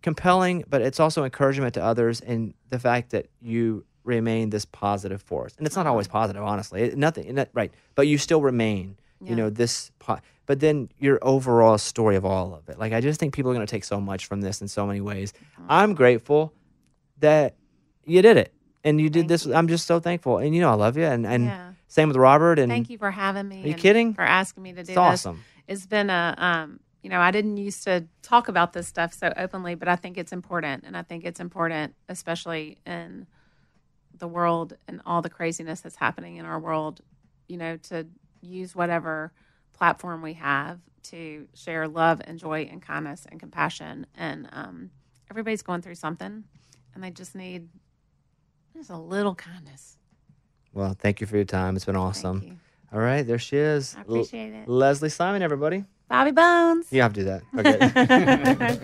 compelling, 0.03 0.63
but 0.69 0.81
it's 0.83 0.99
also 0.99 1.23
encouragement 1.23 1.73
to 1.73 1.83
others 1.83 2.21
and 2.21 2.53
the 2.69 2.77
fact 2.77 3.09
that 3.11 3.25
you 3.41 3.85
remain 4.03 4.51
this 4.51 4.65
positive 4.65 5.21
force. 5.21 5.55
And 5.57 5.65
it's 5.65 5.75
not 5.75 5.87
always 5.87 6.07
positive, 6.07 6.43
honestly. 6.43 6.81
It, 6.83 6.97
nothing, 6.97 7.33
not, 7.33 7.49
right? 7.53 7.73
But 7.95 8.05
you 8.07 8.17
still 8.19 8.41
remain, 8.41 8.97
you 9.21 9.35
know, 9.35 9.49
this. 9.49 9.89
Po- 9.99 10.19
but 10.45 10.59
then 10.59 10.89
your 10.99 11.17
overall 11.21 11.77
story 11.77 12.17
of 12.17 12.25
all 12.25 12.53
of 12.53 12.67
it. 12.67 12.77
Like 12.77 12.91
I 12.91 12.99
just 12.99 13.17
think 13.19 13.33
people 13.33 13.49
are 13.49 13.53
going 13.55 13.65
to 13.65 13.71
take 13.71 13.85
so 13.85 13.99
much 14.01 14.25
from 14.25 14.41
this 14.41 14.61
in 14.61 14.67
so 14.67 14.85
many 14.85 14.99
ways. 14.99 15.31
Mm-hmm. 15.31 15.65
I'm 15.69 15.93
grateful 15.95 16.53
that 17.19 17.55
you 18.05 18.21
did 18.21 18.37
it. 18.37 18.53
And 18.83 18.99
you 18.99 19.09
did 19.09 19.19
Thank 19.21 19.29
this. 19.29 19.45
you. 19.45 19.53
I'm 19.55 19.69
just 19.69 19.87
so 19.87 20.01
thankful. 20.01 20.39
And 20.39 20.53
you 20.53 20.59
know, 20.59 20.69
I 20.69 20.73
love 20.73 20.97
you. 20.97 21.05
And, 21.05 21.25
and 21.25 21.45
Yeah. 21.45 21.71
same 21.87 22.09
with 22.09 22.17
Robert. 22.17 22.59
And 22.59 22.69
Thank 22.69 22.89
you 22.89 22.97
for 22.97 23.09
having 23.11 23.47
me. 23.47 23.63
Are 23.63 23.67
you 23.67 23.73
kidding? 23.75 24.13
For 24.13 24.23
asking 24.23 24.63
me 24.63 24.71
to 24.73 24.75
do 24.75 24.81
It's 24.81 24.87
this. 24.89 24.97
awesome. 24.97 25.45
It's 25.69 25.85
been 25.85 26.09
a, 26.09 26.35
um, 26.37 26.81
you 27.03 27.09
know, 27.09 27.19
I 27.19 27.31
didn't 27.31 27.57
used 27.57 27.83
to 27.83 28.05
talk 28.21 28.47
about 28.47 28.71
this 28.71 28.87
stuff 28.87 29.13
so 29.13 29.31
openly, 29.35 29.75
but 29.75 29.89
I 29.89 29.97
think 29.97 30.17
it's 30.17 30.31
important. 30.31 30.85
And 30.85 30.95
I 30.95 31.03
think 31.03 31.25
it's 31.25 31.41
important, 31.41 31.95
especially 32.07 32.77
in 32.85 33.27
the 34.17 34.27
world 34.27 34.77
and 34.87 35.01
all 35.05 35.21
the 35.21 35.29
craziness 35.29 35.81
that's 35.81 35.97
happening 35.97 36.37
in 36.37 36.45
our 36.45 36.59
world, 36.59 37.01
you 37.49 37.57
know, 37.57 37.75
to 37.75 38.07
use 38.41 38.73
whatever 38.73 39.33
platform 39.73 40.21
we 40.21 40.33
have 40.33 40.79
to 41.03 41.47
share 41.53 41.89
love 41.89 42.21
and 42.23 42.39
joy 42.39 42.69
and 42.71 42.81
kindness 42.81 43.27
and 43.29 43.37
compassion. 43.37 44.05
And 44.15 44.47
um, 44.53 44.89
everybody's 45.29 45.61
going 45.61 45.81
through 45.81 45.95
something 45.95 46.45
and 46.95 47.03
they 47.03 47.11
just 47.11 47.35
need 47.35 47.67
just 48.73 48.89
a 48.89 48.97
little 48.97 49.35
kindness. 49.35 49.97
Well, 50.73 50.95
thank 50.97 51.19
you 51.19 51.27
for 51.27 51.35
your 51.35 51.45
time. 51.45 51.75
It's 51.75 51.85
been 51.85 51.97
awesome. 51.97 52.59
All 52.93 52.99
right, 52.99 53.23
there 53.23 53.39
she 53.39 53.57
is. 53.57 53.95
I 53.97 54.01
appreciate 54.01 54.53
it. 54.53 54.67
Leslie 54.67 55.09
Simon, 55.09 55.41
everybody. 55.41 55.83
Bobby 56.13 56.29
Bones. 56.29 56.85
You 56.91 57.01
have 57.01 57.13
to 57.13 57.21
do 57.21 57.25
that. 57.25 57.41
Okay. 57.57 58.75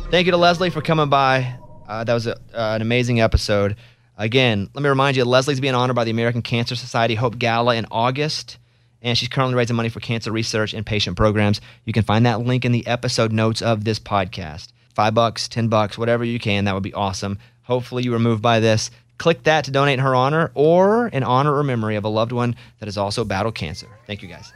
Thank 0.10 0.24
you 0.24 0.32
to 0.32 0.38
Leslie 0.38 0.70
for 0.70 0.80
coming 0.80 1.10
by. 1.10 1.58
Uh, 1.86 2.04
that 2.04 2.14
was 2.14 2.26
a, 2.26 2.36
uh, 2.36 2.74
an 2.74 2.80
amazing 2.80 3.20
episode. 3.20 3.76
Again, 4.16 4.70
let 4.72 4.82
me 4.82 4.88
remind 4.88 5.18
you, 5.18 5.26
Leslie's 5.26 5.60
being 5.60 5.74
honored 5.74 5.94
by 5.94 6.04
the 6.04 6.10
American 6.10 6.40
Cancer 6.40 6.74
Society 6.74 7.16
Hope 7.16 7.38
Gala 7.38 7.76
in 7.76 7.84
August, 7.90 8.56
and 9.02 9.18
she's 9.18 9.28
currently 9.28 9.56
raising 9.56 9.76
money 9.76 9.90
for 9.90 10.00
cancer 10.00 10.32
research 10.32 10.72
and 10.72 10.86
patient 10.86 11.18
programs. 11.18 11.60
You 11.84 11.92
can 11.92 12.02
find 12.02 12.24
that 12.24 12.40
link 12.40 12.64
in 12.64 12.72
the 12.72 12.86
episode 12.86 13.30
notes 13.30 13.60
of 13.60 13.84
this 13.84 13.98
podcast. 13.98 14.68
Five 14.94 15.12
bucks, 15.12 15.48
ten 15.48 15.68
bucks, 15.68 15.98
whatever 15.98 16.24
you 16.24 16.38
can, 16.38 16.64
that 16.64 16.72
would 16.72 16.82
be 16.82 16.94
awesome. 16.94 17.38
Hopefully, 17.64 18.04
you 18.04 18.12
were 18.12 18.18
moved 18.18 18.40
by 18.40 18.58
this. 18.58 18.90
Click 19.18 19.42
that 19.42 19.66
to 19.66 19.70
donate 19.70 19.98
in 19.98 20.00
her 20.00 20.14
honor 20.14 20.50
or 20.54 21.08
in 21.08 21.24
honor 21.24 21.54
or 21.54 21.62
memory 21.62 21.96
of 21.96 22.06
a 22.06 22.08
loved 22.08 22.32
one 22.32 22.56
that 22.78 22.86
has 22.86 22.96
also 22.96 23.22
battled 23.22 23.54
cancer. 23.54 23.86
Thank 24.06 24.22
you, 24.22 24.28
guys. 24.30 24.50